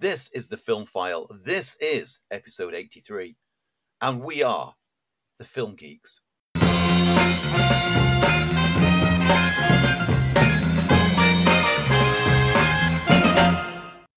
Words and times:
This 0.00 0.30
is 0.32 0.46
the 0.46 0.56
Film 0.56 0.86
File. 0.86 1.26
This 1.42 1.76
is 1.80 2.20
episode 2.30 2.72
83. 2.72 3.34
And 4.00 4.22
we 4.22 4.44
are 4.44 4.76
the 5.40 5.44
Film 5.44 5.74
Geeks. 5.74 6.20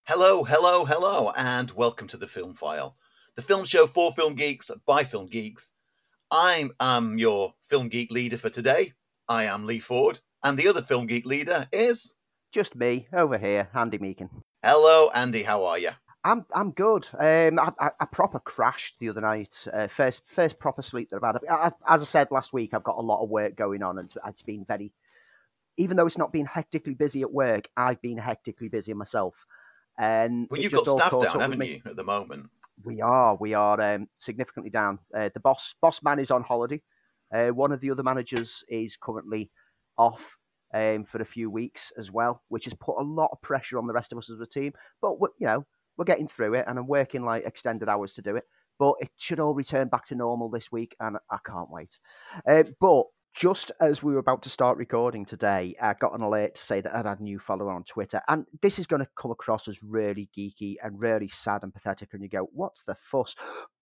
Hello, 0.08 0.44
hello, 0.44 0.86
hello, 0.86 1.32
and 1.36 1.72
welcome 1.72 2.08
to 2.10 2.18
the 2.18 2.28
Film 2.28 2.54
File, 2.54 2.96
the 3.36 3.42
film 3.42 3.66
show 3.66 3.88
for 3.88 4.12
film 4.12 4.36
geeks 4.36 4.70
by 4.86 5.04
film 5.04 5.26
geeks. 5.26 5.72
I 6.30 6.58
am 6.58 6.72
um, 6.80 7.18
your 7.18 7.56
film 7.64 7.88
geek 7.88 8.12
leader 8.12 8.38
for 8.38 8.52
today. 8.52 8.94
I 9.28 9.46
am 9.46 9.66
Lee 9.66 9.80
Ford, 9.80 10.20
and 10.44 10.60
the 10.60 10.68
other 10.68 10.84
film 10.84 11.08
geek 11.08 11.26
leader 11.26 11.68
is. 11.72 12.14
Just 12.52 12.76
me 12.76 13.08
over 13.14 13.38
here, 13.38 13.70
Andy 13.74 13.98
Meakin. 13.98 14.30
Hello, 14.62 15.10
Andy. 15.16 15.42
How 15.42 15.64
are 15.64 15.80
you? 15.80 15.92
I'm 16.26 16.46
I'm 16.54 16.72
good. 16.72 17.08
Um, 17.18 17.58
I, 17.58 17.72
I, 17.80 17.92
I 18.02 18.06
proper 18.06 18.40
crashed 18.40 19.00
the 19.00 19.08
other 19.08 19.22
night. 19.22 19.66
Uh, 19.72 19.88
first 19.88 20.24
first 20.28 20.60
proper 20.60 20.82
sleep 20.82 21.10
that 21.10 21.24
I've 21.24 21.36
had. 21.36 21.44
As, 21.50 21.74
as 21.88 22.02
I 22.02 22.06
said 22.06 22.30
last 22.30 22.52
week, 22.52 22.74
I've 22.74 22.84
got 22.84 22.98
a 22.98 23.02
lot 23.02 23.24
of 23.24 23.30
work 23.30 23.56
going 23.56 23.82
on, 23.84 24.00
and 24.00 24.14
it's 24.28 24.42
been 24.42 24.66
very. 24.66 24.92
Even 25.78 25.96
though 25.96 26.06
it's 26.06 26.18
not 26.18 26.34
been 26.34 26.46
hectically 26.46 26.94
busy 26.94 27.22
at 27.22 27.32
work, 27.32 27.70
I've 27.78 28.02
been 28.02 28.18
hectically 28.18 28.68
busy 28.68 28.94
myself. 28.94 29.46
And 29.98 30.48
Well, 30.52 30.60
you've 30.60 30.74
got 30.74 30.86
staff 30.86 31.12
down, 31.12 31.40
haven't 31.40 31.66
you, 31.66 31.82
at 31.86 31.96
the 31.96 32.04
moment? 32.04 32.50
We 32.84 33.00
are, 33.00 33.36
we 33.36 33.54
are 33.54 33.80
um, 33.80 34.10
significantly 34.20 34.70
down. 34.70 35.00
Uh, 35.16 35.30
the 35.34 35.40
boss, 35.40 35.74
boss 35.82 36.04
man 36.04 36.20
is 36.20 36.30
on 36.30 36.44
holiday. 36.44 36.82
Uh, 37.34 37.50
one 37.50 37.72
of 37.72 37.80
the 37.80 37.92
other 37.92 38.04
managers 38.04 38.64
is 38.68 38.98
currently 38.98 39.50
off 39.98 40.38
um, 40.74 41.06
for 41.06 41.22
a 41.22 41.26
few 41.26 41.50
weeks 41.50 41.92
as 41.98 42.12
well, 42.12 42.42
which 42.50 42.66
has 42.66 42.74
put 42.74 43.00
a 43.00 43.04
lot 43.04 43.30
of 43.32 43.42
pressure 43.42 43.78
on 43.78 43.88
the 43.88 43.94
rest 43.94 44.12
of 44.12 44.18
us 44.18 44.30
as 44.30 44.40
a 44.40 44.46
team. 44.46 44.74
But 45.02 45.14
you 45.40 45.48
know, 45.48 45.66
we're 45.98 46.06
getting 46.06 46.28
through 46.28 46.56
it, 46.56 46.66
and 46.68 46.80
I'm 46.80 46.88
working 46.88 47.24
like 47.24 47.46
extended 47.46 47.90
hours 47.90 48.14
to 48.14 48.22
do 48.22 48.36
it. 48.36 48.44
But 48.80 48.96
it 49.00 49.12
should 49.18 49.40
all 49.40 49.54
return 49.54 49.90
back 49.90 50.06
to 50.06 50.16
normal 50.16 50.50
this 50.50 50.72
week, 50.72 50.96
and 51.00 51.18
I 51.30 51.38
can't 51.46 51.70
wait. 51.70 51.98
Uh, 52.48 52.64
but 52.80 53.06
just 53.34 53.72
as 53.80 54.04
we 54.04 54.14
were 54.14 54.20
about 54.20 54.42
to 54.44 54.50
start 54.50 54.78
recording 54.78 55.26
today, 55.26 55.74
I 55.82 55.94
got 55.94 56.14
an 56.14 56.22
alert 56.22 56.56
to 56.56 56.62
say 56.62 56.82
that 56.82 56.94
I'd 56.94 57.06
had 57.06 57.20
a 57.20 57.24
new 57.24 57.40
follower 57.40 57.72
on 57.72 57.84
Twitter. 57.84 58.22
And 58.28 58.46
this 58.62 58.78
is 58.78 58.88
going 58.88 59.02
to 59.02 59.10
come 59.16 59.32
across 59.32 59.68
as 59.68 59.82
really 59.82 60.30
geeky 60.38 60.76
and 60.84 61.00
really 61.00 61.30
sad 61.30 61.64
and 61.64 61.74
pathetic. 61.74 62.10
And 62.14 62.22
you 62.22 62.30
go, 62.30 62.50
what's 62.52 62.84
the 62.84 62.96
fuss? 62.96 63.36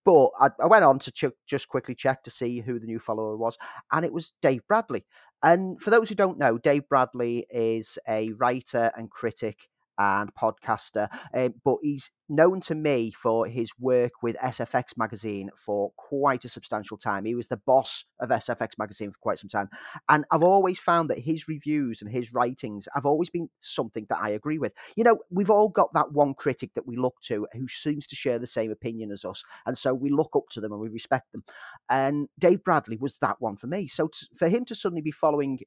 But 0.04 0.30
I, 0.38 0.50
I 0.60 0.66
went 0.66 0.84
on 0.84 0.98
to 1.00 1.10
ch- 1.10 1.34
just 1.46 1.68
quickly 1.68 1.94
check 1.94 2.22
to 2.22 2.30
see 2.30 2.60
who 2.60 2.78
the 2.78 2.86
new 2.86 3.00
follower 3.00 3.36
was, 3.36 3.58
and 3.92 4.04
it 4.04 4.12
was 4.12 4.32
Dave 4.40 4.62
Bradley. 4.68 5.04
And 5.42 5.80
for 5.82 5.90
those 5.90 6.08
who 6.08 6.14
don't 6.14 6.38
know, 6.38 6.58
Dave 6.58 6.88
Bradley 6.88 7.46
is 7.50 7.98
a 8.08 8.32
writer 8.32 8.92
and 8.96 9.10
critic 9.10 9.68
and 10.00 10.34
podcaster, 10.34 11.08
um, 11.34 11.54
but 11.62 11.76
he's 11.82 12.10
known 12.30 12.60
to 12.60 12.74
me 12.74 13.10
for 13.10 13.46
his 13.46 13.70
work 13.78 14.12
with 14.22 14.34
SFX 14.36 14.96
magazine 14.96 15.50
for 15.54 15.92
quite 15.96 16.44
a 16.46 16.48
substantial 16.48 16.96
time. 16.96 17.26
He 17.26 17.34
was 17.34 17.48
the 17.48 17.58
boss 17.58 18.04
of 18.18 18.30
SFX 18.30 18.70
magazine 18.78 19.10
for 19.10 19.18
quite 19.20 19.38
some 19.38 19.50
time, 19.50 19.68
and 20.08 20.24
I've 20.30 20.42
always 20.42 20.78
found 20.78 21.10
that 21.10 21.18
his 21.18 21.48
reviews 21.48 22.00
and 22.00 22.10
his 22.10 22.32
writings 22.32 22.88
have 22.94 23.04
always 23.04 23.28
been 23.28 23.50
something 23.58 24.06
that 24.08 24.18
I 24.22 24.30
agree 24.30 24.58
with. 24.58 24.72
You 24.96 25.04
know, 25.04 25.18
we've 25.30 25.50
all 25.50 25.68
got 25.68 25.92
that 25.92 26.12
one 26.12 26.32
critic 26.32 26.70
that 26.74 26.86
we 26.86 26.96
look 26.96 27.16
to 27.24 27.46
who 27.52 27.68
seems 27.68 28.06
to 28.06 28.16
share 28.16 28.38
the 28.38 28.46
same 28.46 28.70
opinion 28.70 29.10
as 29.12 29.26
us, 29.26 29.42
and 29.66 29.76
so 29.76 29.92
we 29.92 30.08
look 30.08 30.30
up 30.34 30.48
to 30.52 30.62
them 30.62 30.72
and 30.72 30.80
we 30.80 30.88
respect 30.88 31.30
them. 31.32 31.44
And 31.90 32.28
Dave 32.38 32.64
Bradley 32.64 32.96
was 32.96 33.18
that 33.18 33.36
one 33.38 33.56
for 33.56 33.66
me. 33.66 33.86
So 33.86 34.08
t- 34.08 34.26
for 34.34 34.48
him 34.48 34.64
to 34.64 34.74
suddenly 34.74 35.02
be 35.02 35.10
following 35.10 35.58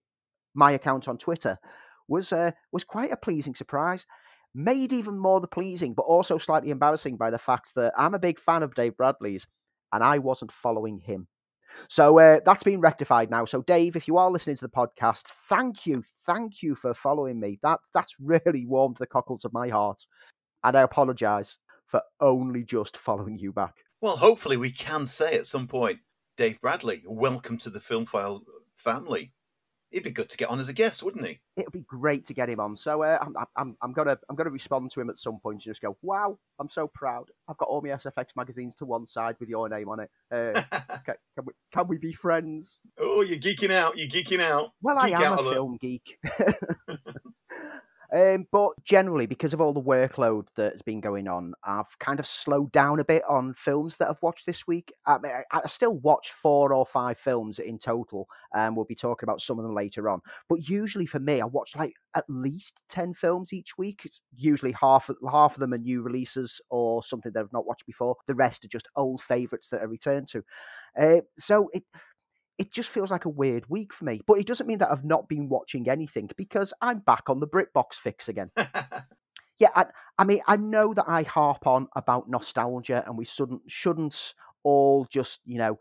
my 0.56 0.72
account 0.72 1.08
on 1.08 1.18
Twitter 1.18 1.60
was 2.08 2.32
uh, 2.34 2.52
was 2.72 2.84
quite 2.84 3.12
a 3.12 3.18
pleasing 3.18 3.56
surprise. 3.56 4.06
Made 4.56 4.94
even 4.94 5.18
more 5.18 5.42
the 5.42 5.48
pleasing, 5.48 5.94
but 5.94 6.04
also 6.04 6.38
slightly 6.38 6.70
embarrassing 6.70 7.18
by 7.18 7.32
the 7.32 7.40
fact 7.40 7.74
that 7.76 7.94
I'm 7.98 8.14
a 8.14 8.20
big 8.20 8.40
fan 8.40 8.64
of 8.64 8.76
Dave 8.76 8.96
Bradley's, 8.98 9.48
and 9.92 10.04
I 10.04 10.20
wasn't 10.20 10.52
following 10.52 11.00
him. 11.00 11.28
So 11.90 12.20
uh, 12.20 12.40
that's 12.46 12.64
been 12.64 12.80
rectified 12.80 13.32
now. 13.32 13.46
So 13.46 13.64
Dave, 13.64 13.96
if 13.96 14.08
you 14.08 14.18
are 14.18 14.30
listening 14.30 14.56
to 14.58 14.66
the 14.66 14.70
podcast, 14.70 15.30
thank 15.50 15.88
you, 15.88 16.04
thank 16.26 16.62
you 16.62 16.76
for 16.76 16.94
following 16.94 17.40
me. 17.40 17.60
That 17.64 17.80
that's 17.94 18.16
really 18.20 18.66
warmed 18.66 18.98
the 18.98 19.08
cockles 19.08 19.44
of 19.44 19.54
my 19.54 19.70
heart, 19.70 20.06
and 20.64 20.76
I 20.76 20.82
apologise 20.82 21.58
for 21.88 22.02
only 22.20 22.64
just 22.64 22.98
following 22.98 23.38
you 23.38 23.52
back. 23.52 23.84
Well, 24.02 24.18
hopefully 24.18 24.58
we 24.58 24.72
can 24.72 25.06
say 25.08 25.36
at 25.36 25.48
some 25.48 25.68
point, 25.68 26.00
Dave 26.38 26.60
Bradley, 26.62 27.04
welcome 27.08 27.58
to 27.60 27.70
the 27.70 27.80
Film 27.80 28.06
File 28.06 28.44
family. 28.76 29.32
He'd 29.94 30.04
be 30.04 30.12
good 30.12 30.30
to 30.30 30.38
get 30.38 30.50
on 30.50 30.60
as 30.60 30.70
a 30.70 30.74
guest, 30.74 31.04
wouldn't 31.04 31.26
he? 31.26 31.40
It 31.56 31.66
would 31.66 31.72
be 31.72 31.86
great 31.88 32.26
to 32.26 32.34
get 32.34 32.50
him 32.50 32.60
on. 32.60 32.76
So 32.76 33.04
uh, 33.04 33.20
I'm, 33.22 33.36
I'm, 33.56 33.78
I'm 33.82 33.94
gonna 33.94 34.18
I'm 34.28 34.36
gonna 34.36 34.50
respond 34.50 34.90
to 34.92 35.02
him 35.02 35.12
at 35.12 35.20
some 35.20 35.40
point 35.40 35.56
and 35.56 35.62
just 35.62 35.82
go, 35.82 35.96
wow, 36.02 36.40
I'm 36.60 36.70
so 36.70 36.90
proud. 36.96 37.30
I've 37.48 37.58
got 37.58 37.70
all 37.70 37.82
my 37.82 37.90
SFX 37.90 38.30
magazines 38.36 38.76
to 38.78 38.86
one 38.86 39.06
side 39.06 39.36
with 39.40 39.50
your 39.50 39.70
name 39.70 39.90
on 39.90 40.00
it. 40.00 40.10
Uh, 40.32 40.64
can, 41.06 41.16
can 41.36 41.46
we 41.46 41.54
can 41.72 41.88
we 41.88 41.98
be 42.00 42.12
friends? 42.12 42.80
oh, 43.00 43.22
you're 43.22 43.38
geeking 43.38 43.72
out. 43.72 43.98
You're 43.98 44.08
geeking 44.08 44.40
out. 44.40 44.72
Well, 44.82 44.98
I 44.98 45.10
am 45.10 45.38
a 45.38 45.42
a 45.42 45.54
film 45.54 45.78
geek. 45.80 46.18
um, 48.14 48.46
but 48.52 48.72
generally, 48.84 49.26
because 49.26 49.54
of 49.56 49.62
all 49.62 49.74
the 49.74 49.82
workload 49.82 50.46
that 50.56 50.74
has 50.74 50.84
been 50.84 51.02
going 51.02 51.28
on, 51.28 51.54
I've 51.64 51.98
kind 51.98 52.20
of 52.20 52.28
slowed 52.28 52.72
down 52.72 53.00
a 53.00 53.04
bit 53.06 53.24
on 53.28 53.56
films 53.56 53.96
that 53.98 54.08
I've 54.08 54.22
watched 54.22 54.46
this 54.46 54.68
week. 54.68 54.94
I 55.08 55.18
mean, 55.18 55.32
I, 55.32 55.44
I've 55.52 55.72
still 55.72 55.98
watched 55.98 56.32
four 56.34 56.74
or 56.74 56.86
five 56.86 57.18
films 57.18 57.58
in 57.58 57.80
total, 57.80 58.28
and 58.54 58.76
we'll 58.76 58.86
be 58.86 58.94
talking 58.94 59.28
about 59.28 59.42
some 59.42 59.58
of 59.58 59.64
them 59.64 59.74
later 59.74 60.10
on. 60.10 60.22
But 60.48 60.70
usually, 60.70 61.08
for 61.08 61.20
me, 61.20 61.42
I 61.42 61.46
watch 61.46 61.76
like 61.76 61.94
at 62.16 62.26
least 62.30 62.80
ten 62.88 63.16
films 63.16 63.52
each 63.52 63.80
week. 63.80 64.02
It's 64.06 64.22
usually 64.36 64.74
half 64.74 65.10
of- 65.10 65.18
half 65.32 65.56
of 65.56 65.60
them 65.60 65.74
are 65.74 65.80
new 65.80 66.04
releases 66.04 66.62
or 66.70 67.02
something 67.02 67.32
that 67.34 67.40
I've 67.40 67.54
not 67.54 67.66
watched 67.66 67.88
before. 67.88 68.16
The 68.28 68.36
rest 68.36 68.64
are 68.64 68.68
just 68.70 68.88
old 68.96 69.22
favourites 69.22 69.70
that 69.70 69.82
I 69.82 69.86
return 69.86 70.28
to. 70.28 70.44
Uh, 71.00 71.22
so 71.40 71.70
it 71.74 71.84
it 72.58 72.72
just 72.72 72.90
feels 72.90 73.12
like 73.12 73.26
a 73.26 73.30
weird 73.30 73.68
week 73.70 73.94
for 73.94 74.06
me. 74.06 74.22
But 74.26 74.40
it 74.40 74.48
doesn't 74.48 74.68
mean 74.68 74.80
that 74.80 74.92
I've 74.92 75.06
not 75.06 75.28
been 75.28 75.50
watching 75.50 75.90
anything 75.90 76.30
because 76.38 76.74
I'm 76.82 77.00
back 77.00 77.30
on 77.30 77.40
the 77.40 77.48
BritBox 77.48 77.96
fix 77.96 78.30
again. 78.30 78.52
yeah, 79.60 79.70
I, 79.76 79.86
I 80.18 80.24
mean, 80.24 80.42
I 80.48 80.58
know 80.58 80.94
that 80.94 81.06
I 81.08 81.24
harp 81.24 81.66
on 81.66 81.88
about 81.96 82.30
nostalgia 82.30 83.04
and 83.06 83.18
we 83.18 83.26
shouldn't 83.26 83.62
shouldn't 83.68 84.34
all 84.64 85.06
just 85.10 85.42
you 85.46 85.58
know 85.58 85.78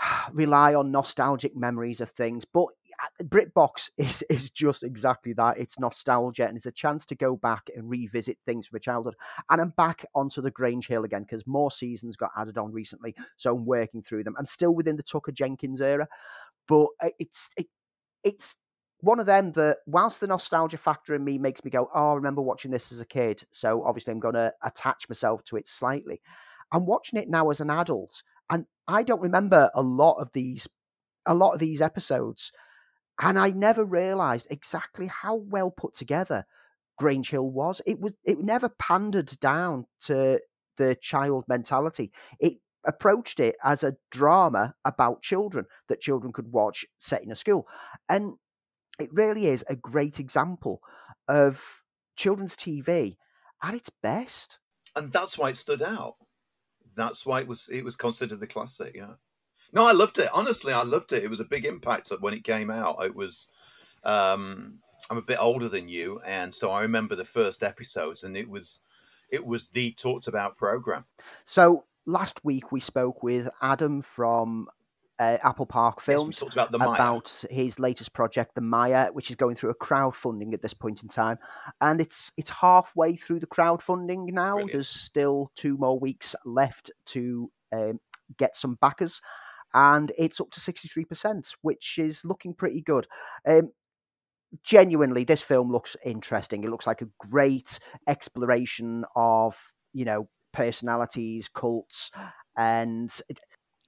rely 0.32 0.74
on 0.74 0.90
nostalgic 0.90 1.56
memories 1.56 2.00
of 2.00 2.10
things. 2.10 2.44
But 2.44 2.66
uh, 3.02 3.24
BritBox 3.24 3.90
is 3.96 4.22
is 4.30 4.50
just 4.50 4.82
exactly 4.82 5.32
that. 5.34 5.58
It's 5.58 5.78
nostalgia 5.78 6.46
and 6.46 6.56
it's 6.56 6.66
a 6.66 6.72
chance 6.72 7.06
to 7.06 7.14
go 7.14 7.36
back 7.36 7.68
and 7.74 7.88
revisit 7.88 8.38
things 8.46 8.66
from 8.66 8.76
a 8.76 8.80
childhood. 8.80 9.16
And 9.50 9.60
I'm 9.60 9.70
back 9.76 10.04
onto 10.14 10.42
the 10.42 10.50
Grange 10.50 10.86
Hill 10.86 11.04
again 11.04 11.22
because 11.22 11.46
more 11.46 11.70
seasons 11.70 12.16
got 12.16 12.30
added 12.36 12.58
on 12.58 12.72
recently, 12.72 13.14
so 13.36 13.54
I'm 13.54 13.64
working 13.64 14.02
through 14.02 14.24
them. 14.24 14.34
I'm 14.38 14.46
still 14.46 14.74
within 14.74 14.96
the 14.96 15.02
Tucker 15.02 15.32
Jenkins 15.32 15.80
era, 15.80 16.08
but 16.68 16.88
uh, 17.02 17.10
it's 17.18 17.50
it, 17.56 17.66
it's 18.22 18.54
one 19.00 19.20
of 19.20 19.26
them 19.26 19.52
that 19.52 19.78
whilst 19.86 20.20
the 20.20 20.26
nostalgia 20.26 20.78
factor 20.78 21.14
in 21.14 21.22
me 21.22 21.36
makes 21.36 21.62
me 21.62 21.70
go, 21.70 21.90
oh, 21.94 22.12
I 22.12 22.14
remember 22.14 22.40
watching 22.40 22.70
this 22.70 22.90
as 22.90 23.00
a 23.00 23.06
kid, 23.06 23.44
so 23.50 23.84
obviously 23.84 24.12
I'm 24.12 24.20
going 24.20 24.34
to 24.34 24.52
attach 24.62 25.08
myself 25.10 25.44
to 25.44 25.56
it 25.56 25.68
slightly. 25.68 26.22
I'm 26.72 26.86
watching 26.86 27.18
it 27.18 27.28
now 27.28 27.50
as 27.50 27.60
an 27.60 27.68
adult, 27.68 28.22
and 28.50 28.66
I 28.86 29.02
don't 29.02 29.22
remember 29.22 29.70
a 29.74 29.82
lot 29.82 30.16
of 30.18 30.30
these, 30.32 30.68
a 31.26 31.34
lot 31.34 31.52
of 31.52 31.60
these 31.60 31.80
episodes, 31.80 32.52
and 33.20 33.38
I 33.38 33.50
never 33.50 33.84
realised 33.84 34.46
exactly 34.50 35.06
how 35.06 35.36
well 35.36 35.70
put 35.70 35.94
together 35.94 36.44
Grange 36.98 37.30
Hill 37.30 37.50
was. 37.50 37.80
It 37.86 38.00
was 38.00 38.14
it 38.24 38.38
never 38.38 38.68
pandered 38.68 39.38
down 39.40 39.86
to 40.02 40.40
the 40.76 40.96
child 40.96 41.44
mentality. 41.48 42.12
It 42.40 42.54
approached 42.86 43.40
it 43.40 43.56
as 43.64 43.82
a 43.82 43.96
drama 44.10 44.74
about 44.84 45.22
children 45.22 45.66
that 45.88 46.00
children 46.00 46.32
could 46.32 46.52
watch 46.52 46.84
set 46.98 47.22
in 47.22 47.30
a 47.30 47.34
school, 47.34 47.66
and 48.08 48.34
it 48.98 49.10
really 49.12 49.46
is 49.46 49.64
a 49.68 49.76
great 49.76 50.20
example 50.20 50.80
of 51.28 51.82
children's 52.16 52.56
TV 52.56 53.16
at 53.62 53.74
its 53.74 53.90
best. 54.02 54.58
and 54.96 55.10
that's 55.10 55.36
why 55.36 55.48
it 55.50 55.56
stood 55.56 55.82
out. 55.82 56.14
That's 56.96 57.26
why 57.26 57.40
it 57.40 57.48
was 57.48 57.68
it 57.68 57.84
was 57.84 57.96
considered 57.96 58.40
the 58.40 58.46
classic. 58.46 58.94
Yeah. 58.94 59.14
No, 59.72 59.88
I 59.88 59.92
loved 59.92 60.18
it. 60.18 60.28
Honestly, 60.32 60.72
I 60.72 60.82
loved 60.82 61.12
it. 61.12 61.24
It 61.24 61.30
was 61.30 61.40
a 61.40 61.44
big 61.44 61.64
impact 61.64 62.12
when 62.20 62.34
it 62.34 62.44
came 62.44 62.70
out. 62.70 63.04
It 63.04 63.14
was. 63.14 63.48
Um, 64.04 64.78
I'm 65.10 65.18
a 65.18 65.22
bit 65.22 65.38
older 65.40 65.68
than 65.68 65.88
you, 65.88 66.20
and 66.24 66.54
so 66.54 66.70
I 66.70 66.82
remember 66.82 67.14
the 67.14 67.24
first 67.24 67.62
episodes, 67.62 68.22
and 68.24 68.36
it 68.36 68.48
was 68.48 68.80
it 69.30 69.44
was 69.44 69.66
the 69.68 69.92
talked 69.92 70.28
about 70.28 70.56
program. 70.56 71.04
So 71.44 71.84
last 72.06 72.44
week 72.44 72.72
we 72.72 72.80
spoke 72.80 73.22
with 73.22 73.48
Adam 73.60 74.00
from 74.00 74.68
uh, 75.18 75.38
Apple 75.42 75.66
Park 75.66 75.96
Yes, 75.98 76.06
we 76.06 76.14
Films 76.14 76.36
talked 76.38 76.52
about 76.54 76.72
the 76.72 76.78
Maya. 76.78 76.90
about 76.90 77.44
his 77.50 77.78
latest 77.78 78.12
project, 78.12 78.54
The 78.54 78.60
Maya, 78.60 79.08
which 79.12 79.30
is 79.30 79.36
going 79.36 79.54
through 79.54 79.70
a 79.70 79.74
crowdfunding 79.74 80.52
at 80.54 80.62
this 80.62 80.74
point 80.74 81.02
in 81.02 81.08
time, 81.08 81.38
and 81.80 82.00
it's 82.00 82.32
it's 82.36 82.50
halfway 82.50 83.16
through 83.16 83.40
the 83.40 83.46
crowdfunding 83.46 84.32
now. 84.32 84.54
Brilliant. 84.54 84.72
There's 84.72 84.88
still 84.88 85.50
two 85.56 85.76
more 85.76 85.98
weeks 85.98 86.34
left 86.44 86.90
to 87.06 87.50
um, 87.72 88.00
get 88.38 88.56
some 88.56 88.76
backers, 88.80 89.20
and 89.72 90.10
it's 90.18 90.40
up 90.40 90.50
to 90.50 90.60
sixty 90.60 90.88
three 90.88 91.04
percent, 91.04 91.54
which 91.62 91.98
is 91.98 92.24
looking 92.24 92.54
pretty 92.54 92.82
good. 92.82 93.06
Um, 93.48 93.70
genuinely, 94.64 95.24
this 95.24 95.42
film 95.42 95.70
looks 95.70 95.96
interesting. 96.04 96.64
It 96.64 96.70
looks 96.70 96.86
like 96.86 97.02
a 97.02 97.08
great 97.18 97.78
exploration 98.08 99.04
of 99.14 99.56
you 99.92 100.04
know 100.04 100.28
personalities, 100.52 101.48
cults, 101.48 102.10
and 102.56 103.10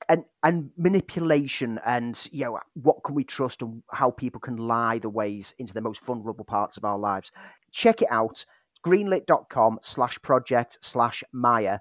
and 0.08 0.24
and 0.42 0.70
manipulation 0.76 1.80
and 1.84 2.28
you 2.30 2.44
know 2.44 2.58
what 2.74 3.02
can 3.04 3.14
we 3.14 3.24
trust 3.24 3.62
and 3.62 3.82
how 3.90 4.10
people 4.10 4.40
can 4.40 4.56
lie 4.56 4.98
the 4.98 5.08
ways 5.08 5.54
into 5.58 5.72
the 5.72 5.80
most 5.80 6.04
vulnerable 6.04 6.44
parts 6.44 6.76
of 6.76 6.84
our 6.84 6.98
lives. 6.98 7.32
Check 7.72 8.02
it 8.02 8.08
out 8.10 8.44
greenlit.com 8.86 9.78
slash 9.82 10.20
project 10.22 10.78
slash 10.80 11.24
maya 11.32 11.78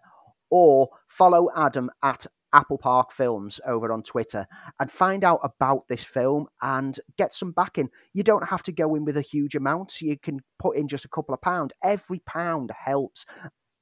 or 0.50 0.90
follow 1.08 1.50
adam 1.56 1.90
at 2.04 2.26
apple 2.54 2.78
park 2.78 3.12
films 3.12 3.60
over 3.68 3.92
on 3.92 4.02
twitter 4.02 4.48
and 4.80 4.90
find 4.90 5.24
out 5.24 5.40
about 5.44 5.84
this 5.90 6.04
film 6.04 6.48
and 6.62 7.00
get 7.18 7.34
some 7.34 7.52
backing. 7.52 7.90
You 8.14 8.24
don't 8.24 8.48
have 8.48 8.64
to 8.64 8.72
go 8.72 8.96
in 8.96 9.04
with 9.06 9.18
a 9.18 9.22
huge 9.22 9.56
amount. 9.56 10.02
You 10.02 10.18
can 10.18 10.40
put 10.58 10.78
in 10.78 10.88
just 10.88 11.06
a 11.06 11.10
couple 11.10 11.34
of 11.34 11.42
pound. 11.42 11.74
Every 11.84 12.20
pound 12.26 12.72
helps. 12.86 13.26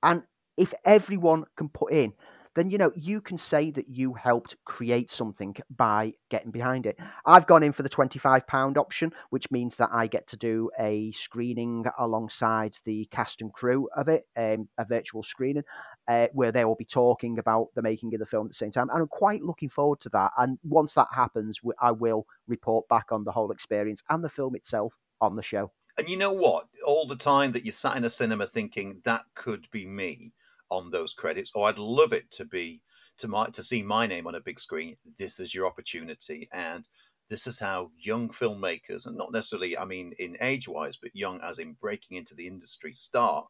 And 0.01 0.24
if 0.57 0.74
everyone 0.85 1.45
can 1.56 1.69
put 1.69 1.94
in 1.94 2.13
then 2.55 2.69
you 2.69 2.77
know 2.77 2.91
you 2.95 3.21
can 3.21 3.38
say 3.38 3.71
that 3.71 3.89
you 3.89 4.13
helped 4.13 4.55
create 4.65 5.09
something 5.09 5.55
by 5.75 6.13
getting 6.29 6.51
behind 6.51 6.85
it. 6.85 6.97
I've 7.25 7.47
gone 7.47 7.63
in 7.63 7.71
for 7.71 7.83
the 7.83 7.89
£25 7.89 8.77
option, 8.77 9.13
which 9.29 9.50
means 9.51 9.75
that 9.77 9.89
I 9.91 10.07
get 10.07 10.27
to 10.27 10.38
do 10.38 10.69
a 10.79 11.11
screening 11.11 11.85
alongside 11.97 12.77
the 12.85 13.05
cast 13.11 13.41
and 13.41 13.53
crew 13.53 13.89
of 13.95 14.07
it, 14.07 14.27
um, 14.38 14.67
a 14.77 14.85
virtual 14.85 15.23
screening, 15.23 15.63
uh, 16.07 16.27
where 16.33 16.51
they 16.51 16.65
will 16.65 16.75
be 16.75 16.85
talking 16.85 17.39
about 17.39 17.69
the 17.75 17.81
making 17.81 18.13
of 18.13 18.19
the 18.19 18.25
film 18.25 18.47
at 18.47 18.51
the 18.51 18.56
same 18.56 18.71
time. 18.71 18.89
And 18.89 19.01
I'm 19.01 19.07
quite 19.07 19.41
looking 19.41 19.69
forward 19.69 19.99
to 20.01 20.09
that. 20.09 20.31
And 20.38 20.57
once 20.63 20.94
that 20.94 21.07
happens, 21.11 21.59
I 21.81 21.91
will 21.91 22.25
report 22.47 22.88
back 22.88 23.11
on 23.11 23.23
the 23.23 23.31
whole 23.31 23.51
experience 23.51 24.03
and 24.09 24.23
the 24.23 24.29
film 24.29 24.56
itself 24.56 24.97
on 25.21 25.35
the 25.35 25.44
show. 25.44 25.71
And 25.97 26.09
you 26.09 26.17
know 26.17 26.33
what? 26.33 26.67
All 26.85 27.06
the 27.06 27.15
time 27.15 27.51
that 27.51 27.65
you 27.65 27.71
sat 27.71 27.95
in 27.95 28.03
a 28.03 28.09
cinema 28.09 28.47
thinking 28.47 29.01
that 29.06 29.21
could 29.35 29.69
be 29.71 29.85
me, 29.85 30.33
on 30.73 30.89
those 30.89 31.13
credits, 31.13 31.51
or 31.53 31.67
I'd 31.67 31.77
love 31.77 32.13
it 32.13 32.31
to 32.31 32.45
be 32.45 32.81
to 33.19 33.27
my 33.27 33.47
to 33.49 33.63
see 33.63 33.83
my 33.83 34.07
name 34.07 34.27
on 34.27 34.35
a 34.35 34.41
big 34.41 34.59
screen. 34.59 34.97
This 35.17 35.39
is 35.39 35.53
your 35.53 35.67
opportunity, 35.67 36.49
and 36.51 36.87
this 37.29 37.47
is 37.47 37.59
how 37.59 37.91
young 37.97 38.29
filmmakers, 38.29 39.05
and 39.05 39.15
not 39.15 39.31
necessarily, 39.31 39.77
I 39.77 39.85
mean, 39.85 40.13
in 40.17 40.35
age 40.41 40.67
wise, 40.67 40.97
but 40.97 41.15
young 41.15 41.39
as 41.41 41.59
in 41.59 41.73
breaking 41.73 42.17
into 42.17 42.35
the 42.35 42.47
industry, 42.47 42.93
start 42.93 43.45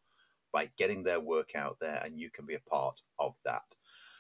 by 0.52 0.70
getting 0.78 1.04
their 1.04 1.20
work 1.20 1.52
out 1.56 1.78
there, 1.80 2.02
and 2.04 2.20
you 2.20 2.30
can 2.30 2.46
be 2.46 2.56
a 2.56 2.70
part 2.70 3.02
of 3.18 3.36
that. 3.46 3.64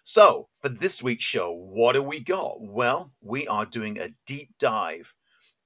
So, 0.06 0.50
for 0.62 0.70
this 0.70 1.04
week's 1.04 1.24
show, 1.24 1.52
what 1.54 1.96
have 1.96 2.06
we 2.06 2.20
got? 2.20 2.56
Well, 2.60 3.14
we 3.22 3.48
are 3.48 3.66
doing 3.66 3.98
a 3.98 4.16
deep 4.26 4.50
dive 4.60 5.14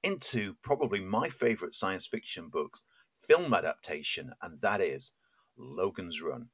into 0.02 0.54
probably 0.62 1.00
my 1.00 1.28
favorite 1.28 1.74
science 1.74 2.06
fiction 2.06 2.48
books, 2.48 2.82
film 3.26 3.52
adaptation, 3.52 4.32
and 4.42 4.60
that 4.60 4.80
is 4.80 5.12
Logan's 5.56 6.22
Run. 6.22 6.50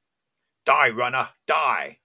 Die, 0.64 0.88
runner, 0.90 1.28
die. 1.46 1.98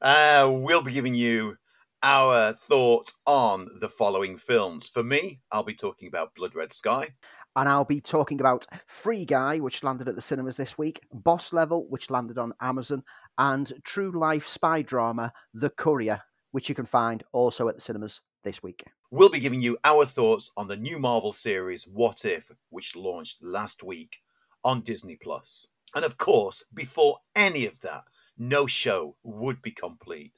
Uh, 0.00 0.50
we'll 0.50 0.82
be 0.82 0.92
giving 0.92 1.14
you 1.14 1.56
our 2.02 2.54
thoughts 2.54 3.12
on 3.26 3.68
the 3.80 3.88
following 3.88 4.38
films. 4.38 4.88
For 4.88 5.02
me, 5.02 5.40
I'll 5.52 5.62
be 5.62 5.74
talking 5.74 6.08
about 6.08 6.34
Blood 6.34 6.54
Red 6.54 6.72
Sky. 6.72 7.10
And 7.54 7.68
I'll 7.68 7.84
be 7.84 8.00
talking 8.00 8.40
about 8.40 8.66
Free 8.86 9.26
Guy, 9.26 9.58
which 9.58 9.82
landed 9.82 10.08
at 10.08 10.14
the 10.14 10.22
cinemas 10.22 10.56
this 10.56 10.78
week, 10.78 11.00
Boss 11.12 11.52
Level, 11.52 11.86
which 11.90 12.08
landed 12.08 12.38
on 12.38 12.54
Amazon, 12.62 13.02
and 13.36 13.70
true 13.84 14.18
life 14.18 14.48
spy 14.48 14.80
drama, 14.80 15.30
The 15.52 15.68
Courier, 15.68 16.22
which 16.52 16.70
you 16.70 16.74
can 16.74 16.86
find 16.86 17.22
also 17.32 17.68
at 17.68 17.74
the 17.74 17.80
cinemas 17.82 18.22
this 18.42 18.62
week. 18.62 18.84
We'll 19.10 19.28
be 19.28 19.40
giving 19.40 19.60
you 19.60 19.76
our 19.84 20.06
thoughts 20.06 20.50
on 20.56 20.68
the 20.68 20.76
new 20.78 20.98
Marvel 20.98 21.32
series 21.32 21.86
What 21.86 22.24
If, 22.24 22.50
which 22.70 22.96
launched 22.96 23.42
last 23.42 23.82
week 23.82 24.18
on 24.64 24.80
Disney 24.80 25.16
Plus. 25.16 25.66
And 25.94 26.04
of 26.04 26.18
course, 26.18 26.64
before 26.72 27.18
any 27.34 27.66
of 27.66 27.80
that, 27.80 28.04
no 28.36 28.66
show 28.66 29.16
would 29.22 29.62
be 29.62 29.70
complete 29.70 30.32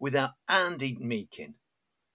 without 0.00 0.32
Andy 0.48 0.96
Meakin 0.96 1.54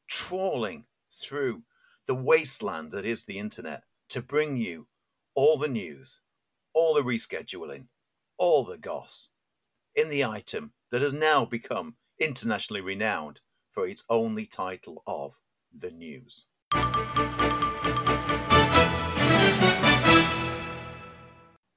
trawling 0.07 0.85
through 1.13 1.63
the 2.05 2.15
wasteland 2.15 2.91
that 2.91 3.05
is 3.05 3.25
the 3.25 3.37
internet 3.37 3.83
to 4.09 4.21
bring 4.21 4.57
you 4.57 4.87
all 5.35 5.57
the 5.57 5.67
news, 5.67 6.21
all 6.73 6.93
the 6.93 7.01
rescheduling, 7.01 7.87
all 8.37 8.63
the 8.63 8.77
goss 8.77 9.29
in 9.95 10.09
the 10.09 10.23
item 10.23 10.73
that 10.91 11.01
has 11.01 11.13
now 11.13 11.43
become 11.43 11.95
internationally 12.19 12.81
renowned 12.81 13.41
for 13.71 13.85
its 13.85 14.03
only 14.09 14.45
title 14.45 15.03
of 15.05 15.39
The 15.75 15.91
News. 15.91 16.47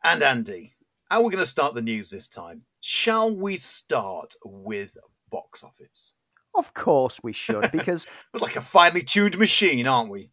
And 0.02 0.22
Andy, 0.22 0.74
how 1.10 1.22
we're 1.22 1.30
going 1.30 1.42
to 1.42 1.50
start 1.50 1.74
the 1.74 1.82
news 1.82 2.10
this 2.10 2.28
time. 2.28 2.62
Shall 2.80 3.34
we 3.34 3.56
start 3.56 4.34
with 4.44 4.96
box 5.30 5.64
office? 5.64 6.14
Of 6.54 6.72
course 6.74 7.20
we 7.22 7.32
should, 7.32 7.70
because 7.72 8.06
we're 8.32 8.40
like 8.40 8.56
a 8.56 8.60
finely 8.60 9.02
tuned 9.02 9.38
machine, 9.38 9.86
aren't 9.86 10.10
we? 10.10 10.30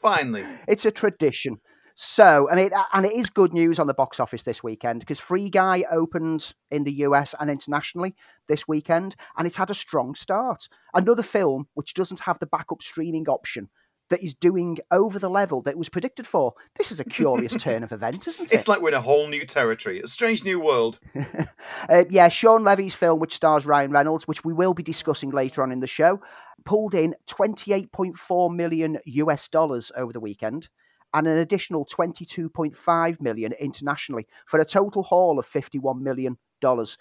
Finally, 0.00 0.44
it's 0.68 0.84
a 0.84 0.90
tradition. 0.90 1.58
So, 1.94 2.48
I 2.50 2.56
mean, 2.56 2.70
and 2.94 3.04
it 3.04 3.12
is 3.12 3.28
good 3.28 3.52
news 3.52 3.78
on 3.78 3.86
the 3.86 3.92
box 3.92 4.18
office 4.18 4.44
this 4.44 4.62
weekend 4.62 5.00
because 5.00 5.20
Free 5.20 5.50
Guy 5.50 5.84
opened 5.90 6.54
in 6.70 6.84
the 6.84 6.92
US 6.92 7.34
and 7.38 7.50
internationally 7.50 8.14
this 8.48 8.66
weekend, 8.66 9.14
and 9.36 9.46
it's 9.46 9.58
had 9.58 9.70
a 9.70 9.74
strong 9.74 10.14
start. 10.14 10.68
Another 10.94 11.22
film 11.22 11.68
which 11.74 11.92
doesn't 11.92 12.20
have 12.20 12.38
the 12.38 12.46
backup 12.46 12.82
streaming 12.82 13.28
option 13.28 13.68
that 14.12 14.22
is 14.22 14.34
doing 14.34 14.78
over 14.90 15.18
the 15.18 15.30
level 15.30 15.62
that 15.62 15.78
was 15.78 15.88
predicted 15.88 16.26
for. 16.26 16.52
This 16.76 16.92
is 16.92 17.00
a 17.00 17.04
curious 17.04 17.54
turn 17.58 17.82
of 17.82 17.92
events, 17.92 18.28
isn't 18.28 18.52
it? 18.52 18.54
It's 18.54 18.68
like 18.68 18.82
we're 18.82 18.88
in 18.88 18.94
a 18.94 19.00
whole 19.00 19.26
new 19.26 19.46
territory, 19.46 20.00
a 20.00 20.06
strange 20.06 20.44
new 20.44 20.60
world. 20.60 21.00
uh, 21.88 22.04
yeah, 22.10 22.28
Shawn 22.28 22.62
Levy's 22.62 22.94
film, 22.94 23.20
which 23.20 23.34
stars 23.34 23.64
Ryan 23.64 23.90
Reynolds, 23.90 24.28
which 24.28 24.44
we 24.44 24.52
will 24.52 24.74
be 24.74 24.82
discussing 24.82 25.30
later 25.30 25.62
on 25.62 25.72
in 25.72 25.80
the 25.80 25.86
show, 25.86 26.20
pulled 26.66 26.94
in 26.94 27.14
28.4 27.26 28.54
million 28.54 28.98
US 29.06 29.48
dollars 29.48 29.90
over 29.96 30.12
the 30.12 30.20
weekend 30.20 30.68
and 31.14 31.26
an 31.26 31.38
additional 31.38 31.86
22.5 31.86 33.20
million 33.20 33.52
internationally 33.54 34.26
for 34.46 34.60
a 34.60 34.64
total 34.64 35.02
haul 35.02 35.38
of 35.38 35.46
51 35.46 36.02
million 36.02 36.36
dollars. 36.60 36.98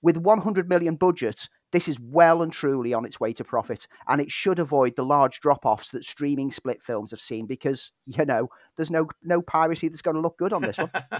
With 0.00 0.16
100 0.16 0.70
million 0.70 0.94
budget, 0.96 1.48
this 1.76 1.88
is 1.88 2.00
well 2.00 2.40
and 2.40 2.50
truly 2.50 2.94
on 2.94 3.04
its 3.04 3.20
way 3.20 3.34
to 3.34 3.44
profit, 3.44 3.86
and 4.08 4.18
it 4.18 4.32
should 4.32 4.58
avoid 4.58 4.96
the 4.96 5.04
large 5.04 5.40
drop-offs 5.40 5.90
that 5.90 6.06
streaming 6.06 6.50
split 6.50 6.82
films 6.82 7.10
have 7.10 7.20
seen 7.20 7.44
because 7.44 7.92
you 8.06 8.24
know 8.24 8.48
there's 8.78 8.90
no 8.90 9.06
no 9.22 9.42
piracy 9.42 9.88
that's 9.88 10.00
going 10.00 10.14
to 10.14 10.22
look 10.22 10.38
good 10.38 10.54
on 10.54 10.62
this 10.62 10.78
one. 10.78 10.90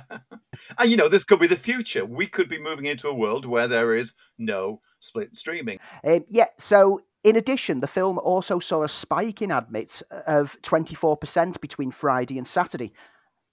and 0.81 0.91
you 0.91 0.97
know 0.97 1.09
this 1.09 1.25
could 1.25 1.41
be 1.41 1.47
the 1.47 1.57
future. 1.57 2.07
We 2.07 2.27
could 2.27 2.49
be 2.49 2.59
moving 2.59 2.87
into 2.87 3.07
a 3.07 3.15
world 3.15 3.45
where 3.45 3.69
there 3.69 3.95
is 3.95 4.15
no 4.39 4.81
split 4.99 5.37
streaming. 5.37 5.79
Um, 6.03 6.25
yeah. 6.27 6.47
So 6.59 7.03
in 7.23 7.37
addition, 7.37 7.81
the 7.81 7.87
film 7.87 8.19
also 8.19 8.59
saw 8.59 8.83
a 8.83 8.89
spike 8.89 9.43
in 9.43 9.51
admits 9.51 10.01
of 10.27 10.57
24% 10.63 11.61
between 11.61 11.91
Friday 11.91 12.39
and 12.39 12.47
Saturday, 12.47 12.95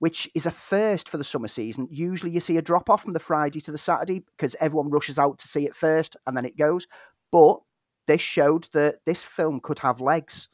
which 0.03 0.29
is 0.35 0.45
a 0.45 0.51
first 0.51 1.07
for 1.07 1.17
the 1.17 1.23
summer 1.23 1.47
season. 1.47 1.87
Usually 1.89 2.29
you 2.29 2.41
see 2.41 2.57
a 2.57 2.61
drop 2.61 2.89
off 2.89 3.03
from 3.03 3.13
the 3.13 3.21
Friday 3.21 3.61
to 3.61 3.71
the 3.71 3.77
Saturday 3.77 4.21
because 4.35 4.53
everyone 4.59 4.89
rushes 4.89 5.17
out 5.17 5.37
to 5.39 5.47
see 5.47 5.65
it 5.65 5.73
first 5.73 6.17
and 6.27 6.35
then 6.35 6.43
it 6.43 6.57
goes. 6.57 6.87
But 7.31 7.61
this 8.05 8.19
showed 8.19 8.67
that 8.73 8.99
this 9.05 9.23
film 9.23 9.61
could 9.61 9.79
have 9.79 10.01
legs. 10.01 10.49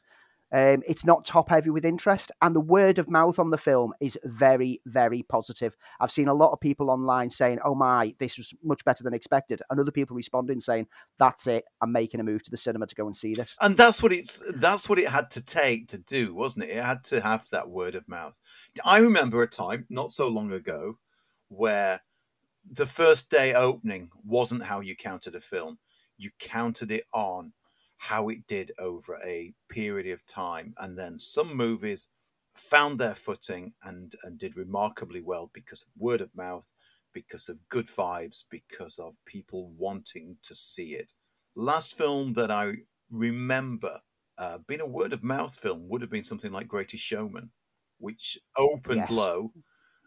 Um, 0.51 0.81
it's 0.87 1.05
not 1.05 1.25
top 1.25 1.49
heavy 1.49 1.69
with 1.69 1.85
interest, 1.85 2.31
and 2.41 2.55
the 2.55 2.59
word 2.59 2.97
of 2.97 3.09
mouth 3.09 3.37
on 3.37 3.51
the 3.51 3.57
film 3.57 3.93
is 3.99 4.17
very, 4.23 4.81
very 4.85 5.23
positive. 5.23 5.75
I've 5.99 6.11
seen 6.11 6.27
a 6.27 6.33
lot 6.33 6.51
of 6.51 6.59
people 6.59 6.89
online 6.89 7.29
saying, 7.29 7.59
"Oh 7.63 7.75
my, 7.75 8.15
this 8.17 8.37
was 8.37 8.53
much 8.63 8.83
better 8.83 9.03
than 9.03 9.13
expected," 9.13 9.61
and 9.69 9.79
other 9.79 9.91
people 9.91 10.15
responding 10.15 10.59
saying, 10.59 10.87
"That's 11.19 11.45
it, 11.45 11.65
I'm 11.81 11.91
making 11.91 12.19
a 12.19 12.23
move 12.23 12.41
to 12.43 12.51
the 12.51 12.57
cinema 12.57 12.87
to 12.87 12.95
go 12.95 13.05
and 13.05 13.15
see 13.15 13.33
this." 13.33 13.55
And 13.61 13.77
that's 13.77 14.01
what 14.01 14.11
it's 14.11 14.41
that's 14.55 14.89
what 14.89 14.97
it 14.97 15.09
had 15.09 15.29
to 15.31 15.45
take 15.45 15.87
to 15.89 15.99
do, 15.99 16.33
wasn't 16.33 16.65
it? 16.65 16.71
It 16.71 16.83
had 16.83 17.03
to 17.05 17.21
have 17.21 17.47
that 17.51 17.69
word 17.69 17.93
of 17.93 18.07
mouth. 18.07 18.33
I 18.83 18.99
remember 18.99 19.43
a 19.43 19.47
time 19.47 19.85
not 19.89 20.11
so 20.11 20.27
long 20.27 20.51
ago 20.51 20.97
where 21.49 22.01
the 22.71 22.87
first 22.87 23.29
day 23.29 23.53
opening 23.53 24.09
wasn't 24.23 24.63
how 24.63 24.79
you 24.79 24.95
counted 24.95 25.35
a 25.35 25.41
film; 25.41 25.77
you 26.17 26.31
counted 26.39 26.91
it 26.91 27.05
on 27.13 27.53
how 27.99 28.29
it 28.29 28.47
did 28.47 28.71
over 28.79 29.19
a 29.25 29.53
period 29.69 30.07
of 30.07 30.25
time. 30.25 30.73
And 30.77 30.97
then 30.97 31.19
some 31.19 31.55
movies 31.55 32.07
found 32.55 32.97
their 32.97 33.13
footing 33.13 33.73
and, 33.83 34.13
and 34.23 34.39
did 34.39 34.55
remarkably 34.55 35.21
well 35.21 35.51
because 35.53 35.83
of 35.83 35.89
word 35.97 36.21
of 36.21 36.33
mouth, 36.33 36.71
because 37.13 37.49
of 37.49 37.59
good 37.67 37.87
vibes, 37.87 38.45
because 38.49 38.99
of 38.99 39.17
people 39.25 39.71
wanting 39.77 40.37
to 40.43 40.55
see 40.55 40.93
it. 40.95 41.11
Last 41.55 41.97
film 41.97 42.31
that 42.33 42.49
I 42.49 42.71
remember 43.11 43.99
uh, 44.37 44.59
being 44.65 44.79
a 44.81 44.87
word 44.87 45.11
of 45.11 45.21
mouth 45.21 45.53
film 45.59 45.89
would 45.89 46.01
have 46.01 46.09
been 46.09 46.23
something 46.23 46.53
like 46.53 46.69
Greatest 46.69 47.03
Showman, 47.03 47.51
which 47.97 48.39
opened 48.57 49.01
yes. 49.01 49.11
low. 49.11 49.51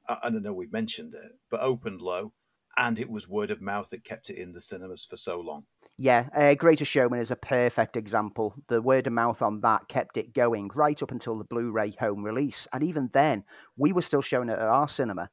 I 0.08 0.30
don't 0.30 0.42
know 0.42 0.54
we've 0.54 0.72
mentioned 0.72 1.14
it, 1.14 1.32
but 1.50 1.61
opened 1.61 2.00
low, 2.00 2.32
and 2.78 2.99
it 2.99 3.11
was 3.11 3.28
word 3.28 3.50
of 3.50 3.61
mouth 3.61 3.90
that 3.90 4.02
kept 4.02 4.30
it 4.30 4.38
in 4.38 4.54
the 4.54 4.61
cinemas 4.61 5.04
for 5.04 5.16
so 5.16 5.40
long. 5.40 5.64
Yeah, 6.02 6.30
uh, 6.35 6.56
Greatest 6.56 6.90
Showman 6.90 7.21
is 7.21 7.30
a 7.30 7.37
perfect 7.37 7.97
example. 7.97 8.56
The 8.66 8.82
word 8.82 9.06
of 9.06 9.12
mouth 9.12 9.40
on 9.40 9.61
that 9.61 9.87
kept 9.87 10.16
it 10.16 10.35
going 10.35 10.68
right 10.75 11.00
up 11.00 11.12
until 11.12 11.38
the 11.38 11.44
Blu 11.44 11.71
ray 11.71 11.92
home 11.92 12.25
release. 12.25 12.66
And 12.73 12.82
even 12.82 13.09
then, 13.12 13.44
we 13.76 13.92
were 13.92 14.02
still 14.02 14.21
showing 14.21 14.49
it 14.49 14.59
at 14.59 14.62
our 14.62 14.88
cinema 14.88 15.30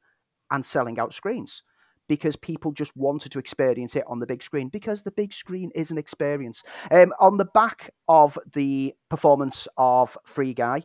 and 0.48 0.64
selling 0.64 1.00
out 1.00 1.12
screens 1.12 1.64
because 2.08 2.36
people 2.36 2.70
just 2.70 2.96
wanted 2.96 3.32
to 3.32 3.40
experience 3.40 3.96
it 3.96 4.04
on 4.06 4.20
the 4.20 4.28
big 4.28 4.44
screen 4.44 4.68
because 4.68 5.02
the 5.02 5.10
big 5.10 5.32
screen 5.32 5.72
is 5.74 5.90
an 5.90 5.98
experience. 5.98 6.62
Um, 6.92 7.12
on 7.18 7.36
the 7.36 7.46
back 7.46 7.90
of 8.06 8.38
the 8.52 8.94
performance 9.08 9.66
of 9.76 10.16
Free 10.24 10.54
Guy, 10.54 10.84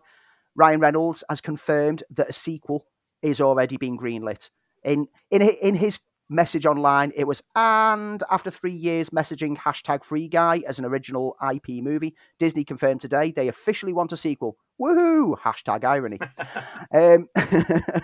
Ryan 0.55 0.79
Reynolds 0.79 1.23
has 1.29 1.41
confirmed 1.41 2.03
that 2.09 2.29
a 2.29 2.33
sequel 2.33 2.87
is 3.21 3.39
already 3.39 3.77
being 3.77 3.99
greenlit. 3.99 4.49
In 4.83 5.05
in 5.29 5.43
in 5.43 5.75
his 5.75 5.99
message 6.29 6.65
online, 6.65 7.11
it 7.15 7.27
was 7.27 7.41
and 7.55 8.23
after 8.29 8.51
three 8.51 8.71
years 8.71 9.09
messaging 9.09 9.57
hashtag 9.57 10.03
Free 10.03 10.27
Guy 10.27 10.63
as 10.67 10.79
an 10.79 10.85
original 10.85 11.35
IP 11.53 11.83
movie, 11.83 12.15
Disney 12.39 12.63
confirmed 12.63 13.01
today 13.01 13.31
they 13.31 13.47
officially 13.47 13.93
want 13.93 14.11
a 14.11 14.17
sequel. 14.17 14.57
Woohoo! 14.81 15.37
Hashtag 15.39 15.83
irony. 15.83 16.19
um, 16.93 17.27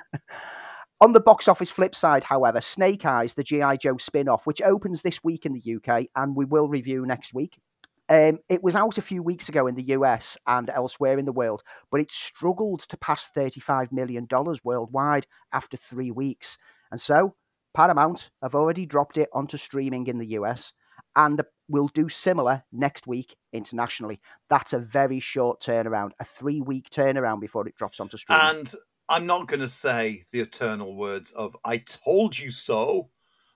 On 1.01 1.13
the 1.13 1.19
box 1.19 1.47
office 1.47 1.71
flip 1.71 1.95
side, 1.95 2.23
however, 2.23 2.61
Snake 2.61 3.05
Eyes, 3.05 3.33
the 3.33 3.43
G.I. 3.43 3.77
Joe 3.77 3.97
spin 3.97 4.29
off, 4.29 4.45
which 4.45 4.61
opens 4.61 5.01
this 5.01 5.23
week 5.23 5.47
in 5.47 5.53
the 5.53 5.75
UK 5.75 6.05
and 6.15 6.35
we 6.35 6.45
will 6.45 6.69
review 6.69 7.07
next 7.07 7.33
week. 7.33 7.59
Um, 8.07 8.39
it 8.49 8.61
was 8.61 8.75
out 8.75 8.97
a 8.97 9.01
few 9.01 9.23
weeks 9.23 9.47
ago 9.49 9.67
in 9.67 9.75
the 9.75 9.95
US 9.95 10.37
and 10.45 10.69
elsewhere 10.69 11.17
in 11.17 11.25
the 11.25 11.31
world, 11.31 11.63
but 11.89 12.01
it 12.01 12.11
struggled 12.11 12.81
to 12.81 12.97
pass 12.97 13.31
$35 13.35 13.91
million 13.91 14.27
worldwide 14.63 15.25
after 15.53 15.77
three 15.77 16.11
weeks. 16.11 16.57
And 16.91 16.99
so 16.99 17.35
Paramount 17.73 18.29
have 18.41 18.55
already 18.55 18.85
dropped 18.85 19.17
it 19.17 19.29
onto 19.33 19.57
streaming 19.57 20.07
in 20.07 20.17
the 20.17 20.27
US 20.31 20.73
and 21.15 21.41
will 21.67 21.87
do 21.87 22.09
similar 22.09 22.63
next 22.71 23.07
week 23.07 23.35
internationally. 23.53 24.19
That's 24.49 24.73
a 24.73 24.79
very 24.79 25.19
short 25.19 25.61
turnaround, 25.61 26.11
a 26.19 26.25
three 26.25 26.61
week 26.61 26.89
turnaround 26.89 27.39
before 27.39 27.67
it 27.67 27.75
drops 27.75 27.99
onto 27.99 28.17
streaming. 28.17 28.45
And 28.45 28.73
I'm 29.09 29.25
not 29.25 29.47
going 29.47 29.59
to 29.61 29.67
say 29.67 30.23
the 30.31 30.41
eternal 30.41 30.95
words 30.95 31.31
of 31.31 31.55
"I 31.65 31.77
told 31.77 32.37
you 32.37 32.49
so," 32.49 33.09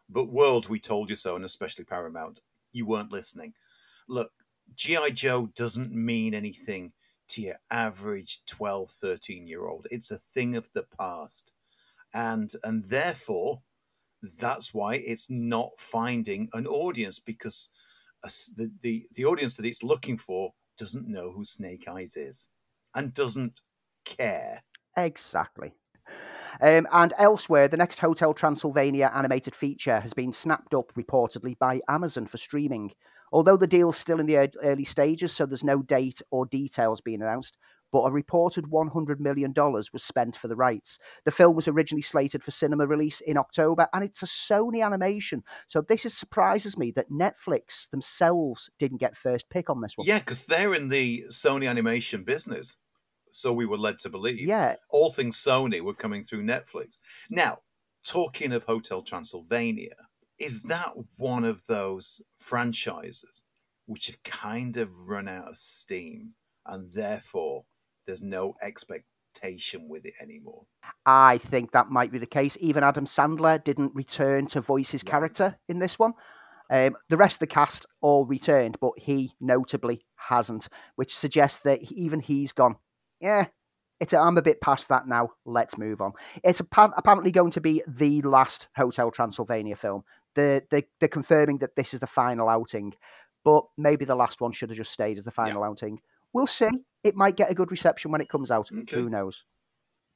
but 0.09 0.25
world, 0.25 0.69
we 0.69 0.79
told 0.79 1.09
you 1.09 1.15
so, 1.15 1.35
and 1.35 1.45
especially 1.45 1.85
Paramount, 1.85 2.41
you 2.71 2.85
weren't 2.85 3.11
listening. 3.11 3.53
Look, 4.07 4.31
GI 4.75 5.11
Joe 5.11 5.47
doesn't 5.55 5.93
mean 5.93 6.33
anything 6.33 6.93
to 7.27 7.41
your 7.41 7.59
average 7.71 8.45
12, 8.45 8.89
13 8.89 9.47
year 9.47 9.65
old. 9.65 9.87
It's 9.91 10.11
a 10.11 10.17
thing 10.17 10.55
of 10.55 10.71
the 10.73 10.83
past, 10.83 11.53
and 12.13 12.51
and 12.63 12.85
therefore, 12.85 13.61
that's 14.39 14.73
why 14.73 14.95
it's 14.95 15.29
not 15.29 15.71
finding 15.77 16.49
an 16.53 16.67
audience 16.67 17.19
because 17.19 17.69
the, 18.55 18.71
the 18.81 19.05
the 19.13 19.25
audience 19.25 19.55
that 19.55 19.65
it's 19.65 19.83
looking 19.83 20.17
for 20.17 20.51
doesn't 20.77 21.07
know 21.07 21.31
who 21.31 21.43
Snake 21.43 21.87
Eyes 21.87 22.15
is 22.15 22.49
and 22.95 23.13
doesn't 23.13 23.61
care 24.03 24.63
Exactly. 24.97 25.73
Um, 26.61 26.87
and 26.91 27.13
elsewhere, 27.17 27.67
the 27.67 27.77
next 27.77 27.99
Hotel 27.99 28.33
Transylvania 28.33 29.11
animated 29.13 29.55
feature 29.55 29.99
has 29.99 30.13
been 30.13 30.31
snapped 30.31 30.73
up 30.73 30.93
reportedly 30.93 31.57
by 31.57 31.81
Amazon 31.89 32.27
for 32.27 32.37
streaming. 32.37 32.91
Although 33.33 33.57
the 33.57 33.67
deal's 33.67 33.97
still 33.97 34.19
in 34.19 34.25
the 34.25 34.49
early 34.63 34.85
stages, 34.85 35.33
so 35.33 35.45
there's 35.45 35.63
no 35.63 35.81
date 35.81 36.21
or 36.31 36.45
details 36.45 37.01
being 37.01 37.21
announced, 37.21 37.57
but 37.91 38.03
a 38.03 38.11
reported 38.11 38.65
$100 38.65 39.19
million 39.19 39.53
was 39.55 40.03
spent 40.03 40.35
for 40.35 40.47
the 40.47 40.55
rights. 40.55 40.99
The 41.23 41.31
film 41.31 41.55
was 41.55 41.67
originally 41.67 42.01
slated 42.01 42.43
for 42.43 42.51
cinema 42.51 42.87
release 42.87 43.21
in 43.21 43.37
October, 43.37 43.87
and 43.93 44.03
it's 44.03 44.23
a 44.23 44.25
Sony 44.25 44.85
animation. 44.85 45.43
So 45.67 45.81
this 45.81 46.05
is, 46.05 46.15
surprises 46.15 46.77
me 46.77 46.91
that 46.91 47.11
Netflix 47.11 47.89
themselves 47.89 48.69
didn't 48.79 48.99
get 48.99 49.17
first 49.17 49.49
pick 49.49 49.69
on 49.69 49.81
this 49.81 49.93
one. 49.95 50.07
Yeah, 50.07 50.19
because 50.19 50.45
they're 50.45 50.73
in 50.73 50.89
the 50.89 51.25
Sony 51.29 51.69
animation 51.69 52.23
business 52.23 52.77
so 53.35 53.51
we 53.51 53.65
were 53.65 53.77
led 53.77 53.99
to 53.99 54.09
believe. 54.09 54.47
Yeah. 54.47 54.75
All 54.89 55.09
things 55.09 55.35
Sony 55.35 55.81
were 55.81 55.93
coming 55.93 56.23
through 56.23 56.43
Netflix. 56.43 56.99
Now, 57.29 57.59
talking 58.05 58.53
of 58.53 58.63
Hotel 58.63 59.01
Transylvania, 59.01 59.95
is 60.39 60.63
that 60.63 60.93
one 61.17 61.43
of 61.43 61.65
those 61.67 62.21
franchises 62.37 63.43
which 63.85 64.07
have 64.07 64.23
kind 64.23 64.77
of 64.77 65.07
run 65.07 65.27
out 65.27 65.49
of 65.49 65.57
steam 65.57 66.33
and 66.65 66.93
therefore 66.93 67.65
there's 68.05 68.21
no 68.21 68.55
expectation 68.61 69.89
with 69.89 70.05
it 70.05 70.13
anymore? 70.21 70.65
I 71.05 71.37
think 71.37 71.71
that 71.71 71.89
might 71.89 72.11
be 72.11 72.19
the 72.19 72.25
case. 72.25 72.57
Even 72.59 72.83
Adam 72.83 73.05
Sandler 73.05 73.63
didn't 73.63 73.95
return 73.95 74.47
to 74.47 74.61
voice 74.61 74.89
his 74.89 75.03
character 75.03 75.57
in 75.67 75.79
this 75.79 75.99
one. 75.99 76.13
Um, 76.71 76.95
the 77.09 77.17
rest 77.17 77.35
of 77.35 77.39
the 77.41 77.47
cast 77.47 77.85
all 78.01 78.25
returned, 78.25 78.77
but 78.81 78.93
he 78.97 79.33
notably 79.39 80.03
hasn't, 80.15 80.67
which 80.95 81.15
suggests 81.15 81.59
that 81.59 81.83
even 81.91 82.19
he's 82.19 82.51
gone 82.51 82.77
yeah, 83.19 83.47
it's 83.99 84.13
a, 84.13 84.19
I'm 84.19 84.37
a 84.37 84.41
bit 84.41 84.61
past 84.61 84.89
that 84.89 85.07
now. 85.07 85.31
Let's 85.45 85.77
move 85.77 86.01
on. 86.01 86.13
It's 86.43 86.59
apparently 86.59 87.31
going 87.31 87.51
to 87.51 87.61
be 87.61 87.81
the 87.87 88.21
last 88.21 88.67
Hotel 88.75 89.11
Transylvania 89.11 89.75
film. 89.75 90.03
They're, 90.35 90.61
they, 90.69 90.83
they're 90.99 91.09
confirming 91.09 91.59
that 91.59 91.75
this 91.75 91.93
is 91.93 92.01
the 92.01 92.07
final 92.07 92.49
outing, 92.49 92.93
but 93.43 93.63
maybe 93.77 94.05
the 94.05 94.15
last 94.15 94.41
one 94.41 94.51
should 94.51 94.69
have 94.69 94.77
just 94.77 94.91
stayed 94.91 95.17
as 95.17 95.23
the 95.23 95.31
final 95.31 95.61
yeah. 95.61 95.67
outing. 95.67 95.99
We'll 96.35 96.47
see. 96.47 96.69
It 97.05 97.15
might 97.15 97.37
get 97.37 97.49
a 97.49 97.55
good 97.55 97.71
reception 97.71 98.11
when 98.11 98.19
it 98.19 98.27
comes 98.27 98.51
out. 98.51 98.69
Okay. 98.69 98.97
Who 98.97 99.09
knows? 99.09 99.45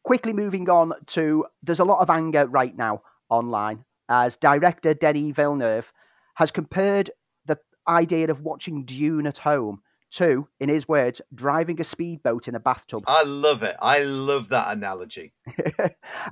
Quickly 0.03 0.33
moving 0.33 0.69
on 0.69 0.91
to 1.07 1.45
there's 1.63 1.79
a 1.79 1.85
lot 1.85 2.01
of 2.01 2.09
anger 2.09 2.45
right 2.45 2.75
now 2.75 3.03
online 3.29 3.85
as 4.09 4.35
director 4.35 4.93
Denis 4.93 5.33
Villeneuve 5.33 5.93
has 6.35 6.51
compared 6.51 7.09
the 7.45 7.57
idea 7.87 8.29
of 8.29 8.41
watching 8.41 8.83
Dune 8.83 9.27
at 9.27 9.37
home 9.37 9.81
to, 10.11 10.49
in 10.59 10.67
his 10.67 10.89
words, 10.89 11.21
driving 11.33 11.79
a 11.79 11.83
speedboat 11.85 12.49
in 12.49 12.55
a 12.55 12.59
bathtub. 12.59 13.03
I 13.07 13.23
love 13.23 13.63
it. 13.63 13.77
I 13.81 13.99
love 13.99 14.49
that 14.49 14.75
analogy. 14.75 15.33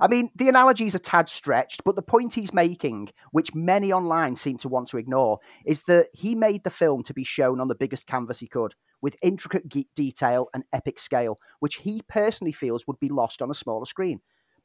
I 0.00 0.08
mean, 0.08 0.30
the 0.34 0.50
analogy 0.50 0.86
is 0.86 0.96
a 0.96 0.98
tad 0.98 1.30
stretched, 1.30 1.82
but 1.84 1.96
the 1.96 2.02
point 2.02 2.34
he's 2.34 2.52
making, 2.52 3.10
which 3.30 3.54
many 3.54 3.92
online 3.92 4.36
seem 4.36 4.58
to 4.58 4.68
want 4.68 4.88
to 4.88 4.98
ignore, 4.98 5.38
is 5.64 5.82
that 5.82 6.08
he 6.12 6.34
made 6.34 6.64
the 6.64 6.70
film 6.70 7.02
to 7.04 7.14
be 7.14 7.24
shown 7.24 7.60
on 7.60 7.68
the 7.68 7.74
biggest 7.74 8.06
canvas 8.06 8.40
he 8.40 8.48
could, 8.48 8.74
with 9.00 9.16
intricate 9.22 9.68
detail 9.94 10.48
and 10.54 10.64
epic 10.72 10.98
scale, 10.98 11.38
which 11.60 11.76
he 11.76 12.02
personally 12.08 12.52
feels 12.52 12.86
would 12.86 13.00
be 13.00 13.08
lost 13.08 13.42
on 13.42 13.50
a 13.50 13.54
smaller 13.54 13.86
screen. 13.86 14.20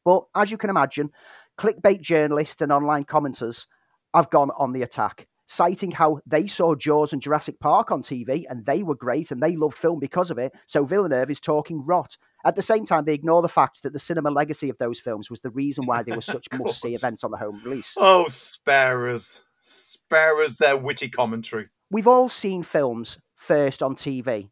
But 0.05 0.25
as 0.35 0.51
you 0.51 0.57
can 0.57 0.69
imagine, 0.69 1.11
clickbait 1.57 2.01
journalists 2.01 2.61
and 2.61 2.71
online 2.71 3.05
commenters 3.05 3.67
have 4.13 4.29
gone 4.29 4.51
on 4.57 4.73
the 4.73 4.81
attack 4.83 5.27
citing 5.45 5.91
how 5.91 6.19
they 6.25 6.47
saw 6.47 6.75
Jaws 6.75 7.13
and 7.13 7.21
Jurassic 7.21 7.59
Park 7.59 7.91
on 7.91 8.01
TV 8.01 8.45
and 8.49 8.65
they 8.65 8.83
were 8.83 8.95
great 8.95 9.31
and 9.31 9.41
they 9.41 9.55
loved 9.55 9.77
film 9.77 9.99
because 9.99 10.31
of 10.31 10.37
it. 10.37 10.53
So 10.67 10.85
Villeneuve 10.85 11.29
is 11.29 11.39
talking 11.39 11.85
rot. 11.85 12.17
At 12.45 12.55
the 12.55 12.61
same 12.61 12.85
time, 12.85 13.05
they 13.05 13.13
ignore 13.13 13.41
the 13.41 13.49
fact 13.49 13.83
that 13.83 13.93
the 13.93 13.99
cinema 13.99 14.29
legacy 14.29 14.69
of 14.69 14.77
those 14.77 14.99
films 14.99 15.29
was 15.29 15.41
the 15.41 15.49
reason 15.49 15.85
why 15.85 16.03
they 16.03 16.15
were 16.15 16.21
such 16.21 16.47
must 16.59 16.81
see 16.81 16.93
events 16.93 17.23
on 17.23 17.31
the 17.31 17.37
home 17.37 17.59
release. 17.63 17.95
Oh, 17.97 18.25
spare 18.27 19.09
us. 19.09 19.41
Spare 19.61 20.41
us 20.41 20.57
their 20.57 20.75
witty 20.75 21.09
commentary. 21.09 21.67
We've 21.89 22.07
all 22.07 22.27
seen 22.27 22.63
films 22.63 23.17
first 23.43 23.83
on 23.83 23.95
TV 23.95 24.50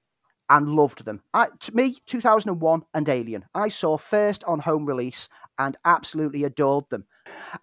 and 0.50 0.70
loved 0.70 1.06
them. 1.06 1.22
I, 1.34 1.48
to 1.62 1.76
me, 1.76 1.98
2001 2.06 2.84
and 2.94 3.10
Alien, 3.10 3.46
I 3.56 3.70
saw 3.70 3.98
first 3.98 4.44
on 4.44 4.60
home 4.60 4.86
release 4.86 5.30
and 5.58 5.78
absolutely 5.86 6.44
adored 6.44 6.86
them. 6.90 7.06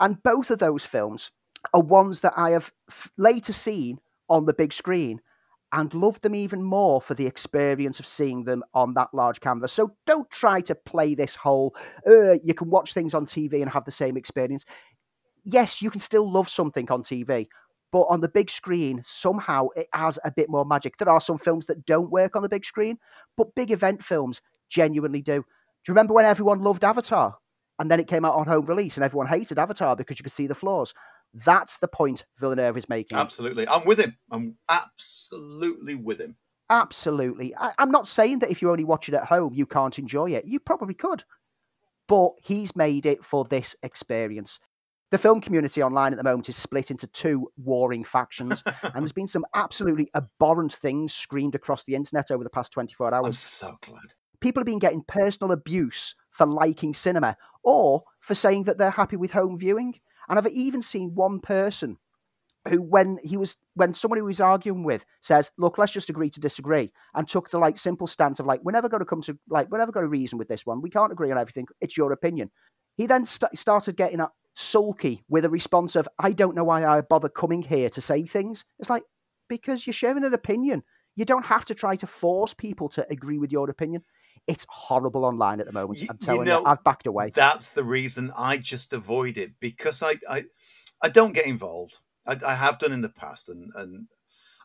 And 0.00 0.22
both 0.22 0.50
of 0.50 0.58
those 0.58 0.86
films 0.86 1.30
are 1.74 1.82
ones 1.82 2.22
that 2.22 2.34
I 2.36 2.50
have 2.50 2.72
f- 2.88 3.10
later 3.18 3.52
seen 3.52 3.98
on 4.28 4.46
the 4.46 4.54
big 4.54 4.72
screen 4.72 5.20
and 5.72 5.92
loved 5.92 6.22
them 6.22 6.34
even 6.34 6.62
more 6.62 7.00
for 7.00 7.12
the 7.14 7.26
experience 7.26 8.00
of 8.00 8.06
seeing 8.06 8.44
them 8.44 8.64
on 8.72 8.94
that 8.94 9.12
large 9.12 9.40
canvas. 9.40 9.72
So 9.72 9.94
don't 10.06 10.30
try 10.30 10.62
to 10.62 10.74
play 10.74 11.14
this 11.14 11.34
whole, 11.34 11.74
uh, 12.06 12.34
you 12.42 12.54
can 12.54 12.70
watch 12.70 12.94
things 12.94 13.12
on 13.12 13.26
TV 13.26 13.60
and 13.60 13.70
have 13.70 13.84
the 13.84 13.90
same 13.90 14.16
experience. 14.16 14.64
Yes, 15.44 15.82
you 15.82 15.90
can 15.90 16.00
still 16.00 16.30
love 16.30 16.48
something 16.48 16.90
on 16.90 17.02
TV, 17.02 17.48
but 17.90 18.02
on 18.02 18.20
the 18.20 18.28
big 18.28 18.50
screen, 18.50 19.00
somehow 19.04 19.68
it 19.76 19.88
has 19.92 20.18
a 20.24 20.30
bit 20.30 20.50
more 20.50 20.64
magic. 20.64 20.98
There 20.98 21.08
are 21.08 21.20
some 21.20 21.38
films 21.38 21.66
that 21.66 21.86
don't 21.86 22.10
work 22.10 22.36
on 22.36 22.42
the 22.42 22.48
big 22.48 22.64
screen, 22.64 22.98
but 23.36 23.54
big 23.54 23.70
event 23.70 24.02
films 24.02 24.40
genuinely 24.68 25.22
do. 25.22 25.36
Do 25.36 25.90
you 25.90 25.92
remember 25.92 26.14
when 26.14 26.26
everyone 26.26 26.60
loved 26.60 26.84
Avatar? 26.84 27.36
And 27.78 27.90
then 27.90 28.00
it 28.00 28.08
came 28.08 28.24
out 28.24 28.34
on 28.34 28.46
home 28.46 28.66
release 28.66 28.96
and 28.96 29.04
everyone 29.04 29.28
hated 29.28 29.58
Avatar 29.58 29.94
because 29.94 30.18
you 30.18 30.24
could 30.24 30.32
see 30.32 30.48
the 30.48 30.54
flaws. 30.54 30.92
That's 31.32 31.78
the 31.78 31.88
point 31.88 32.24
Villeneuve 32.38 32.76
is 32.76 32.88
making. 32.88 33.16
Absolutely. 33.16 33.68
I'm 33.68 33.84
with 33.84 34.00
him. 34.00 34.16
I'm 34.30 34.56
absolutely 34.68 35.94
with 35.94 36.20
him. 36.20 36.36
Absolutely. 36.70 37.54
I, 37.56 37.72
am 37.78 37.90
not 37.90 38.06
saying 38.06 38.40
that 38.40 38.50
if 38.50 38.60
you 38.60 38.70
only 38.70 38.84
watch 38.84 39.08
it 39.08 39.14
at 39.14 39.24
home, 39.24 39.54
you 39.54 39.64
can't 39.64 39.98
enjoy 39.98 40.32
it. 40.32 40.44
You 40.44 40.60
probably 40.60 40.94
could. 40.94 41.24
But 42.08 42.32
he's 42.42 42.74
made 42.74 43.06
it 43.06 43.24
for 43.24 43.44
this 43.44 43.76
experience. 43.82 44.58
The 45.10 45.18
film 45.18 45.40
community 45.40 45.82
online 45.82 46.12
at 46.12 46.18
the 46.18 46.24
moment 46.24 46.50
is 46.50 46.56
split 46.56 46.90
into 46.90 47.06
two 47.06 47.50
warring 47.56 48.04
factions, 48.04 48.62
and 48.82 48.94
there's 48.96 49.12
been 49.12 49.26
some 49.26 49.46
absolutely 49.54 50.10
abhorrent 50.14 50.74
things 50.74 51.14
screamed 51.14 51.54
across 51.54 51.84
the 51.84 51.94
internet 51.94 52.30
over 52.30 52.44
the 52.44 52.50
past 52.50 52.72
24 52.72 53.14
hours. 53.14 53.26
I'm 53.26 53.32
so 53.32 53.78
glad. 53.80 54.14
People 54.40 54.60
have 54.60 54.66
been 54.66 54.78
getting 54.78 55.02
personal 55.08 55.52
abuse 55.52 56.14
for 56.30 56.46
liking 56.46 56.94
cinema 56.94 57.36
or 57.64 58.04
for 58.20 58.34
saying 58.34 58.64
that 58.64 58.78
they're 58.78 58.90
happy 58.90 59.16
with 59.16 59.32
home 59.32 59.58
viewing. 59.58 59.94
And 60.28 60.38
I've 60.38 60.46
even 60.48 60.82
seen 60.82 61.14
one 61.14 61.40
person 61.40 61.96
who 62.68 62.82
when 62.82 63.18
he 63.24 63.36
was 63.36 63.56
when 63.74 63.94
someone 63.94 64.18
who 64.18 64.26
he's 64.26 64.40
arguing 64.40 64.84
with 64.84 65.04
says, 65.22 65.50
"Look, 65.56 65.78
let's 65.78 65.92
just 65.92 66.10
agree 66.10 66.28
to 66.30 66.40
disagree," 66.40 66.92
and 67.14 67.26
took 67.26 67.50
the 67.50 67.58
like 67.58 67.78
simple 67.78 68.06
stance 68.06 68.40
of 68.40 68.46
like, 68.46 68.60
"We're 68.62 68.72
never 68.72 68.88
going 68.88 69.00
to 69.00 69.06
come 69.06 69.22
to 69.22 69.38
like 69.48 69.70
we're 69.70 69.78
never 69.78 69.92
going 69.92 70.04
to 70.04 70.10
reason 70.10 70.38
with 70.38 70.48
this 70.48 70.66
one. 70.66 70.82
We 70.82 70.90
can't 70.90 71.12
agree 71.12 71.30
on 71.30 71.38
everything. 71.38 71.66
It's 71.80 71.96
your 71.96 72.12
opinion." 72.12 72.50
He 72.96 73.06
then 73.06 73.24
st- 73.24 73.56
started 73.56 73.96
getting 73.96 74.20
sulky 74.58 75.22
with 75.28 75.44
a 75.44 75.50
response 75.50 75.94
of, 75.96 76.08
"I 76.18 76.32
don't 76.32 76.56
know 76.56 76.64
why 76.64 76.84
I 76.84 77.00
bother 77.00 77.28
coming 77.28 77.62
here 77.62 77.88
to 77.90 78.00
say 78.00 78.26
things." 78.26 78.64
It's 78.78 78.90
like 78.90 79.04
because 79.48 79.86
you're 79.86 79.94
sharing 79.94 80.24
an 80.24 80.34
opinion. 80.34 80.82
You 81.14 81.24
don't 81.24 81.46
have 81.46 81.64
to 81.66 81.74
try 81.74 81.96
to 81.96 82.06
force 82.06 82.54
people 82.54 82.88
to 82.90 83.06
agree 83.10 83.38
with 83.38 83.50
your 83.50 83.70
opinion. 83.70 84.02
It's 84.46 84.66
horrible 84.68 85.24
online 85.24 85.60
at 85.60 85.66
the 85.66 85.72
moment. 85.72 86.00
I'm 86.08 86.18
telling 86.18 86.46
you, 86.46 86.52
know, 86.52 86.60
you 86.60 86.66
I've 86.66 86.84
backed 86.84 87.06
away. 87.06 87.30
That's 87.34 87.70
the 87.70 87.84
reason 87.84 88.32
I 88.36 88.56
just 88.56 88.92
avoid 88.92 89.38
it 89.38 89.52
because 89.60 90.02
I 90.02 90.16
I, 90.28 90.44
I 91.02 91.08
don't 91.08 91.34
get 91.34 91.46
involved. 91.46 91.98
I, 92.26 92.36
I 92.46 92.54
have 92.54 92.78
done 92.78 92.92
in 92.92 93.00
the 93.00 93.08
past, 93.08 93.48
and 93.48 93.72
and 93.74 94.08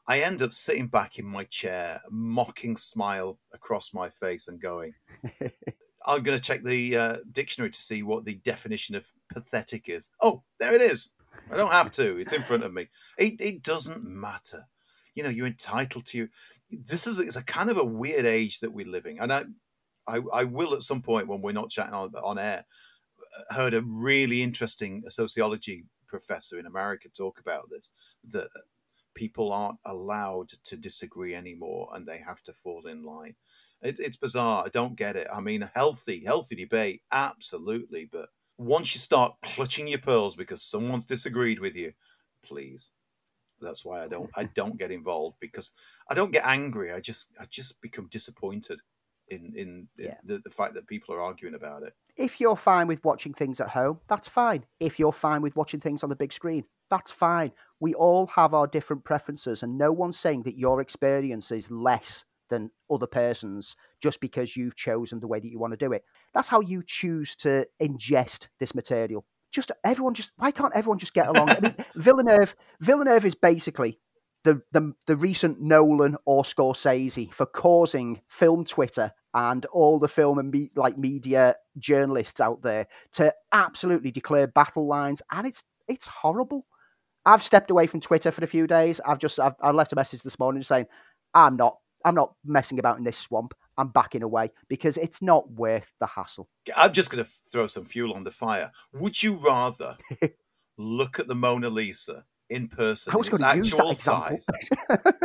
I 0.07 0.21
end 0.21 0.41
up 0.41 0.53
sitting 0.53 0.87
back 0.87 1.17
in 1.17 1.25
my 1.25 1.45
chair, 1.45 2.01
mocking 2.09 2.75
smile 2.75 3.39
across 3.53 3.93
my 3.93 4.09
face, 4.09 4.47
and 4.47 4.59
going, 4.59 4.93
I'm 6.05 6.23
going 6.23 6.37
to 6.37 6.43
check 6.43 6.63
the 6.63 6.97
uh, 6.97 7.17
dictionary 7.31 7.71
to 7.71 7.81
see 7.81 8.03
what 8.03 8.25
the 8.25 8.35
definition 8.35 8.95
of 8.95 9.11
pathetic 9.31 9.89
is. 9.89 10.09
Oh, 10.21 10.43
there 10.59 10.73
it 10.73 10.81
is. 10.81 11.13
I 11.51 11.57
don't 11.57 11.71
have 11.71 11.91
to. 11.91 12.17
It's 12.17 12.33
in 12.33 12.41
front 12.41 12.63
of 12.63 12.73
me. 12.73 12.89
It, 13.17 13.39
it 13.39 13.63
doesn't 13.63 14.03
matter. 14.03 14.67
You 15.15 15.23
know, 15.23 15.29
you're 15.29 15.47
entitled 15.47 16.05
to. 16.07 16.27
This 16.71 17.05
is 17.07 17.19
it's 17.19 17.35
a 17.35 17.43
kind 17.43 17.69
of 17.69 17.77
a 17.77 17.85
weird 17.85 18.25
age 18.25 18.59
that 18.59 18.73
we're 18.73 18.87
living, 18.87 19.19
and 19.19 19.31
I, 19.31 19.43
I, 20.07 20.19
I 20.33 20.43
will 20.43 20.73
at 20.73 20.81
some 20.81 21.01
point 21.01 21.27
when 21.27 21.41
we're 21.41 21.51
not 21.51 21.69
chatting 21.69 21.93
on, 21.93 22.11
on 22.15 22.39
air, 22.39 22.65
uh, 23.37 23.53
heard 23.53 23.73
a 23.73 23.83
really 23.83 24.41
interesting 24.41 25.03
sociology 25.09 25.85
professor 26.07 26.59
in 26.59 26.65
America 26.65 27.09
talk 27.09 27.39
about 27.39 27.69
this 27.69 27.91
that 28.29 28.47
people 29.15 29.51
aren't 29.51 29.79
allowed 29.85 30.49
to 30.63 30.77
disagree 30.77 31.35
anymore 31.35 31.89
and 31.93 32.07
they 32.07 32.17
have 32.17 32.41
to 32.43 32.53
fall 32.53 32.87
in 32.87 33.03
line. 33.03 33.35
It, 33.83 33.99
it's 33.99 34.17
bizarre. 34.17 34.63
I 34.65 34.69
don't 34.69 34.95
get 34.95 35.15
it. 35.15 35.27
I 35.33 35.41
mean, 35.41 35.69
healthy, 35.75 36.23
healthy 36.25 36.55
debate, 36.55 37.01
absolutely. 37.11 38.09
But 38.11 38.29
once 38.57 38.95
you 38.95 38.99
start 38.99 39.35
clutching 39.43 39.87
your 39.87 39.99
pearls 39.99 40.35
because 40.35 40.63
someone's 40.63 41.05
disagreed 41.05 41.59
with 41.59 41.75
you, 41.75 41.93
please. 42.43 42.91
That's 43.61 43.85
why 43.85 44.03
I 44.03 44.07
don't. 44.07 44.29
I 44.35 44.45
don't 44.45 44.77
get 44.77 44.91
involved 44.91 45.37
because 45.39 45.71
I 46.09 46.13
don't 46.13 46.31
get 46.31 46.45
angry. 46.45 46.91
I 46.91 46.99
just, 46.99 47.29
I 47.39 47.45
just 47.45 47.79
become 47.81 48.07
disappointed 48.07 48.79
in 49.29 49.53
in, 49.55 49.87
yeah. 49.97 50.15
the, 50.23 50.39
the 50.39 50.49
fact 50.49 50.73
that 50.73 50.87
people 50.87 51.15
are 51.15 51.21
arguing 51.21 51.55
about 51.55 51.83
it. 51.83 51.93
If 52.17 52.39
you're 52.39 52.55
fine 52.55 52.87
with 52.87 53.03
watching 53.03 53.33
things 53.33 53.59
at 53.59 53.69
home, 53.69 53.99
that's 54.07 54.27
fine. 54.27 54.65
If 54.79 54.99
you're 54.99 55.13
fine 55.13 55.41
with 55.41 55.55
watching 55.55 55.79
things 55.79 56.03
on 56.03 56.09
the 56.09 56.15
big 56.15 56.33
screen, 56.33 56.65
that's 56.89 57.11
fine. 57.11 57.51
We 57.79 57.93
all 57.95 58.27
have 58.27 58.53
our 58.53 58.67
different 58.67 59.03
preferences, 59.03 59.63
and 59.63 59.77
no 59.77 59.91
one's 59.91 60.19
saying 60.19 60.43
that 60.43 60.57
your 60.57 60.81
experience 60.81 61.51
is 61.51 61.71
less 61.71 62.25
than 62.49 62.71
other 62.91 63.07
person's 63.07 63.75
just 64.01 64.19
because 64.19 64.55
you've 64.55 64.75
chosen 64.75 65.19
the 65.19 65.27
way 65.27 65.39
that 65.39 65.49
you 65.49 65.59
want 65.59 65.73
to 65.73 65.77
do 65.77 65.91
it. 65.93 66.03
That's 66.33 66.47
how 66.47 66.59
you 66.59 66.83
choose 66.85 67.35
to 67.37 67.67
ingest 67.81 68.47
this 68.59 68.75
material. 68.75 69.25
Just 69.51 69.71
everyone, 69.83 70.13
just 70.13 70.31
why 70.37 70.51
can't 70.51 70.75
everyone 70.75 70.99
just 70.99 71.13
get 71.13 71.27
along? 71.27 71.49
I 71.49 71.59
mean, 71.59 71.75
Villeneuve, 71.95 72.55
Villeneuve 72.79 73.25
is 73.25 73.35
basically 73.35 73.99
the, 74.43 74.61
the 74.71 74.93
the 75.07 75.15
recent 75.15 75.61
Nolan 75.61 76.17
or 76.25 76.43
Scorsese 76.43 77.33
for 77.33 77.45
causing 77.45 78.21
film 78.27 78.65
Twitter 78.65 79.11
and 79.33 79.65
all 79.67 79.99
the 79.99 80.07
film 80.07 80.37
and 80.37 80.51
me, 80.51 80.69
like 80.75 80.97
media 80.97 81.55
journalists 81.77 82.39
out 82.39 82.61
there 82.61 82.87
to 83.13 83.33
absolutely 83.51 84.11
declare 84.11 84.47
battle 84.47 84.87
lines, 84.87 85.21
and 85.31 85.47
it's 85.47 85.63
it's 85.87 86.07
horrible. 86.07 86.65
I've 87.25 87.43
stepped 87.43 87.71
away 87.71 87.87
from 87.87 88.01
Twitter 88.01 88.31
for 88.31 88.43
a 88.43 88.47
few 88.47 88.67
days. 88.67 88.99
I've 89.05 89.19
just 89.19 89.39
I've, 89.39 89.55
I 89.61 89.71
left 89.71 89.93
a 89.93 89.95
message 89.95 90.23
this 90.23 90.39
morning 90.39 90.63
saying 90.63 90.87
I'm 91.33 91.55
not 91.55 91.77
I'm 92.05 92.15
not 92.15 92.33
messing 92.45 92.79
about 92.79 92.97
in 92.97 93.03
this 93.03 93.17
swamp. 93.17 93.53
I'm 93.77 93.89
backing 93.89 94.23
away 94.23 94.51
because 94.67 94.97
it's 94.97 95.21
not 95.21 95.49
worth 95.51 95.91
the 95.99 96.05
hassle. 96.05 96.47
I'm 96.77 96.91
just 96.91 97.09
going 97.09 97.23
to 97.23 97.29
throw 97.51 97.67
some 97.67 97.85
fuel 97.85 98.13
on 98.13 98.23
the 98.23 98.31
fire. 98.31 98.71
Would 98.93 99.21
you 99.23 99.37
rather 99.37 99.97
look 100.77 101.19
at 101.19 101.27
the 101.27 101.35
Mona 101.35 101.69
Lisa 101.69 102.25
in 102.49 102.67
person, 102.67 103.13
in 103.13 103.19
its 103.19 103.41
actual 103.41 103.93
size, 103.93 104.45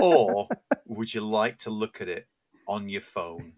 or 0.00 0.48
would 0.86 1.12
you 1.12 1.20
like 1.20 1.58
to 1.58 1.70
look 1.70 2.00
at 2.00 2.08
it 2.08 2.26
on 2.66 2.88
your 2.88 3.02
phone? 3.02 3.52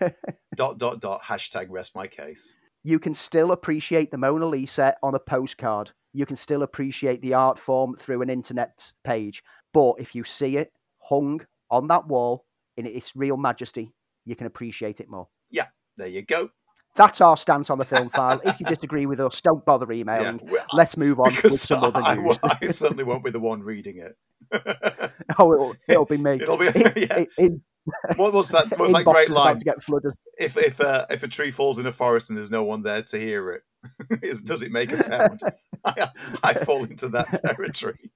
dot 0.56 0.78
dot 0.78 1.00
dot 1.00 1.20
hashtag 1.22 1.66
rest 1.70 1.94
my 1.94 2.06
case. 2.06 2.54
You 2.82 2.98
can 2.98 3.14
still 3.14 3.52
appreciate 3.52 4.10
the 4.10 4.18
Mona 4.18 4.46
Lisa 4.46 4.96
on 5.02 5.14
a 5.14 5.18
postcard. 5.18 5.92
You 6.12 6.26
can 6.26 6.36
still 6.36 6.62
appreciate 6.62 7.22
the 7.22 7.34
art 7.34 7.58
form 7.58 7.96
through 7.96 8.22
an 8.22 8.30
internet 8.30 8.92
page. 9.04 9.42
But 9.72 9.94
if 9.98 10.14
you 10.14 10.24
see 10.24 10.56
it 10.56 10.72
hung 11.00 11.46
on 11.70 11.88
that 11.88 12.06
wall 12.06 12.44
in 12.78 12.86
its 12.86 13.14
real 13.16 13.36
majesty, 13.36 13.92
you 14.24 14.36
can 14.36 14.46
appreciate 14.46 15.00
it 15.00 15.10
more. 15.10 15.28
Yeah, 15.50 15.66
there 15.96 16.08
you 16.08 16.22
go. 16.22 16.50
That's 16.94 17.20
our 17.20 17.36
stance 17.36 17.70
on 17.70 17.78
the 17.78 17.84
film 17.84 18.08
file. 18.08 18.40
if 18.44 18.58
you 18.58 18.66
disagree 18.66 19.06
with 19.06 19.20
us, 19.20 19.40
don't 19.40 19.64
bother 19.64 19.90
emailing. 19.92 20.40
Yeah, 20.44 20.52
well, 20.52 20.66
Let's 20.72 20.96
move 20.96 21.20
on 21.20 21.32
with 21.42 21.60
some 21.60 21.82
other 21.82 22.16
news. 22.16 22.38
I, 22.42 22.58
I 22.62 22.66
certainly 22.68 23.04
won't 23.04 23.24
be 23.24 23.30
the 23.30 23.40
one 23.40 23.62
reading 23.62 23.98
it. 23.98 24.16
oh, 25.38 25.52
it'll, 25.52 25.74
it'll, 25.88 26.04
be 26.06 26.16
me. 26.16 26.34
It'll 26.34 26.56
be 26.56 26.66
yeah. 26.96 27.24
what 28.16 28.32
was 28.32 28.48
that? 28.50 28.70
What 28.70 28.80
was 28.80 28.92
that 28.92 29.04
great 29.04 29.30
line? 29.30 29.58
To 29.58 29.64
get 29.64 29.82
flooded. 29.82 30.12
If 30.38 30.56
if 30.56 30.80
uh, 30.80 31.06
if 31.10 31.22
a 31.22 31.28
tree 31.28 31.50
falls 31.50 31.78
in 31.78 31.86
a 31.86 31.92
forest 31.92 32.30
and 32.30 32.36
there's 32.36 32.50
no 32.50 32.64
one 32.64 32.82
there 32.82 33.02
to 33.02 33.18
hear 33.18 33.50
it, 33.50 33.62
does 34.44 34.62
it 34.62 34.72
make 34.72 34.90
a 34.92 34.96
sound? 34.96 35.40
I, 35.84 36.08
I 36.42 36.54
fall 36.54 36.84
into 36.84 37.08
that 37.10 37.40
territory. 37.44 38.10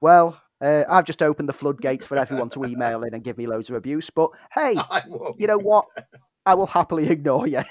Well, 0.00 0.40
uh, 0.60 0.84
I've 0.88 1.04
just 1.04 1.22
opened 1.22 1.48
the 1.48 1.52
floodgates 1.52 2.06
for 2.06 2.16
everyone 2.16 2.50
to 2.50 2.64
email 2.64 3.02
in 3.02 3.14
and 3.14 3.24
give 3.24 3.38
me 3.38 3.46
loads 3.46 3.70
of 3.70 3.76
abuse. 3.76 4.10
But 4.10 4.30
hey, 4.52 4.76
you 5.38 5.46
know 5.46 5.58
what? 5.58 5.86
I 6.46 6.54
will 6.54 6.66
happily 6.66 7.06
ignore 7.10 7.46
you. 7.46 7.62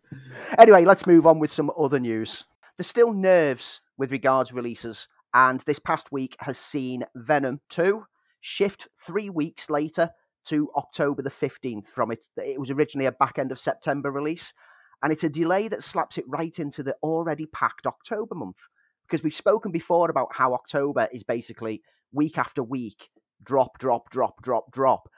anyway, 0.58 0.84
let's 0.84 1.06
move 1.06 1.26
on 1.26 1.38
with 1.38 1.50
some 1.50 1.70
other 1.78 1.98
news. 1.98 2.44
There's 2.76 2.86
still 2.86 3.12
nerves 3.12 3.80
with 3.96 4.12
regards 4.12 4.52
releases, 4.52 5.08
and 5.34 5.60
this 5.66 5.78
past 5.78 6.12
week 6.12 6.36
has 6.40 6.58
seen 6.58 7.04
Venom 7.16 7.60
2 7.70 8.04
shift 8.40 8.88
three 9.04 9.30
weeks 9.30 9.68
later 9.68 10.10
to 10.46 10.70
October 10.76 11.22
the 11.22 11.30
15th 11.30 11.88
from 11.88 12.12
it. 12.12 12.24
It 12.36 12.60
was 12.60 12.70
originally 12.70 13.06
a 13.06 13.12
back 13.12 13.38
end 13.38 13.50
of 13.50 13.58
September 13.58 14.12
release, 14.12 14.54
and 15.02 15.12
it's 15.12 15.24
a 15.24 15.28
delay 15.28 15.68
that 15.68 15.82
slaps 15.82 16.18
it 16.18 16.24
right 16.28 16.56
into 16.58 16.82
the 16.82 16.96
already 17.02 17.46
packed 17.46 17.86
October 17.86 18.34
month. 18.34 18.58
Because 19.06 19.24
we've 19.24 19.34
spoken 19.34 19.72
before 19.72 20.10
about 20.10 20.28
how 20.32 20.52
October 20.52 21.08
is 21.12 21.22
basically 21.22 21.82
week 22.12 22.38
after 22.38 22.62
week, 22.62 23.10
drop, 23.42 23.78
drop, 23.78 24.10
drop, 24.10 24.42
drop, 24.42 24.72
drop. 24.72 25.08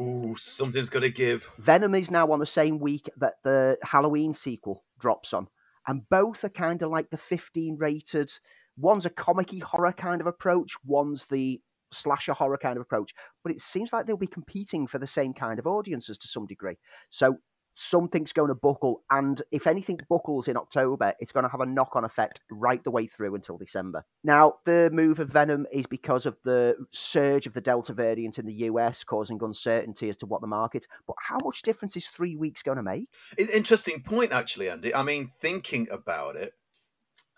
Ooh, 0.00 0.34
something's 0.36 0.88
got 0.88 1.00
to 1.00 1.10
give. 1.10 1.52
Venom 1.58 1.94
is 1.94 2.10
now 2.10 2.30
on 2.32 2.40
the 2.40 2.46
same 2.46 2.78
week 2.78 3.08
that 3.16 3.34
the 3.44 3.78
Halloween 3.82 4.32
sequel 4.32 4.84
drops 4.98 5.32
on. 5.32 5.46
And 5.86 6.08
both 6.08 6.42
are 6.44 6.48
kind 6.48 6.82
of 6.82 6.90
like 6.90 7.10
the 7.10 7.16
15 7.16 7.76
rated. 7.78 8.32
One's 8.76 9.06
a 9.06 9.10
comic 9.10 9.52
horror 9.62 9.92
kind 9.92 10.20
of 10.20 10.26
approach, 10.26 10.74
one's 10.84 11.26
the 11.26 11.60
slasher 11.92 12.32
horror 12.32 12.58
kind 12.58 12.76
of 12.76 12.82
approach. 12.82 13.14
But 13.44 13.52
it 13.52 13.60
seems 13.60 13.92
like 13.92 14.06
they'll 14.06 14.16
be 14.16 14.26
competing 14.26 14.86
for 14.86 14.98
the 14.98 15.06
same 15.06 15.32
kind 15.32 15.58
of 15.58 15.66
audiences 15.66 16.18
to 16.18 16.28
some 16.28 16.46
degree. 16.46 16.76
So 17.10 17.38
something's 17.74 18.32
going 18.32 18.48
to 18.48 18.54
buckle. 18.54 19.02
And 19.10 19.42
if 19.50 19.66
anything 19.66 20.00
buckles 20.08 20.48
in 20.48 20.56
October, 20.56 21.12
it's 21.18 21.32
going 21.32 21.44
to 21.44 21.50
have 21.50 21.60
a 21.60 21.66
knock 21.66 21.96
on 21.96 22.04
effect 22.04 22.40
right 22.50 22.82
the 22.82 22.90
way 22.90 23.06
through 23.06 23.34
until 23.34 23.58
December. 23.58 24.04
Now, 24.22 24.54
the 24.64 24.90
move 24.92 25.20
of 25.20 25.28
Venom 25.28 25.66
is 25.72 25.86
because 25.86 26.24
of 26.24 26.36
the 26.44 26.76
surge 26.92 27.46
of 27.46 27.54
the 27.54 27.60
Delta 27.60 27.92
variant 27.92 28.38
in 28.38 28.46
the 28.46 28.54
US, 28.54 29.04
causing 29.04 29.38
uncertainty 29.42 30.08
as 30.08 30.16
to 30.18 30.26
what 30.26 30.40
the 30.40 30.46
market. 30.46 30.86
But 31.06 31.16
how 31.20 31.38
much 31.44 31.62
difference 31.62 31.96
is 31.96 32.06
three 32.06 32.36
weeks 32.36 32.62
going 32.62 32.76
to 32.76 32.82
make? 32.82 33.08
Interesting 33.36 34.02
point, 34.02 34.32
actually, 34.32 34.70
Andy. 34.70 34.94
I 34.94 35.02
mean, 35.02 35.28
thinking 35.40 35.88
about 35.90 36.36
it, 36.36 36.54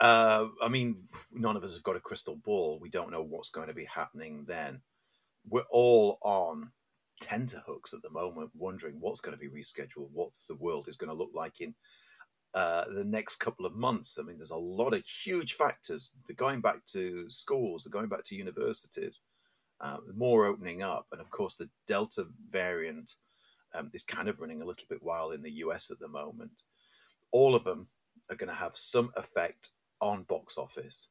uh, 0.00 0.46
I 0.62 0.68
mean, 0.68 0.96
none 1.32 1.56
of 1.56 1.64
us 1.64 1.74
have 1.74 1.82
got 1.82 1.96
a 1.96 2.00
crystal 2.00 2.36
ball. 2.36 2.78
We 2.80 2.90
don't 2.90 3.10
know 3.10 3.22
what's 3.22 3.50
going 3.50 3.68
to 3.68 3.74
be 3.74 3.86
happening 3.86 4.44
then. 4.46 4.82
We're 5.48 5.64
all 5.70 6.18
on 6.22 6.72
tenterhooks 7.20 7.94
at 7.94 8.02
the 8.02 8.10
moment, 8.10 8.50
wondering 8.54 8.96
what's 9.00 9.20
going 9.20 9.36
to 9.36 9.40
be 9.40 9.48
rescheduled, 9.48 10.10
what 10.12 10.30
the 10.48 10.54
world 10.56 10.88
is 10.88 10.96
going 10.96 11.10
to 11.10 11.16
look 11.16 11.30
like 11.34 11.60
in 11.60 11.74
uh, 12.54 12.84
the 12.94 13.04
next 13.04 13.36
couple 13.36 13.66
of 13.66 13.74
months. 13.74 14.18
I 14.18 14.22
mean, 14.22 14.38
there's 14.38 14.50
a 14.50 14.56
lot 14.56 14.94
of 14.94 15.04
huge 15.04 15.54
factors. 15.54 16.10
They're 16.26 16.36
going 16.36 16.60
back 16.60 16.84
to 16.92 17.28
schools, 17.28 17.84
they're 17.84 17.98
going 17.98 18.08
back 18.08 18.24
to 18.24 18.36
universities, 18.36 19.20
uh, 19.80 19.98
more 20.14 20.46
opening 20.46 20.82
up. 20.82 21.06
And 21.12 21.20
of 21.20 21.30
course, 21.30 21.56
the 21.56 21.68
Delta 21.86 22.24
variant 22.48 23.14
um, 23.74 23.90
is 23.92 24.04
kind 24.04 24.28
of 24.28 24.40
running 24.40 24.62
a 24.62 24.64
little 24.64 24.86
bit 24.88 25.02
wild 25.02 25.34
in 25.34 25.42
the 25.42 25.52
US 25.52 25.90
at 25.90 25.98
the 25.98 26.08
moment. 26.08 26.52
All 27.32 27.54
of 27.54 27.64
them 27.64 27.88
are 28.30 28.36
going 28.36 28.48
to 28.48 28.56
have 28.56 28.76
some 28.76 29.10
effect 29.16 29.70
on 30.00 30.22
box 30.24 30.58
office. 30.58 31.10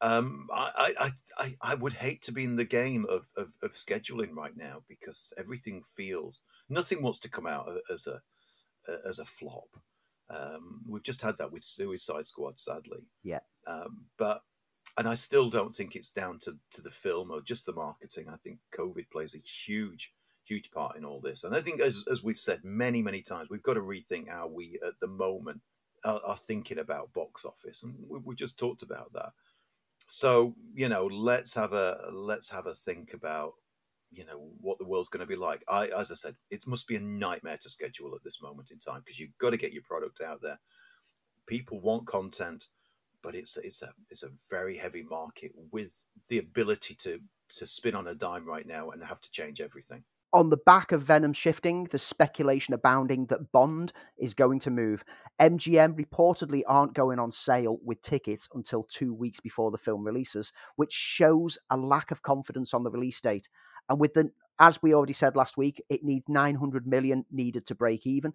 Um, 0.00 0.46
I, 0.52 0.92
I, 1.00 1.10
I, 1.38 1.56
I 1.60 1.74
would 1.74 1.94
hate 1.94 2.22
to 2.22 2.32
be 2.32 2.44
in 2.44 2.54
the 2.54 2.64
game 2.64 3.04
of, 3.08 3.26
of, 3.36 3.52
of, 3.64 3.72
scheduling 3.72 4.32
right 4.32 4.56
now 4.56 4.84
because 4.88 5.32
everything 5.36 5.82
feels 5.82 6.42
nothing 6.68 7.02
wants 7.02 7.18
to 7.20 7.28
come 7.28 7.48
out 7.48 7.68
as 7.92 8.06
a 8.06 8.20
as 9.04 9.18
a 9.18 9.24
flop. 9.24 9.68
Um, 10.30 10.82
we've 10.86 11.02
just 11.02 11.22
had 11.22 11.38
that 11.38 11.52
with 11.52 11.64
Suicide 11.64 12.26
Squad, 12.26 12.60
sadly. 12.60 13.08
Yeah. 13.24 13.40
Um, 13.66 14.06
but 14.18 14.42
and 14.96 15.08
I 15.08 15.14
still 15.14 15.48
don't 15.48 15.74
think 15.74 15.94
it's 15.94 16.10
down 16.10 16.38
to, 16.40 16.56
to 16.72 16.82
the 16.82 16.90
film 16.90 17.30
or 17.30 17.40
just 17.40 17.66
the 17.66 17.72
marketing. 17.72 18.26
I 18.28 18.36
think 18.36 18.58
COVID 18.76 19.10
plays 19.10 19.34
a 19.34 19.38
huge, 19.38 20.12
huge 20.44 20.70
part 20.72 20.96
in 20.96 21.04
all 21.04 21.20
this. 21.20 21.44
And 21.44 21.54
I 21.54 21.60
think, 21.60 21.80
as, 21.80 22.04
as 22.10 22.24
we've 22.24 22.38
said 22.38 22.64
many, 22.64 23.00
many 23.00 23.22
times, 23.22 23.48
we've 23.48 23.62
got 23.62 23.74
to 23.74 23.80
rethink 23.80 24.28
how 24.28 24.48
we, 24.48 24.78
at 24.84 24.98
the 25.00 25.06
moment, 25.06 25.60
are, 26.04 26.20
are 26.26 26.36
thinking 26.36 26.78
about 26.78 27.12
box 27.12 27.44
office. 27.44 27.84
And 27.84 27.94
we, 28.08 28.18
we 28.24 28.34
just 28.34 28.58
talked 28.58 28.82
about 28.82 29.12
that. 29.12 29.30
So 30.08 30.54
you 30.74 30.88
know, 30.88 31.06
let's 31.06 31.54
have 31.54 31.72
a 31.72 32.10
let's 32.12 32.50
have 32.50 32.66
a 32.66 32.74
think 32.74 33.14
about 33.14 33.52
you 34.10 34.24
know 34.24 34.50
what 34.60 34.78
the 34.78 34.86
world's 34.86 35.08
going 35.08 35.20
to 35.20 35.26
be 35.26 35.36
like. 35.36 35.62
I, 35.68 35.88
as 35.96 36.10
I 36.10 36.14
said, 36.14 36.34
it 36.50 36.66
must 36.66 36.88
be 36.88 36.96
a 36.96 37.00
nightmare 37.00 37.58
to 37.62 37.70
schedule 37.70 38.14
at 38.14 38.24
this 38.24 38.42
moment 38.42 38.72
in 38.72 38.78
time 38.78 39.02
because 39.04 39.20
you've 39.20 39.38
got 39.38 39.50
to 39.50 39.56
get 39.56 39.72
your 39.72 39.84
product 39.84 40.20
out 40.20 40.40
there. 40.42 40.58
People 41.46 41.80
want 41.80 42.06
content 42.06 42.66
but 43.22 43.34
it's 43.34 43.56
it's 43.58 43.82
a 43.82 43.92
it's 44.10 44.22
a 44.22 44.30
very 44.50 44.76
heavy 44.76 45.02
market 45.02 45.52
with 45.72 46.04
the 46.28 46.38
ability 46.38 46.94
to 46.94 47.20
to 47.48 47.66
spin 47.66 47.94
on 47.94 48.08
a 48.08 48.14
dime 48.14 48.46
right 48.46 48.66
now 48.66 48.90
and 48.90 49.02
have 49.02 49.20
to 49.20 49.30
change 49.30 49.60
everything. 49.60 50.04
On 50.34 50.50
the 50.50 50.58
back 50.58 50.92
of 50.92 51.02
Venom 51.02 51.32
shifting, 51.32 51.84
the 51.84 51.98
speculation 51.98 52.74
abounding 52.74 53.24
that 53.26 53.50
Bond 53.50 53.94
is 54.18 54.34
going 54.34 54.58
to 54.60 54.70
move. 54.70 55.02
MGM 55.40 55.98
reportedly 55.98 56.62
aren't 56.66 56.92
going 56.92 57.18
on 57.18 57.32
sale 57.32 57.78
with 57.82 58.02
tickets 58.02 58.46
until 58.52 58.82
two 58.82 59.14
weeks 59.14 59.40
before 59.40 59.70
the 59.70 59.78
film 59.78 60.04
releases, 60.04 60.52
which 60.76 60.92
shows 60.92 61.56
a 61.70 61.78
lack 61.78 62.10
of 62.10 62.22
confidence 62.22 62.74
on 62.74 62.82
the 62.82 62.90
release 62.90 63.18
date. 63.22 63.48
And 63.88 63.98
with 63.98 64.12
the, 64.12 64.30
as 64.60 64.82
we 64.82 64.94
already 64.94 65.14
said 65.14 65.34
last 65.34 65.56
week, 65.56 65.82
it 65.88 66.04
needs 66.04 66.28
900 66.28 66.86
million 66.86 67.24
needed 67.30 67.64
to 67.66 67.74
break 67.74 68.06
even. 68.06 68.34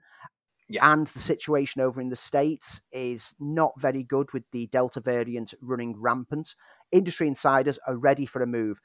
Yeah. 0.69 0.91
And 0.91 1.05
the 1.05 1.19
situation 1.19 1.81
over 1.81 2.01
in 2.01 2.09
the 2.09 2.15
States 2.15 2.81
is 2.91 3.35
not 3.39 3.79
very 3.79 4.01
good 4.01 4.33
with 4.33 4.43
the 4.51 4.65
Delta 4.67 4.99
variant 4.99 5.53
running 5.61 5.95
rampant. 6.01 6.55
Industry 6.91 7.27
insiders 7.27 7.77
are 7.85 7.97
ready 7.97 8.25
for 8.25 8.41
a 8.41 8.47
move. 8.47 8.79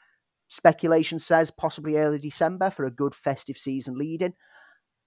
Speculation 0.48 1.18
says 1.18 1.50
possibly 1.50 1.96
early 1.96 2.18
December 2.18 2.70
for 2.70 2.84
a 2.84 2.90
good 2.90 3.14
festive 3.14 3.58
season 3.58 3.96
leading. 3.98 4.34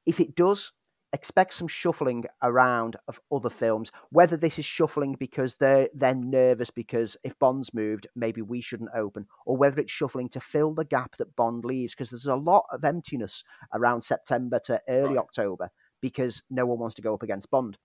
If 0.06 0.20
it 0.20 0.36
does, 0.36 0.72
expect 1.14 1.54
some 1.54 1.68
shuffling 1.68 2.24
around 2.42 2.96
of 3.08 3.20
other 3.32 3.50
films. 3.50 3.92
Whether 4.12 4.38
this 4.38 4.58
is 4.58 4.66
shuffling 4.66 5.16
because 5.20 5.56
they're 5.58 5.90
then 5.94 6.30
nervous 6.30 6.70
because 6.70 7.18
if 7.24 7.38
Bond's 7.38 7.74
moved, 7.74 8.08
maybe 8.16 8.42
we 8.42 8.62
shouldn't 8.62 8.92
open, 8.96 9.28
or 9.46 9.58
whether 9.58 9.80
it's 9.80 9.92
shuffling 9.92 10.30
to 10.30 10.40
fill 10.40 10.74
the 10.74 10.86
gap 10.86 11.18
that 11.18 11.36
Bond 11.36 11.66
leaves, 11.66 11.94
because 11.94 12.10
there's 12.10 12.26
a 12.26 12.36
lot 12.36 12.66
of 12.72 12.86
emptiness 12.86 13.44
around 13.74 14.02
September 14.02 14.60
to 14.66 14.82
early. 14.88 15.18
October 15.18 15.70
because 16.02 16.42
no 16.50 16.66
one 16.66 16.80
wants 16.80 16.96
to 16.96 17.02
go 17.02 17.14
up 17.14 17.24
against 17.24 17.52
Bond. 17.52 17.78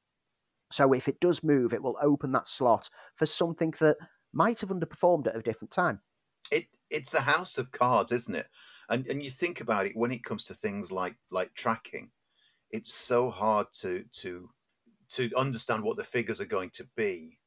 So 0.72 0.92
if 0.92 1.06
it 1.06 1.20
does 1.20 1.44
move, 1.44 1.72
it 1.72 1.82
will 1.82 1.98
open 2.02 2.32
that 2.32 2.48
slot 2.48 2.88
for 3.14 3.26
something 3.26 3.72
that 3.78 3.96
might 4.32 4.60
have 4.60 4.70
underperformed 4.70 5.28
at 5.28 5.36
a 5.36 5.42
different 5.42 5.70
time. 5.70 6.00
It 6.50 6.66
it's 6.90 7.14
a 7.14 7.20
house 7.20 7.58
of 7.58 7.72
cards, 7.72 8.12
isn't 8.12 8.34
it? 8.34 8.46
And 8.88 9.06
and 9.06 9.22
you 9.22 9.30
think 9.30 9.60
about 9.60 9.86
it 9.86 9.96
when 9.96 10.12
it 10.12 10.24
comes 10.24 10.44
to 10.44 10.54
things 10.54 10.92
like 10.92 11.16
like 11.30 11.54
tracking, 11.54 12.10
it's 12.70 12.92
so 12.94 13.30
hard 13.30 13.66
to 13.80 14.04
to 14.20 14.50
to 15.10 15.30
understand 15.36 15.82
what 15.82 15.96
the 15.96 16.04
figures 16.04 16.40
are 16.40 16.46
going 16.46 16.70
to 16.70 16.86
be. 16.96 17.38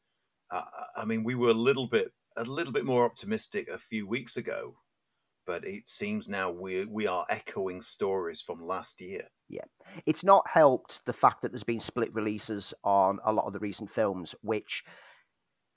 Uh, 0.52 0.64
I 0.98 1.06
mean, 1.06 1.24
we 1.24 1.36
were 1.36 1.50
a 1.50 1.54
little 1.54 1.88
bit 1.88 2.12
a 2.38 2.44
little 2.44 2.74
bit 2.74 2.86
more 2.86 3.06
optimistic 3.06 3.70
a 3.70 3.78
few 3.78 4.08
weeks 4.08 4.38
ago, 4.38 4.78
but 5.46 5.66
it 5.66 5.88
seems 5.88 6.30
now 6.30 6.52
we 6.52 6.86
we 6.86 7.08
are 7.08 7.26
echoing 7.30 7.82
stories 7.82 8.42
from 8.42 8.66
last 8.66 9.02
year. 9.02 9.28
Yeah. 9.50 9.66
It's 10.06 10.24
not 10.24 10.48
helped 10.48 11.04
the 11.06 11.14
fact 11.14 11.42
that 11.42 11.52
there's 11.52 11.64
been 11.64 11.80
split 11.80 12.14
releases 12.14 12.74
on 12.84 13.20
a 13.26 13.34
lot 13.34 13.46
of 13.46 13.54
the 13.54 13.60
recent 13.60 13.90
films, 13.90 14.36
which, 14.42 14.84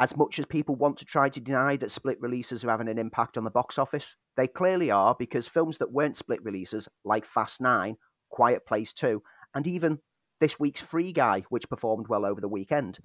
as 0.00 0.16
much 0.16 0.38
as 0.38 0.46
people 0.46 0.74
want 0.74 0.96
to 0.98 1.04
try 1.04 1.28
to 1.28 1.40
deny 1.40 1.76
that 1.76 1.90
split 1.90 2.20
releases 2.20 2.64
are 2.64 2.70
having 2.70 2.88
an 2.88 2.98
impact 2.98 3.36
on 3.36 3.44
the 3.44 3.50
box 3.50 3.78
office, 3.78 4.16
they 4.36 4.46
clearly 4.46 4.90
are 4.90 5.14
because 5.18 5.46
films 5.46 5.78
that 5.78 5.92
weren't 5.92 6.16
split 6.16 6.42
releases, 6.42 6.88
like 7.04 7.24
Fast 7.24 7.60
Nine, 7.60 7.96
Quiet 8.30 8.66
Place 8.66 8.92
2, 8.92 9.22
and 9.54 9.66
even 9.66 9.98
this 10.40 10.58
week's 10.58 10.80
Free 10.80 11.12
Guy, 11.12 11.44
which 11.50 11.68
performed 11.68 12.08
well 12.08 12.24
over 12.24 12.40
the 12.40 12.48
weekend, 12.48 12.98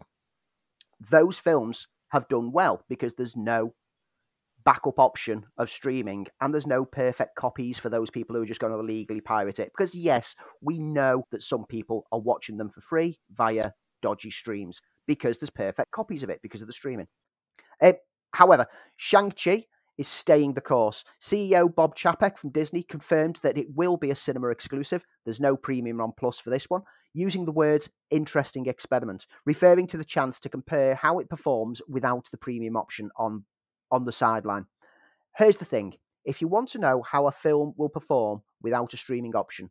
those 1.12 1.38
films 1.38 1.88
have 2.10 2.28
done 2.30 2.52
well 2.52 2.82
because 2.90 3.14
there's 3.14 3.36
no 3.36 3.74
backup 4.66 5.00
option 5.00 5.46
of 5.58 5.70
streaming, 5.70 6.28
and 6.42 6.54
there's 6.54 6.68
no 6.68 6.84
perfect 6.84 7.36
copies 7.36 7.80
for 7.80 7.90
those 7.90 8.10
people 8.10 8.36
who 8.36 8.42
are 8.42 8.48
just 8.48 8.60
going 8.60 8.74
to 8.74 8.80
illegally 8.80 9.22
pirate 9.22 9.60
it. 9.60 9.72
Because, 9.74 9.96
yes, 9.96 10.36
we 10.62 10.78
know 10.78 11.24
that 11.32 11.42
some 11.42 11.66
people 11.70 12.06
are 12.12 12.20
watching 12.20 12.58
them 12.58 12.70
for 12.70 12.82
free 12.82 13.18
via 13.32 13.72
dodgy 14.02 14.30
streams 14.30 14.82
because 15.08 15.38
there's 15.38 15.50
perfect 15.50 15.92
copies 15.92 16.24
of 16.24 16.30
it 16.30 16.42
because 16.42 16.62
of 16.62 16.68
the 16.68 16.74
streaming. 16.74 17.08
Uh, 17.82 17.94
however, 18.32 18.68
Shang-Chi 18.98 19.66
is 19.98 20.08
staying 20.08 20.54
the 20.54 20.62
course. 20.62 21.04
CEO 21.22 21.74
Bob 21.74 21.96
Chapek 21.96 22.38
from 22.38 22.52
Disney 22.52 22.84
confirmed 22.84 23.40
that 23.42 23.58
it 23.58 23.68
will 23.76 23.98
be 23.98 24.12
a 24.12 24.16
cinema 24.16 24.50
exclusive. 24.50 25.04
There's 25.26 25.40
no 25.40 25.56
premium 25.56 26.00
on 26.02 26.14
Plus 26.18 26.40
for 26.40 26.50
this 26.50 26.70
one, 26.70 26.84
using 27.14 27.46
the 27.46 27.52
words 27.52 27.90
interesting 28.12 28.68
experiment, 28.68 29.26
referring 29.46 29.88
to 29.88 29.98
the 29.98 30.06
chance 30.06 30.40
to 30.42 30.50
compare 30.50 30.96
how 30.96 31.20
it 31.20 31.30
performs 31.30 31.82
without 31.88 32.30
the 32.32 32.38
premium 32.38 32.78
option 32.78 33.10
on 33.18 33.44
on 33.90 34.04
the 34.04 34.12
sideline. 34.12 34.66
Here's 35.38 35.58
the 35.58 35.66
thing 35.66 35.94
if 36.26 36.42
you 36.42 36.48
want 36.48 36.70
to 36.70 36.80
know 36.80 37.02
how 37.02 37.28
a 37.28 37.32
film 37.32 37.74
will 37.78 37.90
perform 37.90 38.44
without 38.62 38.94
a 38.94 38.98
streaming 38.98 39.36
option, 39.36 39.70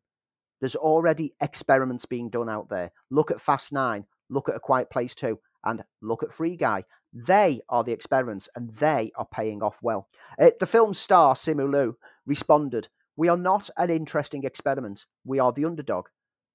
there's 0.61 0.77
already 0.77 1.35
experiments 1.40 2.07
being 2.07 2.31
done 2.31 2.49
out 2.49 2.68
there. 2.68 2.90
Look 3.11 3.31
at 3.31 3.40
Fast 3.40 3.72
Nine, 3.72 4.07
look 4.28 4.48
at 4.48 4.56
A 4.56 4.60
Quiet 4.60 4.90
Place 4.90 5.14
2, 5.14 5.38
and 5.64 5.82
look 6.00 6.22
at 6.22 6.32
Free 6.32 6.56
Guy. 6.56 6.84
They 7.12 7.60
are 7.68 7.82
the 7.82 7.92
experiments 7.92 8.48
and 8.54 8.74
they 8.76 9.10
are 9.16 9.26
paying 9.26 9.62
off 9.62 9.78
well. 9.82 10.08
Uh, 10.38 10.50
the 10.60 10.66
film 10.66 10.94
star, 10.94 11.34
Simu 11.34 11.70
Liu, 11.70 11.96
responded 12.26 12.88
We 13.16 13.28
are 13.28 13.36
not 13.36 13.70
an 13.76 13.90
interesting 13.90 14.44
experiment. 14.44 15.06
We 15.24 15.38
are 15.38 15.52
the 15.52 15.64
underdog, 15.64 16.06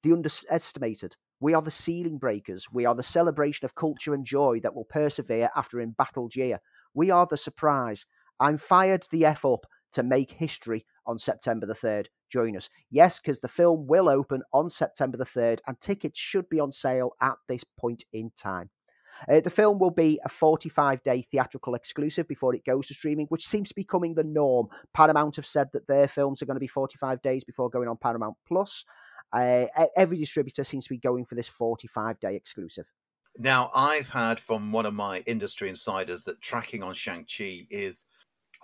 the 0.04 0.14
underestimated. 0.14 1.16
We 1.40 1.56
are 1.56 1.62
the 1.62 1.72
ceiling 1.72 2.20
breakers. 2.20 2.68
We 2.72 2.86
are 2.86 2.94
the 2.94 3.04
celebration 3.04 3.66
of 3.66 3.76
culture 3.76 4.14
and 4.14 4.24
joy 4.24 4.60
that 4.62 4.76
will 4.76 4.86
persevere 4.86 5.50
after 5.56 5.82
embattled 5.82 6.36
year. 6.36 6.62
We 6.94 7.10
are 7.10 7.26
the 7.26 7.38
surprise. 7.38 8.06
I'm 8.40 8.58
fired 8.58 9.08
the 9.10 9.26
F 9.26 9.44
up 9.44 9.66
to 9.94 10.04
make 10.04 10.32
history 10.32 10.86
on 11.06 11.18
September 11.18 11.66
the 11.66 11.74
3rd. 11.74 12.08
Join 12.32 12.56
us. 12.56 12.70
Yes, 12.90 13.20
because 13.20 13.40
the 13.40 13.48
film 13.48 13.88
will 13.88 14.10
open 14.10 14.42
on 14.54 14.70
September 14.70 15.18
the 15.18 15.26
3rd 15.26 15.60
and 15.68 15.80
tickets 15.82 16.18
should 16.18 16.48
be 16.50 16.60
on 16.60 16.72
sale 16.72 17.12
at 17.22 17.36
this 17.48 17.64
point 17.64 18.06
in 18.14 18.32
time. 18.38 18.70
Uh, 19.30 19.42
the 19.42 19.50
film 19.50 19.78
will 19.78 19.92
be 19.92 20.20
a 20.26 20.30
45 20.30 21.04
day 21.04 21.22
theatrical 21.32 21.76
exclusive 21.76 22.28
before 22.28 22.56
it 22.56 22.66
goes 22.66 22.88
to 22.88 22.94
streaming, 22.94 23.28
which 23.28 23.48
seems 23.48 23.70
to 23.70 23.76
be 23.76 23.82
becoming 23.82 24.16
the 24.16 24.24
norm. 24.24 24.68
Paramount 24.94 25.36
have 25.36 25.46
said 25.46 25.70
that 25.74 25.88
their 25.88 26.08
films 26.08 26.42
are 26.42 26.46
going 26.46 26.56
to 26.56 26.62
be 26.62 26.68
45 26.68 27.22
days 27.22 27.44
before 27.44 27.70
going 27.70 27.88
on 27.88 27.98
Paramount 27.98 28.38
Plus. 28.48 28.86
Uh, 29.34 29.66
every 29.96 30.18
distributor 30.18 30.64
seems 30.64 30.86
to 30.86 30.94
be 30.94 30.98
going 30.98 31.26
for 31.26 31.36
this 31.36 31.48
45 31.48 32.20
day 32.20 32.36
exclusive. 32.36 32.86
Now, 33.38 33.70
I've 33.76 34.10
heard 34.10 34.40
from 34.40 34.72
one 34.72 34.86
of 34.86 34.94
my 34.94 35.20
industry 35.20 35.70
insiders 35.70 36.24
that 36.26 36.42
tracking 36.42 36.84
on 36.84 36.94
Shang-Chi 36.94 37.68
is 37.70 38.06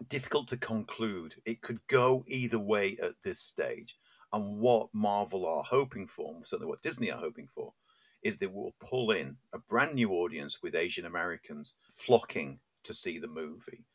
difficult 0.10 0.48
to 0.50 0.58
conclude. 0.58 1.36
It 1.46 1.62
could 1.62 1.80
go 1.88 2.24
either 2.28 2.60
way 2.60 2.98
at 3.02 3.14
this 3.24 3.40
stage. 3.40 3.98
And 4.34 4.60
what 4.60 4.90
Marvel 4.94 5.46
are 5.46 5.64
hoping 5.64 6.08
for, 6.08 6.36
certainly 6.44 6.70
what 6.70 6.82
Disney 6.82 7.12
are 7.12 7.20
hoping 7.20 7.48
for, 7.48 7.74
is 8.22 8.38
they 8.38 8.48
will 8.48 8.76
pull 8.80 9.12
in 9.12 9.38
a 9.54 9.60
brand 9.60 9.96
new 9.96 10.12
audience 10.12 10.62
with 10.62 10.76
Asian 10.76 11.06
Americans 11.06 11.76
flocking 11.90 12.60
to 12.84 12.94
see 12.94 13.20
the 13.20 13.28
movie. 13.28 13.86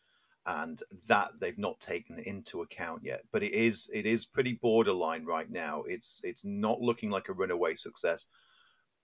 And 0.44 0.80
that 1.06 1.32
they've 1.40 1.58
not 1.58 1.78
taken 1.78 2.18
into 2.18 2.62
account 2.62 3.02
yet. 3.04 3.22
But 3.30 3.44
it 3.44 3.52
is 3.52 3.88
it 3.94 4.06
is 4.06 4.26
pretty 4.26 4.54
borderline 4.54 5.24
right 5.24 5.48
now. 5.48 5.84
It's 5.86 6.20
it's 6.24 6.44
not 6.44 6.80
looking 6.80 7.10
like 7.10 7.28
a 7.28 7.32
runaway 7.32 7.76
success 7.76 8.26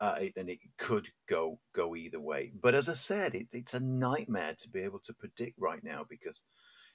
uh, 0.00 0.16
and 0.36 0.48
it 0.48 0.60
could 0.76 1.08
go 1.28 1.58
go 1.72 1.96
either 1.96 2.20
way. 2.20 2.52
But 2.60 2.74
as 2.74 2.88
I 2.88 2.94
said, 2.94 3.34
it, 3.34 3.48
it's 3.52 3.74
a 3.74 3.80
nightmare 3.80 4.54
to 4.58 4.70
be 4.70 4.80
able 4.82 5.00
to 5.00 5.14
predict 5.14 5.58
right 5.58 5.82
now 5.82 6.04
because 6.08 6.42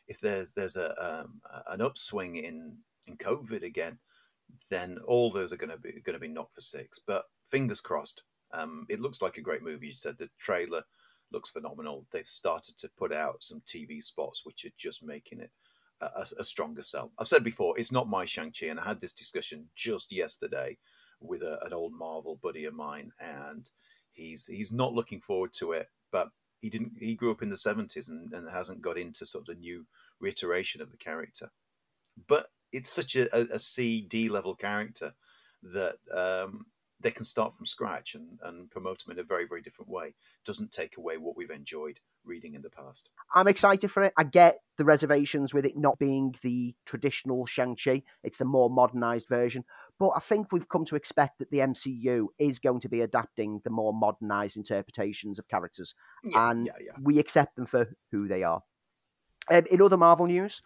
if 0.07 0.19
there's 0.19 0.51
there's 0.53 0.77
a 0.77 1.21
um, 1.21 1.41
an 1.69 1.81
upswing 1.81 2.37
in 2.37 2.77
in 3.07 3.17
COVID 3.17 3.63
again, 3.63 3.97
then 4.69 4.99
all 5.05 5.31
those 5.31 5.53
are 5.53 5.57
going 5.57 5.69
to 5.69 5.77
be 5.77 6.01
going 6.03 6.13
to 6.13 6.19
be 6.19 6.27
knocked 6.27 6.53
for 6.53 6.61
six. 6.61 6.99
But 6.99 7.25
fingers 7.49 7.81
crossed. 7.81 8.23
Um, 8.53 8.85
it 8.89 8.99
looks 8.99 9.21
like 9.21 9.37
a 9.37 9.41
great 9.41 9.63
movie. 9.63 9.87
You 9.87 9.93
said 9.93 10.17
the 10.17 10.29
trailer 10.39 10.83
looks 11.31 11.49
phenomenal. 11.49 12.05
They've 12.11 12.27
started 12.27 12.77
to 12.77 12.89
put 12.97 13.11
out 13.11 13.43
some 13.43 13.61
TV 13.61 14.01
spots 14.01 14.45
which 14.45 14.65
are 14.65 14.73
just 14.77 15.03
making 15.03 15.39
it 15.39 15.51
a, 16.01 16.25
a 16.39 16.43
stronger 16.43 16.83
sell. 16.83 17.11
I've 17.17 17.27
said 17.27 17.43
before, 17.43 17.77
it's 17.77 17.91
not 17.91 18.07
my 18.07 18.25
Shang 18.25 18.53
Chi, 18.57 18.67
and 18.67 18.79
I 18.79 18.85
had 18.85 19.01
this 19.01 19.13
discussion 19.13 19.67
just 19.75 20.11
yesterday 20.11 20.77
with 21.19 21.41
a, 21.41 21.63
an 21.65 21.73
old 21.73 21.93
Marvel 21.93 22.39
buddy 22.41 22.65
of 22.65 22.73
mine, 22.73 23.11
and 23.19 23.69
he's 24.11 24.45
he's 24.45 24.71
not 24.71 24.93
looking 24.93 25.21
forward 25.21 25.53
to 25.53 25.73
it. 25.73 25.87
But 26.11 26.29
he 26.63 26.69
didn't. 26.69 26.93
He 26.99 27.13
grew 27.13 27.31
up 27.31 27.43
in 27.43 27.51
the 27.51 27.57
seventies 27.57 28.09
and, 28.09 28.33
and 28.33 28.49
hasn't 28.49 28.81
got 28.81 28.97
into 28.97 29.25
sort 29.25 29.43
of 29.43 29.55
the 29.55 29.61
new 29.61 29.85
reiteration 30.19 30.81
of 30.81 30.89
the 30.89 30.97
character. 30.97 31.51
But 32.27 32.47
it's 32.71 32.89
such 32.89 33.15
a, 33.15 33.25
a, 33.37 33.41
a 33.55 33.59
C 33.59 34.01
D 34.01 34.29
level 34.29 34.55
character 34.55 35.13
that 35.61 35.97
um, 36.11 36.65
they 36.99 37.11
can 37.11 37.25
start 37.25 37.53
from 37.53 37.65
scratch 37.65 38.15
and, 38.15 38.39
and 38.41 38.71
promote 38.71 39.03
him 39.03 39.11
in 39.11 39.19
a 39.19 39.23
very 39.23 39.45
very 39.45 39.61
different 39.61 39.91
way. 39.91 40.15
Doesn't 40.43 40.71
take 40.71 40.97
away 40.97 41.17
what 41.17 41.35
we've 41.37 41.57
enjoyed 41.61 41.99
reading 42.25 42.53
in 42.53 42.61
the 42.61 42.69
past. 42.69 43.09
I'm 43.35 43.49
excited 43.49 43.91
for 43.91 44.03
it. 44.03 44.13
I 44.17 44.23
get 44.23 44.59
the 44.77 44.85
reservations 44.85 45.53
with 45.53 45.65
it 45.65 45.75
not 45.75 45.99
being 45.99 46.33
the 46.41 46.73
traditional 46.85 47.45
Shang-Chi. 47.45 48.01
It's 48.23 48.37
the 48.37 48.45
more 48.45 48.69
modernized 48.69 49.27
version. 49.27 49.65
But 50.03 50.17
I 50.17 50.19
think 50.19 50.51
we've 50.51 50.67
come 50.67 50.83
to 50.87 50.97
expect 50.97 51.39
that 51.39 51.49
the 51.49 51.59
MCU 51.59 52.25
is 52.37 52.59
going 52.59 52.81
to 52.81 52.89
be 52.89 52.99
adapting 52.99 53.61
the 53.63 53.69
more 53.69 53.93
modernized 53.93 54.57
interpretations 54.57 55.39
of 55.39 55.47
characters. 55.47 55.95
Yeah, 56.25 56.51
and 56.51 56.65
yeah, 56.65 56.73
yeah. 56.81 56.91
we 57.01 57.19
accept 57.19 57.55
them 57.55 57.65
for 57.65 57.89
who 58.11 58.27
they 58.27 58.43
are. 58.43 58.61
Um, 59.49 59.63
in 59.71 59.81
other 59.81 59.95
Marvel 59.95 60.25
news, 60.25 60.61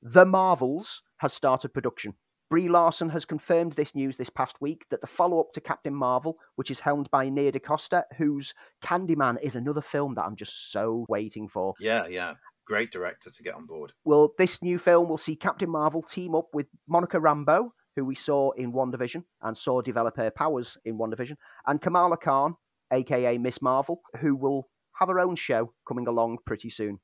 The 0.00 0.24
Marvels 0.24 1.02
has 1.18 1.34
started 1.34 1.74
production. 1.74 2.14
Brie 2.48 2.66
Larson 2.66 3.10
has 3.10 3.26
confirmed 3.26 3.74
this 3.74 3.94
news 3.94 4.16
this 4.16 4.30
past 4.30 4.56
week 4.62 4.86
that 4.88 5.02
the 5.02 5.06
follow 5.06 5.38
up 5.38 5.52
to 5.52 5.60
Captain 5.60 5.94
Marvel, 5.94 6.38
which 6.56 6.70
is 6.70 6.80
helmed 6.80 7.10
by 7.10 7.28
Nia 7.28 7.52
DaCosta, 7.52 8.06
whose 8.16 8.54
Candyman 8.82 9.36
is 9.42 9.54
another 9.54 9.82
film 9.82 10.14
that 10.14 10.24
I'm 10.24 10.36
just 10.36 10.72
so 10.72 11.04
waiting 11.10 11.46
for. 11.46 11.74
Yeah, 11.78 12.06
yeah. 12.06 12.36
Great 12.66 12.90
director 12.90 13.28
to 13.28 13.42
get 13.42 13.54
on 13.54 13.66
board. 13.66 13.92
Well, 14.06 14.32
this 14.38 14.62
new 14.62 14.78
film 14.78 15.10
will 15.10 15.18
see 15.18 15.36
Captain 15.36 15.68
Marvel 15.68 16.02
team 16.02 16.34
up 16.34 16.46
with 16.54 16.68
Monica 16.88 17.18
Rambeau, 17.18 17.68
who 17.98 18.04
we 18.04 18.14
saw 18.14 18.52
in 18.52 18.72
WandaVision 18.72 19.24
and 19.42 19.58
saw 19.58 19.80
develop 19.80 20.16
her 20.16 20.30
powers 20.30 20.78
in 20.84 20.96
WandaVision, 20.96 21.36
and 21.66 21.80
Kamala 21.80 22.16
Khan, 22.16 22.54
aka 22.92 23.36
Miss 23.38 23.60
Marvel, 23.60 24.02
who 24.20 24.36
will 24.36 24.68
have 25.00 25.08
her 25.08 25.18
own 25.18 25.34
show 25.34 25.74
coming 25.86 26.06
along 26.06 26.38
pretty 26.46 26.70
soon. 26.70 27.00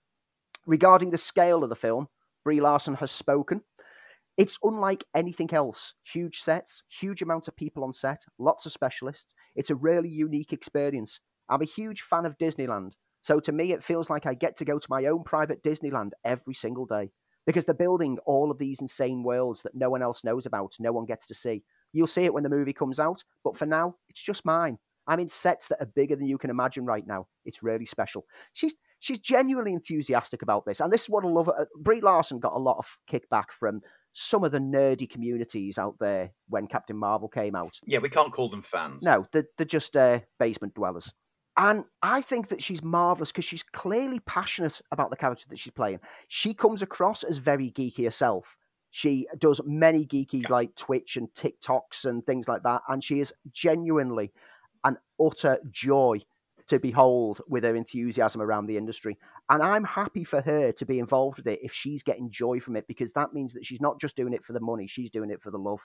Regarding 0.67 1.11
the 1.11 1.19
scale 1.19 1.65
of 1.65 1.71
the 1.71 1.75
film, 1.75 2.07
Brie 2.45 2.61
Larson 2.61 2.95
has 2.95 3.11
spoken. 3.11 3.63
It's 4.37 4.57
unlike 4.63 5.03
anything 5.17 5.53
else. 5.53 5.95
Huge 6.13 6.39
sets, 6.39 6.85
huge 7.01 7.23
amount 7.23 7.49
of 7.49 7.57
people 7.57 7.83
on 7.83 7.93
set, 7.93 8.21
lots 8.39 8.65
of 8.65 8.71
specialists. 8.71 9.35
It's 9.57 9.71
a 9.71 9.75
really 9.75 10.09
unique 10.09 10.53
experience. 10.53 11.19
I'm 11.49 11.63
a 11.63 11.67
huge 11.67 12.03
fan 12.03 12.25
of 12.25 12.39
Disneyland, 12.39 12.93
so 13.23 13.41
to 13.41 13.51
me, 13.51 13.73
it 13.73 13.83
feels 13.83 14.09
like 14.09 14.27
I 14.27 14.35
get 14.35 14.55
to 14.59 14.65
go 14.65 14.79
to 14.79 14.87
my 14.89 15.07
own 15.07 15.25
private 15.25 15.61
Disneyland 15.65 16.11
every 16.25 16.55
single 16.55 16.87
day 16.87 17.11
because 17.47 17.65
they're 17.65 17.75
building 17.75 18.19
all 18.27 18.51
of 18.51 18.59
these 18.59 18.81
insane 18.81 19.23
worlds 19.23 19.63
that 19.63 19.75
no 19.75 19.91
one 19.91 20.03
else 20.03 20.25
knows 20.25 20.47
about, 20.47 20.75
no 20.79 20.93
one 20.93 21.05
gets 21.05 21.27
to 21.27 21.35
see. 21.35 21.63
You'll 21.93 22.07
see 22.07 22.25
it 22.25 22.35
when 22.35 22.43
the 22.43 22.49
movie 22.49 22.73
comes 22.73 22.99
out, 22.99 23.23
but 23.45 23.57
for 23.57 23.67
now, 23.67 23.97
it's 24.09 24.23
just 24.23 24.45
mine. 24.45 24.79
I'm 25.07 25.21
in 25.21 25.29
sets 25.29 25.69
that 25.69 25.81
are 25.81 25.93
bigger 25.95 26.17
than 26.17 26.27
you 26.27 26.39
can 26.39 26.51
imagine 26.51 26.87
right 26.87 27.07
now. 27.07 27.27
It's 27.45 27.63
really 27.63 27.87
special. 27.87 28.25
She's 28.55 28.75
she's 29.01 29.19
genuinely 29.19 29.75
enthusiastic 29.75 30.43
about 30.43 30.65
this, 30.65 30.81
and 30.81 30.93
this 30.93 31.03
is 31.03 31.11
what 31.11 31.25
I 31.25 31.29
love. 31.29 31.49
Uh, 31.49 31.67
Brie 31.79 32.01
Larson 32.01 32.39
got 32.41 32.55
a 32.55 32.59
lot 32.59 32.79
of 32.79 32.87
kickback 33.11 33.51
from 33.51 33.83
some 34.15 34.45
of 34.45 34.53
the 34.53 34.61
nerdy 34.61 35.11
communities 35.11 35.77
out 35.77 35.97
there 36.01 36.33
when 36.49 36.67
Captain 36.69 36.97
Marvel 36.97 37.29
came 37.29 37.55
out. 37.55 37.79
Yeah, 37.85 37.99
we 37.99 38.09
can't 38.09 38.33
call 38.33 38.49
them 38.49 38.63
fans. 38.63 39.05
No, 39.05 39.27
they're, 39.33 39.47
they're 39.59 39.67
just 39.67 39.97
uh, 39.97 40.21
basement 40.39 40.75
dwellers. 40.75 41.13
And 41.57 41.85
I 42.03 42.21
think 42.21 42.49
that 42.49 42.63
she's 42.63 42.83
marvelous 42.83 43.31
because 43.31 43.45
she's 43.45 43.63
clearly 43.63 44.19
passionate 44.21 44.81
about 44.91 45.11
the 45.11 45.17
character 45.17 45.45
that 45.49 45.59
she's 45.59 45.73
playing. 45.73 46.01
She 46.29 46.53
comes 46.53 46.83
across 46.83 47.23
as 47.23 47.39
very 47.39 47.71
geeky 47.71 48.05
herself. 48.05 48.57
She 48.91 49.27
does 49.39 49.61
many 49.65 50.05
geeky 50.05 50.49
like 50.49 50.75
Twitch 50.77 51.17
and 51.17 51.29
TikToks 51.33 52.05
and 52.05 52.25
things 52.25 52.49
like 52.49 52.63
that, 52.63 52.83
and 52.89 53.03
she 53.03 53.21
is 53.21 53.33
genuinely 53.53 54.33
an 54.85 54.99
utter 55.21 55.59
joy 55.71 56.19
to 56.67 56.79
behold 56.79 57.41
with 57.49 57.65
her 57.65 57.75
enthusiasm 57.75 58.41
around 58.41 58.67
the 58.67 58.77
industry. 58.77 59.19
And 59.49 59.63
I'm 59.63 59.85
happy 59.85 60.25
for 60.25 60.41
her 60.41 60.73
to 60.73 60.87
be 60.87 60.99
involved 60.99 61.39
with 61.39 61.47
it 61.47 61.61
if 61.63 61.73
she's 61.73 62.03
getting 62.03 62.31
joy 62.31 62.61
from 62.61 62.77
it, 62.77 62.87
because 62.87 63.13
that 63.13 63.33
means 63.33 63.53
that 63.55 63.67
she's 63.67 63.81
not 63.81 64.01
just 64.01 64.17
doing 64.17 64.33
it 64.33 64.45
for 64.45 64.53
the 64.53 64.61
money, 64.61 64.87
she's 64.87 65.11
doing 65.11 65.31
it 65.31 65.43
for 65.43 65.51
the 65.51 65.59
love. 65.59 65.81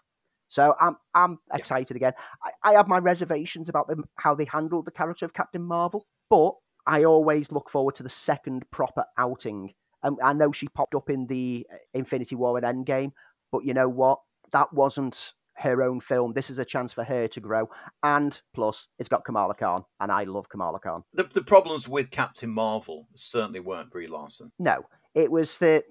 So 0.50 0.76
I'm 0.82 0.98
I'm 1.14 1.40
excited 1.54 1.96
again. 1.96 2.14
I, 2.44 2.72
I 2.72 2.74
have 2.74 2.88
my 2.88 2.98
reservations 2.98 3.70
about 3.70 3.88
them 3.88 4.06
how 4.16 4.36
they 4.36 4.46
handled 4.46 4.86
the 4.86 4.92
character 4.92 5.26
of 5.26 5.34
Captain 5.34 5.62
Marvel, 5.64 6.06
but 6.30 6.54
I 6.86 7.04
always 7.06 7.52
look 7.52 7.70
forward 7.70 7.96
to 7.96 8.04
the 8.04 8.10
second 8.10 8.70
proper 8.72 9.06
outing. 9.18 9.74
And 10.04 10.18
I 10.24 10.34
know 10.34 10.52
she 10.52 10.68
popped 10.70 10.96
up 10.96 11.10
in 11.10 11.28
the 11.28 11.68
uh, 11.72 11.78
Infinity 11.94 12.36
War 12.36 12.58
and 12.58 12.66
Endgame, 12.66 13.12
but 13.52 13.64
you 13.64 13.74
know 13.74 13.90
what? 13.90 14.20
That 14.52 14.74
wasn't 14.74 15.34
her 15.60 15.84
own 15.84 16.00
film. 16.00 16.34
This 16.34 16.50
is 16.50 16.58
a 16.58 16.66
chance 16.66 16.94
for 16.94 17.04
her 17.04 17.28
to 17.28 17.40
grow. 17.40 17.70
And 18.02 18.40
plus, 18.54 18.88
it's 18.98 19.10
got 19.10 19.26
Kamala 19.26 19.54
Khan, 19.54 19.84
and 20.00 20.12
I 20.12 20.24
love 20.24 20.50
Kamala 20.50 20.80
Khan. 20.80 21.04
The, 21.14 21.24
the 21.32 21.44
problems 21.44 21.88
with 21.88 22.12
Captain 22.12 22.50
Marvel 22.50 23.08
certainly 23.14 23.60
weren't 23.60 23.92
Brie 23.92 24.08
Larson. 24.08 24.52
No, 24.58 24.84
it 25.14 25.32
was 25.32 25.58
the. 25.60 25.84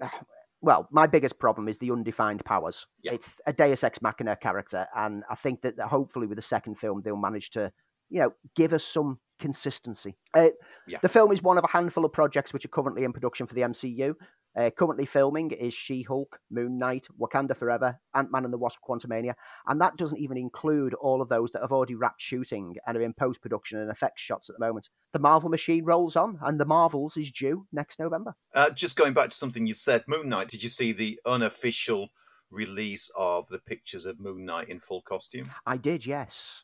Well, 0.61 0.87
my 0.91 1.07
biggest 1.07 1.39
problem 1.39 1.67
is 1.67 1.77
the 1.77 1.91
undefined 1.91 2.43
powers. 2.43 2.85
Yeah. 3.01 3.13
It's 3.13 3.35
a 3.45 3.53
Deus 3.53 3.83
Ex 3.83 4.01
Machina 4.01 4.35
character, 4.35 4.87
and 4.95 5.23
I 5.29 5.35
think 5.35 5.61
that, 5.61 5.77
that 5.77 5.87
hopefully 5.87 6.27
with 6.27 6.35
the 6.35 6.41
second 6.41 6.75
film 6.75 7.01
they'll 7.01 7.15
manage 7.15 7.51
to, 7.51 7.71
you 8.09 8.19
know, 8.19 8.33
give 8.55 8.73
us 8.73 8.83
some 8.83 9.19
consistency. 9.39 10.17
Uh, 10.33 10.49
Yeah. 10.85 10.99
The 11.01 11.09
film 11.09 11.31
is 11.31 11.41
one 11.41 11.57
of 11.57 11.63
a 11.63 11.67
handful 11.67 12.03
of 12.03 12.11
projects 12.11 12.51
which 12.51 12.65
are 12.65 12.69
currently 12.69 13.05
in 13.05 13.13
production 13.13 13.47
for 13.47 13.53
the 13.53 13.61
MCU. 13.61 14.15
Uh, 14.57 14.69
currently 14.71 15.05
filming 15.05 15.51
is 15.51 15.73
She 15.73 16.01
Hulk, 16.01 16.39
Moon 16.49 16.77
Knight, 16.77 17.07
Wakanda 17.19 17.55
Forever, 17.55 17.99
Ant 18.15 18.31
Man 18.31 18.45
and 18.45 18.53
the 18.53 18.57
Wasp 18.57 18.79
Quantumania, 18.87 19.33
and 19.67 19.79
that 19.79 19.95
doesn't 19.97 20.19
even 20.19 20.37
include 20.37 20.93
all 20.95 21.21
of 21.21 21.29
those 21.29 21.51
that 21.51 21.61
have 21.61 21.71
already 21.71 21.95
wrapped 21.95 22.21
shooting 22.21 22.75
and 22.85 22.97
are 22.97 23.01
in 23.01 23.13
post 23.13 23.41
production 23.41 23.79
and 23.79 23.91
effects 23.91 24.21
shots 24.21 24.49
at 24.49 24.57
the 24.57 24.65
moment. 24.65 24.89
The 25.13 25.19
Marvel 25.19 25.49
machine 25.49 25.85
rolls 25.85 26.15
on, 26.15 26.39
and 26.41 26.59
The 26.59 26.65
Marvels 26.65 27.15
is 27.15 27.31
due 27.31 27.67
next 27.71 27.99
November. 27.99 28.35
Uh, 28.53 28.71
just 28.71 28.97
going 28.97 29.13
back 29.13 29.29
to 29.29 29.37
something 29.37 29.67
you 29.67 29.73
said, 29.73 30.03
Moon 30.07 30.29
Knight, 30.29 30.49
did 30.49 30.63
you 30.63 30.69
see 30.69 30.91
the 30.91 31.19
unofficial 31.25 32.09
release 32.51 33.11
of 33.17 33.47
the 33.49 33.59
pictures 33.59 34.05
of 34.05 34.19
Moon 34.19 34.45
Knight 34.45 34.69
in 34.69 34.79
full 34.79 35.01
costume? 35.03 35.51
I 35.65 35.77
did, 35.77 36.05
yes. 36.05 36.63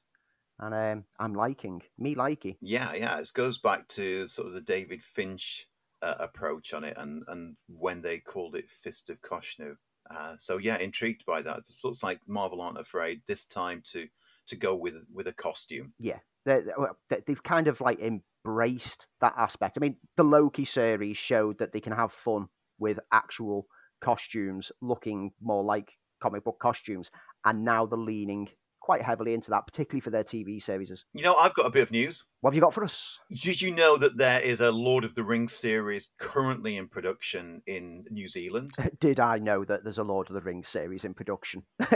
And 0.60 0.74
um, 0.74 1.06
I'm 1.20 1.34
liking, 1.34 1.82
me 1.98 2.16
liking. 2.16 2.56
Yeah, 2.62 2.94
yeah. 2.94 3.20
It 3.20 3.30
goes 3.34 3.58
back 3.58 3.88
to 3.90 4.28
sort 4.28 4.48
of 4.48 4.54
the 4.54 4.62
David 4.62 5.04
Finch 5.04 5.68
uh, 6.06 6.16
approach 6.20 6.74
on 6.74 6.84
it 6.84 6.96
and, 6.98 7.24
and 7.28 7.56
when 7.68 8.02
they 8.02 8.20
called 8.20 8.56
it 8.56 8.70
Fist 8.70 9.10
of 9.10 9.20
Khonshu. 9.22 9.76
Uh, 10.12 10.36
so, 10.38 10.58
yeah, 10.58 10.78
intrigued 10.78 11.26
by 11.26 11.42
that. 11.42 11.58
It 11.58 11.84
looks 11.84 12.04
like 12.04 12.20
Marvel 12.28 12.62
aren't 12.62 12.78
afraid 12.78 13.22
this 13.26 13.44
time 13.46 13.82
to 13.92 14.08
to 14.48 14.56
go 14.56 14.76
with 14.76 14.94
with 15.12 15.28
a 15.28 15.34
costume. 15.34 15.94
Yeah, 15.98 16.20
they 16.46 16.62
they've 17.10 17.44
kind 17.44 17.68
of 17.68 17.82
like 17.82 18.00
embraced 18.00 19.08
that 19.22 19.34
aspect. 19.36 19.78
I 19.78 19.82
mean, 19.82 19.98
the 20.16 20.24
Loki 20.24 20.66
series 20.66 21.18
showed 21.18 21.58
that 21.58 21.74
they 21.74 21.80
can 21.80 21.94
have 21.94 22.12
fun 22.12 22.48
with 22.78 23.00
actual 23.12 23.66
costumes 24.00 24.72
looking 24.82 25.32
more 25.42 25.64
like 25.64 25.92
comic 26.22 26.44
book 26.44 26.60
costumes, 26.62 27.10
and 27.44 27.66
now 27.66 27.88
they're 27.88 27.98
leaning 27.98 28.50
quite 28.86 29.02
heavily 29.02 29.34
into 29.34 29.50
that, 29.50 29.66
particularly 29.66 30.00
for 30.00 30.12
their 30.12 30.24
TV 30.24 30.62
series. 30.62 31.04
You 31.14 31.24
know, 31.24 31.36
I've 31.38 31.56
got 31.56 31.66
a 31.66 31.72
bit 31.72 31.82
of 31.82 31.90
news. 31.90 32.24
What 32.42 32.52
have 32.52 32.56
you 32.56 32.62
got 32.62 32.76
for 32.76 32.84
us? 32.84 33.18
Did 33.32 33.60
you 33.60 33.72
know 33.72 33.98
that 33.98 34.16
there 34.16 34.40
is 34.40 34.62
a 34.62 34.72
Lord 34.72 35.04
of 35.04 35.16
the 35.16 35.24
Rings 35.24 35.54
series 35.54 36.10
currently 36.20 36.78
in 36.78 36.88
production 36.88 37.64
in 37.66 38.06
New 38.12 38.28
Zealand? 38.28 38.74
Did 39.00 39.20
I 39.20 39.40
know 39.40 39.66
that 39.66 39.84
there's 39.84 39.98
a 39.98 40.04
Lord 40.04 40.30
of 40.30 40.36
the 40.36 40.42
Rings 40.42 40.68
series 40.68 41.04
in 41.04 41.16
production? 41.16 41.64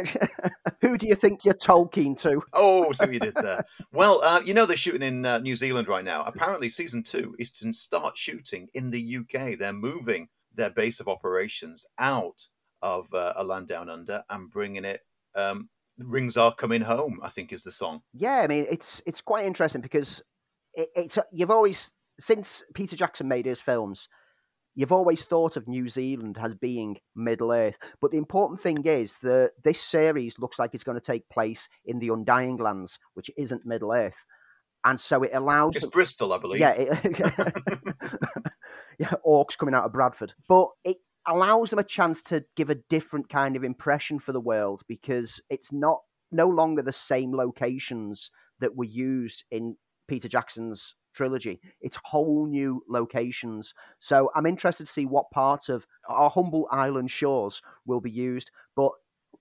Who 0.82 0.98
do 0.98 1.08
you 1.08 1.14
think 1.14 1.46
you're 1.46 1.54
Tolkien 1.54 2.18
to? 2.22 2.42
Oh, 2.54 2.92
so 2.92 3.08
you 3.08 3.20
did 3.20 3.36
there. 3.36 3.64
well, 3.94 4.20
uh, 4.24 4.42
you 4.44 4.56
know 4.56 4.66
they're 4.66 4.76
shooting 4.76 5.04
in 5.04 5.28
uh, 5.28 5.38
New 5.38 5.56
Zealand 5.56 5.88
right 5.88 6.04
now. 6.04 6.24
Apparently, 6.24 6.70
season 6.70 7.04
two 7.04 7.36
is 7.38 7.52
to 7.52 7.72
start 7.72 8.18
shooting 8.18 8.68
in 8.74 8.90
the 8.90 9.18
UK. 9.18 9.60
They're 9.60 9.74
moving 9.74 10.30
their 10.56 10.72
base 10.72 11.00
of 11.00 11.08
operations 11.08 11.86
out 12.00 12.48
of 12.82 13.14
uh, 13.14 13.34
a 13.36 13.44
land 13.44 13.68
down 13.68 13.90
under 13.92 14.24
and 14.28 14.50
bringing 14.50 14.86
it. 14.86 15.02
Um, 15.36 15.70
Rings 16.00 16.38
are 16.38 16.54
coming 16.54 16.82
home. 16.82 17.20
I 17.22 17.30
think 17.30 17.52
is 17.52 17.64
the 17.64 17.72
song. 17.72 18.02
Yeah, 18.14 18.42
I 18.42 18.48
mean 18.48 18.66
it's 18.70 19.02
it's 19.06 19.22
quite 19.22 19.46
interesting 19.46 19.82
because 19.82 20.22
it, 20.74 20.90
it's 20.96 21.18
you've 21.32 21.52
always 21.52 21.92
since 22.20 22.64
Peter 22.74 22.96
Jackson 22.96 23.28
made 23.28 23.46
his 23.46 23.62
films, 23.62 24.10
you've 24.76 24.92
always 24.92 25.24
thought 25.24 25.58
of 25.58 25.68
New 25.68 25.88
Zealand 25.90 26.38
as 26.42 26.54
being 26.54 26.98
Middle 27.16 27.52
Earth. 27.52 27.78
But 28.02 28.12
the 28.12 28.18
important 28.18 28.62
thing 28.62 28.86
is 28.86 29.16
that 29.22 29.52
this 29.64 29.82
series 29.82 30.40
looks 30.40 30.60
like 30.60 30.74
it's 30.74 30.84
going 30.84 31.00
to 31.00 31.06
take 31.06 31.28
place 31.30 31.70
in 31.86 32.00
the 32.00 32.10
Undying 32.10 32.58
Lands, 32.58 33.00
which 33.14 33.30
isn't 33.38 33.66
Middle 33.66 33.92
Earth, 33.92 34.26
and 34.86 35.00
so 35.00 35.24
it 35.24 35.32
allows 35.34 35.76
It's 35.76 35.86
Bristol, 35.86 36.34
I 36.34 36.38
believe. 36.38 36.60
yeah, 36.62 36.72
it, 36.72 37.20
yeah, 39.00 39.14
orcs 39.26 39.58
coming 39.58 39.76
out 39.76 39.86
of 39.86 39.94
Bradford. 39.94 40.34
But 40.48 40.70
it 40.84 40.98
allows 41.28 41.70
them 41.70 41.80
a 41.80 41.84
chance 41.84 42.24
to 42.24 42.44
give 42.56 42.70
a 42.70 42.76
different 42.90 43.30
kind 43.30 43.56
of 43.56 43.64
impression 43.64 44.20
for 44.20 44.32
the 44.32 44.42
world 44.42 44.84
because 44.88 45.42
it's 45.50 45.72
not 45.72 46.00
no 46.32 46.48
longer 46.48 46.82
the 46.82 46.94
same 46.94 47.34
locations 47.34 48.30
that 48.60 48.76
were 48.76 48.86
used 48.86 49.44
in 49.52 49.76
Peter 50.08 50.28
Jackson's 50.28 50.96
trilogy. 51.14 51.60
It's 51.82 51.98
whole 52.04 52.48
new 52.48 52.84
locations. 52.88 53.74
So 54.00 54.32
I'm 54.36 54.46
interested 54.46 54.86
to 54.86 54.92
see 54.92 55.06
what 55.06 55.32
part 55.32 55.70
of 55.70 55.86
our 56.08 56.30
humble 56.30 56.68
island 56.72 57.12
shores 57.12 57.62
will 57.86 58.02
be 58.02 58.12
used. 58.12 58.52
But 58.76 58.92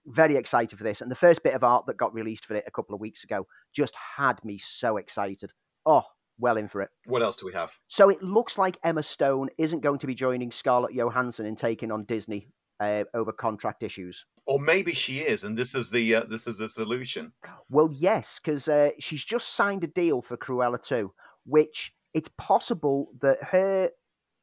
very 0.07 0.37
excited 0.37 0.77
for 0.77 0.85
this. 0.85 1.01
And 1.01 1.11
the 1.11 1.17
first 1.17 1.43
bit 1.43 1.55
of 1.55 1.64
art 1.64 1.87
that 1.87 1.97
got 1.97 2.14
released 2.14 2.47
for 2.47 2.55
it 2.55 2.64
a 2.67 2.71
couple 2.71 2.95
of 2.95 3.01
weeks 3.01 3.25
ago 3.25 3.47
just 3.75 3.95
had 4.17 4.43
me 4.45 4.59
so 4.59 4.97
excited. 4.97 5.53
Oh, 5.85 6.05
well 6.38 6.57
in 6.57 6.68
for 6.68 6.83
it. 6.83 6.90
What 7.07 7.22
else 7.22 7.37
do 7.37 7.46
we 7.46 7.53
have? 7.53 7.72
So 7.88 8.09
it 8.09 8.22
looks 8.22 8.59
like 8.59 8.79
Emma 8.85 9.03
Stone 9.03 9.51
isn't 9.59 9.81
going 9.81 9.98
to 9.98 10.07
be 10.07 10.14
joining 10.14 10.53
Scarlett 10.53 10.94
Johansson 10.94 11.46
in 11.46 11.57
taking 11.57 11.90
on 11.90 12.05
Disney 12.05 12.48
uh, 12.81 13.05
over 13.14 13.33
contract 13.33 13.83
issues. 13.83 14.24
Or 14.46 14.59
maybe 14.59 14.92
she 14.92 15.18
is, 15.18 15.44
and 15.44 15.57
this 15.57 15.74
is 15.74 15.90
the 15.90 16.14
uh, 16.14 16.24
this 16.24 16.46
is 16.46 16.59
the 16.59 16.68
solution. 16.68 17.33
Well, 17.68 17.90
yes, 17.92 18.40
because 18.42 18.68
uh, 18.68 18.90
she's 18.98 19.24
just 19.24 19.55
signed 19.55 19.85
a 19.85 19.88
deal 19.88 20.22
for 20.22 20.37
Cruella 20.37 20.83
2, 20.83 21.12
which 21.44 21.92
it's 22.14 22.31
possible 22.38 23.11
that 23.20 23.42
her 23.42 23.90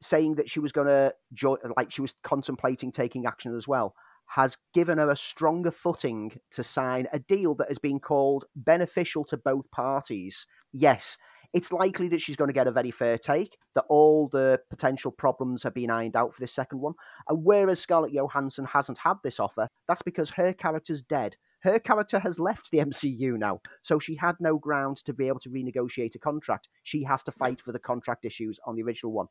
saying 0.02 0.36
that 0.36 0.48
she 0.48 0.60
was 0.60 0.72
going 0.72 0.86
to 0.86 1.14
join, 1.32 1.56
like 1.76 1.90
she 1.90 2.02
was 2.02 2.14
contemplating 2.22 2.92
taking 2.92 3.26
action 3.26 3.56
as 3.56 3.66
well, 3.66 3.94
has 4.28 4.56
given 4.74 4.98
her 4.98 5.10
a 5.10 5.16
stronger 5.16 5.70
footing 5.70 6.38
to 6.50 6.62
sign 6.62 7.08
a 7.12 7.18
deal 7.18 7.54
that 7.56 7.68
has 7.68 7.78
been 7.78 7.98
called 7.98 8.44
beneficial 8.54 9.24
to 9.24 9.36
both 9.36 9.70
parties. 9.70 10.46
Yes, 10.72 11.16
it's 11.56 11.72
likely 11.72 12.06
that 12.08 12.20
she's 12.20 12.36
going 12.36 12.50
to 12.50 12.54
get 12.54 12.66
a 12.66 12.70
very 12.70 12.90
fair 12.90 13.16
take, 13.16 13.56
that 13.74 13.86
all 13.88 14.28
the 14.28 14.60
potential 14.68 15.10
problems 15.10 15.62
have 15.62 15.72
been 15.72 15.90
ironed 15.90 16.14
out 16.14 16.34
for 16.34 16.40
this 16.42 16.52
second 16.52 16.80
one. 16.80 16.92
And 17.30 17.42
whereas 17.42 17.80
Scarlett 17.80 18.12
Johansson 18.12 18.66
hasn't 18.66 18.98
had 18.98 19.14
this 19.24 19.40
offer, 19.40 19.66
that's 19.88 20.02
because 20.02 20.28
her 20.28 20.52
character's 20.52 21.00
dead. 21.00 21.36
Her 21.62 21.78
character 21.78 22.18
has 22.18 22.38
left 22.38 22.70
the 22.70 22.78
MCU 22.84 23.38
now, 23.38 23.60
so 23.80 23.98
she 23.98 24.16
had 24.16 24.36
no 24.38 24.58
ground 24.58 24.98
to 25.06 25.14
be 25.14 25.28
able 25.28 25.40
to 25.40 25.48
renegotiate 25.48 26.14
a 26.14 26.18
contract. 26.18 26.68
She 26.82 27.04
has 27.04 27.22
to 27.22 27.32
fight 27.32 27.62
for 27.62 27.72
the 27.72 27.78
contract 27.78 28.26
issues 28.26 28.60
on 28.66 28.76
the 28.76 28.82
original 28.82 29.12
one. 29.12 29.28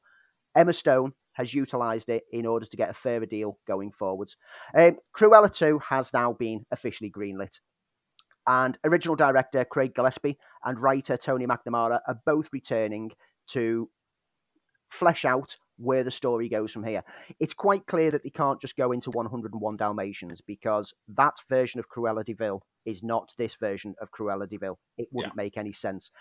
Emma 0.55 0.73
Stone 0.73 1.13
has 1.33 1.53
utilised 1.53 2.09
it 2.09 2.23
in 2.31 2.47
order 2.47 2.65
to 2.65 2.77
get 2.77 2.89
a 2.89 2.93
fairer 2.93 3.27
deal 3.27 3.59
going 3.67 3.91
forwards. 3.91 4.35
Um, 4.75 4.97
Cruella 5.15 5.53
2 5.53 5.79
has 5.89 6.11
now 6.11 6.33
been 6.33 6.65
officially 6.71 7.11
greenlit. 7.11 7.59
And 8.47 8.77
original 8.83 9.15
director 9.15 9.65
Craig 9.65 9.93
Gillespie 9.95 10.37
and 10.65 10.79
writer 10.79 11.17
Tony 11.17 11.45
McNamara 11.45 11.99
are 12.07 12.19
both 12.25 12.49
returning 12.51 13.11
to 13.47 13.89
flesh 14.89 15.25
out 15.25 15.55
where 15.77 16.03
the 16.03 16.11
story 16.11 16.47
goes 16.49 16.71
from 16.71 16.83
here. 16.83 17.03
It's 17.39 17.53
quite 17.53 17.85
clear 17.85 18.11
that 18.11 18.23
they 18.23 18.29
can't 18.29 18.61
just 18.61 18.77
go 18.77 18.91
into 18.91 19.11
101 19.11 19.77
Dalmatians 19.77 20.41
because 20.41 20.93
that 21.09 21.35
version 21.49 21.79
of 21.79 21.89
Cruella 21.89 22.23
de 22.23 22.33
Vil 22.33 22.61
is 22.85 23.03
not 23.03 23.33
this 23.37 23.55
version 23.55 23.93
of 24.01 24.11
Cruella 24.11 24.47
de 24.47 24.57
Vil. 24.57 24.77
It 24.97 25.09
wouldn't 25.11 25.33
yeah. 25.35 25.43
make 25.43 25.57
any 25.57 25.73
sense. 25.73 26.11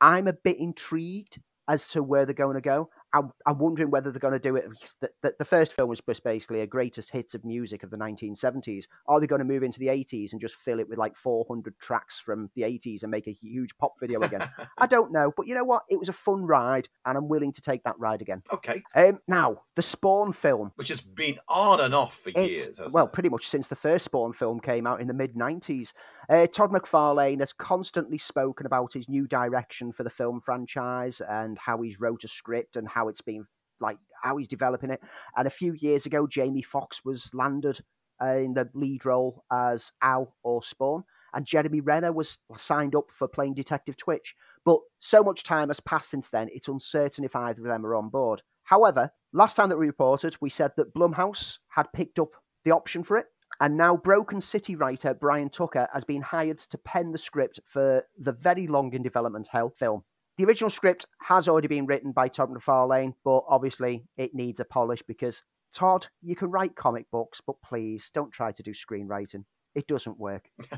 I'm 0.00 0.26
a 0.26 0.32
bit 0.32 0.58
intrigued 0.58 1.38
as 1.68 1.88
to 1.88 2.02
where 2.02 2.24
they're 2.26 2.34
going 2.34 2.56
to 2.56 2.60
go. 2.60 2.88
I'm, 3.14 3.32
I'm 3.46 3.58
wondering 3.58 3.90
whether 3.90 4.10
they're 4.10 4.18
going 4.18 4.32
to 4.32 4.38
do 4.38 4.56
it. 4.56 4.66
The, 5.00 5.10
the, 5.22 5.34
the, 5.38 5.44
first 5.44 5.72
film 5.72 5.88
was 5.88 6.00
basically 6.00 6.60
a 6.60 6.66
greatest 6.66 7.10
hits 7.10 7.34
of 7.34 7.44
music 7.44 7.84
of 7.84 7.90
the 7.90 7.96
1970s. 7.96 8.86
Are 9.06 9.20
they 9.20 9.26
going 9.26 9.38
to 9.38 9.44
move 9.44 9.62
into 9.62 9.78
the 9.78 9.86
80s 9.86 10.32
and 10.32 10.40
just 10.40 10.56
fill 10.56 10.80
it 10.80 10.88
with 10.88 10.98
like 10.98 11.16
400 11.16 11.78
tracks 11.78 12.18
from 12.18 12.50
the 12.56 12.62
80s 12.62 13.02
and 13.02 13.10
make 13.10 13.28
a 13.28 13.32
huge 13.32 13.76
pop 13.78 13.94
video 14.00 14.20
again? 14.20 14.46
I 14.78 14.86
don't 14.86 15.12
know. 15.12 15.32
But 15.36 15.46
you 15.46 15.54
know 15.54 15.64
what? 15.64 15.84
It 15.88 15.98
was 15.98 16.08
a 16.08 16.12
fun 16.12 16.42
ride, 16.42 16.88
and 17.06 17.16
I'm 17.16 17.28
willing 17.28 17.52
to 17.52 17.60
take 17.60 17.84
that 17.84 17.98
ride 17.98 18.20
again. 18.20 18.42
Okay. 18.52 18.82
Um, 18.96 19.20
now, 19.28 19.62
the 19.76 19.82
Spawn 19.82 20.32
film. 20.32 20.72
Which 20.74 20.88
has 20.88 21.00
been 21.00 21.38
on 21.48 21.80
and 21.80 21.94
off 21.94 22.18
for 22.18 22.30
years. 22.30 22.80
Well, 22.92 23.06
it? 23.06 23.12
pretty 23.12 23.28
much 23.28 23.48
since 23.48 23.68
the 23.68 23.76
first 23.76 24.06
Spawn 24.06 24.32
film 24.32 24.58
came 24.58 24.86
out 24.86 25.00
in 25.00 25.06
the 25.06 25.14
mid 25.14 25.34
90s. 25.34 25.92
Uh, 26.28 26.46
Todd 26.46 26.72
McFarlane 26.72 27.40
has 27.40 27.52
constantly 27.52 28.18
spoken 28.18 28.66
about 28.66 28.92
his 28.92 29.08
new 29.08 29.26
direction 29.26 29.92
for 29.92 30.02
the 30.02 30.10
film 30.10 30.40
franchise 30.40 31.20
and 31.28 31.58
how 31.58 31.80
he's 31.82 32.00
wrote 32.00 32.24
a 32.24 32.28
script 32.28 32.76
and 32.76 32.88
how 32.88 33.03
it's 33.08 33.20
been 33.20 33.46
like 33.80 33.98
how 34.22 34.36
he's 34.36 34.48
developing 34.48 34.90
it. 34.90 35.02
And 35.36 35.46
a 35.46 35.50
few 35.50 35.74
years 35.74 36.06
ago, 36.06 36.26
Jamie 36.26 36.62
Foxx 36.62 37.04
was 37.04 37.30
landed 37.34 37.80
uh, 38.22 38.36
in 38.36 38.54
the 38.54 38.68
lead 38.74 39.04
role 39.04 39.44
as 39.52 39.92
Al 40.02 40.34
or 40.42 40.62
Spawn, 40.62 41.04
and 41.34 41.46
Jeremy 41.46 41.80
Renner 41.80 42.12
was 42.12 42.38
signed 42.56 42.94
up 42.94 43.10
for 43.10 43.28
playing 43.28 43.54
Detective 43.54 43.96
Twitch. 43.96 44.34
But 44.64 44.78
so 44.98 45.22
much 45.22 45.42
time 45.42 45.68
has 45.68 45.80
passed 45.80 46.10
since 46.10 46.28
then, 46.28 46.48
it's 46.52 46.68
uncertain 46.68 47.24
if 47.24 47.36
either 47.36 47.62
of 47.62 47.68
them 47.68 47.84
are 47.84 47.94
on 47.94 48.08
board. 48.08 48.42
However, 48.62 49.10
last 49.32 49.54
time 49.56 49.68
that 49.68 49.78
we 49.78 49.86
reported, 49.86 50.36
we 50.40 50.48
said 50.48 50.72
that 50.76 50.94
Blumhouse 50.94 51.58
had 51.68 51.92
picked 51.92 52.18
up 52.18 52.30
the 52.64 52.70
option 52.70 53.02
for 53.02 53.18
it, 53.18 53.26
and 53.60 53.76
now 53.76 53.96
Broken 53.96 54.40
City 54.40 54.74
writer 54.74 55.12
Brian 55.12 55.50
Tucker 55.50 55.88
has 55.92 56.04
been 56.04 56.22
hired 56.22 56.58
to 56.58 56.78
pen 56.78 57.12
the 57.12 57.18
script 57.18 57.60
for 57.66 58.04
the 58.18 58.32
very 58.32 58.66
long 58.66 58.92
in 58.94 59.02
development 59.02 59.48
Hell 59.50 59.70
film. 59.70 60.04
The 60.36 60.44
original 60.44 60.70
script 60.70 61.06
has 61.22 61.46
already 61.46 61.68
been 61.68 61.86
written 61.86 62.10
by 62.10 62.26
Todd 62.26 62.50
McFarlane, 62.50 63.14
but 63.24 63.44
obviously 63.48 64.04
it 64.16 64.34
needs 64.34 64.58
a 64.58 64.64
polish 64.64 65.00
because 65.06 65.42
Todd, 65.72 66.08
you 66.22 66.34
can 66.34 66.50
write 66.50 66.74
comic 66.74 67.08
books, 67.12 67.40
but 67.46 67.62
please 67.62 68.10
don't 68.12 68.32
try 68.32 68.50
to 68.50 68.62
do 68.62 68.72
screenwriting. 68.72 69.44
It 69.76 69.86
doesn't 69.86 70.18
work. 70.18 70.48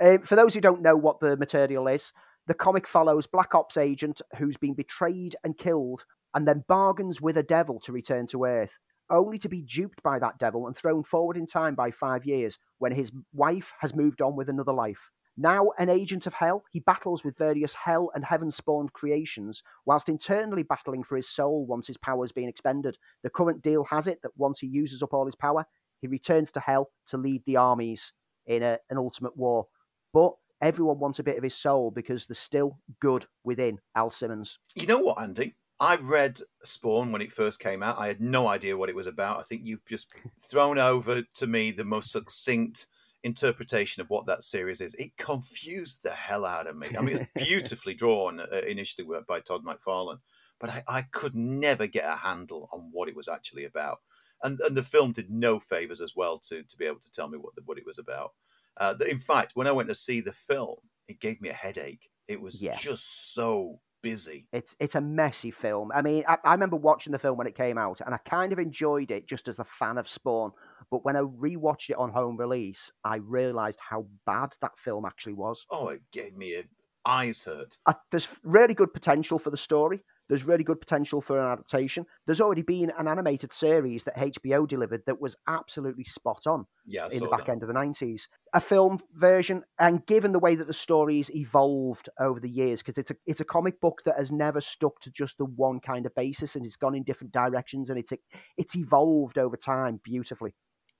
um, 0.00 0.22
for 0.22 0.36
those 0.36 0.54
who 0.54 0.62
don't 0.62 0.80
know 0.80 0.96
what 0.96 1.20
the 1.20 1.36
material 1.36 1.86
is, 1.86 2.12
the 2.46 2.54
comic 2.54 2.86
follows 2.86 3.26
Black 3.26 3.54
Ops 3.54 3.76
agent 3.76 4.22
who's 4.38 4.56
been 4.56 4.74
betrayed 4.74 5.36
and 5.44 5.58
killed 5.58 6.04
and 6.34 6.48
then 6.48 6.64
bargains 6.66 7.20
with 7.20 7.36
a 7.36 7.42
devil 7.42 7.78
to 7.80 7.92
return 7.92 8.26
to 8.28 8.44
Earth, 8.44 8.78
only 9.10 9.38
to 9.38 9.48
be 9.48 9.62
duped 9.62 10.02
by 10.02 10.18
that 10.18 10.38
devil 10.38 10.66
and 10.66 10.76
thrown 10.76 11.02
forward 11.04 11.36
in 11.36 11.46
time 11.46 11.74
by 11.74 11.90
five 11.90 12.24
years 12.24 12.58
when 12.78 12.92
his 12.92 13.12
wife 13.34 13.72
has 13.80 13.94
moved 13.94 14.22
on 14.22 14.34
with 14.34 14.48
another 14.48 14.72
life. 14.72 15.10
Now 15.36 15.70
an 15.78 15.90
agent 15.90 16.26
of 16.26 16.34
hell, 16.34 16.64
he 16.72 16.80
battles 16.80 17.22
with 17.22 17.36
various 17.36 17.74
hell 17.74 18.10
and 18.14 18.24
heaven 18.24 18.50
spawned 18.50 18.92
creations, 18.94 19.62
whilst 19.84 20.08
internally 20.08 20.62
battling 20.62 21.02
for 21.02 21.16
his 21.16 21.28
soul 21.28 21.66
once 21.66 21.86
his 21.86 21.98
power 21.98 22.22
has 22.22 22.32
been 22.32 22.48
expended. 22.48 22.96
The 23.22 23.30
current 23.30 23.62
deal 23.62 23.84
has 23.84 24.06
it 24.06 24.22
that 24.22 24.36
once 24.36 24.60
he 24.60 24.66
uses 24.66 25.02
up 25.02 25.12
all 25.12 25.26
his 25.26 25.34
power, 25.34 25.66
he 26.00 26.06
returns 26.06 26.50
to 26.52 26.60
hell 26.60 26.90
to 27.08 27.18
lead 27.18 27.42
the 27.44 27.56
armies 27.56 28.12
in 28.46 28.62
a, 28.62 28.78
an 28.88 28.96
ultimate 28.96 29.36
war. 29.36 29.66
But 30.12 30.32
everyone 30.62 30.98
wants 30.98 31.18
a 31.18 31.24
bit 31.24 31.36
of 31.36 31.44
his 31.44 31.54
soul 31.54 31.90
because 31.90 32.26
there's 32.26 32.38
still 32.38 32.78
good 33.00 33.26
within 33.44 33.78
Al 33.94 34.10
Simmons. 34.10 34.58
You 34.74 34.86
know 34.86 35.00
what, 35.00 35.20
Andy? 35.20 35.54
I 35.78 35.96
read 35.96 36.40
Spawn 36.62 37.12
when 37.12 37.20
it 37.20 37.32
first 37.32 37.60
came 37.60 37.82
out. 37.82 37.98
I 37.98 38.06
had 38.06 38.20
no 38.20 38.46
idea 38.48 38.78
what 38.78 38.88
it 38.88 38.96
was 38.96 39.06
about. 39.06 39.38
I 39.38 39.42
think 39.42 39.62
you've 39.64 39.84
just 39.84 40.10
thrown 40.40 40.78
over 40.78 41.22
to 41.34 41.46
me 41.46 41.70
the 41.70 41.84
most 41.84 42.10
succinct 42.10 42.86
interpretation 43.26 44.00
of 44.00 44.08
what 44.08 44.26
that 44.26 44.44
series 44.44 44.80
is. 44.80 44.94
It 44.94 45.16
confused 45.16 46.02
the 46.02 46.12
hell 46.12 46.44
out 46.44 46.66
of 46.66 46.76
me. 46.76 46.88
I 46.96 47.02
mean, 47.02 47.16
it's 47.18 47.30
beautifully 47.46 47.94
drawn 47.94 48.40
uh, 48.40 48.62
initially 48.66 49.06
by 49.26 49.40
Todd 49.40 49.64
McFarlane, 49.64 50.20
but 50.60 50.70
I, 50.70 50.82
I, 50.88 51.02
could 51.02 51.34
never 51.34 51.86
get 51.86 52.04
a 52.04 52.16
handle 52.16 52.68
on 52.72 52.88
what 52.92 53.08
it 53.08 53.16
was 53.16 53.28
actually 53.28 53.64
about. 53.64 53.98
And, 54.42 54.60
and 54.60 54.76
the 54.76 54.82
film 54.82 55.12
did 55.12 55.30
no 55.30 55.58
favors 55.58 56.00
as 56.00 56.14
well 56.14 56.38
to, 56.48 56.62
to 56.62 56.76
be 56.78 56.86
able 56.86 57.00
to 57.00 57.10
tell 57.10 57.28
me 57.28 57.38
what, 57.38 57.54
the, 57.56 57.62
what 57.64 57.78
it 57.78 57.86
was 57.86 57.98
about. 57.98 58.32
Uh, 58.76 58.94
in 59.08 59.18
fact, 59.18 59.52
when 59.54 59.66
I 59.66 59.72
went 59.72 59.88
to 59.88 59.94
see 59.94 60.20
the 60.20 60.32
film, 60.32 60.76
it 61.08 61.20
gave 61.20 61.40
me 61.40 61.48
a 61.48 61.54
headache. 61.54 62.08
It 62.28 62.40
was 62.40 62.62
yeah. 62.62 62.76
just 62.76 63.34
so 63.34 63.80
busy. 64.02 64.46
It's 64.52 64.76
it's 64.78 64.94
a 64.94 65.00
messy 65.00 65.50
film. 65.50 65.90
I 65.94 66.02
mean, 66.02 66.24
I, 66.28 66.38
I, 66.44 66.52
remember 66.52 66.76
watching 66.76 67.12
the 67.12 67.18
film 67.18 67.38
when 67.38 67.46
it 67.46 67.56
came 67.56 67.78
out, 67.78 68.00
and 68.04 68.14
I 68.14 68.18
kind 68.18 68.52
of 68.52 68.58
enjoyed 68.58 69.10
it 69.10 69.26
just 69.26 69.48
as 69.48 69.58
a 69.58 69.64
fan 69.64 69.98
of 69.98 70.08
Spawn. 70.08 70.52
But 70.90 71.04
when 71.04 71.16
I 71.16 71.20
rewatched 71.20 71.90
it 71.90 71.96
on 71.96 72.12
home 72.12 72.36
release, 72.36 72.90
I 73.04 73.16
realised 73.16 73.80
how 73.80 74.06
bad 74.24 74.54
that 74.60 74.78
film 74.78 75.04
actually 75.04 75.34
was. 75.34 75.66
Oh, 75.70 75.88
it 75.88 76.02
gave 76.12 76.36
me 76.36 76.54
a 76.54 76.64
eyes 77.06 77.44
hurt. 77.44 77.78
Uh, 77.86 77.94
there's 78.10 78.28
really 78.42 78.74
good 78.74 78.92
potential 78.92 79.38
for 79.38 79.50
the 79.50 79.56
story. 79.56 80.02
There's 80.28 80.44
really 80.44 80.64
good 80.64 80.80
potential 80.80 81.20
for 81.20 81.38
an 81.38 81.46
adaptation. 81.46 82.04
There's 82.26 82.40
already 82.40 82.62
been 82.62 82.90
an 82.98 83.06
animated 83.06 83.52
series 83.52 84.02
that 84.04 84.16
HBO 84.16 84.66
delivered 84.66 85.02
that 85.06 85.20
was 85.20 85.36
absolutely 85.46 86.02
spot 86.02 86.48
on 86.48 86.66
yeah, 86.84 87.06
in 87.12 87.20
the 87.20 87.28
back 87.28 87.46
that. 87.46 87.52
end 87.52 87.62
of 87.62 87.68
the 87.68 87.74
90s. 87.74 88.22
A 88.52 88.60
film 88.60 88.98
version, 89.14 89.62
and 89.78 90.04
given 90.06 90.32
the 90.32 90.40
way 90.40 90.56
that 90.56 90.66
the 90.66 90.74
story's 90.74 91.30
evolved 91.30 92.08
over 92.18 92.40
the 92.40 92.50
years, 92.50 92.80
because 92.82 92.98
it's 92.98 93.12
a 93.12 93.16
it's 93.24 93.40
a 93.40 93.44
comic 93.44 93.80
book 93.80 94.02
that 94.04 94.18
has 94.18 94.32
never 94.32 94.60
stuck 94.60 94.98
to 95.00 95.12
just 95.12 95.38
the 95.38 95.44
one 95.44 95.78
kind 95.78 96.06
of 96.06 96.14
basis 96.16 96.56
and 96.56 96.66
it's 96.66 96.76
gone 96.76 96.96
in 96.96 97.04
different 97.04 97.32
directions 97.32 97.88
and 97.88 97.98
it's 97.98 98.12
it's 98.56 98.74
evolved 98.74 99.38
over 99.38 99.56
time 99.56 100.00
beautifully. 100.02 100.54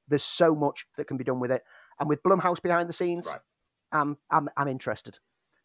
There's 0.08 0.22
so 0.22 0.54
much 0.54 0.86
that 0.96 1.06
can 1.06 1.16
be 1.16 1.24
done 1.24 1.40
with 1.40 1.50
it, 1.50 1.62
and 2.00 2.08
with 2.08 2.22
Blumhouse 2.22 2.62
behind 2.62 2.88
the 2.88 2.94
scenes, 2.94 3.26
right. 3.26 3.40
I'm 3.92 4.16
I'm 4.30 4.48
I'm 4.56 4.68
interested. 4.68 5.18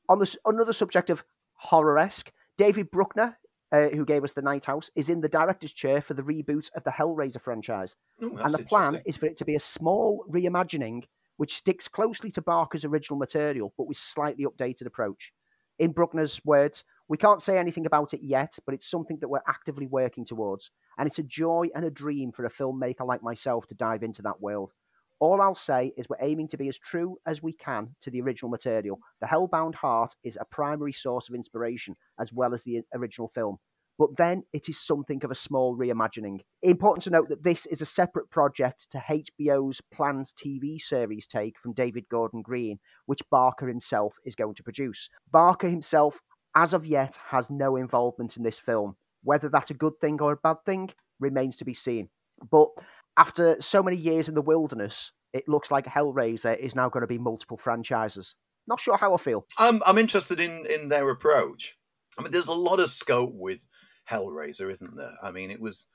On 0.09 0.19
this 0.19 0.37
another 0.45 0.73
subject 0.73 1.09
of 1.09 1.23
horror 1.53 1.99
esque, 1.99 2.31
David 2.57 2.91
Bruckner, 2.91 3.37
uh, 3.71 3.89
who 3.89 4.05
gave 4.05 4.23
us 4.23 4.33
the 4.33 4.41
Night 4.41 4.65
House, 4.65 4.89
is 4.95 5.09
in 5.09 5.21
the 5.21 5.29
director's 5.29 5.73
chair 5.73 6.01
for 6.01 6.13
the 6.13 6.23
reboot 6.23 6.69
of 6.75 6.83
the 6.83 6.91
Hellraiser 6.91 7.41
franchise, 7.41 7.95
Ooh, 8.23 8.37
and 8.37 8.53
the 8.53 8.65
plan 8.65 9.01
is 9.05 9.17
for 9.17 9.27
it 9.27 9.37
to 9.37 9.45
be 9.45 9.55
a 9.55 9.59
small 9.59 10.25
reimagining 10.29 11.03
which 11.37 11.55
sticks 11.57 11.87
closely 11.87 12.29
to 12.29 12.41
Barker's 12.41 12.85
original 12.85 13.17
material, 13.17 13.73
but 13.75 13.87
with 13.87 13.97
slightly 13.97 14.45
updated 14.45 14.85
approach. 14.85 15.33
In 15.79 15.91
Bruckner's 15.91 16.39
words, 16.45 16.83
we 17.11 17.17
can't 17.17 17.41
say 17.41 17.57
anything 17.57 17.85
about 17.85 18.13
it 18.13 18.21
yet, 18.23 18.57
but 18.65 18.73
it's 18.73 18.89
something 18.89 19.17
that 19.19 19.27
we're 19.27 19.41
actively 19.45 19.85
working 19.85 20.23
towards. 20.23 20.71
And 20.97 21.05
it's 21.05 21.19
a 21.19 21.23
joy 21.23 21.67
and 21.75 21.83
a 21.83 21.91
dream 21.91 22.31
for 22.31 22.45
a 22.45 22.49
filmmaker 22.49 23.05
like 23.05 23.21
myself 23.21 23.67
to 23.67 23.75
dive 23.75 24.01
into 24.01 24.21
that 24.21 24.39
world. 24.39 24.71
All 25.19 25.41
I'll 25.41 25.53
say 25.53 25.91
is 25.97 26.07
we're 26.07 26.15
aiming 26.21 26.47
to 26.47 26.57
be 26.57 26.69
as 26.69 26.79
true 26.79 27.17
as 27.25 27.43
we 27.43 27.51
can 27.51 27.89
to 27.99 28.11
the 28.11 28.21
original 28.21 28.49
material. 28.49 28.97
The 29.19 29.27
Hellbound 29.27 29.75
Heart 29.75 30.15
is 30.23 30.37
a 30.39 30.45
primary 30.45 30.93
source 30.93 31.27
of 31.27 31.35
inspiration, 31.35 31.97
as 32.17 32.31
well 32.31 32.53
as 32.53 32.63
the 32.63 32.81
original 32.93 33.27
film. 33.35 33.57
But 33.99 34.15
then 34.15 34.43
it 34.53 34.69
is 34.69 34.79
something 34.79 35.21
of 35.25 35.31
a 35.31 35.35
small 35.35 35.77
reimagining. 35.77 36.39
Important 36.63 37.03
to 37.03 37.09
note 37.09 37.27
that 37.27 37.43
this 37.43 37.65
is 37.65 37.81
a 37.81 37.85
separate 37.85 38.29
project 38.29 38.89
to 38.91 38.99
HBO's 38.99 39.81
planned 39.93 40.27
TV 40.41 40.81
series 40.81 41.27
take 41.27 41.59
from 41.59 41.73
David 41.73 42.07
Gordon 42.09 42.41
Green, 42.41 42.79
which 43.05 43.21
Barker 43.29 43.67
himself 43.67 44.15
is 44.25 44.33
going 44.33 44.55
to 44.55 44.63
produce. 44.63 45.09
Barker 45.29 45.69
himself, 45.69 46.21
as 46.55 46.73
of 46.73 46.85
yet, 46.85 47.17
has 47.27 47.49
no 47.49 47.75
involvement 47.75 48.37
in 48.37 48.43
this 48.43 48.59
film, 48.59 48.95
whether 49.23 49.49
that's 49.49 49.71
a 49.71 49.75
good 49.75 49.99
thing 50.01 50.21
or 50.21 50.33
a 50.33 50.37
bad 50.37 50.57
thing 50.65 50.89
remains 51.19 51.55
to 51.57 51.65
be 51.65 51.73
seen. 51.73 52.09
But 52.49 52.69
after 53.17 53.59
so 53.61 53.83
many 53.83 53.97
years 53.97 54.27
in 54.27 54.35
the 54.35 54.41
wilderness, 54.41 55.11
it 55.33 55.47
looks 55.47 55.71
like 55.71 55.85
Hellraiser 55.85 56.57
is 56.57 56.75
now 56.75 56.89
going 56.89 57.01
to 57.01 57.07
be 57.07 57.17
multiple 57.17 57.57
franchises. 57.57 58.35
Not 58.67 58.79
sure 58.79 58.97
how 58.97 59.13
I 59.13 59.17
feel. 59.17 59.45
I'm 59.57 59.81
I'm 59.85 59.97
interested 59.97 60.39
in 60.39 60.65
in 60.67 60.89
their 60.89 61.09
approach. 61.09 61.77
I 62.17 62.23
mean, 62.23 62.31
there's 62.31 62.47
a 62.47 62.53
lot 62.53 62.79
of 62.79 62.89
scope 62.89 63.33
with 63.33 63.65
Hellraiser, 64.09 64.69
isn't 64.69 64.95
there? 64.95 65.15
I 65.21 65.31
mean, 65.31 65.51
it 65.51 65.59
was 65.59 65.87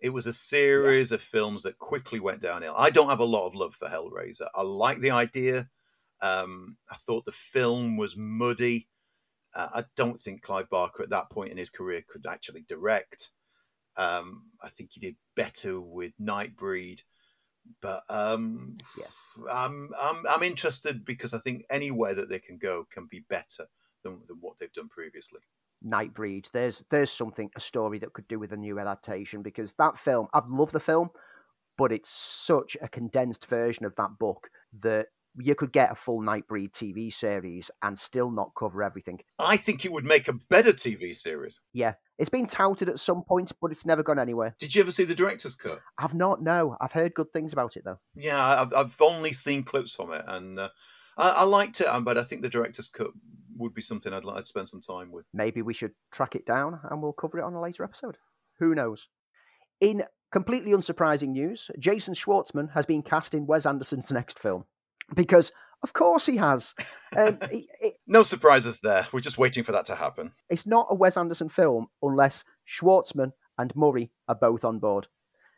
it 0.00 0.10
was 0.10 0.26
a 0.26 0.32
series 0.32 1.10
yeah. 1.10 1.16
of 1.16 1.22
films 1.22 1.62
that 1.62 1.78
quickly 1.78 2.20
went 2.20 2.42
downhill. 2.42 2.74
I 2.76 2.90
don't 2.90 3.08
have 3.08 3.20
a 3.20 3.24
lot 3.24 3.46
of 3.46 3.54
love 3.54 3.74
for 3.74 3.88
Hellraiser. 3.88 4.48
I 4.54 4.62
like 4.62 5.00
the 5.00 5.10
idea. 5.10 5.68
Um, 6.20 6.76
I 6.90 6.96
thought 6.96 7.24
the 7.24 7.32
film 7.32 7.96
was 7.96 8.16
muddy. 8.16 8.88
Uh, 9.54 9.68
I 9.74 9.84
don't 9.96 10.20
think 10.20 10.42
Clive 10.42 10.68
Barker 10.68 11.02
at 11.02 11.10
that 11.10 11.30
point 11.30 11.50
in 11.50 11.56
his 11.56 11.70
career 11.70 12.02
could 12.08 12.26
actually 12.26 12.64
direct. 12.68 13.30
Um, 13.96 14.50
I 14.62 14.68
think 14.68 14.90
he 14.92 15.00
did 15.00 15.16
better 15.36 15.80
with 15.80 16.12
Nightbreed, 16.20 17.02
but 17.80 18.02
um, 18.08 18.78
yeah. 18.98 19.06
I'm, 19.50 19.90
I'm 20.00 20.24
I'm 20.28 20.42
interested 20.42 21.04
because 21.04 21.32
I 21.34 21.38
think 21.38 21.64
anywhere 21.70 22.14
that 22.14 22.28
they 22.28 22.38
can 22.38 22.58
go 22.58 22.86
can 22.90 23.06
be 23.06 23.24
better 23.28 23.66
than, 24.02 24.20
than 24.26 24.38
what 24.40 24.58
they've 24.58 24.72
done 24.72 24.88
previously. 24.88 25.40
Nightbreed. 25.86 26.50
There's 26.52 26.82
there's 26.90 27.12
something 27.12 27.50
a 27.56 27.60
story 27.60 27.98
that 27.98 28.12
could 28.12 28.26
do 28.28 28.38
with 28.38 28.52
a 28.52 28.56
new 28.56 28.78
adaptation 28.78 29.42
because 29.42 29.74
that 29.74 29.98
film 29.98 30.28
I've 30.32 30.48
loved 30.48 30.72
the 30.72 30.80
film, 30.80 31.10
but 31.76 31.92
it's 31.92 32.10
such 32.10 32.76
a 32.80 32.88
condensed 32.88 33.46
version 33.46 33.84
of 33.84 33.94
that 33.96 34.18
book 34.18 34.48
that 34.80 35.08
you 35.36 35.54
could 35.54 35.72
get 35.72 35.90
a 35.90 35.94
full 35.94 36.20
Nightbreed 36.20 36.72
TV 36.72 37.12
series 37.12 37.70
and 37.82 37.98
still 37.98 38.30
not 38.30 38.52
cover 38.56 38.82
everything. 38.82 39.20
I 39.38 39.56
think 39.56 39.84
it 39.84 39.92
would 39.92 40.04
make 40.04 40.28
a 40.28 40.34
better 40.50 40.72
TV 40.72 41.14
series. 41.14 41.60
Yeah, 41.72 41.94
it's 42.18 42.30
been 42.30 42.46
touted 42.46 42.88
at 42.88 43.00
some 43.00 43.22
point, 43.22 43.52
but 43.60 43.72
it's 43.72 43.86
never 43.86 44.02
gone 44.02 44.18
anywhere. 44.18 44.54
Did 44.58 44.74
you 44.74 44.82
ever 44.82 44.90
see 44.90 45.04
the 45.04 45.14
director's 45.14 45.54
cut? 45.54 45.80
I've 45.98 46.14
not. 46.14 46.42
No, 46.42 46.76
I've 46.80 46.92
heard 46.92 47.14
good 47.14 47.32
things 47.32 47.52
about 47.52 47.76
it 47.76 47.84
though. 47.84 47.98
Yeah, 48.14 48.38
I've, 48.38 48.72
I've 48.74 49.00
only 49.00 49.32
seen 49.32 49.64
clips 49.64 49.94
from 49.94 50.12
it, 50.12 50.24
and 50.26 50.58
uh, 50.58 50.68
I, 51.16 51.30
I, 51.30 51.44
liked 51.44 51.80
it, 51.80 51.86
um, 51.86 52.04
but 52.04 52.18
I 52.18 52.22
think 52.22 52.42
the 52.42 52.48
director's 52.48 52.90
cut 52.90 53.10
would 53.56 53.74
be 53.74 53.82
something 53.82 54.12
I'd 54.12 54.24
like 54.24 54.40
to 54.40 54.46
spend 54.46 54.68
some 54.68 54.80
time 54.80 55.12
with. 55.12 55.26
Maybe 55.32 55.62
we 55.62 55.74
should 55.74 55.92
track 56.12 56.34
it 56.34 56.46
down 56.46 56.80
and 56.90 57.00
we'll 57.00 57.12
cover 57.12 57.38
it 57.38 57.44
on 57.44 57.54
a 57.54 57.60
later 57.60 57.84
episode. 57.84 58.16
Who 58.58 58.74
knows? 58.74 59.08
In 59.80 60.04
completely 60.32 60.72
unsurprising 60.72 61.28
news, 61.28 61.70
Jason 61.78 62.14
Schwartzman 62.14 62.72
has 62.72 62.86
been 62.86 63.02
cast 63.02 63.34
in 63.34 63.46
Wes 63.46 63.66
Anderson's 63.66 64.10
next 64.10 64.40
film 64.40 64.64
because 65.14 65.52
of 65.82 65.92
course 65.92 66.24
he 66.24 66.38
has. 66.38 66.74
Um, 67.14 67.38
no 68.06 68.22
surprises 68.22 68.80
there. 68.80 69.06
We're 69.12 69.20
just 69.20 69.38
waiting 69.38 69.64
for 69.64 69.72
that 69.72 69.84
to 69.86 69.94
happen. 69.94 70.32
It's 70.48 70.66
not 70.66 70.86
a 70.90 70.94
Wes 70.94 71.16
Anderson 71.16 71.50
film 71.50 71.88
unless 72.02 72.42
Schwartzman 72.66 73.32
and 73.58 73.76
Murray 73.76 74.10
are 74.26 74.34
both 74.34 74.64
on 74.64 74.78
board. 74.78 75.08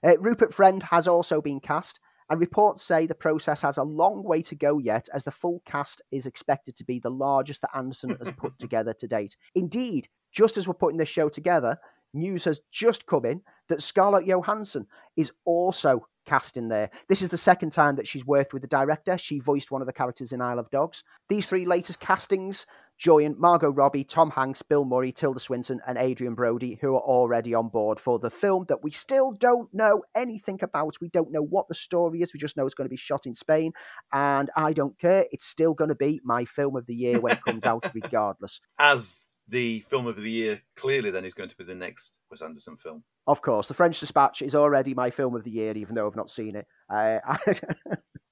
Uh, 0.04 0.18
Rupert 0.18 0.52
Friend 0.52 0.82
has 0.82 1.06
also 1.08 1.40
been 1.40 1.60
cast, 1.60 2.00
and 2.28 2.40
reports 2.40 2.82
say 2.82 3.06
the 3.06 3.14
process 3.14 3.62
has 3.62 3.78
a 3.78 3.84
long 3.84 4.24
way 4.24 4.42
to 4.42 4.54
go 4.54 4.78
yet, 4.78 5.08
as 5.14 5.24
the 5.24 5.30
full 5.30 5.62
cast 5.64 6.02
is 6.10 6.26
expected 6.26 6.76
to 6.76 6.84
be 6.84 6.98
the 6.98 7.10
largest 7.10 7.62
that 7.62 7.76
Anderson 7.76 8.16
has 8.18 8.32
put 8.32 8.58
together 8.58 8.94
to 8.98 9.06
date. 9.06 9.36
Indeed, 9.54 10.08
just 10.32 10.56
as 10.56 10.66
we're 10.66 10.74
putting 10.74 10.98
this 10.98 11.08
show 11.08 11.28
together, 11.28 11.78
news 12.14 12.44
has 12.44 12.60
just 12.72 13.06
come 13.06 13.24
in 13.24 13.42
that 13.68 13.82
Scarlett 13.82 14.26
Johansson 14.26 14.86
is 15.16 15.32
also 15.44 16.06
cast 16.26 16.56
in 16.56 16.68
there. 16.68 16.90
This 17.08 17.22
is 17.22 17.30
the 17.30 17.38
second 17.38 17.70
time 17.70 17.96
that 17.96 18.06
she's 18.06 18.26
worked 18.26 18.52
with 18.52 18.62
the 18.62 18.68
director. 18.68 19.16
She 19.16 19.38
voiced 19.38 19.70
one 19.70 19.80
of 19.80 19.86
the 19.86 19.92
characters 19.92 20.32
in 20.32 20.42
Isle 20.42 20.58
of 20.58 20.70
Dogs. 20.70 21.04
These 21.28 21.46
three 21.46 21.64
latest 21.64 22.00
castings 22.00 22.66
join 22.98 23.38
Margot 23.38 23.70
Robbie, 23.70 24.04
Tom 24.04 24.30
Hanks, 24.30 24.62
Bill 24.62 24.84
Murray, 24.84 25.12
Tilda 25.12 25.38
Swinton, 25.38 25.80
and 25.86 25.98
Adrien 25.98 26.34
Brody, 26.34 26.78
who 26.80 26.94
are 26.94 27.00
already 27.00 27.54
on 27.54 27.68
board 27.68 28.00
for 28.00 28.18
the 28.18 28.30
film 28.30 28.64
that 28.68 28.82
we 28.82 28.90
still 28.90 29.32
don't 29.32 29.72
know 29.72 30.02
anything 30.14 30.58
about. 30.62 30.96
We 31.00 31.08
don't 31.08 31.32
know 31.32 31.42
what 31.42 31.68
the 31.68 31.74
story 31.74 32.22
is. 32.22 32.32
We 32.32 32.40
just 32.40 32.56
know 32.56 32.64
it's 32.64 32.74
going 32.74 32.86
to 32.86 32.90
be 32.90 32.96
shot 32.96 33.26
in 33.26 33.34
Spain. 33.34 33.72
And 34.12 34.50
I 34.56 34.72
don't 34.72 34.98
care. 34.98 35.26
It's 35.30 35.46
still 35.46 35.74
going 35.74 35.90
to 35.90 35.94
be 35.94 36.20
my 36.24 36.44
film 36.44 36.76
of 36.76 36.86
the 36.86 36.94
year 36.94 37.20
when 37.20 37.34
it 37.34 37.44
comes 37.44 37.64
out, 37.64 37.88
regardless. 37.94 38.60
As 38.78 39.25
the 39.48 39.80
film 39.80 40.06
of 40.06 40.20
the 40.20 40.30
year 40.30 40.60
clearly 40.74 41.10
then 41.10 41.24
is 41.24 41.34
going 41.34 41.48
to 41.48 41.56
be 41.56 41.64
the 41.64 41.74
next 41.74 42.18
Wes 42.30 42.42
Anderson 42.42 42.76
film. 42.76 43.04
Of 43.26 43.42
course, 43.42 43.66
The 43.68 43.74
French 43.74 44.00
Dispatch 44.00 44.42
is 44.42 44.54
already 44.54 44.94
my 44.94 45.10
film 45.10 45.34
of 45.34 45.44
the 45.44 45.50
year, 45.50 45.76
even 45.76 45.94
though 45.94 46.06
I've 46.06 46.16
not 46.16 46.30
seen 46.30 46.56
it. 46.56 46.66
Uh, 46.88 47.18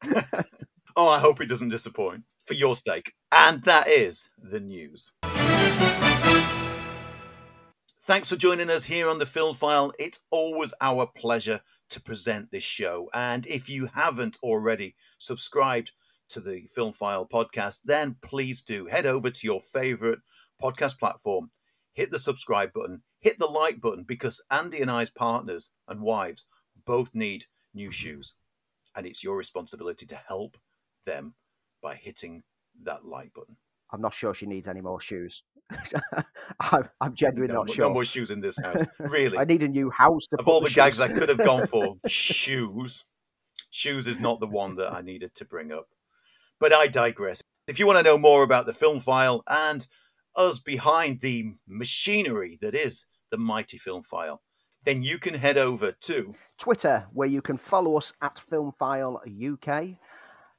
oh, 0.97 1.09
I 1.09 1.19
hope 1.19 1.41
it 1.41 1.49
doesn't 1.49 1.71
disappoint 1.71 2.25
for 2.47 2.55
your 2.55 2.75
sake. 2.75 3.13
And 3.33 3.63
that 3.63 3.89
is 3.89 4.29
the 4.39 4.61
news. 4.61 5.13
Thanks 8.03 8.29
for 8.29 8.37
joining 8.37 8.69
us 8.69 8.85
here 8.85 9.09
on 9.09 9.19
the 9.19 9.27
Film 9.27 9.55
File. 9.55 9.93
It's 9.99 10.21
always 10.31 10.75
our 10.81 11.07
pleasure 11.17 11.61
to 11.91 12.03
present 12.03 12.51
this 12.51 12.65
show. 12.65 13.09
And 13.15 13.47
if 13.47 13.69
you 13.69 13.89
haven't 13.95 14.37
already 14.43 14.95
subscribed 15.19 15.93
to 16.29 16.41
the 16.41 16.67
Film 16.75 16.93
File 16.93 17.27
podcast, 17.27 17.81
then 17.85 18.17
please 18.23 18.61
do 18.61 18.87
head 18.87 19.07
over 19.07 19.31
to 19.31 19.47
your 19.47 19.61
favorite 19.61 20.19
podcast 20.63 20.99
platform, 20.99 21.51
hit 21.93 22.11
the 22.11 22.19
subscribe 22.19 22.73
button, 22.73 23.03
hit 23.21 23.39
the 23.39 23.47
like 23.47 23.81
button 23.81 24.05
because 24.05 24.45
Andy 24.51 24.81
and 24.81 24.91
I's 24.91 25.11
partners 25.11 25.71
and 25.89 26.01
wives 26.01 26.47
both 26.85 27.15
need 27.15 27.47
new 27.73 27.91
shoes. 27.91 28.35
And 28.97 29.07
it's 29.07 29.25
your 29.25 29.37
responsibility 29.37 30.07
to 30.07 30.17
help 30.17 30.57
them 31.05 31.35
by 31.83 31.95
hitting 31.97 32.43
that 32.83 33.05
like 33.05 33.33
button. 33.35 33.57
I'm 33.93 34.01
not 34.01 34.15
sure 34.15 34.35
she 34.35 34.47
needs 34.47 34.67
any 34.67 34.81
more 34.81 35.01
shoes. 35.01 35.43
I'm, 36.61 36.89
I'm, 37.01 37.15
genuinely 37.15 37.55
no, 37.55 37.63
not 37.63 37.71
sure. 37.71 37.87
No 37.87 37.95
more 37.95 38.05
shoes 38.05 38.31
in 38.31 38.41
this 38.41 38.59
house. 38.59 38.85
Really. 38.99 39.39
I 39.39 39.45
need 39.45 39.63
a 39.63 39.69
new 39.69 39.91
house. 39.91 40.27
of 40.39 40.49
all 40.49 40.61
the, 40.61 40.69
the 40.69 40.75
gags 40.75 41.01
I 41.01 41.09
could 41.09 41.29
have 41.29 41.39
gone 41.39 41.67
for, 41.69 41.97
shoes. 42.07 43.05
Shoes 43.71 44.07
is 44.07 44.21
not 44.21 44.41
the 44.41 44.47
one 44.47 44.77
that 44.77 44.93
I 44.93 45.01
needed 45.01 45.35
to 45.37 45.45
bring 45.45 45.73
up. 45.73 45.87
But 46.59 46.73
I 46.73 46.87
digress. 46.87 47.43
If 47.67 47.79
you 47.79 47.87
want 47.87 47.99
to 47.99 48.05
know 48.05 48.19
more 48.19 48.43
about 48.43 48.67
the 48.67 48.75
film 48.75 49.01
file 49.01 49.43
and 49.49 49.87
us 50.37 50.59
behind 50.59 51.21
the 51.21 51.55
machinery 51.67 52.59
that 52.61 52.75
is 52.75 53.07
the 53.31 53.39
mighty 53.39 53.79
film 53.79 54.03
file, 54.03 54.43
then 54.85 55.03
you 55.03 55.19
can 55.19 55.35
head 55.35 55.57
over 55.57 55.93
to 55.93 56.35
Twitter, 56.59 57.07
where 57.13 57.29
you 57.29 57.43
can 57.43 57.57
follow 57.57 57.97
us 57.97 58.13
at 58.23 58.41
Filmfile 58.51 59.19
UK. 59.27 59.97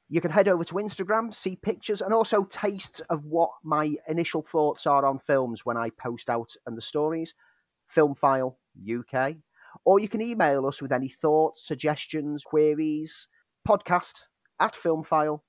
You 0.08 0.20
can 0.20 0.30
head 0.30 0.48
over 0.48 0.62
to 0.64 0.74
Instagram, 0.74 1.32
see 1.32 1.56
pictures, 1.56 2.02
and 2.02 2.12
also 2.12 2.44
tastes 2.44 3.00
of 3.10 3.24
what 3.24 3.50
my 3.64 3.96
initial 4.08 4.42
thoughts 4.42 4.86
are 4.86 5.04
on 5.04 5.18
films 5.18 5.64
when 5.64 5.76
I 5.76 5.90
post 5.90 6.30
out 6.30 6.52
and 6.66 6.76
the 6.76 6.82
stories. 6.82 7.34
Filmfile 7.94 8.56
UK. 8.88 9.36
Or 9.84 9.98
you 9.98 10.08
can 10.08 10.22
email 10.22 10.66
us 10.66 10.80
with 10.80 10.92
any 10.92 11.08
thoughts, 11.08 11.66
suggestions, 11.66 12.44
queries. 12.44 13.28
Podcast 13.66 14.20
at 14.60 14.74
filmfile.uk. 14.74 15.40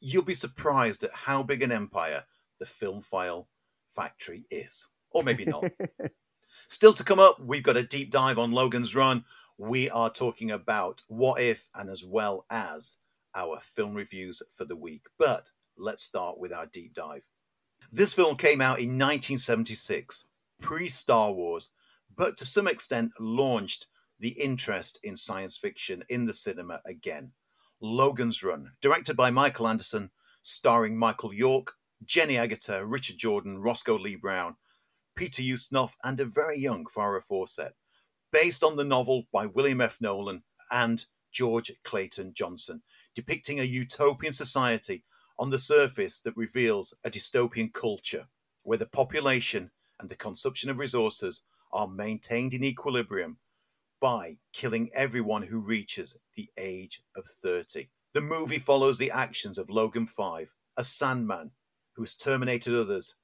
You'll 0.00 0.22
be 0.22 0.34
surprised 0.34 1.02
at 1.02 1.12
how 1.12 1.42
big 1.42 1.62
an 1.62 1.72
empire 1.72 2.24
the 2.58 2.66
Film 2.66 3.00
File 3.00 3.48
factory 3.88 4.44
is. 4.50 4.88
Or 5.10 5.22
maybe 5.22 5.44
not. 5.44 5.64
Still 6.68 6.92
to 6.92 7.04
come 7.04 7.18
up, 7.18 7.40
we've 7.40 7.62
got 7.62 7.76
a 7.76 7.82
deep 7.82 8.10
dive 8.10 8.38
on 8.38 8.52
Logan's 8.52 8.94
Run. 8.94 9.24
We 9.56 9.88
are 9.90 10.10
talking 10.10 10.50
about 10.50 11.02
what 11.08 11.40
if 11.40 11.68
and 11.74 11.88
as 11.88 12.04
well 12.04 12.44
as 12.50 12.96
our 13.34 13.58
film 13.60 13.94
reviews 13.94 14.42
for 14.50 14.64
the 14.64 14.76
week. 14.76 15.06
But 15.18 15.46
let's 15.76 16.02
start 16.02 16.38
with 16.38 16.52
our 16.52 16.66
deep 16.66 16.94
dive. 16.94 17.22
This 17.90 18.12
film 18.12 18.36
came 18.36 18.60
out 18.60 18.78
in 18.78 18.90
1976, 18.90 20.24
pre 20.60 20.86
Star 20.86 21.32
Wars, 21.32 21.70
but 22.14 22.36
to 22.36 22.44
some 22.44 22.68
extent 22.68 23.12
launched 23.18 23.86
the 24.20 24.30
interest 24.30 24.98
in 25.02 25.16
science 25.16 25.56
fiction 25.56 26.04
in 26.08 26.26
the 26.26 26.32
cinema 26.32 26.80
again. 26.84 27.32
Logan's 27.80 28.42
Run, 28.42 28.72
directed 28.82 29.16
by 29.16 29.30
Michael 29.30 29.68
Anderson, 29.68 30.10
starring 30.42 30.98
Michael 30.98 31.32
York, 31.32 31.74
Jenny 32.04 32.34
Agutter, 32.34 32.84
Richard 32.86 33.18
Jordan, 33.18 33.58
Roscoe 33.58 33.98
Lee 33.98 34.16
Browne, 34.16 34.56
Peter 35.16 35.42
Ustinov, 35.42 35.92
and 36.04 36.20
a 36.20 36.24
very 36.24 36.58
young 36.58 36.86
Farrah 36.86 37.22
Fawcett, 37.22 37.74
based 38.32 38.62
on 38.62 38.76
the 38.76 38.84
novel 38.84 39.24
by 39.32 39.46
William 39.46 39.80
F. 39.80 39.98
Nolan 40.00 40.42
and 40.70 41.04
George 41.32 41.72
Clayton 41.84 42.32
Johnson, 42.34 42.82
depicting 43.14 43.60
a 43.60 43.64
utopian 43.64 44.32
society 44.32 45.04
on 45.38 45.50
the 45.50 45.58
surface 45.58 46.20
that 46.20 46.36
reveals 46.36 46.94
a 47.04 47.10
dystopian 47.10 47.72
culture 47.72 48.26
where 48.64 48.78
the 48.78 48.86
population 48.86 49.70
and 50.00 50.08
the 50.08 50.16
consumption 50.16 50.70
of 50.70 50.78
resources 50.78 51.42
are 51.72 51.88
maintained 51.88 52.54
in 52.54 52.64
equilibrium 52.64 53.38
by 54.00 54.36
killing 54.52 54.90
everyone 54.94 55.42
who 55.42 55.58
reaches 55.58 56.16
the 56.34 56.48
age 56.58 57.02
of 57.16 57.26
30. 57.42 57.88
The 58.14 58.20
movie 58.20 58.58
follows 58.58 58.98
the 58.98 59.10
actions 59.10 59.58
of 59.58 59.70
Logan 59.70 60.06
5, 60.06 60.48
a 60.76 60.84
Sandman 60.84 61.50
who 61.98 62.04
has 62.04 62.14
terminated 62.14 62.72
others 62.80 63.16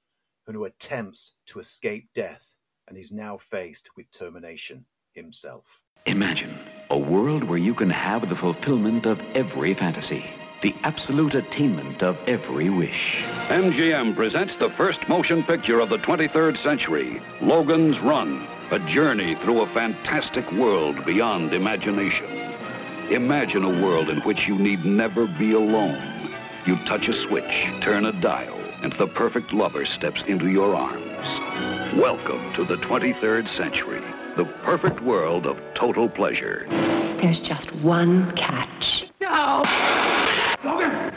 and 0.48 0.56
who 0.56 0.64
attempts 0.64 1.34
to 1.46 1.60
escape 1.60 2.08
death 2.12 2.56
and 2.88 2.98
is 2.98 3.12
now 3.12 3.36
faced 3.36 3.88
with 3.96 4.10
termination 4.10 4.84
himself. 5.12 5.80
Imagine 6.06 6.58
a 6.90 6.98
world 6.98 7.44
where 7.44 7.56
you 7.56 7.72
can 7.72 7.88
have 7.88 8.28
the 8.28 8.34
fulfillment 8.34 9.06
of 9.06 9.20
every 9.36 9.74
fantasy, 9.74 10.24
the 10.64 10.74
absolute 10.82 11.36
attainment 11.36 12.02
of 12.02 12.16
every 12.26 12.68
wish. 12.68 13.22
MGM 13.46 14.16
presents 14.16 14.56
the 14.56 14.70
first 14.70 15.08
motion 15.08 15.44
picture 15.44 15.78
of 15.78 15.88
the 15.88 15.98
23rd 15.98 16.60
century, 16.60 17.22
Logan's 17.40 18.00
Run, 18.00 18.44
a 18.72 18.80
journey 18.80 19.36
through 19.36 19.60
a 19.60 19.72
fantastic 19.72 20.50
world 20.50 21.06
beyond 21.06 21.54
imagination. 21.54 22.26
Imagine 23.12 23.62
a 23.62 23.84
world 23.86 24.10
in 24.10 24.18
which 24.22 24.48
you 24.48 24.58
need 24.58 24.84
never 24.84 25.28
be 25.28 25.52
alone. 25.52 26.32
You 26.66 26.76
touch 26.86 27.08
a 27.08 27.12
switch, 27.12 27.70
turn 27.82 28.06
a 28.06 28.12
dial, 28.22 28.63
and 28.84 28.92
the 28.98 29.06
perfect 29.06 29.54
lover 29.54 29.86
steps 29.86 30.22
into 30.26 30.48
your 30.48 30.74
arms. 30.74 31.96
Welcome 31.98 32.52
to 32.52 32.66
the 32.66 32.76
23rd 32.76 33.48
century, 33.48 34.02
the 34.36 34.44
perfect 34.62 35.00
world 35.00 35.46
of 35.46 35.58
total 35.72 36.06
pleasure. 36.06 36.66
There's 37.22 37.40
just 37.40 37.74
one 37.76 38.30
catch. 38.32 39.06
No! 39.22 39.64
Logan! 40.62 41.14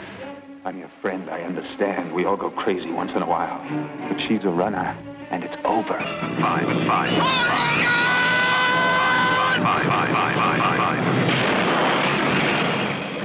I'm 0.64 0.78
your 0.78 0.88
friend, 1.02 1.28
I 1.28 1.42
understand. 1.42 2.14
We 2.14 2.24
all 2.24 2.38
go 2.38 2.48
crazy 2.48 2.90
once 2.90 3.12
in 3.12 3.20
a 3.20 3.26
while. 3.26 3.60
But 4.08 4.18
she's 4.18 4.44
a 4.44 4.50
runner, 4.50 4.96
and 5.28 5.44
it's 5.44 5.58
over. 5.66 5.98
Five, 5.98 6.40
five, 6.40 6.88
five, 6.88 7.10
five, 9.62 9.62
five, 9.62 9.86
five, 9.86 10.34
five, 10.34 10.78
five. 10.78 10.98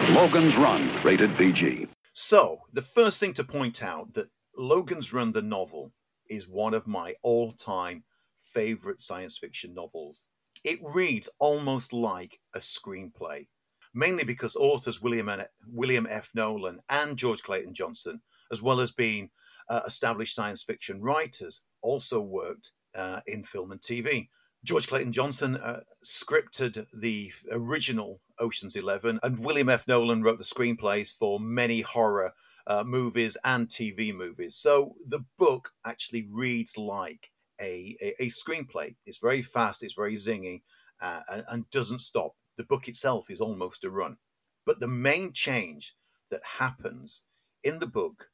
Logan's 0.09 0.57
Run, 0.57 0.91
rated 1.01 1.37
PG. 1.37 1.87
So, 2.15 2.59
the 2.71 2.83
first 2.83 3.19
thing 3.19 3.33
to 3.33 3.43
point 3.43 3.81
out 3.81 4.13
that 4.13 4.29
Logan's 4.57 5.13
Run, 5.13 5.31
the 5.31 5.41
novel, 5.41 5.93
is 6.29 6.47
one 6.47 6.73
of 6.73 6.87
my 6.87 7.15
all 7.23 7.51
time 7.51 8.03
favorite 8.39 9.01
science 9.01 9.37
fiction 9.37 9.73
novels. 9.73 10.27
It 10.63 10.79
reads 10.83 11.29
almost 11.39 11.91
like 11.91 12.39
a 12.55 12.59
screenplay, 12.59 13.47
mainly 13.93 14.23
because 14.23 14.55
authors 14.55 15.01
William, 15.01 15.29
N- 15.29 15.45
William 15.67 16.07
F. 16.09 16.31
Nolan 16.33 16.79
and 16.89 17.17
George 17.17 17.41
Clayton 17.41 17.73
Johnson, 17.73 18.21
as 18.51 18.61
well 18.61 18.79
as 18.79 18.91
being 18.91 19.29
uh, 19.69 19.81
established 19.85 20.35
science 20.35 20.63
fiction 20.63 21.01
writers, 21.01 21.61
also 21.81 22.21
worked 22.21 22.71
uh, 22.95 23.21
in 23.27 23.43
film 23.43 23.71
and 23.71 23.81
TV. 23.81 24.29
George 24.63 24.87
Clayton 24.87 25.11
Johnson 25.11 25.57
uh, 25.57 25.81
scripted 26.05 26.85
the 26.93 27.33
original 27.51 28.21
Ocean's 28.39 28.77
Eleven, 28.77 29.19
and 29.21 29.39
William 29.39 29.67
F. 29.67 29.87
Nolan 29.87 30.23
wrote 30.23 30.37
the 30.37 30.43
screenplays 30.45 31.13
for 31.13 31.39
many 31.39 31.81
horror 31.81 32.33
uh, 32.67 32.83
movies 32.83 33.37
and 33.43 33.67
TV 33.67 34.13
movies. 34.13 34.55
So 34.55 34.95
the 35.05 35.25
book 35.37 35.71
actually 35.85 36.27
reads 36.31 36.77
like 36.77 37.29
a, 37.59 37.95
a, 38.01 38.23
a 38.23 38.27
screenplay. 38.27 38.95
It's 39.05 39.19
very 39.19 39.41
fast, 39.41 39.83
it's 39.83 39.95
very 39.95 40.15
zingy, 40.15 40.61
uh, 41.01 41.21
and, 41.31 41.43
and 41.51 41.69
doesn't 41.69 42.01
stop. 42.01 42.35
The 42.57 42.63
book 42.63 42.87
itself 42.87 43.29
is 43.29 43.41
almost 43.41 43.83
a 43.83 43.89
run. 43.89 44.17
But 44.65 44.79
the 44.79 44.87
main 44.87 45.33
change 45.33 45.95
that 46.29 46.41
happens 46.59 47.23
in 47.63 47.79
the 47.79 47.87
book 47.87 48.29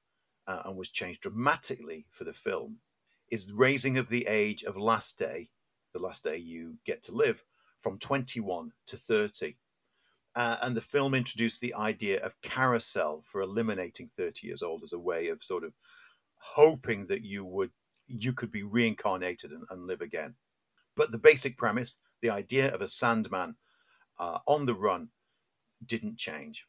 uh, 0.47 0.63
and 0.65 0.77
was 0.77 0.89
changed 0.89 1.21
dramatically 1.21 2.05
for 2.11 2.23
the 2.23 2.33
film 2.33 2.77
is 3.31 3.45
the 3.45 3.55
raising 3.55 3.97
of 3.97 4.09
the 4.09 4.27
age 4.27 4.63
of 4.63 4.77
last 4.77 5.17
day, 5.17 5.49
the 5.93 5.99
last 5.99 6.23
day 6.23 6.37
you 6.37 6.77
get 6.85 7.03
to 7.03 7.11
live, 7.11 7.43
from 7.79 7.97
21 7.97 8.71
to 8.87 8.97
30. 8.97 9.55
Uh, 10.39 10.55
and 10.61 10.77
the 10.77 10.79
film 10.79 11.13
introduced 11.13 11.59
the 11.59 11.73
idea 11.73 12.17
of 12.21 12.41
carousel 12.41 13.21
for 13.29 13.41
eliminating 13.41 14.09
30 14.15 14.47
years 14.47 14.63
old 14.63 14.83
as 14.83 14.93
a 14.93 14.97
way 14.97 15.27
of 15.27 15.43
sort 15.43 15.65
of 15.65 15.73
hoping 16.37 17.07
that 17.07 17.25
you 17.25 17.43
would 17.43 17.71
you 18.07 18.31
could 18.31 18.49
be 18.49 18.63
reincarnated 18.63 19.51
and, 19.51 19.65
and 19.69 19.85
live 19.85 19.99
again. 19.99 20.35
But 20.95 21.11
the 21.11 21.17
basic 21.17 21.57
premise, 21.57 21.97
the 22.21 22.29
idea 22.29 22.73
of 22.73 22.79
a 22.79 22.87
Sandman 22.87 23.57
uh, 24.17 24.39
on 24.47 24.65
the 24.65 24.73
run, 24.73 25.09
didn't 25.85 26.17
change. 26.17 26.65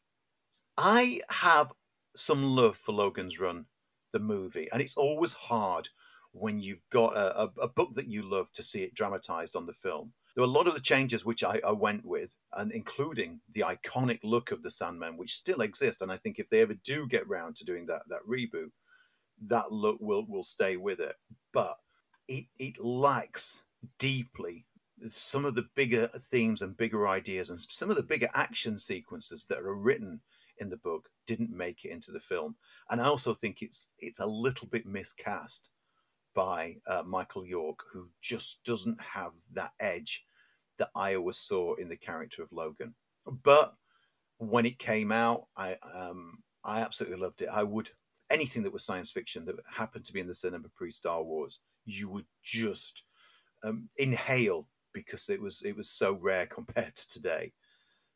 I 0.77 1.21
have 1.29 1.73
some 2.17 2.43
love 2.43 2.77
for 2.77 2.91
Logan's 2.91 3.39
Run, 3.39 3.67
the 4.13 4.19
movie, 4.19 4.67
and 4.73 4.83
it's 4.83 4.97
always 4.97 5.35
hard 5.35 5.91
when 6.33 6.59
you've 6.59 6.83
got 6.91 7.17
a, 7.17 7.43
a, 7.43 7.51
a 7.63 7.69
book 7.69 7.95
that 7.95 8.09
you 8.09 8.23
love 8.23 8.53
to 8.55 8.65
see 8.65 8.83
it 8.83 8.95
dramatized 8.95 9.55
on 9.55 9.67
the 9.67 9.73
film. 9.73 10.13
There 10.35 10.43
were 10.43 10.49
a 10.49 10.53
lot 10.53 10.67
of 10.67 10.75
the 10.75 10.81
changes 10.81 11.25
which 11.25 11.43
I, 11.43 11.61
I, 11.67 11.73
went 11.73 12.05
with, 12.05 12.33
and 12.53 12.73
including 12.73 13.41
the 13.53 13.63
iconic 13.63 14.21
look 14.23 14.53
of 14.53 14.63
the 14.63 14.71
Sandman, 14.71 15.17
which 15.17 15.35
still 15.35 15.61
exists. 15.61 16.03
And 16.03 16.13
I 16.13 16.17
think 16.17 16.39
if 16.39 16.49
they 16.49 16.61
ever 16.61 16.75
do 16.75 17.07
get 17.07 17.29
round 17.29 17.57
to 17.57 17.65
doing 17.65 17.87
that 17.87 18.03
that 18.09 18.27
reboot, 18.29 18.71
that 19.47 19.73
look 19.73 19.99
will 20.01 20.25
will 20.29 20.45
stay 20.45 20.77
with 20.77 21.01
it. 21.01 21.17
But 21.53 21.77
it 22.29 22.45
it 22.59 22.79
lacks 22.79 23.63
deeply 23.99 24.67
some 25.09 25.45
of 25.45 25.55
the 25.55 25.67
bigger 25.75 26.09
themes 26.09 26.63
and 26.63 26.77
bigger 26.77 27.09
ideas, 27.09 27.51
and 27.51 27.61
some 27.61 27.91
of 27.91 27.97
the 27.97 28.03
bigger 28.03 28.29
action 28.35 28.79
sequences 28.79 29.45
that 29.49 29.61
are 29.61 29.75
written 29.75 30.21
in 30.59 30.69
the 30.69 30.77
book 30.77 31.09
didn't 31.27 31.51
make 31.51 31.85
it 31.85 31.91
into 31.91 32.13
the 32.13 32.21
film. 32.21 32.57
And 32.91 33.01
I 33.01 33.05
also 33.07 33.35
think 33.35 33.63
it's 33.63 33.89
it's 33.99 34.21
a 34.21 34.27
little 34.27 34.69
bit 34.69 34.87
miscast 34.87 35.71
by 36.35 36.77
uh, 36.87 37.03
Michael 37.05 37.47
York, 37.47 37.85
who 37.93 38.09
just 38.21 38.63
doesn't 38.65 39.01
have 39.01 39.33
that 39.53 39.73
edge 39.81 40.25
that 40.79 40.91
I 40.95 41.15
always 41.15 41.37
saw 41.37 41.75
in 41.75 41.89
the 41.89 41.97
character 41.97 42.43
of 42.43 42.53
Logan. 42.53 42.95
But 43.45 43.75
when 44.39 44.67
it 44.67 44.79
came 44.79 45.13
out, 45.13 45.47
I 45.57 45.77
um, 45.95 46.39
I 46.65 46.81
absolutely 46.81 47.19
loved 47.19 47.43
it. 47.43 47.49
I 47.53 47.63
would 47.63 47.91
anything 48.31 48.63
that 48.63 48.73
was 48.73 48.85
science 48.85 49.11
fiction 49.11 49.45
that 49.45 49.57
happened 49.71 50.05
to 50.07 50.13
be 50.13 50.21
in 50.21 50.27
the 50.27 50.35
cinema 50.35 50.69
pre 50.75 50.91
Star 50.91 51.23
Wars, 51.23 51.61
you 51.85 52.09
would 52.09 52.27
just 52.43 53.03
um, 53.63 53.89
inhale 53.99 54.67
because 54.93 55.29
it 55.29 55.41
was 55.41 55.63
it 55.63 55.77
was 55.77 55.91
so 55.91 56.15
rare 56.15 56.47
compared 56.59 56.95
to 56.97 57.09
today. 57.09 57.53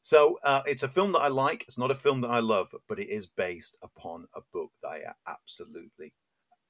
So 0.03 0.39
uh, 0.45 0.61
it's 0.67 0.83
a 0.83 0.89
film 0.89 1.13
that 1.13 1.21
I 1.21 1.29
like. 1.29 1.63
It's 1.63 1.79
not 1.79 1.91
a 1.91 1.95
film 1.95 2.21
that 2.23 2.31
I 2.31 2.41
love, 2.41 2.69
but 2.89 2.99
it 2.99 3.09
is 3.09 3.27
based 3.27 3.79
upon 3.83 4.27
a 4.35 4.41
book 4.53 4.71
that 4.83 4.89
I 4.89 5.01
absolutely, 5.27 6.13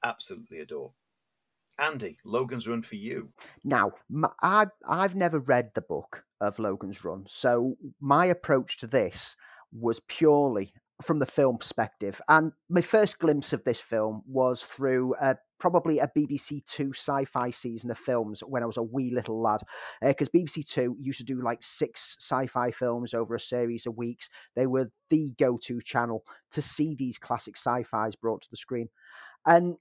absolutely 0.05 0.59
adore. 0.59 0.93
Andy, 1.77 2.17
Logan's 2.23 2.67
Run 2.67 2.81
for 2.81 2.95
you. 2.95 3.29
Now, 3.63 3.91
I, 4.41 4.67
I've 4.87 5.15
never 5.15 5.39
read 5.39 5.71
the 5.73 5.81
book 5.81 6.23
of 6.39 6.59
Logan's 6.59 7.03
Run, 7.03 7.25
so 7.27 7.75
my 7.99 8.25
approach 8.25 8.77
to 8.79 8.87
this 8.87 9.35
was 9.71 9.99
purely 10.07 10.73
from 11.01 11.19
the 11.19 11.25
film 11.25 11.57
perspective. 11.57 12.21
And 12.29 12.53
my 12.69 12.81
first 12.81 13.19
glimpse 13.19 13.51
of 13.53 13.63
this 13.63 13.79
film 13.79 14.21
was 14.25 14.63
through 14.63 15.15
a, 15.19 15.35
probably 15.59 15.99
a 15.99 16.11
BBC 16.17 16.65
Two 16.65 16.93
sci 16.93 17.25
fi 17.25 17.49
season 17.49 17.91
of 17.91 17.97
films 17.97 18.41
when 18.41 18.63
I 18.63 18.65
was 18.65 18.77
a 18.77 18.83
wee 18.83 19.11
little 19.11 19.41
lad. 19.41 19.61
Because 20.01 20.29
uh, 20.29 20.37
BBC 20.37 20.67
Two 20.67 20.95
used 20.99 21.19
to 21.19 21.25
do 21.25 21.41
like 21.41 21.61
six 21.61 22.15
sci 22.19 22.47
fi 22.47 22.71
films 22.71 23.13
over 23.13 23.35
a 23.35 23.39
series 23.39 23.85
of 23.85 23.97
weeks. 23.97 24.29
They 24.55 24.67
were 24.67 24.91
the 25.09 25.33
go 25.37 25.57
to 25.63 25.81
channel 25.81 26.23
to 26.51 26.61
see 26.61 26.95
these 26.95 27.17
classic 27.17 27.57
sci 27.57 27.83
fis 27.83 28.15
brought 28.15 28.43
to 28.43 28.51
the 28.51 28.57
screen. 28.57 28.87
And 29.45 29.75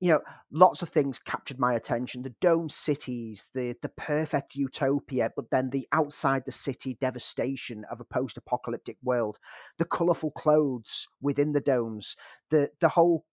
you 0.00 0.10
know, 0.12 0.20
lots 0.50 0.80
of 0.80 0.88
things 0.88 1.18
captured 1.18 1.58
my 1.58 1.74
attention. 1.74 2.22
The 2.22 2.34
dome 2.40 2.68
cities, 2.68 3.48
the 3.54 3.76
the 3.82 3.90
perfect 3.90 4.56
utopia, 4.56 5.30
but 5.36 5.50
then 5.50 5.70
the 5.70 5.86
outside 5.92 6.44
the 6.46 6.52
city 6.52 6.96
devastation 7.00 7.84
of 7.90 8.00
a 8.00 8.04
post-apocalyptic 8.04 8.96
world, 9.02 9.38
the 9.78 9.84
colourful 9.84 10.32
clothes 10.32 11.06
within 11.20 11.52
the 11.52 11.60
domes, 11.60 12.16
the 12.50 12.70
the 12.80 12.88
whole 12.88 13.26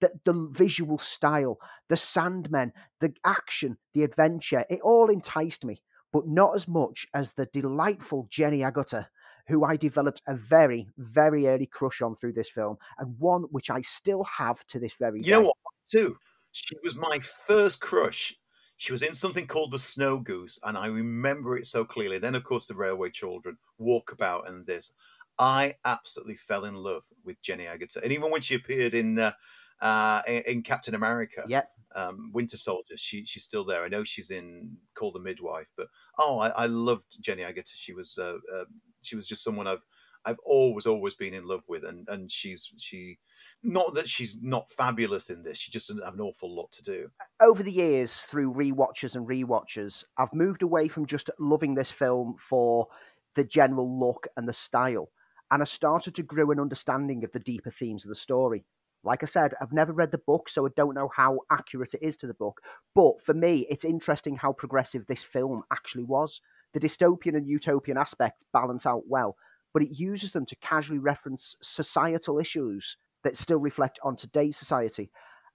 the, 0.00 0.10
the 0.24 0.48
visual 0.52 0.98
style, 0.98 1.58
the 1.88 1.94
Sandmen, 1.94 2.72
the 3.00 3.14
action, 3.24 3.78
the 3.94 4.02
adventure, 4.02 4.64
it 4.68 4.80
all 4.82 5.08
enticed 5.08 5.64
me, 5.64 5.80
but 6.12 6.26
not 6.26 6.56
as 6.56 6.66
much 6.66 7.06
as 7.14 7.32
the 7.32 7.46
delightful 7.46 8.26
Jenny 8.28 8.60
Agutter 8.60 9.06
who 9.48 9.64
I 9.64 9.76
developed 9.76 10.22
a 10.26 10.34
very, 10.34 10.88
very 10.96 11.48
early 11.48 11.66
crush 11.66 12.00
on 12.00 12.14
through 12.14 12.32
this 12.32 12.48
film, 12.48 12.76
and 12.98 13.18
one 13.18 13.42
which 13.50 13.70
I 13.70 13.80
still 13.80 14.24
have 14.38 14.64
to 14.68 14.78
this 14.78 14.94
very 14.94 15.18
you 15.18 15.24
day. 15.24 15.30
You 15.30 15.36
know 15.36 15.42
what, 15.46 15.56
too? 15.90 16.16
She 16.52 16.76
was 16.82 16.94
my 16.94 17.18
first 17.18 17.80
crush. 17.80 18.34
She 18.76 18.92
was 18.92 19.02
in 19.02 19.14
something 19.14 19.46
called 19.46 19.70
The 19.70 19.78
Snow 19.78 20.18
Goose, 20.18 20.58
and 20.64 20.76
I 20.76 20.86
remember 20.86 21.56
it 21.56 21.66
so 21.66 21.84
clearly. 21.84 22.18
Then, 22.18 22.34
of 22.34 22.44
course, 22.44 22.66
The 22.66 22.74
Railway 22.74 23.10
Children, 23.10 23.56
Walkabout, 23.80 24.48
and 24.48 24.66
this. 24.66 24.92
I 25.38 25.76
absolutely 25.84 26.34
fell 26.36 26.64
in 26.64 26.74
love 26.74 27.04
with 27.24 27.40
Jenny 27.42 27.64
Agutter, 27.64 28.02
and 28.02 28.12
even 28.12 28.30
when 28.30 28.40
she 28.40 28.54
appeared 28.54 28.94
in 28.94 29.18
uh, 29.18 29.32
uh, 29.80 30.22
in 30.26 30.62
Captain 30.62 30.94
America, 30.94 31.44
yeah, 31.48 31.62
um, 31.94 32.30
Winter 32.32 32.56
Soldier, 32.56 32.96
she 32.96 33.24
she's 33.24 33.42
still 33.42 33.64
there. 33.64 33.84
I 33.84 33.88
know 33.88 34.04
she's 34.04 34.30
in 34.30 34.76
Call 34.94 35.12
the 35.12 35.20
Midwife, 35.20 35.68
but 35.76 35.88
oh, 36.18 36.38
I, 36.38 36.48
I 36.50 36.66
loved 36.66 37.22
Jenny 37.22 37.42
Agutter. 37.42 37.72
She 37.74 37.92
was 37.92 38.18
uh, 38.18 38.38
uh, 38.54 38.64
she 39.02 39.16
was 39.16 39.26
just 39.28 39.42
someone 39.42 39.66
I've 39.66 39.82
I've 40.24 40.38
always 40.44 40.86
always 40.86 41.14
been 41.14 41.34
in 41.34 41.46
love 41.46 41.62
with, 41.68 41.84
and 41.84 42.06
and 42.08 42.30
she's 42.30 42.72
she 42.78 43.18
not 43.62 43.94
that 43.94 44.08
she's 44.08 44.42
not 44.42 44.70
fabulous 44.70 45.30
in 45.30 45.42
this. 45.42 45.58
She 45.58 45.70
just 45.70 45.88
doesn't 45.88 46.04
have 46.04 46.14
an 46.14 46.20
awful 46.20 46.54
lot 46.54 46.72
to 46.72 46.82
do. 46.82 47.10
Over 47.40 47.62
the 47.62 47.72
years, 47.72 48.22
through 48.22 48.50
re-watches 48.50 49.14
and 49.14 49.26
re-watches, 49.26 50.04
I've 50.18 50.34
moved 50.34 50.62
away 50.62 50.88
from 50.88 51.06
just 51.06 51.30
loving 51.38 51.74
this 51.74 51.90
film 51.90 52.36
for 52.38 52.88
the 53.34 53.44
general 53.44 53.98
look 53.98 54.26
and 54.36 54.48
the 54.48 54.52
style, 54.52 55.08
and 55.50 55.62
I 55.62 55.64
started 55.64 56.14
to 56.16 56.22
grow 56.22 56.50
an 56.50 56.60
understanding 56.60 57.24
of 57.24 57.32
the 57.32 57.40
deeper 57.40 57.70
themes 57.70 58.04
of 58.04 58.08
the 58.08 58.14
story. 58.14 58.64
Like 59.04 59.22
I 59.22 59.26
said, 59.26 59.54
I've 59.60 59.72
never 59.72 59.92
read 59.92 60.12
the 60.12 60.18
book, 60.18 60.48
so 60.48 60.66
I 60.66 60.70
don't 60.76 60.94
know 60.94 61.10
how 61.14 61.40
accurate 61.50 61.94
it 61.94 62.02
is 62.02 62.16
to 62.18 62.26
the 62.26 62.34
book. 62.34 62.60
But 62.94 63.20
for 63.22 63.34
me, 63.34 63.66
it's 63.68 63.84
interesting 63.84 64.36
how 64.36 64.52
progressive 64.52 65.06
this 65.06 65.24
film 65.24 65.62
actually 65.72 66.04
was. 66.04 66.40
The 66.72 66.80
dystopian 66.80 67.36
and 67.36 67.48
utopian 67.48 67.98
aspects 67.98 68.44
balance 68.52 68.86
out 68.86 69.02
well, 69.08 69.36
but 69.74 69.82
it 69.82 69.98
uses 69.98 70.32
them 70.32 70.46
to 70.46 70.56
casually 70.56 71.00
reference 71.00 71.56
societal 71.60 72.38
issues 72.38 72.96
that 73.24 73.36
still 73.36 73.58
reflect 73.58 73.98
on 74.02 74.16
today's 74.16 74.56
society. 74.56 75.10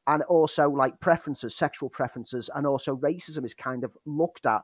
And 0.07 0.23
also, 0.23 0.69
like 0.69 0.99
preferences, 1.01 1.55
sexual 1.55 1.89
preferences, 1.89 2.49
and 2.55 2.65
also 2.65 2.95
racism 2.95 3.45
is 3.45 3.53
kind 3.53 3.83
of 3.83 3.91
looked 4.05 4.45
at 4.45 4.61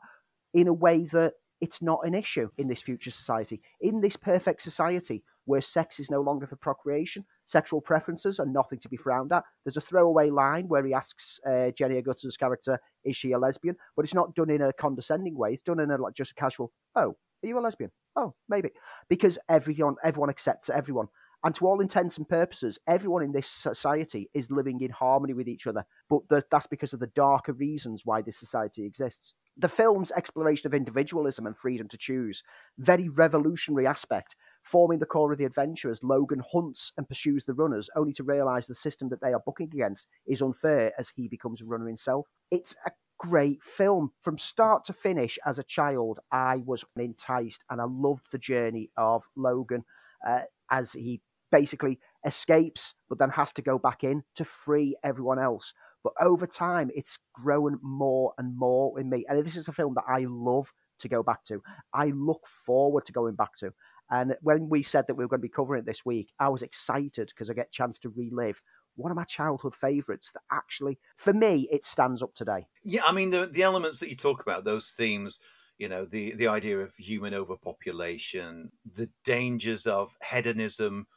in 0.54 0.68
a 0.68 0.74
way 0.74 1.06
that 1.08 1.34
it's 1.60 1.82
not 1.82 2.06
an 2.06 2.14
issue 2.14 2.50
in 2.58 2.68
this 2.68 2.82
future 2.82 3.12
society. 3.12 3.62
In 3.82 4.02
this 4.02 4.16
perfect 4.16 4.62
society, 4.62 5.24
where 5.46 5.62
sex 5.62 6.00
is 6.00 6.10
no 6.10 6.22
longer 6.22 6.48
for 6.48 6.56
procreation, 6.56 7.26
sexual 7.46 7.82
preferences 7.82 8.40
are 8.40 8.46
nothing 8.46 8.80
to 8.80 8.90
be 8.90 8.98
frowned 8.98 9.32
at. 9.32 9.44
There's 9.64 9.78
a 9.78 9.82
throwaway 9.82 10.30
line 10.30 10.68
where 10.68 10.86
he 10.86 10.94
asks 10.94 11.40
uh, 11.46 11.72
Jenny 11.72 12.02
Agutter's 12.02 12.38
character, 12.38 12.80
"Is 13.04 13.16
she 13.16 13.32
a 13.32 13.40
lesbian?" 13.40 13.76
But 13.96 14.06
it's 14.06 14.14
not 14.14 14.36
done 14.36 14.50
in 14.50 14.62
a 14.62 14.74
condescending 14.74 15.38
way. 15.38 15.54
It's 15.54 15.64
done 15.64 15.80
in 15.80 15.92
a 15.92 15.98
like 15.98 16.14
just 16.14 16.32
a 16.32 16.36
casual, 16.36 16.72
"Oh, 16.96 17.16
are 17.44 17.48
you 17.48 17.58
a 17.58 17.62
lesbian? 17.62 17.92
Oh, 18.16 18.34
maybe," 18.48 18.70
because 19.10 19.38
everyone 19.50 19.96
everyone 20.04 20.30
accepts 20.30 20.70
everyone. 20.70 21.08
And 21.46 21.54
to 21.56 21.68
all 21.68 21.82
intents 21.82 22.18
and 22.18 22.28
purposes, 22.28 22.80
everyone 22.88 23.22
in 23.22 23.34
this 23.34 23.48
society 23.48 24.30
is 24.34 24.50
living 24.50 24.80
in 24.80 24.92
harmony 24.92 25.34
with 25.34 25.50
each 25.50 25.68
other. 25.68 25.86
But 26.10 26.22
the, 26.30 26.44
that's 26.50 26.68
because 26.68 26.94
of 26.94 27.02
the 27.02 27.08
darker 27.08 27.52
reasons 27.52 28.04
why 28.06 28.22
this 28.22 28.40
society 28.40 28.86
exists. 28.86 29.34
The 29.58 29.70
film's 29.70 30.12
exploration 30.12 30.68
of 30.68 30.74
individualism 30.74 31.46
and 31.46 31.56
freedom 31.56 31.88
to 31.90 31.98
choose, 31.98 32.44
very 32.80 33.10
revolutionary 33.10 33.86
aspect, 33.86 34.36
forming 34.64 35.00
the 35.00 35.06
core 35.06 35.32
of 35.32 35.38
the 35.38 35.46
adventure 35.46 35.92
as 35.92 36.02
Logan 36.02 36.42
hunts 36.52 36.92
and 36.98 37.08
pursues 37.08 37.46
the 37.46 37.54
runners, 37.54 37.90
only 37.96 38.14
to 38.14 38.24
realize 38.24 38.66
the 38.66 38.74
system 38.74 39.10
that 39.10 39.22
they 39.22 39.34
are 39.34 39.44
bucking 39.46 39.70
against 39.74 40.08
is 40.26 40.42
unfair 40.42 40.94
as 40.98 41.10
he 41.10 41.28
becomes 41.28 41.62
a 41.62 41.66
runner 41.66 41.88
himself. 41.88 42.26
It's 42.50 42.76
a 42.86 42.92
great 43.20 43.62
film 43.62 44.12
from 44.22 44.38
start 44.38 44.86
to 44.86 44.94
finish. 44.94 45.38
As 45.46 45.60
a 45.60 45.64
child, 45.64 46.20
I 46.32 46.58
was 46.66 46.84
enticed 46.96 47.64
and 47.70 47.80
I 47.80 47.86
loved 47.88 48.28
the 48.32 48.38
journey 48.38 48.90
of 48.98 49.24
Logan 49.36 49.84
uh, 50.28 50.42
as 50.72 50.94
he 50.94 51.22
basically 51.54 52.00
escapes, 52.26 52.96
but 53.10 53.20
then 53.20 53.30
has 53.30 53.54
to 53.54 53.62
go 53.62 53.78
back 53.78 54.04
in 54.04 54.24
to 54.36 54.44
free 54.44 54.98
everyone 55.04 55.38
else. 55.38 55.72
But 56.04 56.14
over 56.20 56.48
time, 56.48 56.90
it's 56.96 57.20
grown 57.34 57.80
more 57.84 58.34
and 58.40 58.58
more 58.58 59.00
in 59.00 59.08
me. 59.08 59.24
And 59.30 59.46
this 59.46 59.56
is 59.56 59.68
a 59.68 59.74
film 59.74 59.94
that 59.94 60.04
I 60.08 60.26
love 60.28 60.74
to 61.00 61.08
go 61.08 61.22
back 61.22 61.44
to. 61.46 61.62
I 61.94 62.08
look 62.08 62.42
forward 62.66 63.06
to 63.06 63.14
going 63.14 63.36
back 63.36 63.56
to. 63.60 63.72
And 64.10 64.36
when 64.42 64.68
we 64.68 64.82
said 64.82 65.06
that 65.08 65.14
we 65.14 65.24
were 65.24 65.30
going 65.30 65.42
to 65.42 65.48
be 65.48 65.50
covering 65.50 65.82
it 65.82 65.86
this 65.86 66.04
week, 66.04 66.34
I 66.40 66.50
was 66.50 66.64
excited 66.64 67.28
because 67.28 67.50
I 67.50 67.54
get 67.54 67.68
a 67.68 67.78
chance 67.78 68.00
to 68.00 68.10
relive 68.10 68.60
one 68.96 69.12
of 69.12 69.16
my 69.16 69.24
childhood 69.24 69.76
favourites 69.76 70.32
that 70.34 70.42
actually, 70.52 71.00
for 71.18 71.34
me, 71.34 71.68
it 71.72 71.86
stands 71.86 72.22
up 72.22 72.34
today. 72.36 72.68
Yeah, 72.84 73.02
I 73.08 73.12
mean, 73.12 73.32
the, 73.32 73.48
the 73.48 73.64
elements 73.64 74.00
that 74.00 74.10
you 74.10 74.16
talk 74.16 74.42
about, 74.42 74.66
those 74.66 74.92
themes, 74.92 75.40
you 75.78 75.88
know, 75.88 76.06
the, 76.06 76.34
the 76.34 76.48
idea 76.48 76.80
of 76.80 76.94
human 76.96 77.34
overpopulation, 77.34 78.72
the 78.86 79.10
dangers 79.24 79.88
of 79.88 80.12
hedonism, 80.30 81.08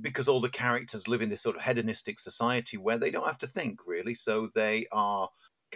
because 0.00 0.28
all 0.28 0.40
the 0.40 0.48
characters 0.48 1.08
live 1.08 1.22
in 1.22 1.28
this 1.28 1.40
sort 1.40 1.56
of 1.56 1.62
hedonistic 1.62 2.18
society 2.18 2.76
where 2.76 2.98
they 2.98 3.10
don't 3.10 3.26
have 3.26 3.38
to 3.38 3.46
think 3.46 3.80
really, 3.86 4.14
so 4.14 4.50
they 4.54 4.86
are 4.92 5.28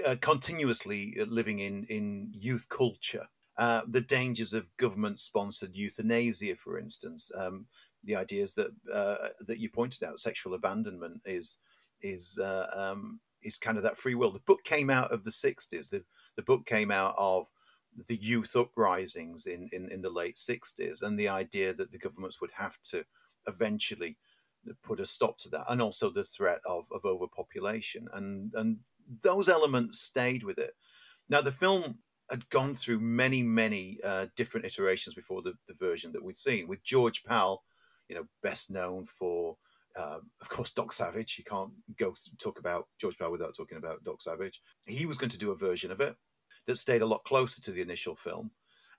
uh, 0.06 0.16
continuously 0.20 1.16
uh, 1.20 1.24
living 1.24 1.60
in 1.60 1.84
in 1.84 2.30
youth 2.32 2.68
culture. 2.68 3.26
Uh, 3.56 3.82
the 3.88 4.00
dangers 4.00 4.54
of 4.54 4.74
government-sponsored 4.78 5.76
euthanasia, 5.76 6.56
for 6.56 6.78
instance, 6.78 7.30
um, 7.36 7.66
the 8.04 8.16
ideas 8.16 8.54
that 8.54 8.70
uh, 8.92 9.28
that 9.46 9.58
you 9.58 9.68
pointed 9.68 10.02
out, 10.02 10.18
sexual 10.18 10.54
abandonment 10.54 11.20
is 11.24 11.58
is 12.02 12.38
uh, 12.38 12.66
um, 12.74 13.20
is 13.42 13.58
kind 13.58 13.76
of 13.76 13.82
that 13.82 13.98
free 13.98 14.14
will. 14.14 14.32
The 14.32 14.40
book 14.40 14.64
came 14.64 14.90
out 14.90 15.10
of 15.12 15.24
the 15.24 15.30
'60s. 15.30 15.90
The 15.90 16.02
the 16.36 16.42
book 16.42 16.66
came 16.66 16.90
out 16.90 17.14
of 17.18 17.46
the 18.06 18.16
youth 18.16 18.54
uprisings 18.56 19.46
in, 19.46 19.68
in, 19.72 19.90
in 19.90 20.00
the 20.00 20.10
late 20.10 20.36
60s 20.36 21.02
and 21.02 21.18
the 21.18 21.28
idea 21.28 21.74
that 21.74 21.90
the 21.90 21.98
governments 21.98 22.40
would 22.40 22.52
have 22.54 22.78
to 22.82 23.04
eventually 23.46 24.16
put 24.82 25.00
a 25.00 25.04
stop 25.04 25.38
to 25.38 25.48
that, 25.50 25.64
and 25.68 25.80
also 25.80 26.10
the 26.10 26.24
threat 26.24 26.60
of, 26.66 26.86
of 26.92 27.04
overpopulation, 27.04 28.06
and 28.14 28.52
and 28.54 28.78
those 29.22 29.48
elements 29.48 30.00
stayed 30.00 30.42
with 30.42 30.58
it. 30.58 30.72
Now 31.28 31.40
the 31.40 31.52
film 31.52 31.98
had 32.30 32.48
gone 32.50 32.74
through 32.74 33.00
many 33.00 33.42
many 33.42 33.98
uh, 34.04 34.26
different 34.36 34.66
iterations 34.66 35.14
before 35.14 35.42
the, 35.42 35.54
the 35.66 35.74
version 35.74 36.12
that 36.12 36.22
we've 36.22 36.36
seen 36.36 36.68
with 36.68 36.82
George 36.84 37.22
Pal, 37.24 37.62
you 38.08 38.16
know, 38.16 38.24
best 38.42 38.70
known 38.70 39.06
for. 39.06 39.56
Um, 39.96 40.30
of 40.40 40.48
course, 40.48 40.70
Doc 40.70 40.92
Savage. 40.92 41.34
You 41.36 41.42
can't 41.42 41.72
go 41.98 42.14
talk 42.38 42.60
about 42.60 42.86
George 43.00 43.18
Pal 43.18 43.32
without 43.32 43.56
talking 43.56 43.78
about 43.78 44.04
Doc 44.04 44.22
Savage. 44.22 44.60
He 44.86 45.04
was 45.04 45.18
going 45.18 45.30
to 45.30 45.38
do 45.38 45.50
a 45.50 45.56
version 45.56 45.90
of 45.90 46.00
it 46.00 46.14
that 46.66 46.76
stayed 46.76 47.02
a 47.02 47.06
lot 47.06 47.24
closer 47.24 47.60
to 47.60 47.72
the 47.72 47.82
initial 47.82 48.14
film, 48.14 48.52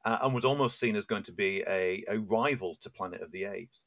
uh, 0.03 0.17
and 0.21 0.33
was 0.33 0.43
almost 0.43 0.79
seen 0.79 0.97
as 0.97 1.05
going 1.05 1.23
to 1.23 1.31
be 1.31 1.63
a, 1.65 2.03
a 2.09 2.19
rival 2.19 2.75
to 2.81 2.89
Planet 2.89 3.21
of 3.21 3.31
the 3.31 3.45
Apes 3.45 3.85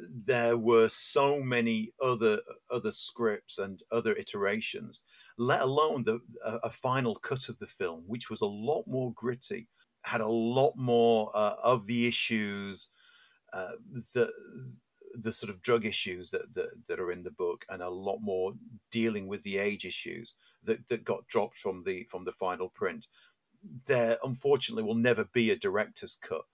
there 0.00 0.56
were 0.56 0.88
so 0.88 1.40
many 1.40 1.92
other 2.02 2.40
other 2.70 2.90
scripts 2.90 3.58
and 3.58 3.82
other 3.92 4.12
iterations, 4.14 5.02
let 5.38 5.60
alone 5.62 6.04
the 6.04 6.20
a, 6.44 6.56
a 6.64 6.70
final 6.70 7.16
cut 7.16 7.48
of 7.48 7.58
the 7.58 7.66
film, 7.66 8.04
which 8.06 8.30
was 8.30 8.40
a 8.40 8.46
lot 8.46 8.84
more 8.86 9.12
gritty, 9.12 9.68
had 10.04 10.20
a 10.20 10.26
lot 10.26 10.72
more 10.76 11.30
uh, 11.34 11.54
of 11.62 11.86
the 11.86 12.06
issues, 12.06 12.88
uh, 13.52 13.72
the 14.14 14.30
the 15.16 15.32
sort 15.32 15.50
of 15.50 15.62
drug 15.62 15.84
issues 15.84 16.30
that, 16.30 16.52
that 16.54 16.70
that 16.88 17.00
are 17.00 17.12
in 17.12 17.22
the 17.22 17.30
book, 17.30 17.64
and 17.68 17.82
a 17.82 17.88
lot 17.88 18.18
more 18.20 18.52
dealing 18.90 19.28
with 19.28 19.42
the 19.42 19.58
age 19.58 19.84
issues 19.84 20.34
that 20.64 20.86
that 20.88 21.04
got 21.04 21.26
dropped 21.28 21.58
from 21.58 21.84
the 21.84 22.04
from 22.10 22.24
the 22.24 22.32
final 22.32 22.68
print. 22.68 23.06
There, 23.86 24.18
unfortunately, 24.24 24.82
will 24.82 24.94
never 24.94 25.24
be 25.32 25.50
a 25.50 25.56
director's 25.56 26.16
cut 26.20 26.44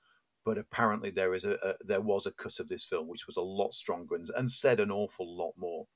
but 0.45 0.59
apparently 0.59 1.11
there 1.11 1.35
is 1.35 1.45
a, 1.45 1.53
a, 1.63 1.75
there 1.85 2.01
was 2.01 2.27
a 2.27 2.33
cut 2.33 2.59
of 2.61 2.69
this 2.69 2.85
film 2.85 3.09
which 3.09 3.27
was 3.27 3.37
a 3.37 3.43
lot 3.43 3.75
stronger 3.75 4.15
and, 4.15 4.29
and 4.37 4.51
said 4.51 4.81
an 4.81 4.91
awful 4.91 5.37
lot 5.37 5.53
more. 5.57 5.87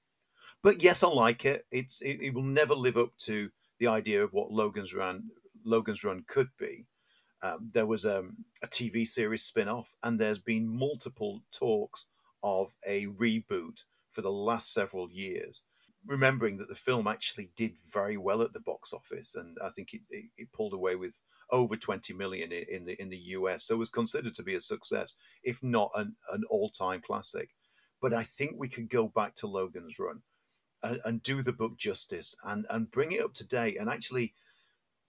But 0.63 0.83
yes, 0.83 1.03
I 1.03 1.09
like 1.09 1.45
it. 1.45 1.67
It's 1.71 2.01
it, 2.01 2.19
it, 2.21 2.35
will 2.35 2.43
never 2.43 2.75
live 2.75 2.97
up 2.97 3.17
to 3.19 3.51
the 3.79 3.87
idea 3.87 4.23
of 4.23 4.33
what 4.33 4.53
Logan's 4.53 4.95
Run 4.95 5.31
Logan's 5.65 6.05
Run 6.05 6.25
could 6.27 6.49
be. 6.59 6.87
Um, 7.43 7.71
there 7.73 7.87
was 7.87 8.07
um, 8.07 8.37
a 8.63 8.67
TV 8.67 9.07
series 9.07 9.43
spin 9.43 9.69
off, 9.69 9.95
and 10.03 10.19
there's 10.19 10.39
been 10.39 10.67
multiple 10.67 11.43
talks 11.53 12.07
of 12.43 12.75
a 12.87 13.07
reboot 13.07 13.85
for 14.11 14.23
the 14.23 14.33
last 14.33 14.73
several 14.73 15.11
years 15.11 15.65
remembering 16.07 16.57
that 16.59 16.69
the 16.69 16.75
film 16.75 17.07
actually 17.07 17.51
did 17.57 17.77
very 17.91 18.17
well 18.17 18.43
at 18.43 18.53
the 18.53 18.61
box 18.61 18.93
office, 18.93 19.35
and 19.35 19.57
I 19.65 19.71
think 19.71 19.95
it, 19.95 20.03
it, 20.11 20.25
it 20.37 20.53
pulled 20.53 20.75
away 20.75 20.97
with 20.97 21.21
over 21.51 21.77
20 21.77 22.13
million 22.15 22.53
in 22.53 22.85
the 22.85 23.01
in 23.01 23.09
the 23.09 23.19
US, 23.19 23.65
so 23.65 23.75
it 23.75 23.79
was 23.79 23.91
considered 23.91 24.35
to 24.35 24.43
be 24.43 24.55
a 24.55 24.61
success, 24.61 25.17
if 25.43 25.63
not 25.63 25.91
an, 25.95 26.15
an 26.33 26.43
all 26.51 26.69
time 26.69 27.01
classic. 27.01 27.51
But 28.01 28.13
I 28.13 28.23
think 28.23 28.57
we 28.57 28.69
could 28.69 28.89
go 28.89 29.09
back 29.09 29.35
to 29.37 29.47
Logan's 29.47 29.99
Run 29.99 30.23
and, 30.83 31.01
and, 31.05 31.23
do 31.23 31.43
the 31.43 31.53
book 31.53 31.79
justice 31.79 32.35
and 32.45 32.67
and 32.71 32.91
bring 32.91 33.13
it 33.13 33.23
up 33.23 33.35
to 33.35 33.47
date. 33.47 33.79
And 33.81 33.89
actually, 33.89 34.35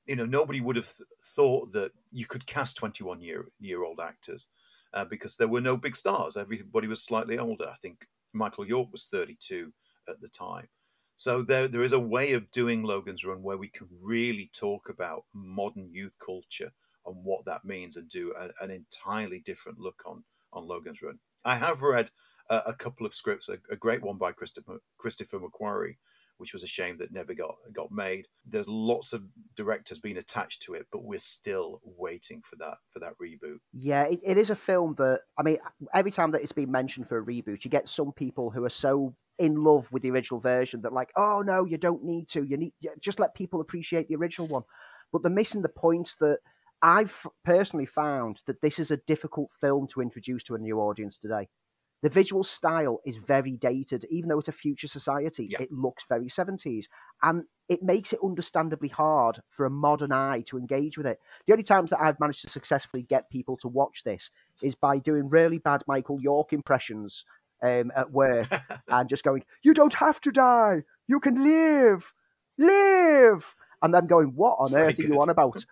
you 0.06 0.16
know, 0.16 0.26
nobody 0.26 0.62
would 0.62 0.78
have 0.78 0.86
th- 0.88 1.08
thought 1.24 1.74
that 1.74 1.92
you 2.12 2.26
could 2.26 2.46
cast 2.46 2.78
21 2.78 3.22
year 3.22 3.48
year 3.60 3.84
old 3.84 4.00
actors 4.00 4.48
uh, 4.94 5.06
because 5.06 5.36
there 5.36 5.48
were 5.48 5.62
no 5.62 5.78
big 5.78 5.96
stars. 5.96 6.38
Everybody 6.38 6.88
was 6.88 7.04
slightly 7.04 7.38
older. 7.38 7.68
I 7.68 7.76
think 7.82 8.08
Michael 8.34 8.68
York 8.68 8.92
was 8.92 9.08
32 9.08 9.72
at 10.08 10.22
the 10.22 10.30
time. 10.30 10.68
So 11.16 11.42
there, 11.42 11.68
there 11.68 11.84
is 11.84 11.94
a 11.94 12.00
way 12.00 12.34
of 12.34 12.52
doing 12.52 12.84
Logan's 12.84 13.24
Run 13.24 13.42
where 13.42 13.58
we 13.58 13.70
can 13.70 13.88
really 14.02 14.50
talk 14.54 14.90
about 14.90 15.24
modern 15.34 15.90
youth 15.92 16.16
culture 16.24 16.74
and 17.06 17.24
what 17.24 17.46
that 17.46 17.64
means, 17.64 17.98
and 17.98 18.10
do 18.10 18.34
a, 18.38 18.50
an 18.64 18.72
entirely 18.72 19.40
different 19.40 19.80
look 19.80 20.04
on 20.06 20.24
on 20.52 20.68
Logan's 20.68 21.02
Run. 21.02 21.20
I 21.44 21.56
have 21.56 21.82
read 21.82 22.10
a, 22.50 22.62
a 22.68 22.74
couple 22.74 23.06
of 23.06 23.14
scripts, 23.14 23.50
a, 23.50 23.58
a, 23.70 23.76
great 23.76 24.02
one 24.02 24.18
by 24.18 24.32
Christopher 24.32 24.80
Christopher 24.98 25.40
McQuarrie, 25.40 25.98
which 26.38 26.54
was 26.54 26.64
a 26.64 26.68
shame 26.68 26.98
that 26.98 27.12
never 27.12 27.34
got 27.34 27.56
got 27.74 27.92
made. 27.92 28.28
There's 28.46 28.68
lots 28.68 29.14
of 29.14 29.24
directors 29.56 30.00
being 30.00 30.18
attached 30.18 30.62
to 30.64 30.74
it, 30.74 30.88
but 30.92 31.04
we're 31.04 31.20
still 31.20 31.82
waiting 31.84 32.42
for 32.42 32.56
that 32.58 32.78
for 32.90 33.00
that 33.00 33.14
reboot. 33.22 33.60
Yeah, 33.74 34.04
it, 34.04 34.20
it 34.24 34.38
is 34.38 34.50
a 34.50 34.56
film 34.56 34.96
that 34.98 35.22
I 35.38 35.44
mean, 35.44 35.58
every 35.94 36.12
time 36.12 36.32
that 36.32 36.42
it's 36.42 36.52
been 36.52 36.72
mentioned 36.72 37.08
for 37.08 37.18
a 37.18 37.26
reboot, 37.26 37.64
you 37.64 37.72
get 37.72 37.90
some 37.90 38.12
people 38.12 38.50
who 38.50 38.64
are 38.66 38.70
so 38.70 39.16
in 39.38 39.56
love 39.56 39.92
with 39.92 40.04
the 40.04 40.12
original 40.12 40.40
version 40.40 40.82
that 40.82 40.94
like, 40.94 41.12
oh 41.16 41.42
no, 41.46 41.66
you 41.66 41.78
don't 41.78 42.04
need 42.04 42.28
to. 42.30 42.44
You 42.44 42.58
need 42.58 42.74
just 43.00 43.20
let 43.20 43.36
people 43.36 43.62
appreciate 43.62 44.08
the 44.08 44.16
original 44.16 44.48
one. 44.48 44.64
But 45.12 45.22
they're 45.22 45.32
missing 45.32 45.62
the 45.62 45.70
point 45.70 46.14
that 46.20 46.40
I've 46.82 47.26
personally 47.44 47.86
found 47.86 48.42
that 48.48 48.62
this 48.62 48.80
is 48.80 48.92
a 48.92 48.98
difficult 48.98 49.50
film 49.60 49.88
to 49.88 50.02
introduce 50.02 50.44
to 50.44 50.56
a 50.56 50.60
new 50.60 50.80
audience 50.80 51.18
today. 51.18 51.48
The 52.04 52.10
visual 52.10 52.44
style 52.44 53.00
is 53.06 53.18
very 53.18 53.58
dated, 53.58 54.06
even 54.10 54.30
though 54.30 54.40
it's 54.40 54.48
a 54.48 54.54
future 54.54 54.88
society. 54.88 55.48
Yeah. 55.50 55.64
It 55.64 55.72
looks 55.72 56.06
very 56.08 56.28
70s. 56.28 56.86
And 57.24 57.46
it 57.68 57.82
makes 57.82 58.14
it 58.14 58.20
understandably 58.24 58.90
hard 58.90 59.40
for 59.50 59.66
a 59.66 59.72
modern 59.72 60.12
eye 60.12 60.44
to 60.48 60.58
engage 60.58 60.98
with 60.98 61.08
it. 61.08 61.20
The 61.48 61.54
only 61.54 61.64
times 61.64 61.90
that 61.90 62.02
I've 62.02 62.20
managed 62.20 62.42
to 62.42 62.50
successfully 62.50 63.04
get 63.04 63.30
people 63.30 63.58
to 63.58 63.68
watch 63.68 64.04
this 64.04 64.30
is 64.62 64.76
by 64.76 65.00
doing 65.00 65.30
really 65.30 65.58
bad 65.58 65.84
Michael 65.88 66.22
York 66.22 66.54
impressions 66.54 67.26
um, 67.64 67.92
at 67.96 68.12
work 68.12 68.48
and 68.88 69.10
just 69.10 69.24
going, 69.24 69.44
"You 69.64 69.74
don't 69.74 69.94
have 69.96 70.22
to 70.22 70.32
die. 70.32 70.84
You 71.08 71.20
can 71.20 71.44
live, 71.44 72.14
live." 72.58 73.56
And 73.82 73.94
then 73.94 74.08
going, 74.08 74.34
"What 74.36 74.58
on 74.60 74.76
earth 74.76 75.00
are 75.00 75.02
you 75.02 75.16
on 75.16 75.30
about?" 75.30 75.66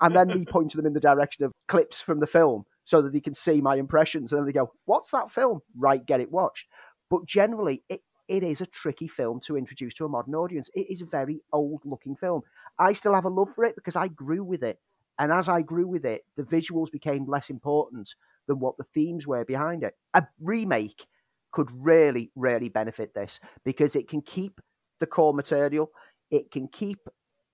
and 0.00 0.14
then 0.14 0.28
me 0.28 0.44
pointing 0.44 0.78
them 0.78 0.86
in 0.86 0.92
the 0.92 1.00
direction 1.00 1.44
of 1.44 1.52
clips 1.66 2.00
from 2.00 2.20
the 2.20 2.26
film 2.26 2.66
so 2.86 3.02
that 3.02 3.12
they 3.12 3.20
can 3.20 3.34
see 3.34 3.60
my 3.60 3.76
impressions. 3.76 4.32
And 4.32 4.48
they 4.48 4.52
go, 4.52 4.72
"What's 4.86 5.10
that 5.10 5.30
film?" 5.30 5.60
Right, 5.76 6.04
get 6.06 6.20
it 6.20 6.32
watched. 6.32 6.68
But 7.10 7.26
generally, 7.26 7.84
it 7.90 8.00
it 8.28 8.42
is 8.42 8.60
a 8.60 8.66
tricky 8.66 9.08
film 9.08 9.40
to 9.40 9.56
introduce 9.56 9.94
to 9.94 10.06
a 10.06 10.08
modern 10.08 10.34
audience. 10.34 10.70
It 10.74 10.90
is 10.90 11.02
a 11.02 11.06
very 11.06 11.42
old 11.52 11.82
looking 11.84 12.16
film. 12.16 12.42
I 12.78 12.94
still 12.94 13.14
have 13.14 13.26
a 13.26 13.28
love 13.28 13.54
for 13.54 13.64
it 13.64 13.76
because 13.76 13.96
I 13.96 14.08
grew 14.08 14.42
with 14.42 14.64
it. 14.64 14.80
And 15.18 15.32
as 15.32 15.48
I 15.48 15.62
grew 15.62 15.86
with 15.86 16.04
it, 16.04 16.24
the 16.36 16.42
visuals 16.42 16.90
became 16.90 17.26
less 17.26 17.50
important 17.50 18.14
than 18.48 18.58
what 18.58 18.76
the 18.76 18.84
themes 18.84 19.26
were 19.26 19.44
behind 19.44 19.82
it. 19.82 19.94
A 20.14 20.26
remake 20.40 21.06
could 21.52 21.70
really, 21.72 22.30
really 22.34 22.68
benefit 22.68 23.14
this 23.14 23.40
because 23.64 23.96
it 23.96 24.08
can 24.08 24.20
keep 24.22 24.60
the 25.00 25.06
core 25.06 25.34
material, 25.34 25.90
it 26.30 26.50
can 26.50 26.68
keep 26.68 26.98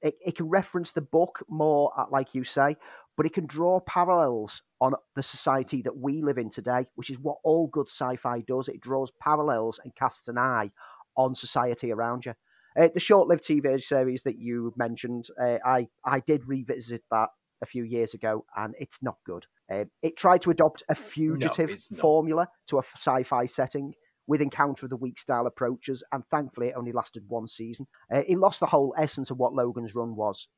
it, 0.03 0.17
it 0.25 0.37
can 0.37 0.49
reference 0.49 0.93
the 0.93 1.01
book 1.01 1.45
more, 1.49 1.93
uh, 1.97 2.07
like 2.11 2.35
you 2.35 2.45
say, 2.45 2.77
but 3.17 3.27
it 3.27 3.33
can 3.33 3.47
draw 3.47 3.81
parallels 3.81 4.63
on 4.81 4.95
the 5.15 5.23
society 5.23 5.83
that 5.83 5.97
we 5.97 6.23
live 6.23 6.39
in 6.39 6.51
today, 6.51 6.87
which 6.97 7.11
is 7.11 7.19
what 7.19 7.39
all 7.45 7.69
good 7.69 7.89
sci-fi 7.89 8.41
does. 8.41 8.69
It 8.69 8.81
draws 8.81 9.13
parallels 9.21 9.81
and 9.83 9.95
casts 9.95 10.29
an 10.29 10.39
eye 10.39 10.71
on 11.17 11.35
society 11.35 11.93
around 11.93 12.27
you. 12.27 12.35
Uh, 12.79 12.89
the 12.93 13.01
short-lived 13.01 13.45
TV 13.45 13.83
series 13.83 14.23
that 14.23 14.39
you 14.39 14.73
mentioned, 14.77 15.29
uh, 15.41 15.59
I 15.65 15.89
I 16.05 16.21
did 16.21 16.49
revisit 16.49 17.05
that 17.11 17.29
a 17.61 17.67
few 17.67 17.85
years 17.85 18.15
ago, 18.15 18.45
and 18.57 18.75
it's 18.81 19.03
not 19.03 19.19
good. 19.27 19.47
Uh, 19.71 19.85
it 20.03 20.17
tried 20.17 20.43
to 20.43 20.51
adopt 20.51 20.83
a 20.89 20.95
fugitive 20.95 21.71
not. 21.91 22.01
formula 22.01 22.49
to 22.69 22.79
a 22.79 22.83
sci-fi 22.97 23.47
setting 23.47 23.95
with 24.27 24.41
Encounter 24.41 24.87
of 24.87 24.91
the 24.91 24.97
Week 24.97 25.19
style 25.19 25.47
approaches, 25.47 26.03
and 26.13 26.25
thankfully 26.31 26.69
it 26.69 26.77
only 26.77 26.93
lasted 26.93 27.25
one 27.29 27.47
season. 27.47 27.87
Uh, 28.13 28.23
it 28.27 28.39
lost 28.39 28.61
the 28.61 28.67
whole 28.67 28.95
essence 28.99 29.31
of 29.31 29.39
what 29.39 29.55
Logan's 29.55 29.95
Run 29.95 30.17
was. 30.17 30.49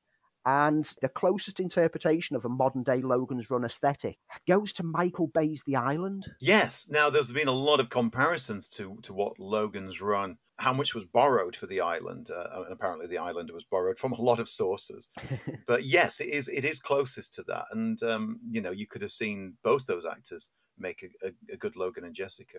And 0.47 0.85
the 1.01 1.09
closest 1.09 1.59
interpretation 1.59 2.37
of 2.37 2.45
a 2.45 2.51
modern 2.51 2.83
day 2.83 3.01
Logan's 3.01 3.49
Run 3.49 3.65
aesthetic 3.65 4.19
goes 4.47 4.75
to 4.75 4.83
Michael 4.83 5.29
Bay's 5.29 5.63
The 5.65 5.77
Island. 5.77 6.27
Yes. 6.39 6.89
Now, 6.91 7.09
there's 7.09 7.33
been 7.33 7.49
a 7.49 7.53
lot 7.53 7.81
of 7.81 7.89
comparisons 7.89 8.69
to 8.71 8.99
to 9.03 9.15
what 9.15 9.39
Logan's 9.39 10.03
Run, 10.03 10.37
how 10.59 10.75
much 10.75 10.95
was 10.95 11.07
borrowed 11.07 11.57
for 11.57 11.67
the 11.67 11.81
island, 11.81 12.31
uh, 12.31 12.63
and 12.63 12.73
apparently 12.73 13.07
the 13.07 13.19
island 13.19 13.51
was 13.55 13.65
borrowed 13.65 13.99
from 13.99 14.13
a 14.13 14.21
lot 14.21 14.39
of 14.39 14.49
sources. 14.49 15.09
but 15.67 15.85
yes, 15.85 16.21
it 16.21 16.29
is 16.29 16.49
it 16.49 16.67
is 16.67 16.79
closest 16.79 17.33
to 17.35 17.43
that, 17.45 17.65
and 17.71 18.03
um, 18.03 18.39
you 18.51 18.61
know 18.61 18.71
you 18.71 18.87
could 18.87 19.03
have 19.03 19.11
seen 19.11 19.55
both 19.63 19.87
those 19.87 20.05
actors 20.05 20.51
make 20.79 21.03
a, 21.03 21.29
a, 21.29 21.55
a 21.55 21.57
good 21.57 21.77
Logan 21.77 22.05
and 22.05 22.15
Jessica. 22.15 22.59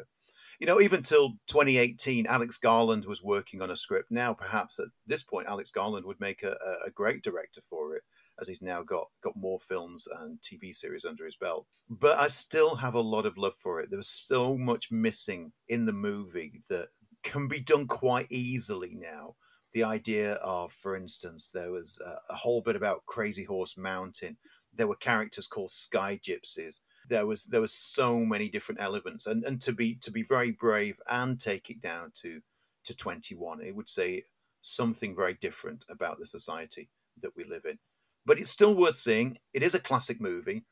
You 0.59 0.67
know, 0.67 0.79
even 0.79 1.01
till 1.01 1.31
2018, 1.47 2.27
Alex 2.27 2.57
Garland 2.57 3.05
was 3.05 3.21
working 3.21 3.61
on 3.61 3.71
a 3.71 3.75
script. 3.75 4.11
Now, 4.11 4.33
perhaps 4.33 4.79
at 4.79 4.87
this 5.05 5.23
point, 5.23 5.47
Alex 5.47 5.71
Garland 5.71 6.05
would 6.05 6.19
make 6.19 6.43
a, 6.43 6.55
a- 6.85 6.91
great 6.91 7.23
director 7.23 7.61
for 7.69 7.95
it, 7.95 8.03
as 8.39 8.47
he's 8.47 8.61
now 8.61 8.81
got 8.81 9.07
got 9.21 9.35
more 9.35 9.59
films 9.59 10.07
and 10.19 10.39
TV 10.39 10.73
series 10.73 11.03
under 11.05 11.25
his 11.25 11.35
belt. 11.35 11.67
But 11.89 12.17
I 12.17 12.27
still 12.27 12.75
have 12.75 12.95
a 12.95 13.01
lot 13.01 13.25
of 13.25 13.37
love 13.37 13.55
for 13.55 13.81
it. 13.81 13.89
There's 13.91 14.07
so 14.07 14.57
much 14.57 14.91
missing 14.91 15.51
in 15.67 15.85
the 15.85 15.93
movie 15.93 16.61
that 16.69 16.89
can 17.23 17.47
be 17.47 17.59
done 17.59 17.87
quite 17.87 18.31
easily 18.31 18.95
now. 18.95 19.35
The 19.73 19.83
idea 19.83 20.33
of, 20.35 20.71
for 20.71 20.95
instance, 20.95 21.49
there 21.53 21.71
was 21.71 21.99
a, 22.05 22.31
a 22.31 22.35
whole 22.35 22.61
bit 22.61 22.77
about 22.77 23.05
Crazy 23.07 23.43
Horse 23.43 23.75
Mountain. 23.75 24.37
There 24.73 24.87
were 24.87 24.95
characters 24.95 25.47
called 25.47 25.71
Sky 25.71 26.17
Gypsies 26.23 26.79
there 27.07 27.25
was 27.25 27.45
there 27.45 27.61
was 27.61 27.73
so 27.73 28.19
many 28.19 28.49
different 28.49 28.81
elements 28.81 29.27
and 29.27 29.43
and 29.43 29.61
to 29.61 29.73
be 29.73 29.95
to 29.95 30.11
be 30.11 30.23
very 30.23 30.51
brave 30.51 30.99
and 31.09 31.39
take 31.39 31.69
it 31.69 31.81
down 31.81 32.11
to 32.13 32.41
to 32.83 32.95
21 32.95 33.61
it 33.61 33.75
would 33.75 33.89
say 33.89 34.23
something 34.65 35.15
very 35.15 35.35
different 35.35 35.85
about 35.89 36.17
the 36.17 36.25
society 36.25 36.89
that 37.21 37.35
we 37.35 37.43
live 37.43 37.65
in. 37.65 37.77
But 38.25 38.39
it's 38.39 38.49
still 38.49 38.75
worth 38.75 38.95
seeing. 38.95 39.37
It 39.53 39.63
is 39.63 39.75
a 39.75 39.79
classic 39.79 40.19
movie. 40.19 40.63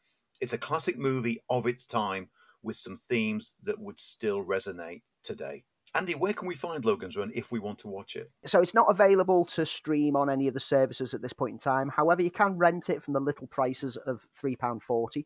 It's 0.42 0.54
a 0.54 0.58
classic 0.58 0.98
movie 0.98 1.42
of 1.50 1.68
its 1.68 1.86
time 1.86 2.30
with 2.64 2.76
some 2.76 2.96
themes 2.96 3.56
that 3.64 3.80
would 3.80 4.00
still 4.00 4.44
resonate 4.44 5.04
today. 5.24 5.64
Andy 5.96 6.16
where 6.16 6.34
can 6.34 6.48
we 6.48 6.56
find 6.56 6.84
logan's 6.84 7.16
run 7.16 7.32
if 7.36 7.52
we 7.52 7.60
want 7.60 7.78
to 7.80 7.88
watch 7.88 8.16
it? 8.16 8.32
So 8.46 8.60
it's 8.62 8.74
not 8.74 8.90
available 8.90 9.46
to 9.48 9.64
stream 9.64 10.16
on 10.16 10.28
any 10.28 10.48
of 10.48 10.56
the 10.56 10.60
services 10.60 11.14
at 11.14 11.22
this 11.22 11.34
point 11.34 11.54
in 11.54 11.60
time. 11.60 11.88
However, 11.88 12.24
you 12.24 12.32
can 12.32 12.58
rent 12.58 12.90
it 12.90 13.04
from 13.04 13.14
the 13.14 13.20
little 13.20 13.46
prices 13.46 13.96
of 14.08 14.26
£3.40 14.44 15.24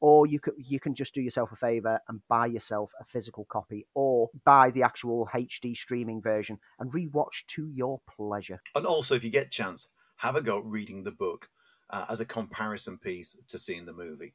or 0.00 0.26
you 0.26 0.40
can 0.40 0.54
you 0.58 0.80
can 0.80 0.94
just 0.94 1.14
do 1.14 1.22
yourself 1.22 1.50
a 1.52 1.56
favor 1.56 1.98
and 2.08 2.20
buy 2.28 2.46
yourself 2.46 2.92
a 3.00 3.04
physical 3.04 3.44
copy 3.50 3.86
or 3.94 4.28
buy 4.44 4.70
the 4.70 4.82
actual 4.82 5.28
HD 5.34 5.76
streaming 5.76 6.20
version 6.20 6.58
and 6.78 6.92
rewatch 6.92 7.46
to 7.48 7.68
your 7.68 8.00
pleasure. 8.08 8.60
and 8.74 8.86
also 8.86 9.14
if 9.14 9.24
you 9.24 9.30
get 9.30 9.50
chance 9.50 9.88
have 10.16 10.36
a 10.36 10.40
go 10.40 10.58
at 10.58 10.64
reading 10.64 11.02
the 11.02 11.10
book 11.10 11.48
uh, 11.90 12.04
as 12.08 12.20
a 12.20 12.24
comparison 12.24 12.98
piece 12.98 13.36
to 13.48 13.58
seeing 13.58 13.84
the 13.84 13.92
movie. 13.92 14.34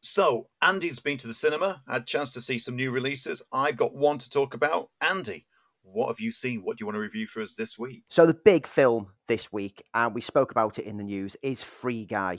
So 0.00 0.48
andy's 0.62 1.00
been 1.00 1.18
to 1.18 1.26
the 1.26 1.34
cinema 1.34 1.82
had 1.88 2.02
a 2.02 2.04
chance 2.04 2.30
to 2.34 2.40
see 2.40 2.58
some 2.58 2.76
new 2.76 2.90
releases. 2.90 3.42
I've 3.52 3.76
got 3.76 3.94
one 3.94 4.18
to 4.18 4.30
talk 4.30 4.54
about. 4.54 4.90
Andy 5.00 5.46
what 5.92 6.08
have 6.08 6.20
you 6.20 6.30
seen? 6.30 6.62
What 6.62 6.76
do 6.76 6.82
you 6.82 6.86
want 6.86 6.96
to 6.96 7.00
review 7.00 7.26
for 7.26 7.40
us 7.40 7.54
this 7.54 7.78
week? 7.78 8.02
So 8.08 8.26
the 8.26 8.34
big 8.34 8.66
film 8.66 9.08
this 9.28 9.52
week, 9.52 9.82
and 9.94 10.14
we 10.14 10.20
spoke 10.20 10.50
about 10.50 10.78
it 10.78 10.84
in 10.84 10.96
the 10.96 11.04
news, 11.04 11.36
is 11.42 11.62
Free 11.62 12.04
Guy. 12.04 12.38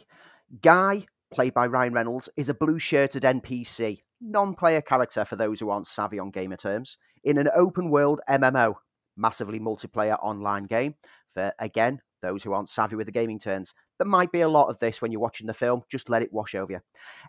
Guy, 0.61 1.05
played 1.34 1.53
by 1.53 1.67
Ryan 1.67 1.93
Reynolds, 1.93 2.30
is 2.38 2.49
a 2.49 2.53
blue-shirted 2.53 3.23
NPC, 3.23 3.99
non-player 4.21 4.82
character 4.82 5.25
for 5.25 5.36
those 5.36 5.59
who 5.59 5.69
aren't 5.69 5.88
savvy 5.88 6.19
on 6.19 6.32
gamer 6.32 6.57
terms, 6.57 6.97
in 7.23 7.38
an 7.38 7.49
open-world 7.55 8.21
MMO, 8.30 8.75
massively 9.15 9.59
multiplayer 9.59 10.17
online 10.23 10.63
game. 10.63 10.95
For 11.34 11.51
again, 11.59 12.01
those 12.21 12.43
who 12.43 12.53
aren't 12.53 12.69
savvy 12.69 12.95
with 12.95 13.05
the 13.05 13.11
gaming 13.11 13.39
terms, 13.39 13.73
there 13.99 14.07
might 14.07 14.32
be 14.32 14.41
a 14.41 14.49
lot 14.49 14.69
of 14.69 14.80
this 14.80 15.01
when 15.01 15.11
you're 15.11 15.21
watching 15.21 15.47
the 15.47 15.53
film. 15.53 15.82
Just 15.89 16.09
let 16.09 16.21
it 16.21 16.34
wash 16.34 16.55
over 16.55 16.71
you. 16.71 16.80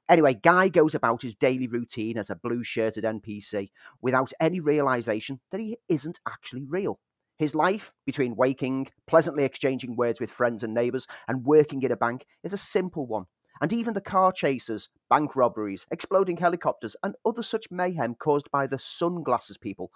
Anyway, 0.09 0.35
Guy 0.35 0.69
goes 0.69 0.95
about 0.95 1.23
his 1.23 1.35
daily 1.35 1.67
routine 1.67 2.19
as 2.19 2.31
a 2.31 2.37
blue-shirted 2.37 3.05
NPC 3.05 3.71
without 4.01 4.33
any 4.41 4.61
realization 4.61 5.41
that 5.51 5.61
he 5.61 5.77
isn't 5.89 6.21
actually 6.27 6.65
real. 6.65 7.01
His 7.39 7.55
life, 7.55 7.93
between 8.05 8.35
waking, 8.35 8.89
pleasantly 9.07 9.45
exchanging 9.45 9.95
words 9.95 10.21
with 10.21 10.31
friends 10.31 10.63
and 10.63 10.75
neighbours, 10.75 11.07
and 11.29 11.45
working 11.45 11.83
in 11.83 11.93
a 11.93 11.97
bank, 11.97 12.27
is 12.43 12.53
a 12.53 12.59
simple 12.59 13.07
one. 13.07 13.27
And 13.61 13.73
even 13.73 13.95
the 13.95 14.01
car 14.01 14.33
chases, 14.33 14.89
bank 15.11 15.37
robberies, 15.37 15.87
exploding 15.91 16.37
helicopters, 16.37 16.97
and 17.03 17.15
other 17.25 17.43
such 17.43 17.71
mayhem 17.71 18.15
caused 18.15 18.51
by 18.51 18.67
the 18.67 18.79
sunglasses 18.79 19.57
people, 19.57 19.91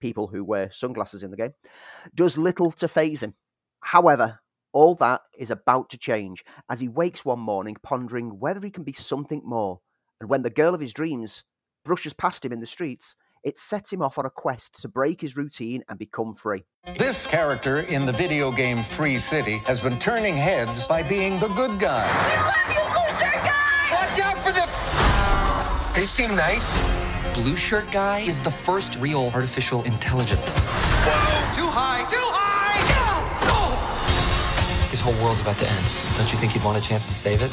people 0.00 0.26
who 0.26 0.44
wear 0.44 0.70
sunglasses 0.70 1.22
in 1.22 1.30
the 1.30 1.36
game, 1.36 1.54
does 2.14 2.38
little 2.38 2.72
to 2.72 2.88
phase 2.88 3.22
him. 3.22 3.34
However, 3.80 4.40
all 4.72 4.94
that 4.96 5.22
is 5.38 5.50
about 5.50 5.90
to 5.90 5.98
change 5.98 6.44
as 6.70 6.80
he 6.80 6.88
wakes 6.88 7.24
one 7.24 7.40
morning 7.40 7.76
pondering 7.82 8.38
whether 8.38 8.60
he 8.60 8.70
can 8.70 8.84
be 8.84 8.92
something 8.92 9.42
more. 9.44 9.80
And 10.20 10.28
when 10.28 10.42
the 10.42 10.50
girl 10.50 10.74
of 10.74 10.80
his 10.80 10.92
dreams 10.92 11.44
brushes 11.84 12.12
past 12.12 12.44
him 12.44 12.52
in 12.52 12.60
the 12.60 12.66
streets, 12.66 13.14
it 13.44 13.58
sets 13.58 13.92
him 13.92 14.02
off 14.02 14.18
on 14.18 14.26
a 14.26 14.30
quest 14.30 14.80
to 14.82 14.88
break 14.88 15.20
his 15.20 15.36
routine 15.36 15.82
and 15.88 15.98
become 15.98 16.34
free. 16.34 16.64
This 16.96 17.26
character 17.26 17.80
in 17.80 18.06
the 18.06 18.12
video 18.12 18.50
game 18.50 18.82
Free 18.82 19.18
City 19.18 19.58
has 19.58 19.80
been 19.80 19.98
turning 19.98 20.36
heads 20.36 20.86
by 20.86 21.02
being 21.02 21.38
the 21.38 21.48
good 21.48 21.78
guy. 21.78 22.06
We 22.28 22.36
love 22.36 22.68
you, 22.74 22.82
blue 22.92 23.12
shirt 23.18 23.44
guy! 23.44 23.90
Watch 23.92 24.20
out 24.20 24.38
for 24.44 24.52
the. 24.52 25.98
They 25.98 26.04
seem 26.06 26.36
nice. 26.36 26.86
Blue 27.34 27.56
Shirt 27.56 27.90
Guy 27.92 28.20
is 28.20 28.40
the 28.40 28.50
first 28.50 28.96
real 28.96 29.30
artificial 29.34 29.82
intelligence. 29.84 30.64
Whoa, 30.64 31.54
Too 31.54 31.66
high, 31.70 32.04
too 32.08 32.16
high! 32.18 32.48
Oh! 33.50 34.88
His 34.90 35.00
whole 35.00 35.14
world's 35.22 35.40
about 35.40 35.56
to 35.56 35.66
end. 35.68 35.84
Don't 36.16 36.30
you 36.32 36.38
think 36.38 36.52
he'd 36.52 36.64
want 36.64 36.78
a 36.78 36.80
chance 36.80 37.06
to 37.06 37.14
save 37.14 37.42
it? 37.42 37.50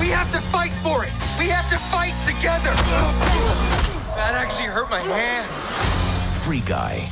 We 0.00 0.08
have 0.08 0.30
to 0.32 0.40
fight 0.52 0.72
for 0.82 1.04
it. 1.04 1.12
We 1.38 1.48
have 1.48 1.68
to 1.70 1.76
fight 1.76 2.14
together. 2.24 2.70
Oh, 2.72 3.95
That 4.16 4.32
actually 4.32 4.68
hurt 4.68 4.88
my 4.88 5.00
hand. 5.00 5.46
Free 6.40 6.60
Guy. 6.60 7.10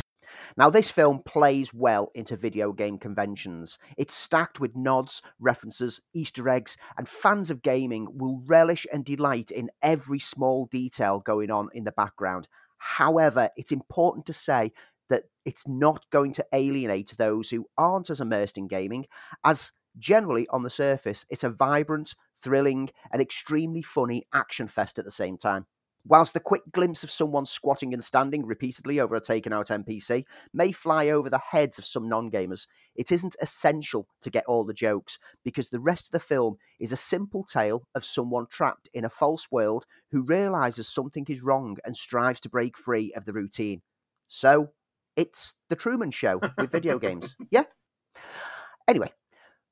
Now, 0.57 0.71
this 0.71 0.91
film 0.91 1.21
plays 1.27 1.75
well 1.75 2.11
into 2.15 2.35
video 2.35 2.73
game 2.73 2.97
conventions. 2.97 3.79
It's 3.99 4.15
stacked 4.15 4.59
with 4.59 4.75
nods, 4.75 5.21
references, 5.39 6.01
Easter 6.15 6.49
eggs, 6.49 6.79
and 6.97 7.07
fans 7.07 7.51
of 7.51 7.61
gaming 7.61 8.09
will 8.11 8.43
relish 8.47 8.87
and 8.91 9.05
delight 9.05 9.51
in 9.51 9.69
every 9.83 10.19
small 10.19 10.65
detail 10.71 11.21
going 11.21 11.51
on 11.51 11.69
in 11.75 11.85
the 11.85 11.93
background. 11.93 12.49
However, 12.79 13.51
it's 13.55 13.73
important 13.73 14.25
to 14.25 14.33
say 14.33 14.73
that 15.11 15.25
it's 15.45 15.69
not 15.69 16.09
going 16.09 16.33
to 16.33 16.47
alienate 16.55 17.15
those 17.19 17.51
who 17.51 17.67
aren't 17.77 18.09
as 18.09 18.21
immersed 18.21 18.57
in 18.57 18.67
gaming, 18.67 19.05
as 19.45 19.73
generally 19.99 20.47
on 20.49 20.63
the 20.63 20.71
surface, 20.71 21.27
it's 21.29 21.45
a 21.45 21.51
vibrant, 21.51 22.15
thrilling, 22.43 22.89
and 23.13 23.21
extremely 23.21 23.83
funny 23.83 24.25
action 24.33 24.69
fest 24.69 24.99
at 24.99 25.05
the 25.05 25.11
same 25.11 25.37
time. 25.37 25.67
Whilst 26.07 26.35
the 26.35 26.41
quick 26.41 26.63
glimpse 26.71 27.03
of 27.03 27.11
someone 27.11 27.47
squatting 27.47 27.95
and 27.95 28.05
standing 28.05 28.45
repeatedly 28.45 29.01
over 29.01 29.15
a 29.15 29.21
taken 29.21 29.55
out 29.55 29.69
NPC 29.69 30.25
may 30.53 30.71
fly 30.71 31.09
over 31.09 31.31
the 31.31 31.41
heads 31.51 31.79
of 31.79 31.87
some 31.87 32.09
non 32.09 32.31
gamers, 32.31 32.67
it 32.95 33.11
isn't 33.11 33.37
essential 33.41 34.07
to 34.21 34.31
get 34.31 34.45
all 34.45 34.67
the 34.67 34.75
jokes 34.75 35.19
because 35.45 35.71
the 35.71 35.81
rest 35.81 36.09
of 36.09 36.13
the 36.13 36.27
film 36.27 36.57
is 36.79 36.93
a 36.93 36.97
simple 36.97 37.43
tale 37.43 37.89
of 37.95 38.05
someone 38.05 38.47
trapped 38.51 38.89
in 38.93 39.07
a 39.07 39.11
false 39.11 39.49
world 39.51 39.87
who 40.11 40.23
realizes 40.23 40.89
something 40.89 41.25
is 41.29 41.43
wrong 41.43 41.79
and 41.87 41.97
strives 41.97 42.41
to 42.43 42.51
break 42.51 42.77
free 42.77 43.13
of 43.15 43.25
the 43.25 43.33
routine. 43.33 43.81
So, 44.29 44.73
it's 45.17 45.55
the 45.71 45.77
Truman 45.77 46.11
Show 46.11 46.39
with 46.59 46.71
video 46.71 46.99
games. 47.01 47.35
Yeah? 47.51 47.65
Anyway, 48.87 49.13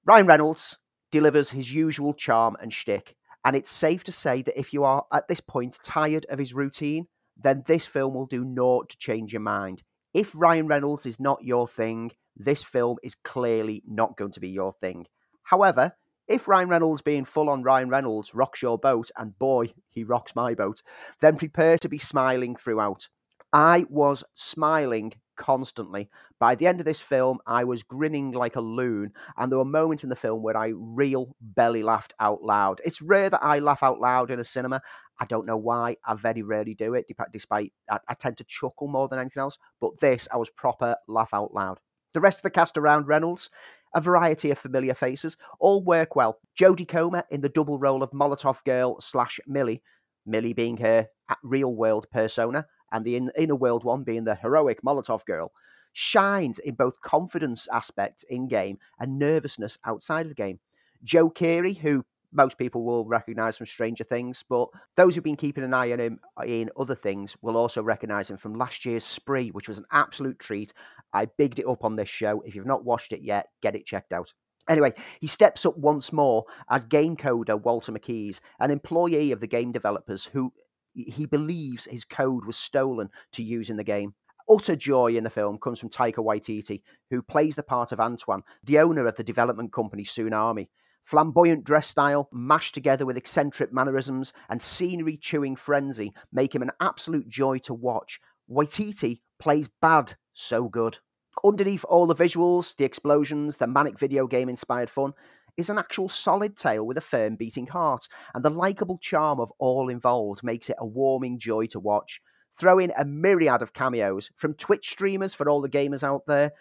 Ryan 0.06 0.26
Reynolds 0.26 0.78
delivers 1.10 1.50
his 1.50 1.72
usual 1.72 2.14
charm 2.14 2.56
and 2.60 2.72
shtick, 2.72 3.16
and 3.44 3.56
it's 3.56 3.70
safe 3.70 4.04
to 4.04 4.12
say 4.12 4.42
that 4.42 4.58
if 4.58 4.72
you 4.72 4.84
are 4.84 5.04
at 5.12 5.28
this 5.28 5.40
point 5.40 5.78
tired 5.82 6.26
of 6.28 6.38
his 6.38 6.54
routine, 6.54 7.06
then 7.36 7.64
this 7.66 7.86
film 7.86 8.14
will 8.14 8.26
do 8.26 8.44
naught 8.44 8.90
to 8.90 8.98
change 8.98 9.32
your 9.32 9.40
mind. 9.40 9.82
If 10.14 10.32
Ryan 10.34 10.66
Reynolds 10.66 11.06
is 11.06 11.18
not 11.18 11.42
your 11.42 11.66
thing, 11.66 12.12
this 12.36 12.62
film 12.62 12.98
is 13.02 13.14
clearly 13.24 13.82
not 13.86 14.16
going 14.16 14.32
to 14.32 14.40
be 14.40 14.50
your 14.50 14.74
thing. 14.80 15.06
However, 15.42 15.94
If 16.28 16.46
Ryan 16.46 16.68
Reynolds 16.68 17.02
being 17.02 17.24
full 17.24 17.50
on 17.50 17.62
Ryan 17.62 17.88
Reynolds 17.88 18.34
rocks 18.34 18.62
your 18.62 18.78
boat, 18.78 19.10
and 19.16 19.38
boy, 19.38 19.74
he 19.90 20.04
rocks 20.04 20.34
my 20.34 20.54
boat, 20.54 20.82
then 21.20 21.36
prepare 21.36 21.78
to 21.78 21.88
be 21.88 21.98
smiling 21.98 22.54
throughout. 22.56 23.08
I 23.52 23.84
was 23.90 24.24
smiling 24.34 25.12
constantly. 25.36 26.08
By 26.42 26.56
the 26.56 26.66
end 26.66 26.80
of 26.80 26.86
this 26.86 27.00
film, 27.00 27.38
I 27.46 27.62
was 27.62 27.84
grinning 27.84 28.32
like 28.32 28.56
a 28.56 28.60
loon, 28.60 29.12
and 29.36 29.52
there 29.52 29.60
were 29.60 29.64
moments 29.64 30.02
in 30.02 30.10
the 30.10 30.16
film 30.16 30.42
where 30.42 30.56
I 30.56 30.72
real 30.74 31.36
belly 31.40 31.84
laughed 31.84 32.14
out 32.18 32.42
loud. 32.42 32.80
It's 32.84 33.00
rare 33.00 33.30
that 33.30 33.44
I 33.44 33.60
laugh 33.60 33.84
out 33.84 34.00
loud 34.00 34.28
in 34.28 34.40
a 34.40 34.44
cinema. 34.44 34.82
I 35.20 35.26
don't 35.26 35.46
know 35.46 35.56
why. 35.56 35.98
I 36.04 36.16
very 36.16 36.42
rarely 36.42 36.74
do 36.74 36.94
it, 36.94 37.06
despite 37.32 37.72
I, 37.88 38.00
I 38.08 38.14
tend 38.14 38.38
to 38.38 38.44
chuckle 38.44 38.88
more 38.88 39.06
than 39.06 39.20
anything 39.20 39.40
else. 39.40 39.56
But 39.80 40.00
this, 40.00 40.26
I 40.32 40.36
was 40.36 40.50
proper 40.50 40.96
laugh 41.06 41.32
out 41.32 41.54
loud. 41.54 41.78
The 42.12 42.20
rest 42.20 42.38
of 42.38 42.42
the 42.42 42.50
cast 42.50 42.76
around 42.76 43.06
Reynolds, 43.06 43.48
a 43.94 44.00
variety 44.00 44.50
of 44.50 44.58
familiar 44.58 44.94
faces, 44.94 45.36
all 45.60 45.84
work 45.84 46.16
well. 46.16 46.40
Jodie 46.58 46.88
Comer 46.88 47.22
in 47.30 47.42
the 47.42 47.50
double 47.50 47.78
role 47.78 48.02
of 48.02 48.10
Molotov 48.10 48.64
Girl 48.64 49.00
slash 49.00 49.38
Millie, 49.46 49.80
Millie 50.26 50.54
being 50.54 50.78
her 50.78 51.06
real 51.44 51.72
world 51.72 52.08
persona, 52.10 52.66
and 52.90 53.04
the 53.04 53.14
in- 53.14 53.30
inner 53.38 53.54
world 53.54 53.84
one 53.84 54.02
being 54.02 54.24
the 54.24 54.34
heroic 54.34 54.82
Molotov 54.82 55.24
Girl, 55.24 55.52
shines 55.92 56.58
in 56.58 56.74
both 56.74 57.00
confidence 57.00 57.68
aspects 57.72 58.24
in 58.28 58.48
game 58.48 58.78
and 58.98 59.18
nervousness 59.18 59.78
outside 59.84 60.26
of 60.26 60.28
the 60.30 60.34
game. 60.34 60.58
Joe 61.02 61.30
Keery, 61.30 61.76
who 61.76 62.04
most 62.32 62.56
people 62.58 62.84
will 62.84 63.06
recognize 63.06 63.58
from 63.58 63.66
Stranger 63.66 64.04
Things, 64.04 64.42
but 64.48 64.68
those 64.96 65.14
who've 65.14 65.24
been 65.24 65.36
keeping 65.36 65.64
an 65.64 65.74
eye 65.74 65.92
on 65.92 66.00
him 66.00 66.20
uh, 66.40 66.44
in 66.44 66.70
other 66.78 66.94
things 66.94 67.36
will 67.42 67.56
also 67.56 67.82
recognize 67.82 68.30
him 68.30 68.38
from 68.38 68.54
last 68.54 68.84
year's 68.84 69.04
Spree, 69.04 69.50
which 69.50 69.68
was 69.68 69.78
an 69.78 69.86
absolute 69.92 70.38
treat. 70.38 70.72
I 71.12 71.26
bigged 71.26 71.58
it 71.58 71.68
up 71.68 71.84
on 71.84 71.96
this 71.96 72.08
show. 72.08 72.40
If 72.40 72.54
you've 72.54 72.66
not 72.66 72.84
watched 72.84 73.12
it 73.12 73.20
yet, 73.20 73.48
get 73.60 73.76
it 73.76 73.84
checked 73.84 74.12
out. 74.12 74.32
Anyway, 74.68 74.92
he 75.20 75.26
steps 75.26 75.66
up 75.66 75.76
once 75.76 76.12
more 76.12 76.44
as 76.70 76.84
game 76.84 77.16
coder 77.16 77.60
Walter 77.60 77.92
McKees, 77.92 78.40
an 78.60 78.70
employee 78.70 79.32
of 79.32 79.40
the 79.40 79.46
game 79.46 79.72
developers 79.72 80.24
who 80.24 80.52
he 80.94 81.26
believes 81.26 81.86
his 81.86 82.04
code 82.04 82.44
was 82.44 82.56
stolen 82.56 83.10
to 83.32 83.42
use 83.42 83.70
in 83.70 83.76
the 83.76 83.84
game. 83.84 84.14
Utter 84.52 84.76
joy 84.76 85.16
in 85.16 85.24
the 85.24 85.30
film 85.30 85.56
comes 85.56 85.80
from 85.80 85.88
Taika 85.88 86.16
Waititi, 86.16 86.82
who 87.10 87.22
plays 87.22 87.56
the 87.56 87.62
part 87.62 87.90
of 87.90 88.00
Antoine, 88.00 88.42
the 88.64 88.78
owner 88.80 89.06
of 89.06 89.16
the 89.16 89.24
development 89.24 89.72
company 89.72 90.04
Soonami. 90.04 90.68
Flamboyant 91.04 91.64
dress 91.64 91.88
style, 91.88 92.28
mashed 92.32 92.74
together 92.74 93.06
with 93.06 93.16
eccentric 93.16 93.72
mannerisms 93.72 94.32
and 94.50 94.60
scenery 94.60 95.16
chewing 95.16 95.56
frenzy, 95.56 96.12
make 96.32 96.54
him 96.54 96.60
an 96.60 96.70
absolute 96.80 97.28
joy 97.28 97.58
to 97.58 97.72
watch. 97.72 98.20
Waititi 98.50 99.22
plays 99.38 99.70
bad 99.80 100.16
so 100.34 100.68
good. 100.68 100.98
Underneath 101.44 101.84
all 101.84 102.06
the 102.06 102.14
visuals, 102.14 102.76
the 102.76 102.84
explosions, 102.84 103.56
the 103.56 103.66
manic 103.66 103.98
video 103.98 104.26
game 104.26 104.50
inspired 104.50 104.90
fun, 104.90 105.14
is 105.56 105.70
an 105.70 105.78
actual 105.78 106.08
solid 106.08 106.56
tale 106.56 106.86
with 106.86 106.98
a 106.98 107.02
firm 107.02 107.36
beating 107.36 107.66
heart, 107.68 108.06
and 108.34 108.44
the 108.44 108.50
likable 108.50 108.98
charm 108.98 109.40
of 109.40 109.50
all 109.58 109.88
involved 109.88 110.44
makes 110.44 110.68
it 110.68 110.76
a 110.78 110.86
warming 110.86 111.38
joy 111.38 111.66
to 111.66 111.80
watch. 111.80 112.20
Throw 112.58 112.78
in 112.78 112.92
a 112.96 113.04
myriad 113.04 113.62
of 113.62 113.72
cameos 113.72 114.30
from 114.36 114.54
Twitch 114.54 114.90
streamers 114.90 115.34
for 115.34 115.48
all 115.48 115.60
the 115.60 115.68
gamers 115.68 116.02
out 116.02 116.26
there, 116.26 116.52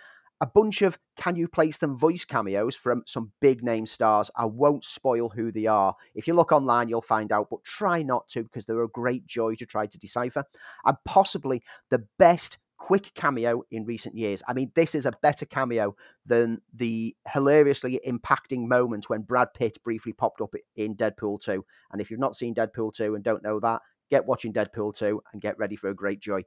a 0.41 0.47
bunch 0.47 0.81
of 0.81 0.97
can 1.17 1.35
you 1.35 1.47
place 1.47 1.77
them 1.77 1.97
voice 1.97 2.25
cameos 2.25 2.75
from 2.75 3.03
some 3.05 3.31
big 3.39 3.63
name 3.63 3.85
stars. 3.85 4.31
I 4.35 4.45
won't 4.45 4.83
spoil 4.83 5.29
who 5.29 5.51
they 5.51 5.67
are. 5.67 5.95
If 6.15 6.27
you 6.27 6.33
look 6.33 6.51
online, 6.51 6.89
you'll 6.89 7.03
find 7.03 7.31
out, 7.31 7.49
but 7.51 7.63
try 7.63 8.01
not 8.01 8.27
to 8.29 8.43
because 8.43 8.65
they're 8.65 8.81
a 8.81 8.89
great 8.89 9.27
joy 9.27 9.53
to 9.55 9.65
try 9.67 9.85
to 9.85 9.99
decipher. 9.99 10.43
And 10.83 10.97
possibly 11.05 11.61
the 11.91 12.07
best 12.17 12.57
quick 12.79 13.13
cameo 13.13 13.61
in 13.69 13.85
recent 13.85 14.17
years. 14.17 14.41
I 14.47 14.53
mean, 14.53 14.71
this 14.73 14.95
is 14.95 15.05
a 15.05 15.13
better 15.21 15.45
cameo 15.45 15.95
than 16.25 16.61
the 16.73 17.15
hilariously 17.31 17.99
impacting 18.07 18.67
moment 18.67 19.07
when 19.07 19.21
Brad 19.21 19.49
Pitt 19.53 19.77
briefly 19.83 20.13
popped 20.13 20.41
up 20.41 20.55
in 20.75 20.95
Deadpool 20.95 21.41
2. 21.41 21.63
And 21.91 22.01
if 22.01 22.09
you've 22.09 22.19
not 22.19 22.35
seen 22.35 22.55
Deadpool 22.55 22.95
2 22.95 23.13
and 23.13 23.23
don't 23.23 23.43
know 23.43 23.59
that, 23.59 23.83
get 24.11 24.27
watching 24.27 24.53
Deadpool 24.53 24.95
2 24.95 25.23
and 25.33 25.41
get 25.41 25.57
ready 25.57 25.75
for 25.75 25.89
a 25.89 25.95
great 25.95 26.19
joy. 26.19 26.43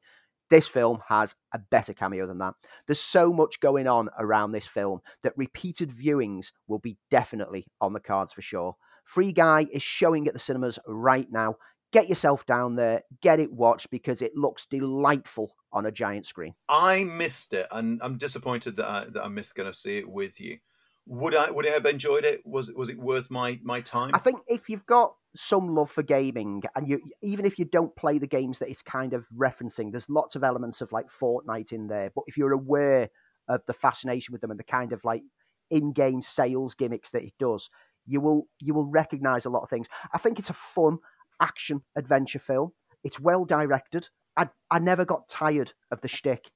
This 0.50 0.68
film 0.68 1.00
has 1.08 1.34
a 1.52 1.58
better 1.58 1.94
cameo 1.94 2.26
than 2.26 2.38
that. 2.38 2.54
There's 2.86 3.00
so 3.00 3.32
much 3.32 3.60
going 3.60 3.88
on 3.88 4.10
around 4.18 4.52
this 4.52 4.66
film 4.66 5.00
that 5.22 5.32
repeated 5.36 5.90
viewings 5.90 6.52
will 6.68 6.78
be 6.78 6.98
definitely 7.10 7.66
on 7.80 7.94
the 7.94 8.00
cards 8.00 8.32
for 8.32 8.42
sure. 8.42 8.76
Free 9.04 9.32
Guy 9.32 9.66
is 9.72 9.82
showing 9.82 10.28
at 10.28 10.34
the 10.34 10.38
cinemas 10.38 10.78
right 10.86 11.26
now. 11.30 11.56
Get 11.92 12.08
yourself 12.08 12.44
down 12.44 12.74
there, 12.74 13.02
get 13.22 13.40
it 13.40 13.52
watched 13.52 13.90
because 13.90 14.20
it 14.20 14.32
looks 14.34 14.66
delightful 14.66 15.54
on 15.72 15.86
a 15.86 15.92
giant 15.92 16.26
screen. 16.26 16.54
I 16.68 17.04
missed 17.04 17.54
it, 17.54 17.68
and 17.70 18.00
I'm 18.02 18.18
disappointed 18.18 18.76
that 18.76 18.88
I, 18.88 19.04
that 19.10 19.24
I 19.24 19.28
missed 19.28 19.54
going 19.54 19.70
to 19.70 19.78
see 19.78 19.98
it 19.98 20.08
with 20.08 20.40
you. 20.40 20.58
Would 21.06 21.36
I 21.36 21.50
would 21.50 21.66
I 21.66 21.70
have 21.70 21.86
enjoyed 21.86 22.24
it? 22.24 22.40
Was 22.44 22.72
was 22.72 22.88
it 22.88 22.98
worth 22.98 23.30
my 23.30 23.60
my 23.62 23.80
time? 23.80 24.10
I 24.12 24.18
think 24.18 24.40
if 24.48 24.68
you've 24.68 24.86
got 24.86 25.14
some 25.34 25.68
love 25.68 25.90
for 25.90 26.02
gaming, 26.02 26.62
and 26.76 26.88
you 26.88 27.00
even 27.22 27.44
if 27.44 27.58
you 27.58 27.64
don't 27.64 27.94
play 27.96 28.18
the 28.18 28.26
games 28.26 28.58
that 28.58 28.68
it's 28.68 28.82
kind 28.82 29.12
of 29.12 29.26
referencing, 29.36 29.90
there's 29.90 30.08
lots 30.08 30.36
of 30.36 30.44
elements 30.44 30.80
of 30.80 30.92
like 30.92 31.06
Fortnite 31.10 31.72
in 31.72 31.88
there. 31.88 32.10
But 32.14 32.24
if 32.26 32.36
you're 32.36 32.52
aware 32.52 33.08
of 33.48 33.60
the 33.66 33.74
fascination 33.74 34.32
with 34.32 34.40
them 34.40 34.50
and 34.50 34.60
the 34.60 34.64
kind 34.64 34.92
of 34.92 35.04
like 35.04 35.22
in-game 35.70 36.22
sales 36.22 36.74
gimmicks 36.74 37.10
that 37.10 37.24
it 37.24 37.34
does, 37.38 37.68
you 38.06 38.20
will 38.20 38.46
you 38.60 38.74
will 38.74 38.90
recognize 38.90 39.44
a 39.44 39.50
lot 39.50 39.62
of 39.62 39.70
things. 39.70 39.86
I 40.12 40.18
think 40.18 40.38
it's 40.38 40.50
a 40.50 40.54
fun 40.54 40.98
action 41.40 41.82
adventure 41.96 42.38
film. 42.38 42.72
It's 43.02 43.20
well 43.20 43.44
directed. 43.44 44.08
I 44.36 44.48
I 44.70 44.78
never 44.78 45.04
got 45.04 45.28
tired 45.28 45.72
of 45.90 46.00
the 46.00 46.08
shtick, 46.08 46.50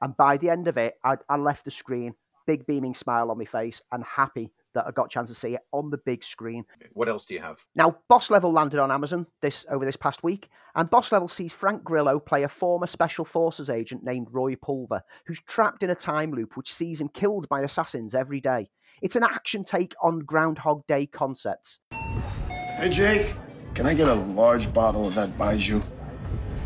and 0.00 0.16
by 0.16 0.36
the 0.36 0.50
end 0.50 0.68
of 0.68 0.76
it, 0.76 0.94
I, 1.04 1.16
I 1.28 1.36
left 1.36 1.64
the 1.64 1.70
screen 1.70 2.14
big 2.46 2.66
beaming 2.66 2.94
smile 2.94 3.30
on 3.30 3.38
my 3.38 3.44
face 3.44 3.80
and 3.92 4.04
happy 4.04 4.50
that 4.74 4.86
I 4.86 4.90
got 4.90 5.06
a 5.06 5.08
chance 5.08 5.28
to 5.28 5.34
see 5.34 5.54
it 5.54 5.60
on 5.72 5.90
the 5.90 5.98
big 5.98 6.22
screen. 6.22 6.64
What 6.92 7.08
else 7.08 7.24
do 7.24 7.34
you 7.34 7.40
have? 7.40 7.64
Now, 7.74 7.98
Boss 8.08 8.30
Level 8.30 8.52
landed 8.52 8.80
on 8.80 8.90
Amazon 8.90 9.26
this 9.40 9.64
over 9.70 9.84
this 9.84 9.96
past 9.96 10.22
week, 10.22 10.50
and 10.74 10.90
Boss 10.90 11.12
Level 11.12 11.28
sees 11.28 11.52
Frank 11.52 11.82
Grillo 11.84 12.18
play 12.20 12.42
a 12.42 12.48
former 12.48 12.86
Special 12.86 13.24
Forces 13.24 13.70
agent 13.70 14.04
named 14.04 14.28
Roy 14.30 14.56
Pulver, 14.56 15.02
who's 15.26 15.40
trapped 15.40 15.82
in 15.82 15.90
a 15.90 15.94
time 15.94 16.32
loop 16.32 16.56
which 16.56 16.72
sees 16.72 17.00
him 17.00 17.08
killed 17.08 17.48
by 17.48 17.60
assassins 17.60 18.14
every 18.14 18.40
day. 18.40 18.68
It's 19.02 19.16
an 19.16 19.24
action 19.24 19.64
take 19.64 19.94
on 20.02 20.20
Groundhog 20.20 20.86
Day 20.86 21.06
concepts. 21.06 21.80
Hey, 21.90 22.88
Jake, 22.90 23.34
can 23.74 23.86
I 23.86 23.94
get 23.94 24.08
a 24.08 24.14
large 24.14 24.72
bottle 24.72 25.06
of 25.08 25.14
that 25.14 25.36
Baijiu? 25.36 25.82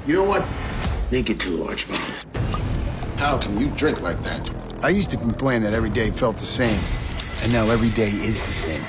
You 0.07 0.15
know 0.15 0.25
what? 0.25 0.47
Make 1.11 1.31
it 1.31 1.41
two 1.41 1.57
large 1.57 1.89
bottles. 1.89 2.27
How 3.17 3.39
can 3.39 3.59
you 3.59 3.69
drink 3.71 4.01
like 4.01 4.23
that? 4.23 4.51
I 4.83 4.91
used 4.91 5.11
to 5.11 5.17
complain 5.17 5.63
that 5.63 5.73
every 5.73 5.91
day 5.91 6.11
felt 6.11 6.37
the 6.37 6.45
same. 6.45 6.81
And 7.43 7.53
now 7.53 7.69
every 7.69 7.91
day 7.91 8.11
is 8.11 8.43
the 8.43 8.53
same. 8.53 8.83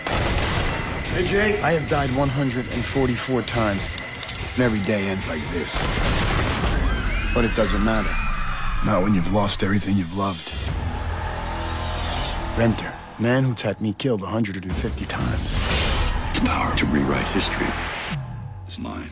Hey, 1.13 1.23
Jake. 1.23 1.63
I 1.63 1.71
have 1.71 1.87
died 1.87 2.15
144 2.15 3.41
times, 3.43 3.89
and 4.53 4.63
every 4.63 4.81
day 4.81 5.07
ends 5.07 5.29
like 5.29 5.41
this. 5.49 5.85
But 7.33 7.45
it 7.45 7.55
doesn't 7.55 7.83
matter. 7.83 8.13
Not 8.85 9.03
when 9.03 9.13
you've 9.13 9.31
lost 9.33 9.63
everything 9.63 9.97
you've 9.97 10.17
loved. 10.17 10.49
Ventor, 12.57 12.93
man 13.19 13.43
who's 13.43 13.61
had 13.61 13.79
me 13.81 13.93
killed 13.93 14.21
150 14.21 15.05
times. 15.05 15.55
The 16.33 16.41
power 16.45 16.75
to 16.75 16.85
rewrite 16.87 17.27
history 17.27 17.67
is 18.67 18.79
mine. 18.79 19.09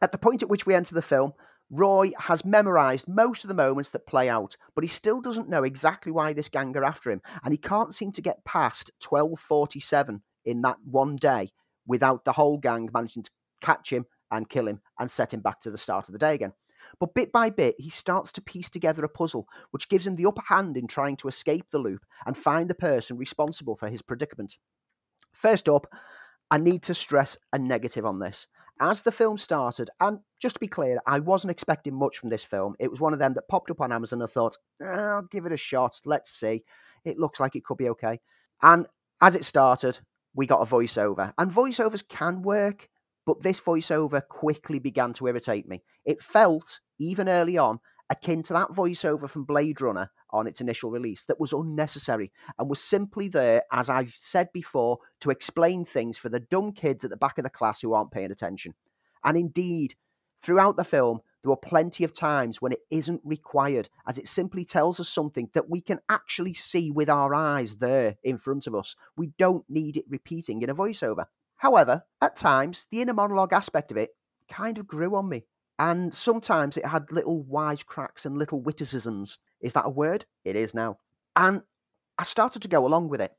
At 0.00 0.12
the 0.12 0.18
point 0.18 0.42
at 0.42 0.48
which 0.48 0.66
we 0.66 0.74
enter 0.74 0.94
the 0.94 1.02
film, 1.02 1.32
Roy 1.70 2.12
has 2.18 2.44
memorized 2.44 3.08
most 3.08 3.42
of 3.42 3.48
the 3.48 3.54
moments 3.54 3.90
that 3.90 4.06
play 4.06 4.28
out, 4.28 4.56
but 4.74 4.84
he 4.84 4.88
still 4.88 5.20
doesn't 5.20 5.48
know 5.48 5.64
exactly 5.64 6.12
why 6.12 6.32
this 6.32 6.48
gang 6.48 6.76
are 6.76 6.84
after 6.84 7.10
him, 7.10 7.20
and 7.42 7.52
he 7.52 7.58
can't 7.58 7.94
seem 7.94 8.12
to 8.12 8.22
get 8.22 8.44
past 8.44 8.92
1247 9.06 10.22
in 10.44 10.62
that 10.62 10.76
one 10.84 11.16
day 11.16 11.50
without 11.86 12.24
the 12.24 12.32
whole 12.32 12.58
gang 12.58 12.88
managing 12.92 13.24
to 13.24 13.30
catch 13.60 13.92
him 13.92 14.06
and 14.30 14.48
kill 14.48 14.68
him 14.68 14.80
and 14.98 15.10
set 15.10 15.32
him 15.32 15.40
back 15.40 15.60
to 15.60 15.70
the 15.70 15.78
start 15.78 16.08
of 16.08 16.12
the 16.12 16.18
day 16.18 16.34
again. 16.34 16.52
But 17.00 17.14
bit 17.14 17.32
by 17.32 17.50
bit, 17.50 17.74
he 17.78 17.90
starts 17.90 18.30
to 18.32 18.40
piece 18.40 18.70
together 18.70 19.04
a 19.04 19.08
puzzle 19.08 19.48
which 19.72 19.88
gives 19.88 20.06
him 20.06 20.14
the 20.14 20.26
upper 20.26 20.42
hand 20.48 20.76
in 20.76 20.86
trying 20.86 21.16
to 21.16 21.28
escape 21.28 21.66
the 21.70 21.78
loop 21.78 22.02
and 22.26 22.36
find 22.36 22.70
the 22.70 22.74
person 22.74 23.18
responsible 23.18 23.76
for 23.76 23.88
his 23.88 24.02
predicament. 24.02 24.56
First 25.32 25.68
up, 25.68 25.86
I 26.50 26.58
need 26.58 26.82
to 26.84 26.94
stress 26.94 27.36
a 27.52 27.58
negative 27.58 28.06
on 28.06 28.20
this 28.20 28.46
as 28.80 29.02
the 29.02 29.12
film 29.12 29.38
started, 29.38 29.90
and 30.00 30.18
just 30.40 30.56
to 30.56 30.60
be 30.60 30.68
clear, 30.68 30.98
I 31.06 31.20
wasn't 31.20 31.50
expecting 31.50 31.94
much 31.94 32.18
from 32.18 32.28
this 32.28 32.44
film. 32.44 32.74
It 32.78 32.90
was 32.90 33.00
one 33.00 33.12
of 33.12 33.18
them 33.18 33.34
that 33.34 33.48
popped 33.48 33.70
up 33.70 33.80
on 33.80 33.92
Amazon 33.92 34.22
I 34.22 34.26
thought, 34.26 34.56
I'll 34.84 35.26
give 35.30 35.46
it 35.46 35.52
a 35.52 35.56
shot. 35.56 35.94
Let's 36.04 36.30
see. 36.38 36.62
It 37.04 37.18
looks 37.18 37.40
like 37.40 37.56
it 37.56 37.64
could 37.64 37.78
be 37.78 37.88
okay. 37.90 38.20
And 38.62 38.86
as 39.20 39.34
it 39.34 39.44
started, 39.44 39.98
we 40.34 40.46
got 40.46 40.60
a 40.60 40.70
voiceover. 40.70 41.32
And 41.38 41.50
voiceovers 41.50 42.06
can 42.06 42.42
work, 42.42 42.88
but 43.24 43.42
this 43.42 43.60
voiceover 43.60 44.20
quickly 44.28 44.78
began 44.78 45.12
to 45.14 45.26
irritate 45.26 45.68
me. 45.68 45.82
It 46.04 46.22
felt, 46.22 46.80
even 46.98 47.28
early 47.28 47.56
on, 47.56 47.80
akin 48.10 48.42
to 48.44 48.52
that 48.52 48.68
voiceover 48.68 49.28
from 49.28 49.44
Blade 49.44 49.80
Runner 49.80 50.10
on 50.30 50.46
its 50.46 50.60
initial 50.60 50.90
release 50.90 51.24
that 51.24 51.40
was 51.40 51.52
unnecessary 51.52 52.32
and 52.58 52.68
was 52.68 52.80
simply 52.80 53.28
there, 53.28 53.62
as 53.72 53.88
I've 53.88 54.14
said 54.18 54.48
before, 54.52 54.98
to 55.20 55.30
explain 55.30 55.84
things 55.84 56.18
for 56.18 56.28
the 56.28 56.40
dumb 56.40 56.72
kids 56.72 57.04
at 57.04 57.10
the 57.10 57.16
back 57.16 57.38
of 57.38 57.44
the 57.44 57.50
class 57.50 57.80
who 57.80 57.92
aren't 57.92 58.10
paying 58.10 58.30
attention. 58.30 58.74
And 59.24 59.36
indeed, 59.36 59.94
throughout 60.40 60.76
the 60.76 60.84
film, 60.84 61.20
There 61.46 61.52
were 61.52 61.56
plenty 61.58 62.02
of 62.02 62.12
times 62.12 62.60
when 62.60 62.72
it 62.72 62.80
isn't 62.90 63.20
required, 63.22 63.88
as 64.08 64.18
it 64.18 64.26
simply 64.26 64.64
tells 64.64 64.98
us 64.98 65.08
something 65.08 65.48
that 65.54 65.70
we 65.70 65.80
can 65.80 66.00
actually 66.08 66.54
see 66.54 66.90
with 66.90 67.08
our 67.08 67.32
eyes 67.36 67.76
there 67.76 68.16
in 68.24 68.36
front 68.36 68.66
of 68.66 68.74
us. 68.74 68.96
We 69.16 69.28
don't 69.38 69.64
need 69.68 69.96
it 69.96 70.06
repeating 70.08 70.62
in 70.62 70.70
a 70.70 70.74
voiceover. 70.74 71.26
However, 71.54 72.02
at 72.20 72.34
times, 72.36 72.86
the 72.90 73.00
inner 73.00 73.14
monologue 73.14 73.52
aspect 73.52 73.92
of 73.92 73.96
it 73.96 74.10
kind 74.50 74.76
of 74.76 74.88
grew 74.88 75.14
on 75.14 75.28
me. 75.28 75.44
And 75.78 76.12
sometimes 76.12 76.76
it 76.76 76.86
had 76.86 77.12
little 77.12 77.44
wisecracks 77.44 78.26
and 78.26 78.36
little 78.36 78.60
witticisms. 78.60 79.38
Is 79.66 79.72
that 79.72 79.86
a 79.86 79.90
word? 79.90 80.24
It 80.44 80.54
is 80.54 80.74
now. 80.74 80.98
And 81.34 81.62
I 82.18 82.22
started 82.22 82.62
to 82.62 82.68
go 82.68 82.86
along 82.86 83.08
with 83.08 83.20
it. 83.20 83.32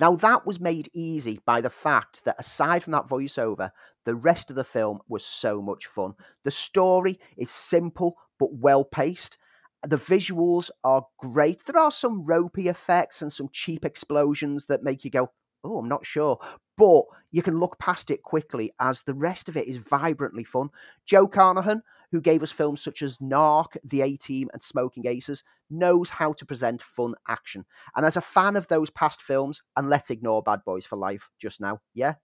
Now, 0.00 0.16
that 0.16 0.44
was 0.44 0.58
made 0.58 0.90
easy 0.92 1.38
by 1.46 1.60
the 1.60 1.70
fact 1.70 2.24
that 2.24 2.34
aside 2.36 2.82
from 2.82 2.90
that 2.94 3.06
voiceover, 3.06 3.70
the 4.04 4.16
rest 4.16 4.50
of 4.50 4.56
the 4.56 4.64
film 4.64 4.98
was 5.08 5.24
so 5.24 5.62
much 5.62 5.86
fun. 5.86 6.14
The 6.42 6.50
story 6.50 7.20
is 7.36 7.52
simple 7.52 8.16
but 8.40 8.52
well 8.52 8.84
paced. 8.84 9.38
The 9.86 9.96
visuals 9.96 10.70
are 10.82 11.06
great. 11.20 11.62
There 11.64 11.80
are 11.80 11.92
some 11.92 12.24
ropey 12.24 12.66
effects 12.66 13.22
and 13.22 13.32
some 13.32 13.48
cheap 13.52 13.84
explosions 13.84 14.66
that 14.66 14.82
make 14.82 15.04
you 15.04 15.12
go, 15.12 15.30
oh, 15.62 15.78
I'm 15.78 15.88
not 15.88 16.04
sure. 16.04 16.40
But 16.76 17.02
you 17.30 17.42
can 17.42 17.60
look 17.60 17.78
past 17.78 18.10
it 18.10 18.22
quickly 18.22 18.72
as 18.80 19.02
the 19.02 19.14
rest 19.14 19.48
of 19.48 19.56
it 19.56 19.68
is 19.68 19.76
vibrantly 19.76 20.42
fun. 20.42 20.70
Joe 21.06 21.28
Carnahan, 21.28 21.82
who 22.12 22.20
gave 22.20 22.42
us 22.42 22.52
films 22.52 22.82
such 22.82 23.02
as 23.02 23.18
Narc, 23.18 23.76
The 23.84 24.02
A 24.02 24.16
Team, 24.16 24.48
and 24.52 24.62
Smoking 24.62 25.06
Aces, 25.06 25.42
knows 25.70 26.10
how 26.10 26.32
to 26.32 26.46
present 26.46 26.82
fun 26.82 27.14
action. 27.28 27.64
And 27.94 28.06
as 28.06 28.16
a 28.16 28.22
fan 28.22 28.56
of 28.56 28.68
those 28.68 28.90
past 28.90 29.20
films, 29.22 29.62
and 29.76 29.90
let's 29.90 30.10
ignore 30.10 30.42
Bad 30.42 30.60
Boys 30.64 30.86
for 30.86 30.96
Life 30.96 31.28
just 31.38 31.60
now, 31.60 31.80
yeah, 31.94 32.14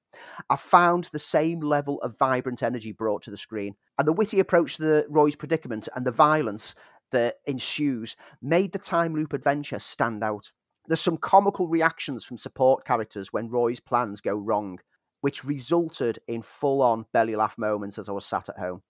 I 0.49 0.57
found 0.57 1.11
the 1.13 1.19
same 1.19 1.61
level 1.61 2.01
of 2.01 2.19
vibrant 2.19 2.63
energy 2.63 2.93
brought 2.93 3.23
to 3.23 3.31
the 3.31 3.37
screen. 3.37 3.75
And 3.99 4.09
the 4.09 4.13
witty 4.13 4.41
approach 4.41 4.77
to 4.77 4.83
the 4.83 5.07
Roy's 5.09 5.37
predicament 5.37 5.89
and 5.95 6.07
the 6.07 6.11
violence 6.11 6.75
that 7.13 7.37
ensues 7.47 8.17
made 8.43 8.73
the 8.73 8.79
time 8.79 9.15
loop 9.15 9.33
adventure 9.33 9.79
stand 9.79 10.25
out. 10.25 10.51
There's 10.87 11.01
some 11.01 11.17
comical 11.17 11.69
reactions 11.69 12.25
from 12.25 12.39
support 12.39 12.85
characters 12.85 13.33
when 13.33 13.49
Roy's 13.49 13.81
plans 13.81 14.21
go 14.21 14.37
wrong, 14.37 14.81
which 15.21 15.45
resulted 15.45 16.19
in 16.29 16.43
full 16.43 16.83
on 16.83 17.07
belly 17.13 17.37
laugh 17.37 17.57
moments 17.57 17.99
as 17.99 18.09
I 18.09 18.13
was 18.13 18.27
sat 18.27 18.49
at 18.49 18.59
home. 18.59 18.83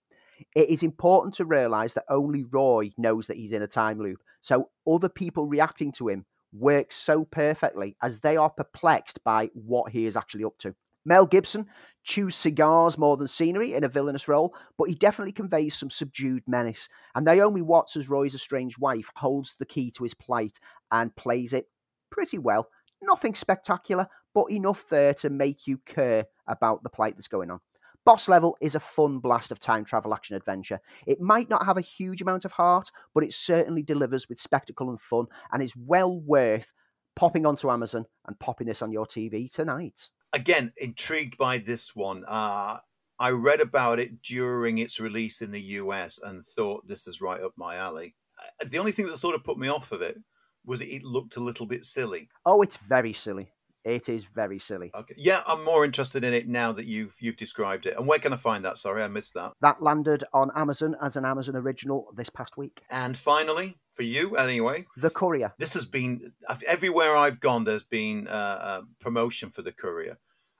It 0.55 0.69
is 0.69 0.83
important 0.83 1.33
to 1.35 1.45
realise 1.45 1.93
that 1.93 2.05
only 2.09 2.43
Roy 2.43 2.91
knows 2.97 3.27
that 3.27 3.37
he's 3.37 3.53
in 3.53 3.61
a 3.61 3.67
time 3.67 3.99
loop, 3.99 4.21
so 4.41 4.69
other 4.87 5.09
people 5.09 5.47
reacting 5.47 5.91
to 5.93 6.07
him 6.07 6.25
work 6.53 6.91
so 6.91 7.25
perfectly 7.25 7.95
as 8.01 8.19
they 8.19 8.37
are 8.37 8.49
perplexed 8.49 9.23
by 9.23 9.49
what 9.53 9.91
he 9.91 10.05
is 10.05 10.15
actually 10.15 10.43
up 10.43 10.57
to. 10.59 10.75
Mel 11.05 11.25
Gibson 11.25 11.67
chews 12.03 12.35
cigars 12.35 12.97
more 12.97 13.15
than 13.15 13.27
scenery 13.27 13.73
in 13.73 13.83
a 13.83 13.89
villainous 13.89 14.27
role, 14.27 14.55
but 14.77 14.89
he 14.89 14.95
definitely 14.95 15.31
conveys 15.31 15.77
some 15.77 15.89
subdued 15.89 16.43
menace. 16.47 16.89
And 17.13 17.25
Naomi 17.25 17.61
Watts, 17.61 17.95
as 17.95 18.09
Roy's 18.09 18.35
estranged 18.35 18.79
wife, 18.79 19.09
holds 19.15 19.55
the 19.57 19.65
key 19.65 19.91
to 19.91 20.03
his 20.03 20.15
plight 20.15 20.59
and 20.91 21.15
plays 21.15 21.53
it 21.53 21.67
pretty 22.09 22.39
well. 22.39 22.69
Nothing 23.01 23.35
spectacular, 23.35 24.07
but 24.33 24.51
enough 24.51 24.85
there 24.89 25.13
to 25.15 25.29
make 25.29 25.67
you 25.67 25.77
care 25.85 26.25
about 26.47 26.81
the 26.81 26.89
plight 26.89 27.15
that's 27.15 27.27
going 27.27 27.51
on. 27.51 27.59
Boss 28.05 28.29
Level 28.29 28.55
is 28.61 28.75
a 28.75 28.79
fun 28.79 29.17
blast 29.17 29.51
of 29.51 29.59
time 29.59 29.83
travel 29.83 30.13
action 30.13 30.35
adventure. 30.35 30.79
It 31.07 31.19
might 31.19 31.49
not 31.49 31.65
have 31.65 31.77
a 31.77 31.81
huge 31.81 32.21
amount 32.21 32.45
of 32.45 32.51
heart, 32.51 32.91
but 33.15 33.23
it 33.23 33.33
certainly 33.33 33.81
delivers 33.81 34.29
with 34.29 34.39
spectacle 34.39 34.89
and 34.91 35.01
fun 35.01 35.25
and 35.51 35.63
is 35.63 35.75
well 35.75 36.19
worth 36.21 36.71
popping 37.15 37.47
onto 37.47 37.71
Amazon 37.71 38.05
and 38.27 38.39
popping 38.39 38.67
this 38.67 38.83
on 38.83 38.91
your 38.91 39.07
TV 39.07 39.51
tonight. 39.51 40.09
Again, 40.33 40.71
intrigued 40.77 41.37
by 41.37 41.57
this 41.57 41.95
one. 41.95 42.23
Uh, 42.27 42.77
I 43.17 43.29
read 43.29 43.61
about 43.61 43.99
it 43.99 44.21
during 44.21 44.77
its 44.77 44.99
release 44.99 45.41
in 45.41 45.49
the 45.49 45.61
US 45.61 46.19
and 46.21 46.45
thought 46.45 46.87
this 46.87 47.07
is 47.07 47.21
right 47.21 47.41
up 47.41 47.53
my 47.55 47.77
alley. 47.77 48.15
Uh, 48.39 48.67
the 48.67 48.77
only 48.77 48.91
thing 48.91 49.07
that 49.07 49.17
sort 49.17 49.35
of 49.35 49.43
put 49.43 49.57
me 49.57 49.67
off 49.67 49.91
of 49.91 50.03
it 50.03 50.17
was 50.63 50.81
it 50.81 51.03
looked 51.03 51.37
a 51.37 51.43
little 51.43 51.65
bit 51.65 51.85
silly. 51.85 52.29
Oh, 52.45 52.61
it's 52.61 52.77
very 52.77 53.13
silly. 53.13 53.51
It 53.85 54.09
is 54.09 54.25
very 54.25 54.57
silly. 54.57 54.89
Okay. 54.95 55.13
Yeah, 55.15 55.41
I'm 55.45 55.63
more 55.63 55.85
interested 55.85 56.23
in 56.23 56.33
it 56.33 56.47
now 56.47 56.71
that 56.71 56.85
you've 56.87 57.15
you've 57.19 57.37
described 57.37 57.85
it. 57.85 57.95
And 57.95 58.07
where 58.07 58.17
can 58.19 58.33
I 58.33 58.37
find 58.37 58.65
that? 58.65 58.77
Sorry, 58.79 59.03
I 59.03 59.07
missed 59.07 59.35
that. 59.35 59.53
That 59.61 59.81
landed 59.81 60.23
on 60.33 60.49
Amazon 60.55 60.95
as 61.01 61.15
an 61.15 61.23
Amazon 61.25 61.55
original 61.55 62.07
this 62.15 62.29
past 62.29 62.57
week. 62.57 62.81
And 62.89 63.15
finally, 63.15 63.77
for 63.93 64.01
you 64.03 64.35
anyway, 64.37 64.87
The 64.97 65.11
Courier. 65.11 65.53
this 65.59 65.75
has 65.75 65.85
been 65.85 66.33
everywhere 66.67 67.15
I've 67.15 67.39
gone. 67.39 67.63
There's 67.63 67.83
been 67.83 68.27
uh, 68.27 68.31
uh, 68.31 68.81
promotion 68.99 69.51
for 69.51 69.61
the 69.61 69.71
Courier. 69.71 70.17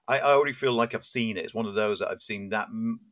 I, 0.08 0.20
I 0.20 0.34
already 0.34 0.54
feel 0.54 0.74
like 0.74 0.94
I've 0.94 1.04
seen 1.04 1.38
it. 1.38 1.46
It's 1.46 1.54
one 1.54 1.66
of 1.66 1.76
those 1.76 2.00
that 2.00 2.10
I've 2.10 2.22
seen 2.22 2.50
that 2.50 2.68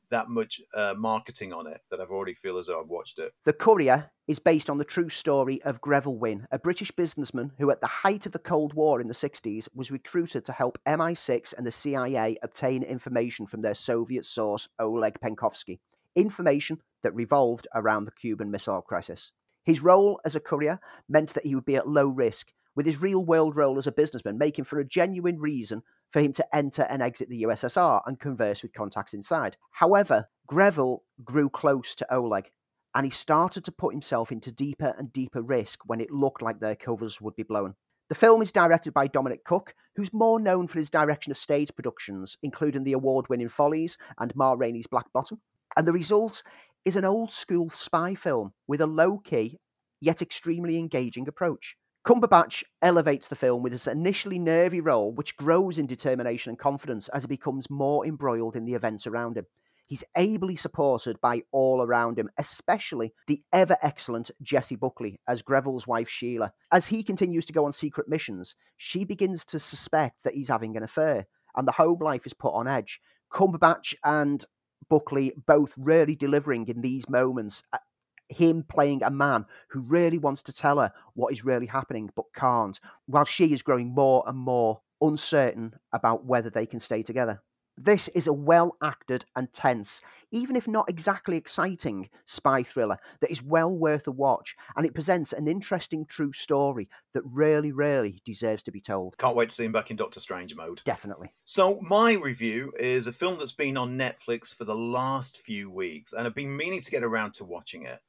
that 0.09 0.29
much 0.29 0.61
uh, 0.75 0.93
marketing 0.95 1.51
on 1.51 1.65
it 1.65 1.81
that 1.89 1.99
I've 1.99 2.11
already 2.11 2.35
feel 2.35 2.59
as 2.59 2.67
though 2.67 2.79
I've 2.79 2.87
watched 2.87 3.17
it. 3.17 3.33
The 3.45 3.53
Courier 3.53 4.11
is 4.27 4.37
based 4.37 4.69
on 4.69 4.77
the 4.77 4.85
true 4.85 5.09
story 5.09 5.59
of 5.63 5.81
Greville 5.81 6.19
Wynne, 6.19 6.47
a 6.51 6.59
British 6.59 6.91
businessman 6.91 7.51
who, 7.57 7.71
at 7.71 7.81
the 7.81 7.87
height 7.87 8.27
of 8.27 8.31
the 8.31 8.37
Cold 8.37 8.75
War 8.75 9.01
in 9.01 9.07
the 9.07 9.13
60s, 9.15 9.67
was 9.73 9.89
recruited 9.89 10.45
to 10.45 10.51
help 10.51 10.77
MI6 10.87 11.55
and 11.57 11.65
the 11.65 11.71
CIA 11.71 12.37
obtain 12.43 12.83
information 12.83 13.47
from 13.47 13.63
their 13.63 13.73
Soviet 13.73 14.23
source, 14.23 14.69
Oleg 14.79 15.19
Penkovsky. 15.19 15.79
Information 16.15 16.79
that 17.01 17.15
revolved 17.15 17.67
around 17.73 18.05
the 18.05 18.11
Cuban 18.11 18.51
Missile 18.51 18.83
Crisis. 18.83 19.31
His 19.65 19.81
role 19.81 20.21
as 20.25 20.35
a 20.35 20.39
courier 20.39 20.79
meant 21.09 21.33
that 21.33 21.45
he 21.45 21.55
would 21.55 21.65
be 21.65 21.75
at 21.75 21.87
low 21.87 22.07
risk, 22.07 22.53
with 22.75 22.85
his 22.85 23.01
real 23.01 23.25
world 23.25 23.55
role 23.55 23.79
as 23.79 23.87
a 23.87 23.91
businessman 23.91 24.37
making 24.37 24.65
for 24.65 24.77
a 24.77 24.85
genuine 24.85 25.39
reason 25.39 25.81
for 26.13 26.21
him 26.21 26.31
to 26.33 26.55
enter 26.55 26.83
and 26.83 27.01
exit 27.01 27.27
the 27.27 27.41
USSR 27.41 28.01
and 28.05 28.19
converse 28.19 28.61
with 28.61 28.71
contacts 28.71 29.15
inside. 29.15 29.57
However, 29.71 30.29
Greville 30.47 31.03
grew 31.25 31.49
close 31.49 31.95
to 31.95 32.13
Oleg 32.13 32.51
and 32.93 33.03
he 33.03 33.09
started 33.09 33.65
to 33.65 33.71
put 33.71 33.93
himself 33.93 34.31
into 34.31 34.51
deeper 34.51 34.93
and 34.97 35.11
deeper 35.11 35.41
risk 35.41 35.79
when 35.87 35.99
it 35.99 36.11
looked 36.11 36.43
like 36.43 36.59
their 36.59 36.75
covers 36.75 37.19
would 37.19 37.35
be 37.35 37.41
blown. 37.41 37.73
The 38.09 38.15
film 38.15 38.43
is 38.43 38.51
directed 38.51 38.93
by 38.93 39.07
Dominic 39.07 39.43
Cooke, 39.43 39.73
who's 39.95 40.13
more 40.13 40.39
known 40.39 40.67
for 40.67 40.77
his 40.77 40.91
direction 40.91 41.31
of 41.31 41.37
stage 41.37 41.73
productions, 41.75 42.37
including 42.43 42.83
the 42.83 42.93
award 42.93 43.27
winning 43.29 43.49
Follies 43.49 43.97
and 44.19 44.35
Ma 44.35 44.53
Rainey's 44.53 44.85
Black 44.85 45.11
Bottom. 45.13 45.41
And 45.75 45.87
the 45.87 45.93
result 45.93 46.43
is 46.85 46.95
an 46.95 47.05
old 47.05 47.31
school 47.31 47.71
spy 47.71 48.13
film 48.13 48.53
with 48.67 48.81
a 48.81 48.85
low 48.85 49.17
key, 49.17 49.59
yet 49.99 50.21
extremely 50.21 50.77
engaging 50.77 51.27
approach. 51.27 51.75
Cumberbatch 52.05 52.63
elevates 52.81 53.29
the 53.29 53.35
film 53.35 53.63
with 53.63 53.71
his 53.71 53.87
initially 53.87 54.37
nervy 54.37 54.81
role, 54.81 55.13
which 55.13 55.37
grows 55.37 55.77
in 55.77 55.87
determination 55.87 56.49
and 56.49 56.59
confidence 56.59 57.07
as 57.09 57.23
he 57.23 57.27
becomes 57.27 57.69
more 57.69 58.05
embroiled 58.05 58.57
in 58.57 58.65
the 58.65 58.73
events 58.73 59.07
around 59.07 59.37
him. 59.37 59.45
He's 59.85 60.03
ably 60.15 60.57
supported 60.57 61.21
by 61.21 61.43
all 61.53 61.81
around 61.81 62.19
him, 62.19 62.29
especially 62.37 63.13
the 63.27 63.41
ever 63.53 63.77
excellent 63.81 64.31
Jessie 64.41 64.75
Buckley 64.75 65.21
as 65.29 65.41
Greville's 65.41 65.87
wife 65.87 66.09
Sheila. 66.09 66.51
As 66.73 66.87
he 66.87 67.03
continues 67.03 67.45
to 67.45 67.53
go 67.53 67.65
on 67.65 67.71
secret 67.71 68.09
missions, 68.09 68.53
she 68.75 69.05
begins 69.05 69.45
to 69.45 69.59
suspect 69.59 70.23
that 70.23 70.33
he's 70.33 70.49
having 70.49 70.75
an 70.75 70.83
affair, 70.83 71.27
and 71.55 71.65
the 71.65 71.73
home 71.73 71.99
life 72.01 72.25
is 72.25 72.33
put 72.33 72.53
on 72.53 72.67
edge. 72.67 72.99
Cumberbatch 73.31 73.93
and 74.03 74.43
Buckley 74.89 75.33
both 75.47 75.73
really 75.77 76.15
delivering 76.15 76.67
in 76.67 76.81
these 76.81 77.07
moments 77.07 77.63
him 78.33 78.63
playing 78.63 79.03
a 79.03 79.09
man 79.11 79.45
who 79.69 79.81
really 79.81 80.17
wants 80.17 80.43
to 80.43 80.53
tell 80.53 80.79
her 80.79 80.91
what 81.13 81.31
is 81.31 81.45
really 81.45 81.67
happening 81.67 82.09
but 82.15 82.25
can't, 82.35 82.79
while 83.05 83.25
she 83.25 83.53
is 83.53 83.61
growing 83.61 83.93
more 83.93 84.23
and 84.27 84.37
more 84.37 84.81
uncertain 85.01 85.73
about 85.91 86.25
whether 86.25 86.49
they 86.49 86.65
can 86.65 86.79
stay 86.79 87.03
together. 87.03 87.41
This 87.75 88.07
is 88.09 88.27
a 88.27 88.33
well 88.33 88.77
acted 88.83 89.25
and 89.35 89.51
tense, 89.51 89.99
even 90.31 90.55
if 90.55 90.67
not 90.67 90.87
exactly 90.89 91.37
exciting, 91.37 92.09
spy 92.25 92.61
thriller 92.61 92.99
that 93.19 93.31
is 93.31 93.41
well 93.41 93.75
worth 93.75 94.05
a 94.05 94.11
watch, 94.11 94.55
and 94.75 94.85
it 94.85 94.93
presents 94.93 95.33
an 95.33 95.47
interesting 95.47 96.05
true 96.05 96.31
story 96.33 96.87
that 97.15 97.23
really, 97.25 97.71
really 97.71 98.21
deserves 98.25 98.61
to 98.63 98.71
be 98.71 98.79
told. 98.79 99.17
Can't 99.17 99.35
wait 99.35 99.49
to 99.49 99.55
see 99.55 99.65
him 99.65 99.71
back 99.71 99.89
in 99.89 99.97
Doctor 99.97 100.19
Strange 100.19 100.55
mode. 100.55 100.81
Definitely. 100.85 101.33
So, 101.45 101.79
my 101.81 102.13
review 102.13 102.71
is 102.79 103.07
a 103.07 103.11
film 103.11 103.39
that's 103.39 103.51
been 103.51 103.75
on 103.75 103.97
Netflix 103.97 104.53
for 104.55 104.65
the 104.65 104.75
last 104.75 105.39
few 105.39 105.71
weeks, 105.71 106.13
and 106.13 106.27
I've 106.27 106.35
been 106.35 106.55
meaning 106.55 106.81
to 106.81 106.91
get 106.91 107.03
around 107.03 107.33
to 107.35 107.43
watching 107.43 107.85
it. 107.85 107.99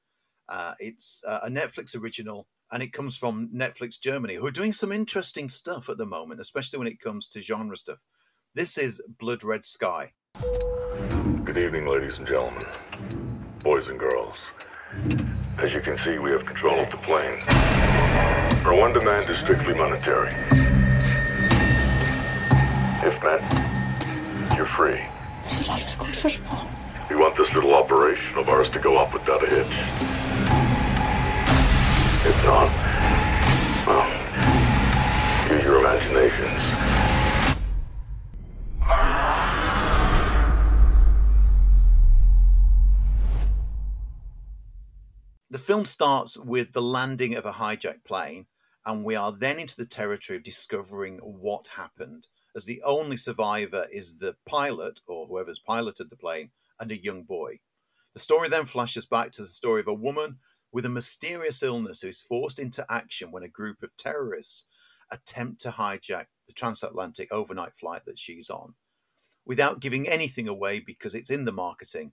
Uh, 0.49 0.75
it's 0.79 1.25
uh, 1.27 1.41
a 1.45 1.49
Netflix 1.49 1.99
original, 2.01 2.47
and 2.71 2.83
it 2.83 2.93
comes 2.93 3.17
from 3.17 3.49
Netflix 3.55 4.01
Germany, 4.01 4.35
who 4.35 4.47
are 4.47 4.51
doing 4.51 4.73
some 4.73 4.93
interesting 4.93 5.49
stuff 5.49 5.89
at 5.89 5.97
the 5.99 6.07
moment, 6.07 6.41
especially 6.41 6.79
when 6.79 6.89
it 6.89 7.01
comes 7.01 7.27
to 7.29 7.41
genre 7.41 7.77
stuff. 7.77 8.03
This 8.55 8.77
is 8.79 9.03
Blood 9.19 9.43
Red 9.43 9.65
Sky. 9.65 10.13
Good 11.45 11.59
evening, 11.59 11.87
ladies 11.87 12.19
and 12.19 12.27
gentlemen, 12.27 12.65
boys 13.61 13.89
and 13.89 13.99
girls. 13.99 14.37
As 15.59 15.73
you 15.73 15.81
can 15.81 15.97
see, 15.99 16.19
we 16.19 16.31
have 16.31 16.45
control 16.45 16.81
of 16.81 16.91
the 16.91 16.97
plane. 16.99 17.41
Our 18.67 18.75
one 18.75 18.93
demand 18.93 19.29
is 19.31 19.39
strictly 19.39 19.75
monetary. 19.75 20.35
If 23.07 23.23
met, 23.23 23.43
you're 24.57 24.67
free. 24.67 25.03
We 27.11 27.17
want 27.17 27.37
this 27.37 27.53
little 27.55 27.75
operation 27.75 28.39
of 28.39 28.49
ours 28.49 28.71
to 28.71 28.79
go 28.79 28.97
off 28.97 29.13
without 29.13 29.45
a 29.45 29.51
hitch. 29.51 30.34
If 32.27 32.43
not, 32.43 32.71
well, 33.87 35.53
use 35.53 35.63
your 35.63 35.79
imaginations. 35.81 36.49
The 45.51 45.59
film 45.59 45.85
starts 45.85 46.39
with 46.39 46.73
the 46.73 46.81
landing 46.81 47.35
of 47.35 47.45
a 47.45 47.53
hijacked 47.53 48.05
plane, 48.07 48.47
and 48.87 49.05
we 49.05 49.15
are 49.15 49.31
then 49.31 49.59
into 49.59 49.77
the 49.77 49.85
territory 49.85 50.39
of 50.39 50.45
discovering 50.45 51.19
what 51.19 51.67
happened. 51.77 52.29
As 52.57 52.65
the 52.65 52.81
only 52.87 53.19
survivor 53.19 53.87
is 53.93 54.19
the 54.19 54.35
pilot, 54.47 55.01
or 55.07 55.27
whoever's 55.27 55.59
piloted 55.59 56.09
the 56.09 56.17
plane, 56.17 56.53
and 56.81 56.91
a 56.91 56.97
young 56.97 57.25
boy. 57.25 57.59
The 58.15 58.21
story 58.21 58.49
then 58.49 58.65
flashes 58.65 59.05
back 59.05 59.33
to 59.33 59.43
the 59.43 59.49
story 59.49 59.81
of 59.81 59.89
a 59.89 59.93
woman 59.93 60.39
with 60.75 60.85
a 60.85 60.91
mysterious 60.91 61.63
illness 61.63 62.01
who 62.01 62.09
is 62.09 62.21
forced 62.21 62.59
into 62.59 62.85
action 62.91 63.31
when 63.31 63.45
a 63.45 63.49
group 63.49 63.81
of 63.85 63.97
terrorists 63.97 64.65
attempt 65.13 65.61
to 65.61 65.71
hijack 65.71 66.27
the 66.49 66.53
transatlantic 66.53 67.33
overnight 67.33 67.73
flight 67.77 68.05
that 68.05 68.19
she's 68.19 68.51
on. 68.51 68.75
Without 69.47 69.79
giving 69.79 70.09
anything 70.09 70.49
away 70.49 70.81
because 70.81 71.15
it's 71.15 71.31
in 71.31 71.45
the 71.45 71.53
marketing, 71.53 72.11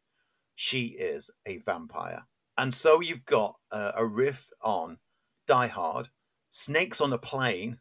she 0.54 0.90
is 0.90 1.32
a 1.48 1.58
vampire. 1.58 2.22
And 2.56 2.72
so 2.72 3.02
you've 3.02 3.26
got 3.26 3.56
uh, 3.72 3.94
a 3.96 4.06
riff 4.06 4.48
on 4.62 5.00
Die 5.48 5.68
Hard, 5.68 6.10
Snakes 6.52 7.02
on 7.02 7.14
a 7.14 7.18
Plane, 7.18 7.80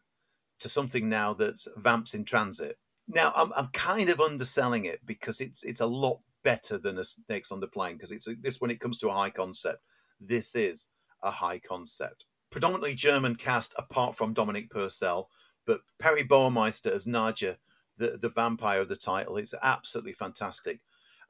to 0.61 0.69
something 0.71 1.11
now 1.11 1.35
that's 1.35 1.69
Vamps 1.77 2.15
in 2.15 2.25
Transit. 2.25 2.79
Now 3.07 3.33
I'm, 3.37 3.53
I'm 3.55 3.69
kind 3.75 4.09
of 4.09 4.21
underselling 4.21 4.87
it 4.87 5.01
because 5.05 5.43
it's 5.43 5.63
it's 5.63 5.81
a 5.81 5.87
lot 5.87 6.21
better 6.43 6.79
than 6.79 6.97
a 6.97 7.05
Snakes 7.05 7.53
on 7.53 7.61
the 7.61 7.69
Plane 7.69 7.97
because 7.97 8.13
it's 8.13 8.29
a, 8.29 8.35
this 8.37 8.63
when 8.63 8.71
it 8.71 8.81
comes 8.81 8.97
to 8.99 9.11
a 9.11 9.15
high 9.15 9.31
concept, 9.31 9.83
this 10.21 10.55
is 10.55 10.89
a 11.23 11.31
high 11.31 11.59
concept. 11.59 12.27
Predominantly 12.51 12.95
German 12.95 13.37
cast 13.37 13.75
apart 13.79 14.17
from 14.17 14.33
Dominic 14.33 14.71
Purcell, 14.71 15.29
but 15.67 15.81
Peri 15.99 16.25
Baumeister 16.25 16.91
as 16.91 17.07
Nadja, 17.07 17.57
the, 17.97 18.19
the 18.21 18.29
vampire 18.29 18.81
of 18.81 18.89
the 18.89 18.97
title, 18.97 19.37
is 19.37 19.55
absolutely 19.63 20.13
fantastic 20.13 20.81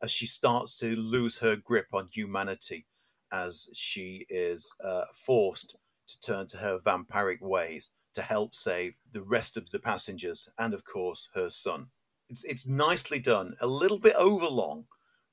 as 0.03 0.11
she 0.11 0.27
starts 0.27 0.75
to 0.77 0.97
lose 0.97 1.39
her 1.39 1.57
grip 1.57 1.89
on 1.93 2.09
humanity 2.13 2.87
as 3.33 3.69
she 3.73 4.27
is 4.29 4.75
uh, 4.83 5.05
forced 5.13 5.77
to 6.09 6.21
turn 6.21 6.47
to 6.49 6.57
her 6.57 6.79
vampiric 6.79 7.41
ways 7.41 7.91
to 8.15 8.23
help 8.23 8.55
save 8.55 8.97
the 9.13 9.23
rest 9.23 9.57
of 9.57 9.71
the 9.71 9.79
passengers 9.79 10.49
and, 10.59 10.75
of 10.75 10.85
course, 10.85 11.29
her 11.35 11.49
son. 11.49 11.87
It's, 12.29 12.45
it's 12.45 12.67
nicely 12.67 13.19
done, 13.19 13.55
a 13.61 13.67
little 13.67 13.99
bit 13.99 14.15
overlong, 14.17 14.87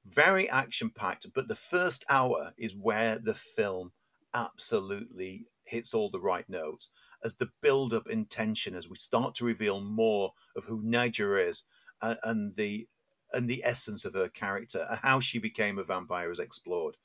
very 0.09 0.49
action 0.49 0.89
packed, 0.89 1.27
but 1.33 1.47
the 1.47 1.55
first 1.55 2.05
hour 2.09 2.53
is 2.57 2.75
where 2.75 3.19
the 3.19 3.33
film 3.33 3.91
absolutely 4.33 5.47
hits 5.63 5.93
all 5.93 6.09
the 6.09 6.19
right 6.19 6.47
notes 6.49 6.89
as 7.23 7.35
the 7.35 7.49
build 7.61 7.93
up 7.93 8.07
in 8.07 8.25
tension 8.25 8.75
as 8.75 8.89
we 8.89 8.95
start 8.95 9.35
to 9.35 9.45
reveal 9.45 9.81
more 9.81 10.31
of 10.55 10.65
who 10.65 10.81
Nadja 10.81 11.47
is 11.47 11.63
and, 12.01 12.17
and 12.23 12.55
the 12.55 12.87
and 13.33 13.49
the 13.49 13.61
essence 13.65 14.05
of 14.05 14.13
her 14.13 14.29
character 14.29 14.85
and 14.89 14.99
how 14.99 15.19
she 15.19 15.37
became 15.37 15.77
a 15.77 15.83
vampire 15.83 16.31
is 16.31 16.39
explored 16.39 16.95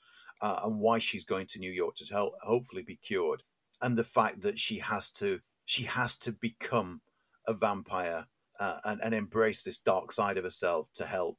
uh, 0.40 0.60
and 0.64 0.78
why 0.78 0.98
she's 0.98 1.24
going 1.24 1.46
to 1.46 1.58
New 1.58 1.72
York 1.72 1.96
to 1.96 2.30
hopefully 2.42 2.82
be 2.82 2.96
cured 2.96 3.42
and 3.80 3.96
the 3.96 4.04
fact 4.04 4.42
that 4.42 4.58
she 4.58 4.78
has 4.78 5.10
to 5.10 5.40
she 5.64 5.84
has 5.84 6.16
to 6.18 6.32
become 6.32 7.00
a 7.46 7.54
vampire 7.54 8.26
uh, 8.60 8.78
and, 8.84 9.00
and 9.02 9.14
embrace 9.14 9.62
this 9.62 9.78
dark 9.78 10.12
side 10.12 10.36
of 10.36 10.44
herself 10.44 10.88
to 10.94 11.04
help 11.04 11.38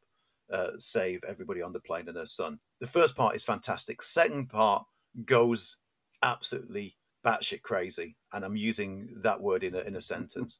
uh, 0.51 0.71
save 0.77 1.23
everybody 1.27 1.61
on 1.61 1.73
the 1.73 1.79
plane 1.79 2.07
and 2.07 2.17
her 2.17 2.25
son. 2.25 2.59
The 2.79 2.87
first 2.87 3.15
part 3.15 3.35
is 3.35 3.45
fantastic. 3.45 4.01
Second 4.01 4.49
part 4.49 4.85
goes 5.25 5.77
absolutely 6.21 6.97
batshit 7.25 7.61
crazy, 7.61 8.17
and 8.33 8.43
I'm 8.43 8.55
using 8.55 9.09
that 9.21 9.41
word 9.41 9.63
in 9.63 9.75
a, 9.75 9.79
in 9.79 9.95
a 9.95 10.01
sentence. 10.01 10.59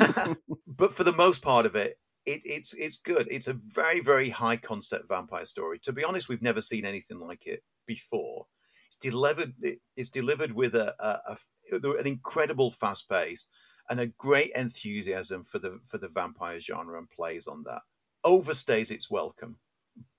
but 0.67 0.93
for 0.93 1.03
the 1.03 1.13
most 1.13 1.41
part 1.41 1.65
of 1.65 1.75
it, 1.75 1.99
it, 2.25 2.41
it's 2.43 2.73
it's 2.73 2.97
good. 2.97 3.27
It's 3.31 3.47
a 3.47 3.53
very 3.53 4.01
very 4.01 4.29
high 4.29 4.57
concept 4.57 5.07
vampire 5.07 5.45
story. 5.45 5.79
To 5.79 5.93
be 5.93 6.03
honest, 6.03 6.27
we've 6.27 6.41
never 6.41 6.61
seen 6.61 6.85
anything 6.85 7.19
like 7.19 7.47
it 7.47 7.63
before. 7.85 8.45
It's 8.87 8.97
delivered. 8.97 9.53
It's 9.95 10.09
delivered 10.09 10.51
with 10.51 10.75
a, 10.75 10.93
a, 10.99 11.37
a 11.73 11.91
an 11.97 12.07
incredible 12.07 12.71
fast 12.71 13.09
pace 13.09 13.45
and 13.89 13.99
a 13.99 14.07
great 14.07 14.51
enthusiasm 14.55 15.43
for 15.43 15.59
the 15.59 15.79
for 15.85 15.97
the 15.97 16.09
vampire 16.09 16.59
genre 16.59 16.97
and 16.97 17.09
plays 17.09 17.47
on 17.47 17.63
that. 17.63 17.81
Overstays 18.27 18.91
its 18.91 19.09
welcome, 19.09 19.57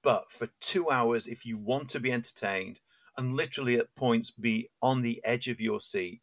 but 0.03 0.33
for 0.33 0.49
two 0.61 0.91
hours, 0.91 1.27
if 1.27 1.45
you 1.45 1.59
want 1.59 1.89
to 1.91 2.01
be 2.01 2.11
entertained 2.11 2.81
and 3.17 3.37
literally 3.37 3.79
at 3.79 3.95
points 3.97 4.31
be 4.31 4.71
on 4.81 5.03
the 5.03 5.21
edge 5.25 5.49
of 5.49 5.61
your 5.61 5.79
seat, 5.79 6.23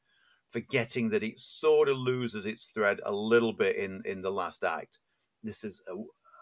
forgetting 0.49 1.09
that 1.09 1.23
it 1.23 1.39
sort 1.39 1.87
of 1.87 1.97
loses 1.97 2.45
its 2.45 2.65
thread 2.65 2.99
a 3.05 3.11
little 3.11 3.53
bit 3.53 3.75
in 3.75 4.01
in 4.05 4.21
the 4.21 4.31
last 4.31 4.63
act 4.63 4.99
this 5.45 5.63
is 5.63 5.81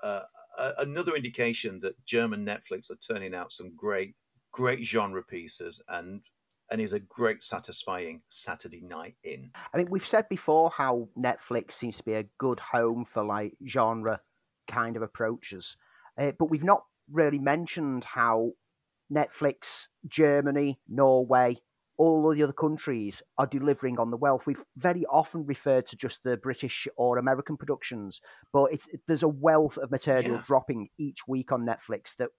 a, 0.04 0.08
a, 0.08 0.72
another 0.80 1.16
indication 1.16 1.80
that 1.82 2.04
German 2.06 2.46
Netflix 2.46 2.90
are 2.90 2.96
turning 2.96 3.36
out 3.36 3.52
some 3.52 3.76
great, 3.76 4.16
great 4.52 4.84
genre 4.84 5.22
pieces 5.22 5.82
and 5.90 6.22
and 6.72 6.82
is 6.82 6.94
a 6.94 7.00
great, 7.02 7.44
satisfying 7.44 8.22
Saturday 8.30 8.82
night 8.82 9.16
in. 9.26 9.52
I 9.74 9.78
mean, 9.78 9.90
we've 9.92 10.08
said 10.08 10.28
before 10.30 10.72
how 10.72 11.10
Netflix 11.20 11.74
seems 11.74 11.98
to 11.98 12.04
be 12.04 12.14
a 12.14 12.26
good 12.40 12.60
home 12.60 13.06
for 13.06 13.24
like 13.24 13.54
genre 13.68 14.22
kind 14.68 14.96
of 14.96 15.02
approaches, 15.02 15.78
uh, 16.18 16.32
but 16.38 16.50
we've 16.50 16.64
not 16.64 16.84
really 17.12 17.40
mentioned 17.40 18.04
how 18.04 18.52
Netflix, 19.12 19.88
Germany, 20.08 20.80
Norway, 20.88 21.60
all 21.98 22.30
the 22.32 22.44
other 22.44 22.54
countries 22.54 23.22
are 23.38 23.46
delivering 23.46 24.00
on 24.00 24.10
the 24.10 24.18
wealth. 24.18 24.46
We've 24.46 24.64
very 24.78 25.06
often 25.06 25.46
referred 25.46 25.86
to 25.88 25.96
just 25.96 26.24
the 26.24 26.38
British 26.38 26.88
or 26.98 27.18
American 27.18 27.56
productions, 27.56 28.20
but 28.52 28.74
it's 28.74 28.88
there's 29.08 29.24
a 29.24 29.28
wealth 29.28 29.78
of 29.78 29.92
material 29.92 30.36
yeah. 30.36 30.44
dropping 30.46 30.90
each 30.98 31.28
week 31.28 31.52
on 31.52 31.66
Netflix 31.66 32.16
that 32.18 32.30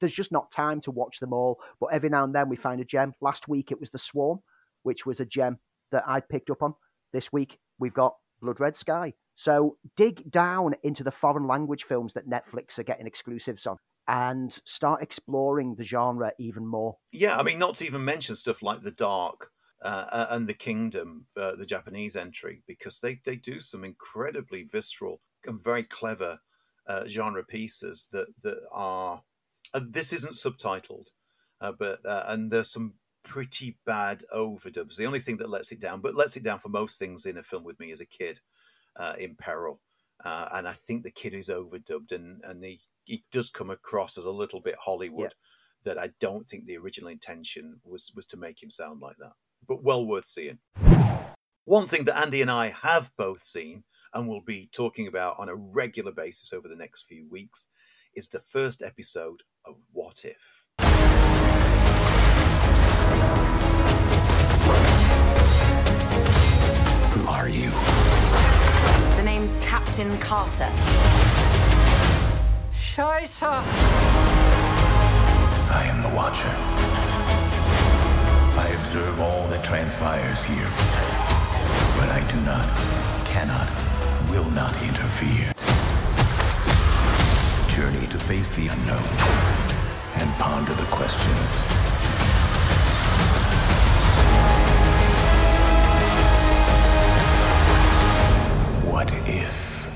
there's 0.00 0.14
just 0.14 0.32
not 0.32 0.50
time 0.50 0.80
to 0.82 0.90
watch 0.90 1.20
them 1.20 1.32
all. 1.32 1.60
But 1.80 1.88
every 1.92 2.08
now 2.08 2.24
and 2.24 2.34
then 2.34 2.48
we 2.48 2.56
find 2.56 2.80
a 2.80 2.84
gem. 2.84 3.12
Last 3.20 3.48
week 3.48 3.70
it 3.70 3.80
was 3.80 3.90
The 3.90 3.98
Swarm, 3.98 4.40
which 4.82 5.04
was 5.04 5.20
a 5.20 5.26
gem 5.26 5.58
that 5.92 6.04
I 6.06 6.20
picked 6.20 6.50
up 6.50 6.62
on. 6.62 6.74
This 7.12 7.32
week 7.32 7.58
we've 7.78 7.94
got 7.94 8.14
Blood 8.40 8.60
Red 8.60 8.76
Sky. 8.76 9.14
So 9.36 9.76
dig 9.96 10.30
down 10.30 10.74
into 10.82 11.04
the 11.04 11.12
foreign 11.12 11.46
language 11.46 11.84
films 11.84 12.14
that 12.14 12.28
Netflix 12.28 12.78
are 12.78 12.84
getting 12.84 13.06
exclusives 13.06 13.66
on 13.66 13.76
and 14.08 14.52
start 14.64 15.02
exploring 15.02 15.74
the 15.74 15.84
genre 15.84 16.32
even 16.38 16.66
more. 16.66 16.96
Yeah, 17.12 17.36
I 17.36 17.42
mean, 17.42 17.58
not 17.58 17.76
to 17.76 17.86
even 17.86 18.04
mention 18.04 18.34
stuff 18.34 18.62
like 18.62 18.82
The 18.82 18.92
Dark 18.92 19.50
uh, 19.82 20.26
and 20.30 20.48
The 20.48 20.54
Kingdom, 20.54 21.26
uh, 21.36 21.54
the 21.54 21.66
Japanese 21.66 22.16
entry, 22.16 22.62
because 22.66 23.00
they, 23.00 23.20
they 23.24 23.36
do 23.36 23.60
some 23.60 23.84
incredibly 23.84 24.64
visceral 24.64 25.20
and 25.44 25.62
very 25.62 25.82
clever 25.82 26.40
uh, 26.86 27.04
genre 27.06 27.44
pieces 27.44 28.08
that, 28.12 28.28
that 28.42 28.58
are. 28.72 29.22
Uh, 29.74 29.80
this 29.86 30.12
isn't 30.12 30.32
subtitled, 30.32 31.08
uh, 31.60 31.72
but 31.78 32.04
uh, 32.06 32.24
and 32.28 32.50
there's 32.50 32.70
some 32.70 32.94
pretty 33.24 33.76
bad 33.84 34.22
overdubs. 34.34 34.96
The 34.96 35.06
only 35.06 35.20
thing 35.20 35.36
that 35.38 35.50
lets 35.50 35.72
it 35.72 35.80
down, 35.80 36.00
but 36.00 36.14
lets 36.14 36.36
it 36.36 36.44
down 36.44 36.60
for 36.60 36.68
most 36.68 36.98
things 36.98 37.26
in 37.26 37.36
a 37.36 37.42
film 37.42 37.64
with 37.64 37.78
me 37.80 37.90
as 37.90 38.00
a 38.00 38.06
kid, 38.06 38.40
in 39.18 39.34
peril. 39.36 39.80
Uh, 40.24 40.48
and 40.54 40.66
I 40.66 40.72
think 40.72 41.02
the 41.02 41.10
kid 41.10 41.34
is 41.34 41.48
overdubbed, 41.48 42.12
and 42.12 42.40
and 42.44 42.64
he 42.64 42.80
he 43.04 43.24
does 43.30 43.50
come 43.50 43.70
across 43.70 44.18
as 44.18 44.24
a 44.24 44.30
little 44.30 44.60
bit 44.60 44.76
Hollywood. 44.82 45.34
Yeah. 45.34 45.92
That 45.92 45.98
I 45.98 46.10
don't 46.18 46.44
think 46.44 46.66
the 46.66 46.78
original 46.78 47.10
intention 47.10 47.80
was 47.84 48.10
was 48.14 48.26
to 48.26 48.36
make 48.36 48.60
him 48.60 48.70
sound 48.70 49.00
like 49.00 49.16
that, 49.18 49.34
but 49.68 49.84
well 49.84 50.04
worth 50.04 50.24
seeing. 50.24 50.58
One 51.64 51.88
thing 51.88 52.04
that 52.04 52.18
Andy 52.18 52.42
and 52.42 52.50
I 52.50 52.68
have 52.68 53.10
both 53.16 53.42
seen 53.42 53.84
and 54.14 54.28
will 54.28 54.40
be 54.40 54.68
talking 54.72 55.06
about 55.08 55.38
on 55.38 55.48
a 55.48 55.54
regular 55.54 56.12
basis 56.12 56.52
over 56.52 56.68
the 56.68 56.76
next 56.76 57.06
few 57.06 57.28
weeks 57.28 57.68
is 58.14 58.28
the 58.28 58.40
first 58.40 58.82
episode 58.82 59.42
of 59.64 59.76
What 59.92 60.24
If. 60.24 60.64
Who 67.14 67.28
are 67.28 67.48
you? 67.48 68.15
The 69.36 69.40
name's 69.40 69.56
Captain 69.66 70.16
Carter. 70.16 70.70
Scheiße! 72.72 73.42
I 75.68 75.84
am 75.92 76.00
the 76.00 76.08
Watcher. 76.16 76.48
I 78.58 78.68
observe 78.78 79.20
all 79.20 79.46
that 79.48 79.62
transpires 79.62 80.42
here. 80.42 80.70
But 81.98 82.08
I 82.08 82.26
do 82.32 82.40
not, 82.46 82.74
cannot, 83.26 83.68
will 84.30 84.50
not 84.52 84.72
interfere. 84.82 85.52
Journey 87.68 88.06
to 88.06 88.18
face 88.18 88.52
the 88.52 88.68
unknown 88.68 89.04
and 90.16 90.34
ponder 90.36 90.72
the 90.72 90.86
question 90.88 91.75
If? 99.08 99.88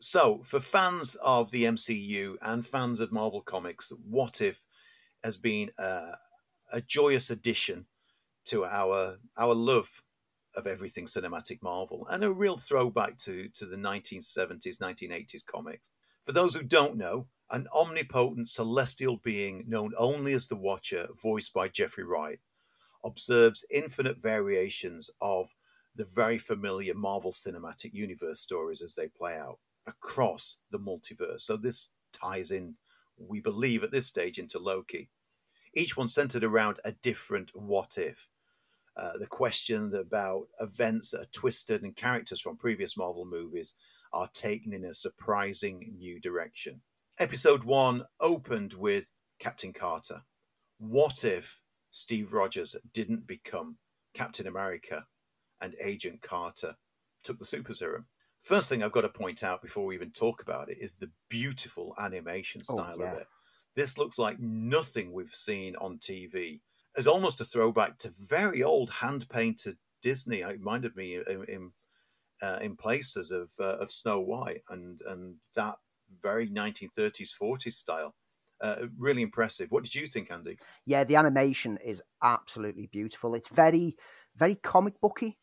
So, 0.00 0.38
for 0.42 0.60
fans 0.60 1.16
of 1.16 1.50
the 1.50 1.64
MCU 1.64 2.36
and 2.42 2.66
fans 2.66 3.00
of 3.00 3.12
Marvel 3.12 3.42
Comics, 3.42 3.92
What 4.08 4.40
If 4.40 4.64
has 5.24 5.36
been 5.36 5.70
a, 5.78 6.12
a 6.72 6.80
joyous 6.80 7.30
addition 7.30 7.86
to 8.46 8.64
our 8.64 9.18
our 9.36 9.54
love 9.54 10.02
of 10.54 10.66
everything 10.66 11.06
cinematic 11.06 11.62
Marvel 11.62 12.06
and 12.10 12.24
a 12.24 12.32
real 12.32 12.56
throwback 12.56 13.18
to 13.18 13.48
to 13.50 13.66
the 13.66 13.76
1970s, 13.76 14.78
1980s 14.78 15.44
comics. 15.46 15.90
For 16.22 16.32
those 16.32 16.54
who 16.56 16.62
don't 16.62 16.96
know, 16.96 17.28
An 17.50 17.68
omnipotent 17.76 18.48
celestial 18.48 19.18
being 19.18 19.64
known 19.68 19.92
only 19.96 20.32
as 20.32 20.48
the 20.48 20.56
Watcher, 20.56 21.08
voiced 21.22 21.54
by 21.54 21.68
Jeffrey 21.68 22.04
Wright, 22.04 22.40
observes 23.04 23.64
infinite 23.70 24.18
variations 24.18 25.10
of 25.20 25.54
the 25.96 26.04
very 26.04 26.38
familiar 26.38 26.94
Marvel 26.94 27.32
Cinematic 27.32 27.92
Universe 27.94 28.40
stories 28.40 28.82
as 28.82 28.94
they 28.94 29.08
play 29.08 29.36
out 29.36 29.58
across 29.86 30.58
the 30.70 30.78
multiverse. 30.78 31.40
So 31.40 31.56
this 31.56 31.90
ties 32.12 32.50
in, 32.50 32.74
we 33.18 33.40
believe 33.40 33.82
at 33.82 33.92
this 33.92 34.06
stage, 34.06 34.38
into 34.38 34.58
Loki. 34.58 35.08
Each 35.74 35.96
one 35.96 36.08
centered 36.08 36.44
around 36.44 36.80
a 36.84 36.92
different 36.92 37.50
what 37.54 37.98
if. 37.98 38.28
Uh, 38.96 39.18
the 39.18 39.26
question 39.26 39.94
about 39.94 40.48
events 40.60 41.10
that 41.10 41.20
are 41.20 41.32
twisted 41.32 41.82
and 41.82 41.94
characters 41.94 42.40
from 42.40 42.56
previous 42.56 42.96
Marvel 42.96 43.26
movies 43.26 43.74
are 44.12 44.28
taken 44.32 44.72
in 44.72 44.84
a 44.84 44.94
surprising 44.94 45.92
new 45.98 46.18
direction. 46.18 46.80
Episode 47.18 47.64
one 47.64 48.04
opened 48.20 48.72
with 48.72 49.12
Captain 49.38 49.72
Carter. 49.72 50.22
What 50.78 51.24
if 51.24 51.60
Steve 51.90 52.32
Rogers 52.32 52.74
didn't 52.94 53.26
become 53.26 53.76
Captain 54.14 54.46
America 54.46 55.06
and 55.60 55.74
Agent 55.80 56.22
Carter 56.22 56.76
took 57.22 57.38
the 57.38 57.44
super 57.44 57.74
serum? 57.74 58.06
First 58.40 58.68
thing 58.68 58.82
I've 58.82 58.92
got 58.92 59.00
to 59.02 59.08
point 59.08 59.42
out 59.42 59.62
before 59.62 59.86
we 59.86 59.94
even 59.94 60.12
talk 60.12 60.42
about 60.42 60.70
it 60.70 60.78
is 60.78 60.96
the 60.96 61.10
beautiful 61.28 61.94
animation 61.98 62.62
Oh, 62.68 62.74
style 62.74 63.00
yeah. 63.00 63.14
of 63.14 63.20
it. 63.20 63.26
This 63.74 63.98
looks 63.98 64.18
like 64.18 64.38
nothing 64.38 65.12
we've 65.12 65.34
seen 65.34 65.76
on 65.76 65.98
TV. 65.98 66.60
It's 66.96 67.06
almost 67.06 67.40
a 67.40 67.44
throwback 67.44 67.98
to 67.98 68.10
very 68.10 68.62
old 68.62 68.90
hand 68.90 69.28
painted 69.28 69.76
Disney. 70.00 70.40
It 70.40 70.58
reminded 70.58 70.96
me 70.96 71.16
in 71.16 71.44
in, 71.48 71.72
uh, 72.42 72.58
in 72.62 72.76
places 72.76 73.30
of 73.30 73.50
uh, 73.60 73.76
of 73.78 73.90
Snow 73.92 74.20
White 74.20 74.62
and 74.68 75.02
and 75.02 75.36
that 75.54 75.76
very 76.22 76.48
1930s 76.48 77.34
40s 77.34 77.76
style. 77.76 78.14
Uh, 78.60 78.86
really 78.96 79.20
impressive. 79.22 79.70
What 79.70 79.84
did 79.84 79.94
you 79.94 80.06
think, 80.06 80.30
Andy? 80.30 80.58
Yeah, 80.86 81.04
the 81.04 81.16
animation 81.16 81.78
is 81.84 82.02
absolutely 82.22 82.86
beautiful. 82.86 83.34
It's 83.34 83.48
very, 83.48 83.96
very 84.36 84.54
comic 84.54 84.98
booky 85.00 85.38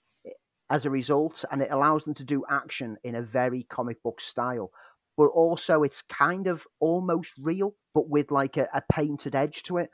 as 0.69 0.85
a 0.85 0.89
result, 0.89 1.45
and 1.51 1.61
it 1.61 1.71
allows 1.71 2.05
them 2.05 2.13
to 2.15 2.23
do 2.23 2.43
action 2.49 2.97
in 3.03 3.15
a 3.15 3.21
very 3.21 3.63
comic 3.63 4.01
book 4.03 4.21
style. 4.21 4.71
But 5.17 5.27
also, 5.27 5.83
it's 5.83 6.01
kind 6.01 6.47
of 6.47 6.65
almost 6.79 7.33
real, 7.39 7.75
but 7.93 8.09
with 8.09 8.31
like 8.31 8.57
a, 8.57 8.67
a 8.73 8.81
painted 8.91 9.35
edge 9.35 9.63
to 9.63 9.77
it. 9.77 9.89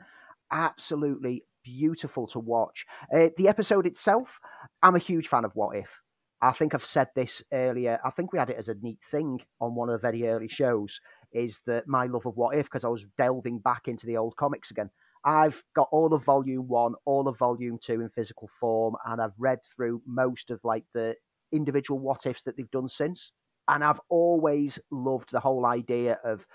Absolutely 0.50 1.44
beautiful 1.62 2.26
to 2.28 2.38
watch. 2.38 2.86
Uh, 3.14 3.28
the 3.36 3.48
episode 3.48 3.86
itself, 3.86 4.40
I'm 4.82 4.96
a 4.96 5.00
huge 5.00 5.28
fan 5.28 5.44
of 5.44 5.52
What 5.54 5.76
If. 5.76 6.00
I 6.42 6.52
think 6.52 6.74
I've 6.74 6.86
said 6.86 7.08
this 7.14 7.42
earlier. 7.52 8.00
I 8.02 8.10
think 8.10 8.32
we 8.32 8.38
had 8.38 8.48
it 8.48 8.56
as 8.56 8.68
a 8.68 8.74
neat 8.80 9.00
thing 9.10 9.40
on 9.60 9.74
one 9.74 9.90
of 9.90 10.00
the 10.00 10.06
very 10.06 10.26
early 10.26 10.48
shows. 10.48 10.98
Is 11.32 11.60
that 11.66 11.86
my 11.86 12.06
love 12.06 12.24
of 12.24 12.36
What 12.36 12.56
If? 12.56 12.64
Because 12.64 12.84
I 12.84 12.88
was 12.88 13.06
delving 13.18 13.58
back 13.58 13.88
into 13.88 14.06
the 14.06 14.16
old 14.16 14.36
comics 14.36 14.70
again. 14.70 14.90
I've 15.24 15.62
got 15.74 15.88
all 15.92 16.14
of 16.14 16.24
Volume 16.24 16.68
One, 16.68 16.94
all 17.04 17.28
of 17.28 17.38
Volume 17.38 17.78
Two 17.82 18.00
in 18.00 18.08
physical 18.10 18.48
form, 18.48 18.96
and 19.06 19.20
I've 19.20 19.38
read 19.38 19.58
through 19.76 20.02
most 20.06 20.50
of 20.50 20.60
like 20.64 20.84
the 20.94 21.16
individual 21.52 21.98
What 22.00 22.26
Ifs 22.26 22.42
that 22.42 22.56
they've 22.56 22.70
done 22.70 22.88
since. 22.88 23.32
And 23.68 23.84
I've 23.84 24.00
always 24.08 24.78
loved 24.90 25.30
the 25.30 25.40
whole 25.40 25.66
idea 25.66 26.18
of 26.24 26.46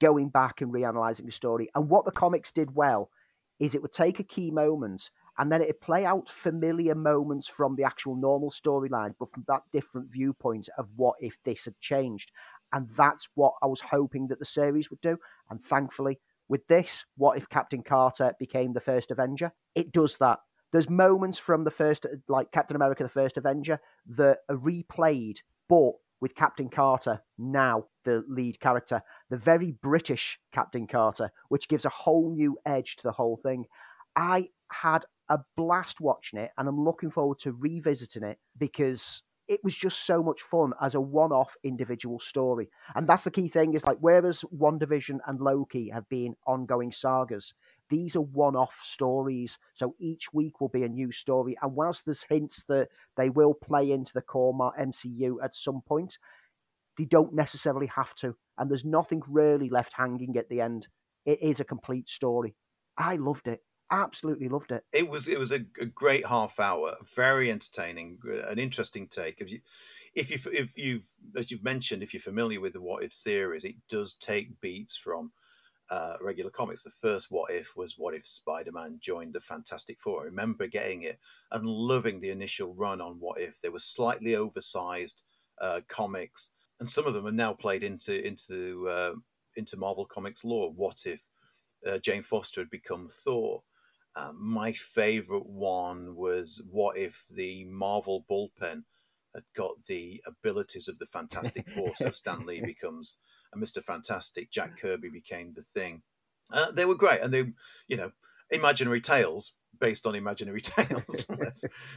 going 0.00 0.28
back 0.28 0.60
and 0.60 0.72
reanalyzing 0.72 1.26
the 1.26 1.32
story. 1.32 1.68
And 1.74 1.88
what 1.88 2.04
the 2.04 2.10
comics 2.10 2.50
did 2.50 2.74
well 2.74 3.10
is 3.60 3.74
it 3.74 3.82
would 3.82 3.92
take 3.92 4.18
a 4.18 4.24
key 4.24 4.50
moment 4.50 5.10
and 5.38 5.50
then 5.50 5.62
it'd 5.62 5.80
play 5.80 6.04
out 6.04 6.28
familiar 6.28 6.94
moments 6.94 7.48
from 7.48 7.76
the 7.76 7.84
actual 7.84 8.16
normal 8.16 8.50
storyline, 8.50 9.14
but 9.18 9.32
from 9.32 9.44
that 9.48 9.62
different 9.72 10.10
viewpoint 10.10 10.68
of 10.78 10.88
what 10.96 11.16
if 11.20 11.36
this 11.44 11.64
had 11.64 11.78
changed. 11.80 12.30
And 12.72 12.88
that's 12.96 13.28
what 13.34 13.54
I 13.62 13.66
was 13.66 13.80
hoping 13.80 14.28
that 14.28 14.38
the 14.38 14.44
series 14.44 14.90
would 14.90 15.00
do. 15.00 15.16
And 15.50 15.64
thankfully, 15.64 16.20
with 16.48 16.66
this, 16.68 17.04
what 17.16 17.38
if 17.38 17.48
Captain 17.48 17.82
Carter 17.82 18.34
became 18.38 18.72
the 18.72 18.80
first 18.80 19.10
Avenger? 19.10 19.52
It 19.74 19.92
does 19.92 20.16
that. 20.18 20.38
There's 20.72 20.90
moments 20.90 21.38
from 21.38 21.64
the 21.64 21.70
first, 21.70 22.06
like 22.28 22.50
Captain 22.50 22.76
America, 22.76 23.02
the 23.02 23.08
first 23.08 23.36
Avenger, 23.36 23.78
that 24.16 24.38
are 24.48 24.56
replayed, 24.56 25.36
but 25.68 25.92
with 26.20 26.34
Captain 26.34 26.68
Carter 26.68 27.20
now 27.38 27.84
the 28.04 28.24
lead 28.28 28.58
character, 28.58 29.02
the 29.30 29.36
very 29.36 29.72
British 29.82 30.38
Captain 30.52 30.86
Carter, 30.86 31.30
which 31.48 31.68
gives 31.68 31.84
a 31.84 31.90
whole 31.90 32.32
new 32.32 32.56
edge 32.66 32.96
to 32.96 33.02
the 33.02 33.12
whole 33.12 33.38
thing. 33.42 33.66
I 34.16 34.48
had 34.72 35.04
a 35.28 35.38
blast 35.56 36.00
watching 36.00 36.38
it, 36.38 36.50
and 36.58 36.68
I'm 36.68 36.80
looking 36.80 37.10
forward 37.10 37.38
to 37.40 37.52
revisiting 37.52 38.24
it 38.24 38.38
because 38.58 39.22
it 39.48 39.60
was 39.62 39.76
just 39.76 40.06
so 40.06 40.22
much 40.22 40.42
fun 40.42 40.72
as 40.80 40.94
a 40.94 41.00
one-off 41.00 41.56
individual 41.62 42.18
story. 42.18 42.70
And 42.94 43.06
that's 43.06 43.24
the 43.24 43.30
key 43.30 43.48
thing 43.48 43.74
is 43.74 43.84
like 43.84 43.98
whereas 44.00 44.44
WandaVision 44.56 45.18
and 45.26 45.40
Loki 45.40 45.90
have 45.90 46.08
been 46.08 46.34
ongoing 46.46 46.92
sagas, 46.92 47.52
these 47.90 48.16
are 48.16 48.22
one-off 48.22 48.78
stories. 48.82 49.58
So 49.74 49.94
each 49.98 50.32
week 50.32 50.60
will 50.60 50.70
be 50.70 50.84
a 50.84 50.88
new 50.88 51.12
story. 51.12 51.56
And 51.60 51.74
whilst 51.74 52.04
there's 52.04 52.24
hints 52.28 52.64
that 52.68 52.88
they 53.16 53.28
will 53.28 53.54
play 53.54 53.92
into 53.92 54.12
the 54.14 54.22
core 54.22 54.54
MCU 54.78 55.36
at 55.42 55.54
some 55.54 55.82
point, 55.86 56.18
they 56.96 57.04
don't 57.04 57.34
necessarily 57.34 57.88
have 57.88 58.14
to. 58.16 58.34
And 58.56 58.70
there's 58.70 58.84
nothing 58.84 59.22
really 59.28 59.68
left 59.68 59.92
hanging 59.94 60.36
at 60.36 60.48
the 60.48 60.60
end. 60.60 60.88
It 61.26 61.42
is 61.42 61.60
a 61.60 61.64
complete 61.64 62.08
story. 62.08 62.54
I 62.96 63.16
loved 63.16 63.48
it. 63.48 63.60
Absolutely 63.90 64.48
loved 64.48 64.72
it. 64.72 64.84
It 64.92 65.08
was 65.08 65.28
it 65.28 65.38
was 65.38 65.52
a, 65.52 65.60
a 65.80 65.84
great 65.84 66.26
half 66.26 66.58
hour, 66.58 66.96
very 67.14 67.50
entertaining, 67.50 68.18
an 68.48 68.58
interesting 68.58 69.06
take. 69.06 69.40
If 69.40 69.52
you 69.52 69.60
if 70.14 70.30
you 70.30 70.52
if 70.52 70.76
you've 70.78 71.06
as 71.36 71.50
you've 71.50 71.64
mentioned, 71.64 72.02
if 72.02 72.14
you're 72.14 72.20
familiar 72.20 72.60
with 72.60 72.72
the 72.72 72.80
What 72.80 73.04
If 73.04 73.12
series, 73.12 73.64
it 73.64 73.76
does 73.88 74.14
take 74.14 74.60
beats 74.60 74.96
from 74.96 75.32
uh, 75.90 76.14
regular 76.22 76.50
comics. 76.50 76.82
The 76.82 76.90
first 76.90 77.30
What 77.30 77.50
If 77.50 77.76
was 77.76 77.96
What 77.98 78.14
If 78.14 78.26
Spider 78.26 78.72
Man 78.72 78.96
joined 79.00 79.34
the 79.34 79.40
Fantastic 79.40 80.00
Four. 80.00 80.22
I 80.22 80.24
remember 80.24 80.66
getting 80.66 81.02
it 81.02 81.18
and 81.52 81.66
loving 81.66 82.20
the 82.20 82.30
initial 82.30 82.74
run 82.74 83.00
on 83.02 83.20
What 83.20 83.40
If. 83.40 83.60
They 83.60 83.68
were 83.68 83.78
slightly 83.78 84.34
oversized 84.34 85.22
uh, 85.60 85.82
comics, 85.88 86.50
and 86.80 86.88
some 86.88 87.06
of 87.06 87.12
them 87.12 87.26
are 87.26 87.32
now 87.32 87.52
played 87.52 87.82
into 87.82 88.26
into 88.26 88.88
uh, 88.88 89.14
into 89.56 89.76
Marvel 89.76 90.06
Comics 90.06 90.42
lore. 90.42 90.72
What 90.72 91.02
if 91.04 91.20
uh, 91.86 91.98
Jane 91.98 92.22
Foster 92.22 92.62
had 92.62 92.70
become 92.70 93.10
Thor? 93.12 93.62
Um, 94.16 94.36
my 94.40 94.72
favorite 94.72 95.46
one 95.46 96.14
was 96.14 96.62
what 96.70 96.96
if 96.96 97.24
the 97.30 97.64
Marvel 97.64 98.24
bullpen 98.30 98.84
had 99.34 99.42
got 99.56 99.72
the 99.86 100.22
abilities 100.26 100.86
of 100.86 100.98
the 100.98 101.06
Fantastic 101.06 101.68
Four? 101.70 101.94
so 101.94 102.10
Stan 102.10 102.46
Lee 102.46 102.60
becomes 102.60 103.16
a 103.52 103.58
Mr. 103.58 103.82
Fantastic, 103.82 104.50
Jack 104.50 104.80
Kirby 104.80 105.08
became 105.08 105.52
the 105.52 105.62
thing. 105.62 106.02
Uh, 106.52 106.70
they 106.70 106.84
were 106.84 106.94
great, 106.94 107.20
and 107.20 107.32
they, 107.32 107.52
you 107.88 107.96
know, 107.96 108.12
imaginary 108.50 109.00
tales 109.00 109.56
based 109.80 110.06
on 110.06 110.14
imaginary 110.14 110.60
tales. 110.62 111.26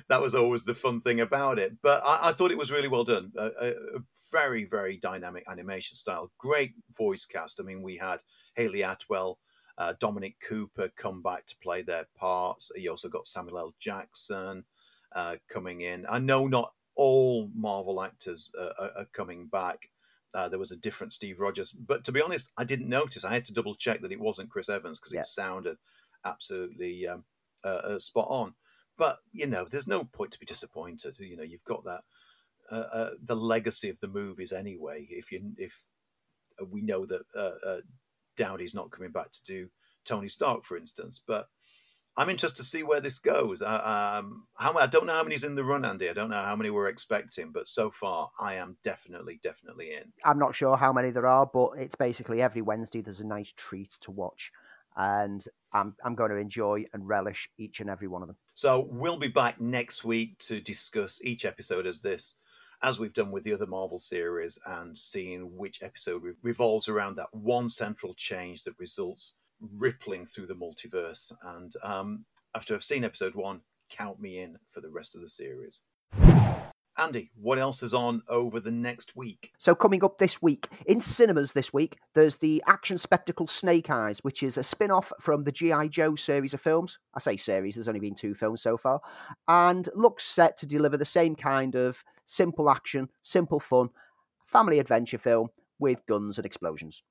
That 0.09 0.21
was 0.21 0.33
always 0.33 0.63
the 0.63 0.73
fun 0.73 1.01
thing 1.01 1.19
about 1.19 1.59
it. 1.59 1.73
But 1.81 2.01
I, 2.03 2.29
I 2.29 2.31
thought 2.31 2.51
it 2.51 2.57
was 2.57 2.71
really 2.71 2.87
well 2.87 3.03
done. 3.03 3.31
A, 3.37 3.45
a, 3.45 3.67
a 3.69 3.99
very, 4.31 4.65
very 4.65 4.97
dynamic 4.97 5.43
animation 5.49 5.95
style. 5.95 6.31
Great 6.37 6.73
voice 6.97 7.25
cast. 7.25 7.59
I 7.59 7.63
mean, 7.63 7.81
we 7.81 7.97
had 7.97 8.19
Hayley 8.55 8.81
Atwell 8.81 9.37
uh, 9.77 9.93
Dominic 9.99 10.37
Cooper 10.47 10.89
come 10.95 11.21
back 11.21 11.45
to 11.47 11.57
play 11.57 11.81
their 11.81 12.05
parts. 12.15 12.71
You 12.75 12.91
also 12.91 13.09
got 13.09 13.27
Samuel 13.27 13.59
L. 13.59 13.75
Jackson 13.79 14.63
uh, 15.15 15.35
coming 15.49 15.81
in. 15.81 16.05
I 16.09 16.19
know 16.19 16.47
not 16.47 16.73
all 16.95 17.49
Marvel 17.53 18.01
actors 18.01 18.51
uh, 18.59 18.71
are, 18.79 18.91
are 18.97 19.05
coming 19.13 19.47
back. 19.47 19.89
Uh, 20.33 20.49
there 20.49 20.59
was 20.59 20.71
a 20.71 20.77
different 20.77 21.13
Steve 21.13 21.39
Rogers, 21.39 21.71
but 21.71 22.03
to 22.03 22.11
be 22.11 22.21
honest, 22.21 22.49
I 22.57 22.63
didn't 22.63 22.89
notice. 22.89 23.23
I 23.23 23.33
had 23.33 23.45
to 23.45 23.53
double 23.53 23.75
check 23.75 24.01
that 24.01 24.11
it 24.11 24.19
wasn't 24.19 24.49
Chris 24.49 24.69
Evans 24.69 24.99
because 24.99 25.13
Yeah. 25.13 25.21
it 25.21 25.25
sounded 25.25 25.77
absolutely 26.25 27.07
um, 27.07 27.23
uh, 27.63 27.67
uh, 27.83 27.99
spot 27.99 28.27
on. 28.29 28.53
But 28.97 29.19
you 29.31 29.47
know, 29.47 29.65
there's 29.65 29.87
no 29.87 30.03
point 30.03 30.31
to 30.31 30.39
be 30.39 30.45
disappointed. 30.45 31.17
You 31.19 31.37
know, 31.37 31.43
you've 31.43 31.63
got 31.63 31.83
that 31.85 32.01
uh, 32.71 32.75
uh, 32.75 33.09
the 33.21 33.35
legacy 33.35 33.89
of 33.89 33.99
the 33.99 34.07
movies 34.07 34.51
anyway. 34.51 35.07
If 35.09 35.31
you 35.31 35.53
if 35.57 35.85
uh, 36.61 36.65
we 36.65 36.81
know 36.81 37.05
that 37.05 37.21
uh, 37.35 37.81
uh, 38.39 38.43
Downey's 38.43 38.75
not 38.75 38.91
coming 38.91 39.11
back 39.11 39.31
to 39.31 39.43
do 39.43 39.69
Tony 40.05 40.27
Stark, 40.27 40.63
for 40.63 40.77
instance, 40.77 41.21
but 41.25 41.47
I'm 42.17 42.29
interested 42.29 42.57
to 42.57 42.67
see 42.67 42.81
where 42.81 42.99
this 42.99 43.19
goes. 43.19 43.61
Uh, 43.61 44.19
um, 44.23 44.47
how 44.57 44.75
I 44.75 44.87
don't 44.87 45.05
know 45.05 45.13
how 45.13 45.21
many's 45.21 45.43
in 45.43 45.53
the 45.53 45.63
run, 45.63 45.85
Andy. 45.85 46.09
I 46.09 46.13
don't 46.13 46.31
know 46.31 46.41
how 46.41 46.55
many 46.55 46.71
we're 46.71 46.89
expecting, 46.89 47.51
but 47.51 47.67
so 47.67 47.91
far 47.91 48.31
I 48.39 48.55
am 48.55 48.75
definitely, 48.83 49.39
definitely 49.43 49.93
in. 49.93 50.11
I'm 50.25 50.39
not 50.39 50.55
sure 50.55 50.75
how 50.77 50.91
many 50.91 51.11
there 51.11 51.27
are, 51.27 51.45
but 51.45 51.73
it's 51.77 51.95
basically 51.95 52.41
every 52.41 52.63
Wednesday 52.63 53.01
there's 53.01 53.19
a 53.19 53.27
nice 53.27 53.53
treat 53.55 53.91
to 54.01 54.11
watch. 54.11 54.51
And 54.95 55.45
I'm, 55.73 55.93
I'm 56.03 56.15
going 56.15 56.31
to 56.31 56.37
enjoy 56.37 56.85
and 56.91 57.07
relish 57.07 57.47
each 57.59 57.81
and 57.81 57.89
every 57.89 58.07
one 58.07 58.23
of 58.23 58.27
them. 58.27 58.37
So 58.55 58.87
we'll 58.89 59.19
be 59.19 59.27
back 59.27 59.61
next 59.61 60.03
week 60.03 60.39
to 60.39 60.59
discuss 60.59 61.23
each 61.23 61.45
episode 61.45 61.85
as 61.85 62.01
this, 62.01 62.33
as 62.83 62.99
we've 62.99 63.13
done 63.13 63.31
with 63.31 63.43
the 63.43 63.53
other 63.53 63.65
Marvel 63.65 63.99
series, 63.99 64.59
and 64.65 64.97
seeing 64.97 65.55
which 65.55 65.81
episode 65.81 66.23
re- 66.23 66.33
revolves 66.43 66.87
around 66.87 67.15
that 67.15 67.33
one 67.33 67.69
central 67.69 68.13
change 68.13 68.63
that 68.63 68.79
results 68.79 69.33
rippling 69.59 70.25
through 70.25 70.45
the 70.47 70.55
multiverse. 70.55 71.31
And 71.43 71.73
um, 71.83 72.25
after 72.55 72.75
I've 72.75 72.83
seen 72.83 73.03
episode 73.03 73.35
one, 73.35 73.61
count 73.89 74.19
me 74.19 74.39
in 74.39 74.57
for 74.69 74.81
the 74.81 74.89
rest 74.89 75.15
of 75.15 75.21
the 75.21 75.29
series. 75.29 75.81
Andy, 76.99 77.29
what 77.39 77.59
else 77.59 77.83
is 77.83 77.93
on 77.93 78.23
over 78.27 78.59
the 78.59 78.71
next 78.71 79.15
week? 79.15 79.51
So, 79.59 79.75
coming 79.75 80.03
up 80.03 80.17
this 80.17 80.41
week, 80.41 80.67
in 80.87 80.99
cinemas 80.99 81.53
this 81.53 81.71
week, 81.71 81.97
there's 82.15 82.37
the 82.37 82.63
action 82.65 82.97
spectacle 82.97 83.47
Snake 83.47 83.91
Eyes, 83.91 84.19
which 84.23 84.41
is 84.41 84.57
a 84.57 84.63
spin 84.63 84.89
off 84.89 85.13
from 85.19 85.43
the 85.43 85.51
G.I. 85.51 85.89
Joe 85.89 86.15
series 86.15 86.55
of 86.55 86.61
films. 86.61 86.97
I 87.13 87.19
say 87.19 87.37
series, 87.37 87.75
there's 87.75 87.87
only 87.87 87.99
been 87.99 88.15
two 88.15 88.33
films 88.33 88.63
so 88.63 88.77
far, 88.77 88.99
and 89.47 89.87
looks 89.93 90.25
set 90.25 90.57
to 90.57 90.65
deliver 90.65 90.97
the 90.97 91.05
same 91.05 91.35
kind 91.35 91.75
of 91.75 92.03
simple 92.27 92.69
action, 92.69 93.09
simple 93.23 93.59
fun, 93.59 93.89
family 94.45 94.79
adventure 94.79 95.17
film 95.17 95.49
with 95.79 96.05
guns 96.05 96.37
and 96.37 96.45
explosions. 96.45 97.01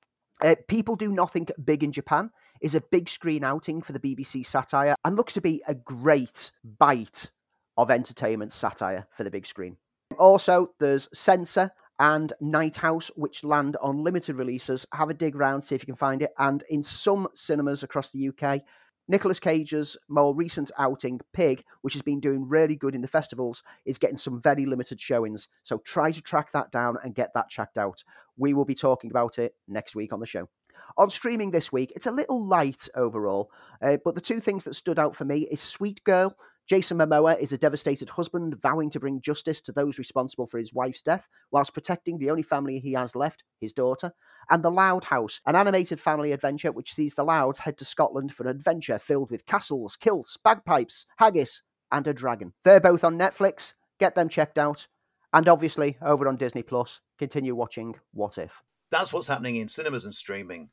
Uh, 0.41 0.55
People 0.67 0.95
Do 0.95 1.11
Nothing 1.11 1.47
Big 1.63 1.83
in 1.83 1.91
Japan 1.91 2.29
is 2.61 2.75
a 2.75 2.81
big 2.81 3.09
screen 3.09 3.43
outing 3.43 3.81
for 3.81 3.93
the 3.93 3.99
BBC 3.99 4.45
satire 4.45 4.95
and 5.03 5.15
looks 5.15 5.33
to 5.33 5.41
be 5.41 5.61
a 5.67 5.75
great 5.75 6.51
bite 6.79 7.29
of 7.77 7.91
entertainment 7.91 8.53
satire 8.53 9.07
for 9.11 9.23
the 9.23 9.31
big 9.31 9.45
screen. 9.45 9.77
Also, 10.17 10.71
there's 10.79 11.09
Censor 11.13 11.71
and 11.99 12.33
Night 12.39 12.75
House, 12.75 13.09
which 13.15 13.43
land 13.43 13.75
on 13.81 14.03
limited 14.03 14.35
releases. 14.35 14.85
Have 14.93 15.09
a 15.09 15.13
dig 15.13 15.35
around, 15.35 15.61
see 15.61 15.75
if 15.75 15.81
you 15.81 15.87
can 15.87 15.95
find 15.95 16.21
it. 16.21 16.31
And 16.37 16.63
in 16.69 16.83
some 16.83 17.27
cinemas 17.33 17.83
across 17.83 18.11
the 18.11 18.29
UK, 18.29 18.61
Nicolas 19.07 19.39
Cage's 19.39 19.97
more 20.09 20.35
recent 20.35 20.69
outing, 20.77 21.19
Pig, 21.33 21.63
which 21.81 21.93
has 21.93 22.01
been 22.01 22.19
doing 22.19 22.47
really 22.47 22.75
good 22.75 22.93
in 22.93 23.01
the 23.01 23.07
festivals, 23.07 23.63
is 23.85 23.97
getting 23.97 24.17
some 24.17 24.41
very 24.41 24.65
limited 24.65 24.99
showings. 24.99 25.47
So 25.63 25.77
try 25.79 26.11
to 26.11 26.21
track 26.21 26.51
that 26.51 26.71
down 26.71 26.97
and 27.03 27.15
get 27.15 27.33
that 27.33 27.49
checked 27.49 27.77
out. 27.77 28.03
We 28.37 28.53
will 28.53 28.65
be 28.65 28.75
talking 28.75 29.09
about 29.09 29.39
it 29.39 29.55
next 29.67 29.95
week 29.95 30.11
on 30.11 30.19
the 30.19 30.25
show. 30.25 30.49
On 30.97 31.09
streaming 31.09 31.51
this 31.51 31.71
week, 31.71 31.91
it's 31.95 32.05
a 32.05 32.11
little 32.11 32.45
light 32.45 32.87
overall, 32.95 33.51
uh, 33.81 33.97
but 34.03 34.15
the 34.15 34.21
two 34.21 34.39
things 34.39 34.63
that 34.65 34.75
stood 34.75 34.99
out 34.99 35.15
for 35.15 35.25
me 35.25 35.47
is 35.49 35.61
Sweet 35.61 36.03
Girl. 36.03 36.35
Jason 36.67 36.97
Momoa 36.97 37.39
is 37.39 37.53
a 37.53 37.57
devastated 37.57 38.09
husband 38.09 38.61
vowing 38.61 38.89
to 38.89 38.99
bring 38.99 39.21
justice 39.21 39.61
to 39.61 39.71
those 39.71 39.97
responsible 39.97 40.47
for 40.47 40.57
his 40.57 40.73
wife's 40.73 41.01
death, 41.01 41.29
whilst 41.49 41.73
protecting 41.73 42.17
the 42.17 42.29
only 42.29 42.43
family 42.43 42.77
he 42.77 42.91
has 42.91 43.15
left, 43.15 43.45
his 43.61 43.71
daughter. 43.71 44.11
And 44.49 44.61
The 44.61 44.69
Loud 44.69 45.05
House, 45.05 45.39
an 45.45 45.55
animated 45.55 46.01
family 46.01 46.33
adventure 46.33 46.73
which 46.73 46.93
sees 46.93 47.15
the 47.15 47.23
Louds 47.23 47.59
head 47.59 47.77
to 47.77 47.85
Scotland 47.85 48.33
for 48.33 48.43
an 48.43 48.49
adventure 48.49 48.99
filled 48.99 49.31
with 49.31 49.45
castles, 49.45 49.95
kilts, 49.95 50.35
bagpipes, 50.43 51.05
haggis, 51.17 51.63
and 51.89 52.05
a 52.05 52.13
dragon. 52.13 52.51
They're 52.65 52.81
both 52.81 53.05
on 53.05 53.17
Netflix. 53.17 53.73
Get 53.97 54.15
them 54.15 54.27
checked 54.27 54.57
out. 54.57 54.87
And 55.31 55.47
obviously, 55.47 55.97
over 56.01 56.27
on 56.27 56.35
Disney 56.35 56.63
Plus, 56.63 56.99
continue 57.17 57.55
watching 57.55 57.95
What 58.11 58.37
If. 58.37 58.61
That's 58.91 59.13
what's 59.13 59.27
happening 59.27 59.55
in 59.55 59.69
cinemas 59.69 60.03
and 60.03 60.13
streaming. 60.13 60.71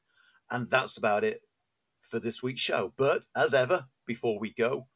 And 0.51 0.69
that's 0.69 0.97
about 0.97 1.23
it 1.23 1.43
for 2.03 2.19
this 2.19 2.43
week's 2.43 2.61
show. 2.62 2.93
But 2.97 3.23
as 3.37 3.55
ever, 3.55 3.87
before 4.07 4.41
we 4.41 4.53
go, 4.53 4.89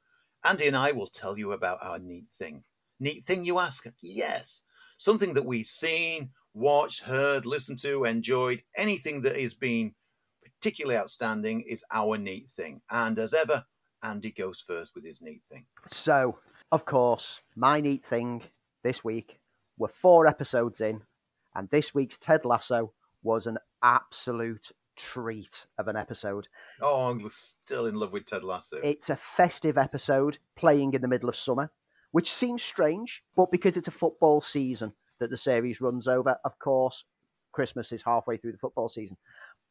Andy 0.44 0.66
and 0.66 0.76
I 0.76 0.92
will 0.92 1.06
tell 1.06 1.38
you 1.38 1.52
about 1.52 1.78
our 1.82 1.98
neat 1.98 2.30
thing. 2.30 2.64
Neat 3.00 3.24
thing, 3.24 3.44
you 3.44 3.58
ask? 3.58 3.86
Yes. 4.02 4.62
Something 4.96 5.34
that 5.34 5.44
we've 5.44 5.66
seen, 5.66 6.30
watched, 6.54 7.02
heard, 7.02 7.46
listened 7.46 7.78
to, 7.80 8.04
enjoyed, 8.04 8.62
anything 8.76 9.22
that 9.22 9.36
has 9.36 9.54
been 9.54 9.94
particularly 10.42 10.98
outstanding 10.98 11.60
is 11.62 11.84
our 11.92 12.18
neat 12.18 12.50
thing. 12.50 12.80
And 12.90 13.18
as 13.18 13.34
ever, 13.34 13.64
Andy 14.02 14.32
goes 14.32 14.60
first 14.60 14.94
with 14.94 15.04
his 15.04 15.22
neat 15.22 15.42
thing. 15.50 15.66
So, 15.86 16.38
of 16.72 16.84
course, 16.84 17.40
my 17.56 17.80
neat 17.80 18.04
thing 18.04 18.42
this 18.82 19.04
week, 19.04 19.38
we're 19.76 19.88
four 19.88 20.26
episodes 20.26 20.80
in, 20.80 21.02
and 21.54 21.68
this 21.70 21.94
week's 21.94 22.18
Ted 22.18 22.44
Lasso 22.44 22.92
was 23.22 23.46
an 23.46 23.58
absolute 23.82 24.72
treat 24.98 25.66
of 25.78 25.88
an 25.88 25.96
episode. 25.96 26.48
Oh, 26.80 27.08
I'm 27.08 27.28
still 27.30 27.86
in 27.86 27.94
love 27.94 28.12
with 28.12 28.26
Ted 28.26 28.44
Lasso. 28.44 28.78
It's 28.82 29.08
a 29.08 29.16
festive 29.16 29.78
episode 29.78 30.38
playing 30.56 30.92
in 30.94 31.00
the 31.00 31.08
middle 31.08 31.28
of 31.28 31.36
summer, 31.36 31.70
which 32.10 32.32
seems 32.32 32.62
strange, 32.62 33.22
but 33.36 33.50
because 33.50 33.76
it's 33.76 33.88
a 33.88 33.92
football 33.92 34.40
season 34.40 34.92
that 35.20 35.30
the 35.30 35.36
series 35.36 35.80
runs 35.80 36.08
over, 36.08 36.36
of 36.44 36.58
course, 36.58 37.04
Christmas 37.52 37.92
is 37.92 38.02
halfway 38.02 38.36
through 38.36 38.52
the 38.52 38.58
football 38.58 38.88
season. 38.88 39.16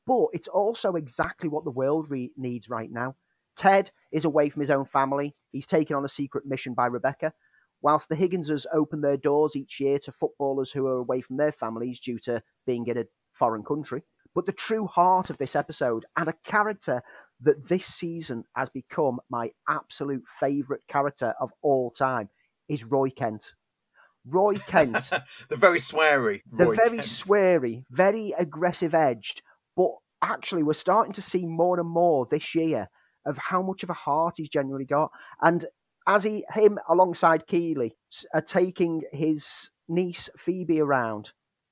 But 0.05 0.27
it's 0.33 0.47
also 0.47 0.93
exactly 0.93 1.49
what 1.49 1.65
the 1.65 1.71
world 1.71 2.09
re- 2.09 2.31
needs 2.37 2.69
right 2.69 2.91
now. 2.91 3.15
Ted 3.55 3.91
is 4.11 4.25
away 4.25 4.49
from 4.49 4.61
his 4.61 4.69
own 4.69 4.85
family. 4.85 5.35
He's 5.51 5.65
taken 5.65 5.95
on 5.95 6.05
a 6.05 6.09
secret 6.09 6.45
mission 6.45 6.73
by 6.73 6.85
Rebecca. 6.85 7.33
Whilst 7.81 8.09
the 8.09 8.15
Higginses 8.15 8.65
open 8.73 9.01
their 9.01 9.17
doors 9.17 9.55
each 9.55 9.79
year 9.79 9.99
to 9.99 10.11
footballers 10.11 10.71
who 10.71 10.87
are 10.87 10.97
away 10.97 11.21
from 11.21 11.37
their 11.37 11.51
families 11.51 11.99
due 11.99 12.19
to 12.19 12.41
being 12.65 12.87
in 12.87 12.97
a 12.97 13.05
foreign 13.33 13.63
country. 13.63 14.03
But 14.37 14.45
the 14.45 14.51
true 14.51 14.85
heart 14.85 15.31
of 15.31 15.39
this 15.39 15.55
episode 15.55 16.05
and 16.15 16.29
a 16.29 16.35
character 16.43 17.01
that 17.41 17.67
this 17.69 17.87
season 17.87 18.43
has 18.55 18.69
become 18.69 19.19
my 19.31 19.49
absolute 19.67 20.25
favourite 20.39 20.83
character 20.87 21.33
of 21.41 21.49
all 21.63 21.89
time 21.89 22.29
is 22.69 22.83
Roy 22.83 23.09
Kent. 23.09 23.53
Roy 24.27 24.53
Kent. 24.67 25.09
the 25.49 25.55
very 25.55 25.79
sweary. 25.79 26.43
the 26.51 26.65
very 26.65 26.97
Kent. 26.97 27.01
sweary, 27.01 27.83
very 27.89 28.35
aggressive 28.37 28.93
edged, 28.93 29.41
but 29.75 29.89
actually 30.21 30.61
we're 30.61 30.73
starting 30.73 31.13
to 31.13 31.21
see 31.23 31.47
more 31.47 31.79
and 31.79 31.89
more 31.89 32.27
this 32.29 32.53
year 32.53 32.89
of 33.25 33.39
how 33.39 33.63
much 33.63 33.81
of 33.81 33.89
a 33.89 33.93
heart 33.93 34.35
he's 34.37 34.49
genuinely 34.49 34.85
got. 34.85 35.09
And 35.41 35.65
as 36.07 36.25
he 36.25 36.45
him 36.53 36.77
alongside 36.87 37.47
Keeley 37.47 37.97
are 38.35 38.41
taking 38.41 39.01
his 39.11 39.71
niece 39.89 40.29
Phoebe 40.37 40.79
around 40.79 41.31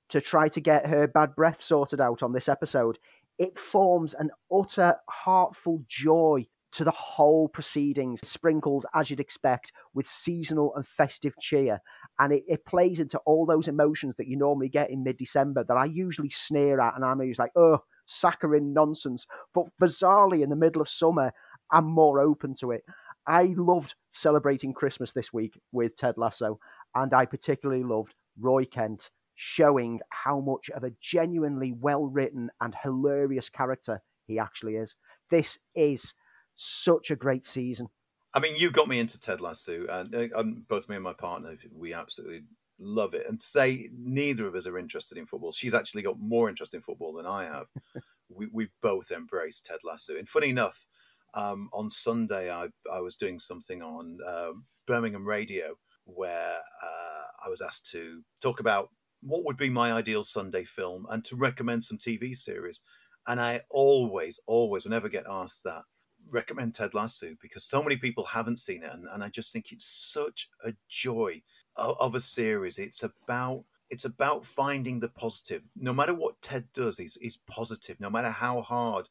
to 0.10 0.22
try 0.22 0.48
to 0.49 0.61
get 0.61 0.88
her 0.88 1.07
bad 1.07 1.36
breath 1.36 1.61
sorted 1.61 2.02
out 2.02 2.23
on 2.23 2.34
this 2.34 2.49
episode, 2.49 2.99
it 3.38 3.57
forms 3.57 4.14
an 4.14 4.32
utter 4.52 4.95
heartful 5.10 5.84
joy 5.88 6.45
to 6.76 6.84
the 6.84 6.91
whole 6.91 7.48
proceedings, 7.48 8.19
sprinkled 8.27 8.86
as 8.94 9.10
you'd 9.10 9.22
expect 9.22 9.72
with 9.94 10.06
seasonal 10.06 10.76
and 10.76 10.86
festive 10.86 11.34
cheer. 11.40 11.80
And 12.19 12.34
it, 12.34 12.44
it 12.49 12.65
plays 12.65 12.99
into 12.99 13.18
all 13.19 13.45
those 13.45 13.69
emotions 13.69 14.15
that 14.18 14.27
you 14.27 14.36
normally 14.36 14.68
get 14.68 14.90
in 14.90 15.02
mid 15.02 15.18
December 15.18 15.64
that 15.64 15.77
I 15.77 15.86
usually 15.86 16.30
sneer 16.30 16.82
at, 16.82 16.95
and 16.95 17.06
I'm 17.06 17.22
always 17.22 17.40
like, 17.40 17.52
oh, 17.56 17.80
saccharine 18.07 18.73
nonsense. 18.73 19.26
But 19.53 19.68
bizarrely, 19.82 20.44
in 20.44 20.49
the 20.49 20.57
middle 20.57 20.82
of 20.82 20.90
summer, 20.90 21.32
I'm 21.72 21.86
more 21.86 22.19
open 22.19 22.53
to 22.60 22.72
it. 22.72 22.84
I 23.26 23.53
loved 23.57 23.95
celebrating 24.11 24.73
Christmas 24.73 25.14
this 25.14 25.32
week 25.32 25.57
with 25.72 25.95
Ted 25.95 26.15
Lasso, 26.18 26.60
and 26.94 27.14
I 27.14 27.26
particularly 27.26 27.84
loved 27.84 28.14
Roy 28.38 28.65
Kent 28.65 29.11
showing 29.35 29.99
how 30.09 30.39
much 30.39 30.69
of 30.69 30.83
a 30.83 30.93
genuinely 31.01 31.71
well 31.71 32.05
written 32.05 32.49
and 32.61 32.75
hilarious 32.81 33.49
character 33.49 34.01
he 34.27 34.39
actually 34.39 34.75
is. 34.75 34.95
This 35.29 35.59
is 35.75 36.13
such 36.55 37.11
a 37.11 37.15
great 37.15 37.45
season. 37.45 37.89
I 38.33 38.39
mean, 38.39 38.53
you 38.57 38.71
got 38.71 38.87
me 38.87 38.99
into 38.99 39.19
Ted 39.19 39.39
Lasso, 39.39 39.85
and 39.87 40.13
uh, 40.13 40.27
um, 40.35 40.65
both 40.67 40.89
me 40.89 40.95
and 40.95 41.03
my 41.03 41.13
partner, 41.13 41.55
we 41.73 41.93
absolutely 41.93 42.43
love 42.77 43.13
it. 43.13 43.25
And 43.27 43.39
to 43.39 43.45
say 43.45 43.89
neither 43.97 44.47
of 44.47 44.55
us 44.55 44.67
are 44.67 44.77
interested 44.77 45.17
in 45.17 45.25
football, 45.25 45.51
she's 45.51 45.73
actually 45.73 46.01
got 46.01 46.19
more 46.19 46.49
interest 46.49 46.73
in 46.73 46.81
football 46.81 47.13
than 47.13 47.25
I 47.25 47.45
have. 47.45 47.67
we 48.29 48.47
we 48.51 48.69
both 48.81 49.11
embraced 49.11 49.65
Ted 49.65 49.79
Lasso. 49.83 50.17
And 50.17 50.27
funny 50.27 50.49
enough, 50.49 50.85
um, 51.33 51.69
on 51.73 51.89
Sunday 51.89 52.51
I 52.51 52.67
I 52.91 52.99
was 52.99 53.15
doing 53.15 53.39
something 53.39 53.81
on 53.81 54.19
um, 54.27 54.65
Birmingham 54.85 55.25
radio 55.25 55.75
where 56.05 56.59
uh, 56.83 57.45
I 57.45 57.49
was 57.49 57.61
asked 57.61 57.89
to 57.91 58.21
talk 58.41 58.59
about 58.59 58.89
what 59.26 59.43
would 59.43 59.57
be 59.57 59.69
my 59.69 59.91
ideal 59.91 60.23
Sunday 60.23 60.64
film 60.64 61.07
and 61.10 61.26
to 61.26 61.35
recommend 61.35 61.84
some 61.84 61.97
TV 61.97 62.35
series. 62.35 62.81
And 63.27 63.41
I 63.41 63.61
always, 63.72 64.39
always, 64.45 64.85
whenever 64.85 65.10
get 65.10 65.26
asked 65.27 65.64
that, 65.64 65.81
recommend 66.30 66.76
Ted 66.76 66.93
Lasso 66.93 67.35
because 67.41 67.64
so 67.64 67.81
many 67.81 67.97
people 67.97 68.23
haven't 68.26 68.60
seen 68.60 68.84
it, 68.84 68.93
and, 68.93 69.07
and 69.11 69.23
I 69.23 69.30
just 69.30 69.52
think 69.52 69.72
it's 69.72 69.85
such 69.85 70.49
a 70.64 70.73
joy 70.89 71.41
of, 71.76 71.97
of 71.99 72.15
a 72.15 72.19
series. 72.19 72.77
It's 72.77 73.03
about 73.03 73.64
it's 73.89 74.06
about 74.06 74.45
finding 74.45 74.99
the 74.99 75.10
positive. 75.10 75.61
No 75.76 75.93
matter 75.93 76.14
what 76.14 76.41
Ted 76.41 76.68
does, 76.73 76.97
he's 76.97 77.18
he's 77.19 77.39
positive. 77.47 77.99
No 77.99 78.10
matter 78.10 78.30
how 78.30 78.61
hard 78.61 79.07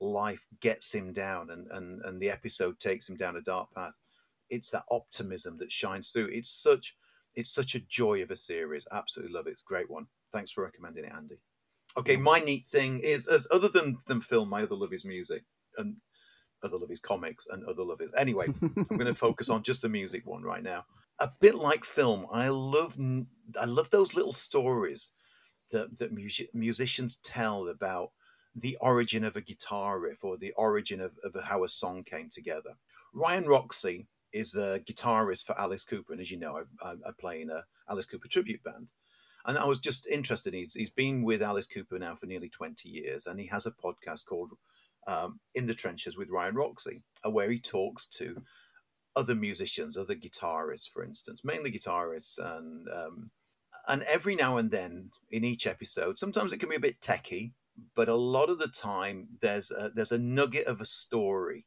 life 0.00 0.46
gets 0.60 0.92
him 0.92 1.12
down, 1.12 1.50
and 1.50 1.66
and 1.72 2.02
and 2.02 2.20
the 2.20 2.30
episode 2.30 2.78
takes 2.78 3.08
him 3.08 3.16
down 3.16 3.36
a 3.36 3.42
dark 3.42 3.72
path, 3.74 3.94
it's 4.48 4.70
that 4.70 4.84
optimism 4.90 5.58
that 5.58 5.72
shines 5.72 6.10
through. 6.10 6.28
It's 6.32 6.50
such 6.50 6.94
it's 7.36 7.50
such 7.50 7.74
a 7.74 7.80
joy 7.80 8.22
of 8.22 8.30
a 8.30 8.36
series. 8.36 8.86
Absolutely 8.90 9.34
love 9.34 9.46
it. 9.46 9.50
It's 9.50 9.62
a 9.62 9.66
great 9.66 9.90
one. 9.90 10.06
Thanks 10.32 10.50
for 10.50 10.64
recommending 10.64 11.04
it, 11.04 11.12
Andy. 11.14 11.38
Okay, 11.96 12.16
my 12.16 12.40
neat 12.40 12.66
thing 12.66 13.00
is, 13.00 13.26
as 13.26 13.46
other 13.52 13.68
than 13.68 13.98
than 14.06 14.20
film, 14.20 14.48
my 14.48 14.62
other 14.62 14.74
love 14.74 14.92
is 14.92 15.04
music, 15.04 15.44
and 15.78 15.96
other 16.62 16.78
love 16.78 16.90
is 16.90 17.00
comics, 17.00 17.46
and 17.46 17.64
other 17.64 17.84
love 17.84 18.00
is 18.00 18.12
anyway. 18.14 18.46
I'm 18.62 18.84
going 18.84 19.06
to 19.06 19.14
focus 19.14 19.50
on 19.50 19.62
just 19.62 19.82
the 19.82 19.88
music 19.88 20.26
one 20.26 20.42
right 20.42 20.62
now. 20.62 20.84
A 21.20 21.30
bit 21.40 21.54
like 21.54 21.84
film, 21.84 22.26
I 22.32 22.48
love 22.48 22.98
I 23.60 23.64
love 23.64 23.90
those 23.90 24.14
little 24.14 24.34
stories 24.34 25.10
that 25.70 25.98
that 25.98 26.12
music, 26.12 26.50
musicians 26.54 27.16
tell 27.22 27.68
about 27.68 28.10
the 28.54 28.76
origin 28.80 29.22
of 29.22 29.36
a 29.36 29.42
guitar 29.42 30.00
riff 30.00 30.24
or 30.24 30.38
the 30.38 30.52
origin 30.52 31.00
of, 31.00 31.12
of 31.22 31.34
how 31.44 31.62
a 31.62 31.68
song 31.68 32.02
came 32.02 32.30
together. 32.30 32.70
Ryan 33.12 33.44
Roxie 33.44 34.06
is 34.36 34.54
a 34.54 34.80
guitarist 34.80 35.46
for 35.46 35.58
Alice 35.58 35.84
Cooper, 35.84 36.12
and 36.12 36.20
as 36.20 36.30
you 36.30 36.38
know, 36.38 36.60
I, 36.82 36.88
I, 36.88 36.92
I 36.92 37.10
play 37.18 37.42
in 37.42 37.50
a 37.50 37.64
Alice 37.88 38.06
Cooper 38.06 38.28
tribute 38.28 38.62
band. 38.62 38.88
And 39.44 39.56
I 39.56 39.64
was 39.64 39.78
just 39.78 40.08
interested. 40.08 40.54
He's, 40.54 40.74
he's 40.74 40.90
been 40.90 41.22
with 41.22 41.40
Alice 41.40 41.66
Cooper 41.66 41.98
now 41.98 42.16
for 42.16 42.26
nearly 42.26 42.48
20 42.48 42.88
years, 42.88 43.26
and 43.26 43.38
he 43.38 43.46
has 43.46 43.64
a 43.64 43.70
podcast 43.70 44.26
called 44.26 44.52
um, 45.06 45.38
In 45.54 45.66
the 45.66 45.74
Trenches 45.74 46.16
with 46.16 46.30
Ryan 46.30 46.56
Roxie, 46.56 47.02
uh, 47.24 47.30
where 47.30 47.48
he 47.48 47.60
talks 47.60 48.06
to 48.06 48.42
other 49.14 49.36
musicians, 49.36 49.96
other 49.96 50.16
guitarists, 50.16 50.90
for 50.90 51.04
instance, 51.04 51.44
mainly 51.44 51.70
guitarists, 51.70 52.38
and 52.38 52.88
um, 52.88 53.30
and 53.88 54.02
every 54.02 54.34
now 54.34 54.56
and 54.56 54.70
then 54.70 55.10
in 55.30 55.44
each 55.44 55.66
episode, 55.66 56.18
sometimes 56.18 56.52
it 56.52 56.58
can 56.58 56.68
be 56.68 56.76
a 56.76 56.80
bit 56.80 57.00
techy, 57.00 57.52
but 57.94 58.08
a 58.08 58.14
lot 58.14 58.50
of 58.50 58.58
the 58.58 58.68
time 58.68 59.28
there's 59.40 59.70
a, 59.70 59.90
there's 59.94 60.12
a 60.12 60.18
nugget 60.18 60.66
of 60.66 60.80
a 60.80 60.84
story 60.84 61.66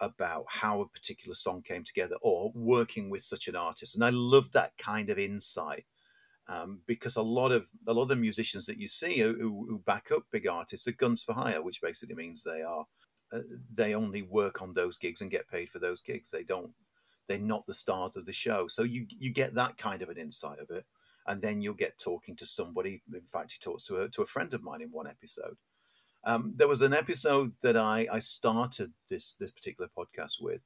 about 0.00 0.44
how 0.48 0.80
a 0.80 0.88
particular 0.88 1.34
song 1.34 1.62
came 1.62 1.84
together 1.84 2.16
or 2.22 2.52
working 2.54 3.10
with 3.10 3.22
such 3.22 3.48
an 3.48 3.56
artist, 3.56 3.94
and 3.94 4.04
I 4.04 4.10
love 4.10 4.52
that 4.52 4.72
kind 4.78 5.10
of 5.10 5.18
insight. 5.18 5.84
Um, 6.46 6.80
because 6.86 7.16
a 7.16 7.22
lot 7.22 7.52
of 7.52 7.66
a 7.86 7.94
lot 7.94 8.02
of 8.02 8.08
the 8.08 8.16
musicians 8.16 8.66
that 8.66 8.76
you 8.76 8.86
see 8.86 9.20
who, 9.20 9.32
who 9.34 9.78
back 9.86 10.10
up 10.12 10.24
big 10.30 10.46
artists 10.46 10.86
are 10.86 10.92
guns 10.92 11.22
for 11.22 11.32
hire, 11.32 11.62
which 11.62 11.80
basically 11.80 12.16
means 12.16 12.42
they 12.42 12.60
are 12.60 12.84
uh, 13.32 13.40
they 13.72 13.94
only 13.94 14.22
work 14.22 14.60
on 14.60 14.74
those 14.74 14.98
gigs 14.98 15.22
and 15.22 15.30
get 15.30 15.48
paid 15.48 15.70
for 15.70 15.78
those 15.78 16.02
gigs. 16.02 16.30
They 16.30 16.44
don't 16.44 16.72
they're 17.26 17.38
not 17.38 17.66
the 17.66 17.74
stars 17.74 18.16
of 18.16 18.26
the 18.26 18.32
show. 18.32 18.68
So 18.68 18.82
you 18.82 19.06
you 19.08 19.30
get 19.32 19.54
that 19.54 19.78
kind 19.78 20.02
of 20.02 20.08
an 20.08 20.18
insight 20.18 20.58
of 20.58 20.70
it, 20.70 20.84
and 21.26 21.40
then 21.40 21.60
you'll 21.60 21.74
get 21.74 21.98
talking 21.98 22.36
to 22.36 22.46
somebody. 22.46 23.02
In 23.12 23.26
fact, 23.26 23.52
he 23.52 23.58
talks 23.58 23.82
to 23.84 24.02
a 24.02 24.08
to 24.10 24.22
a 24.22 24.26
friend 24.26 24.52
of 24.54 24.62
mine 24.62 24.82
in 24.82 24.90
one 24.90 25.06
episode. 25.06 25.56
Um, 26.26 26.54
there 26.56 26.68
was 26.68 26.82
an 26.82 26.94
episode 26.94 27.52
that 27.62 27.76
I 27.76 28.06
I 28.12 28.18
started 28.18 28.92
this 29.08 29.34
this 29.34 29.50
particular 29.50 29.90
podcast 29.96 30.40
with 30.40 30.62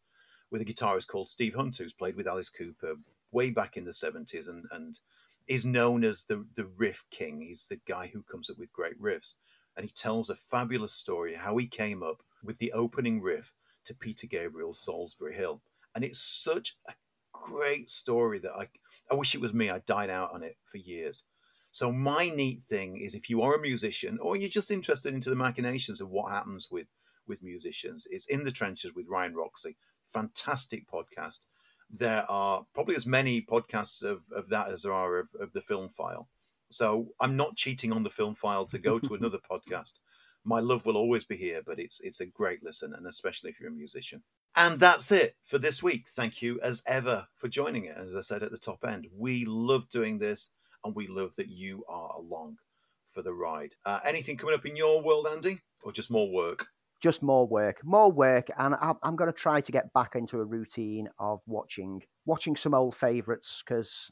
with 0.50 0.62
a 0.62 0.64
guitarist 0.64 1.08
called 1.08 1.28
Steve 1.28 1.54
Hunter, 1.54 1.82
who's 1.82 1.92
played 1.92 2.16
with 2.16 2.28
Alice 2.28 2.50
Cooper 2.50 2.94
way 3.32 3.50
back 3.50 3.76
in 3.76 3.84
the 3.84 3.92
seventies 3.92 4.48
and 4.48 4.66
and 4.70 5.00
is 5.48 5.64
known 5.64 6.04
as 6.04 6.24
the 6.24 6.46
the 6.54 6.66
riff 6.76 7.04
king. 7.10 7.40
He's 7.40 7.66
the 7.66 7.80
guy 7.86 8.10
who 8.12 8.22
comes 8.22 8.50
up 8.50 8.58
with 8.58 8.72
great 8.72 9.00
riffs, 9.00 9.34
and 9.76 9.84
he 9.84 9.90
tells 9.90 10.30
a 10.30 10.36
fabulous 10.36 10.92
story 10.92 11.34
how 11.34 11.56
he 11.56 11.66
came 11.66 12.02
up 12.02 12.22
with 12.42 12.58
the 12.58 12.72
opening 12.72 13.20
riff 13.20 13.52
to 13.84 13.94
Peter 13.94 14.26
Gabriel's 14.26 14.84
Solsbury 14.84 15.34
Hill, 15.34 15.62
and 15.94 16.04
it's 16.04 16.20
such 16.20 16.76
a 16.86 16.92
great 17.32 17.90
story 17.90 18.38
that 18.38 18.52
I 18.52 18.68
I 19.10 19.14
wish 19.14 19.34
it 19.34 19.40
was 19.40 19.54
me. 19.54 19.70
I 19.70 19.80
died 19.80 20.10
out 20.10 20.32
on 20.32 20.42
it 20.42 20.56
for 20.64 20.78
years. 20.78 21.24
So 21.70 21.92
my 21.92 22.30
neat 22.30 22.60
thing 22.60 22.96
is 22.96 23.14
if 23.14 23.28
you 23.30 23.42
are 23.42 23.54
a 23.54 23.60
musician 23.60 24.18
or 24.20 24.36
you're 24.36 24.48
just 24.48 24.70
interested 24.70 25.14
into 25.14 25.30
the 25.30 25.36
machinations 25.36 26.00
of 26.00 26.10
what 26.10 26.32
happens 26.32 26.68
with 26.70 26.88
with 27.26 27.42
musicians, 27.42 28.06
it's 28.10 28.26
in 28.26 28.44
the 28.44 28.50
trenches 28.50 28.94
with 28.94 29.06
Ryan 29.08 29.34
Roxie. 29.34 29.76
Fantastic 30.06 30.88
podcast 30.88 31.40
there 31.90 32.24
are 32.30 32.64
probably 32.74 32.96
as 32.96 33.06
many 33.06 33.40
podcasts 33.40 34.02
of, 34.02 34.22
of 34.34 34.48
that 34.50 34.68
as 34.68 34.82
there 34.82 34.92
are 34.92 35.18
of, 35.18 35.28
of 35.40 35.52
the 35.52 35.60
film 35.60 35.88
file. 35.88 36.28
So 36.70 37.08
I'm 37.20 37.36
not 37.36 37.56
cheating 37.56 37.92
on 37.92 38.02
the 38.02 38.10
film 38.10 38.34
file 38.34 38.66
to 38.66 38.78
go 38.78 38.98
to 38.98 39.14
another 39.14 39.38
podcast. 39.50 39.94
My 40.44 40.60
love 40.60 40.86
will 40.86 40.96
always 40.96 41.24
be 41.24 41.36
here, 41.36 41.62
but 41.64 41.78
it's 41.78 42.00
it's 42.00 42.20
a 42.20 42.26
great 42.26 42.62
listen, 42.62 42.94
and 42.94 43.06
especially 43.06 43.50
if 43.50 43.60
you're 43.60 43.70
a 43.70 43.74
musician. 43.74 44.22
And 44.56 44.78
that's 44.78 45.10
it 45.12 45.36
for 45.42 45.58
this 45.58 45.82
week. 45.82 46.08
Thank 46.08 46.40
you 46.42 46.60
as 46.62 46.82
ever 46.86 47.26
for 47.36 47.48
joining 47.48 47.84
it. 47.84 47.96
As 47.96 48.14
I 48.14 48.20
said 48.20 48.42
at 48.42 48.50
the 48.50 48.58
top 48.58 48.84
end, 48.84 49.08
we 49.14 49.44
love 49.44 49.88
doing 49.88 50.18
this, 50.18 50.50
and 50.84 50.94
we 50.94 51.06
love 51.06 51.34
that 51.36 51.48
you 51.48 51.84
are 51.88 52.10
along 52.16 52.56
for 53.10 53.22
the 53.22 53.32
ride. 53.32 53.74
Uh, 53.84 54.00
anything 54.04 54.36
coming 54.36 54.54
up 54.54 54.66
in 54.66 54.76
your 54.76 55.02
world, 55.02 55.26
Andy, 55.30 55.60
or 55.82 55.92
just 55.92 56.10
more 56.10 56.30
work? 56.30 56.66
just 57.00 57.22
more 57.22 57.46
work, 57.46 57.80
more 57.84 58.10
work, 58.10 58.48
and 58.58 58.74
I'm 58.80 59.16
going 59.16 59.30
to 59.30 59.36
try 59.36 59.60
to 59.60 59.72
get 59.72 59.92
back 59.92 60.14
into 60.14 60.40
a 60.40 60.44
routine 60.44 61.08
of 61.18 61.40
watching 61.46 62.02
watching 62.26 62.56
some 62.56 62.74
old 62.74 62.96
favourites 62.96 63.62
because 63.64 64.10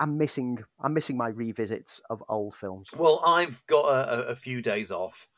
I'm 0.00 0.18
missing 0.18 0.58
I'm 0.80 0.94
missing 0.94 1.16
my 1.16 1.28
revisits 1.28 2.00
of 2.10 2.22
old 2.28 2.54
films. 2.54 2.90
Well, 2.96 3.22
I've 3.26 3.64
got 3.66 3.86
a, 3.86 4.28
a 4.28 4.36
few 4.36 4.62
days 4.62 4.90
off. 4.90 5.28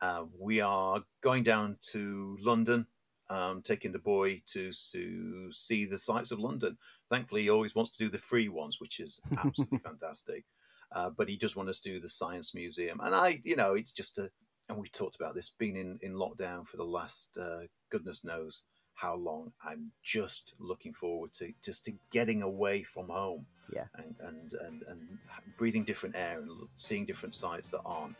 Uh, 0.00 0.24
we 0.38 0.60
are 0.60 1.02
going 1.20 1.42
down 1.42 1.76
to 1.92 2.38
London, 2.40 2.86
um, 3.30 3.62
taking 3.62 3.92
the 3.92 3.98
boy 3.98 4.42
to, 4.48 4.70
to 4.92 5.52
see 5.52 5.86
the 5.86 5.98
sights 5.98 6.32
of 6.32 6.38
London. 6.38 6.76
Thankfully, 7.08 7.42
he 7.42 7.50
always 7.50 7.74
wants 7.74 7.90
to 7.96 8.04
do 8.04 8.10
the 8.10 8.18
free 8.18 8.48
ones, 8.48 8.80
which 8.80 9.00
is 9.00 9.20
absolutely 9.44 9.78
fantastic. 9.78 10.44
Uh, 10.92 11.10
but 11.10 11.28
he 11.28 11.36
does 11.36 11.56
want 11.56 11.68
us 11.68 11.80
to 11.80 11.90
do 11.90 12.00
the 12.00 12.08
Science 12.08 12.54
Museum, 12.54 13.00
and 13.00 13.14
I, 13.14 13.40
you 13.44 13.54
know, 13.54 13.74
it's 13.74 13.92
just 13.92 14.18
a 14.18 14.28
and 14.70 14.78
we've 14.78 14.92
talked 14.92 15.16
about 15.16 15.34
this, 15.34 15.50
being 15.58 15.76
in, 15.76 15.98
in 16.00 16.14
lockdown 16.14 16.66
for 16.66 16.76
the 16.76 16.84
last 16.84 17.36
uh, 17.36 17.62
goodness 17.90 18.24
knows 18.24 18.62
how 18.94 19.16
long. 19.16 19.52
I'm 19.66 19.90
just 20.02 20.54
looking 20.60 20.92
forward 20.92 21.32
to 21.34 21.52
just 21.62 21.84
to 21.86 21.92
getting 22.12 22.42
away 22.42 22.84
from 22.84 23.08
home, 23.08 23.46
yeah, 23.72 23.86
and 23.96 24.14
and 24.20 24.52
and, 24.64 24.82
and 24.88 25.18
breathing 25.58 25.84
different 25.84 26.14
air 26.14 26.38
and 26.38 26.50
seeing 26.76 27.04
different 27.04 27.34
sights 27.34 27.68
that 27.70 27.80
aren't 27.84 28.14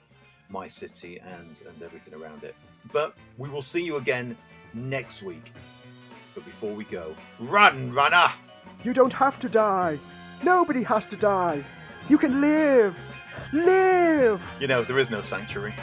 my 0.48 0.66
city 0.66 1.20
and 1.20 1.62
and 1.68 1.82
everything 1.82 2.14
around 2.14 2.42
it. 2.42 2.56
But 2.92 3.14
we 3.38 3.48
will 3.48 3.62
see 3.62 3.84
you 3.84 3.96
again 3.96 4.36
next 4.74 5.22
week. 5.22 5.52
But 6.34 6.44
before 6.44 6.72
we 6.72 6.84
go, 6.84 7.14
run, 7.38 7.92
runner! 7.92 8.28
You 8.84 8.92
don't 8.92 9.12
have 9.12 9.38
to 9.40 9.48
die. 9.48 9.98
Nobody 10.42 10.82
has 10.82 11.06
to 11.06 11.16
die. 11.16 11.64
You 12.08 12.18
can 12.18 12.40
live. 12.40 12.96
Live! 13.52 14.42
You 14.60 14.66
know, 14.66 14.82
there 14.82 14.98
is 14.98 15.10
no 15.10 15.20
sanctuary. 15.20 15.74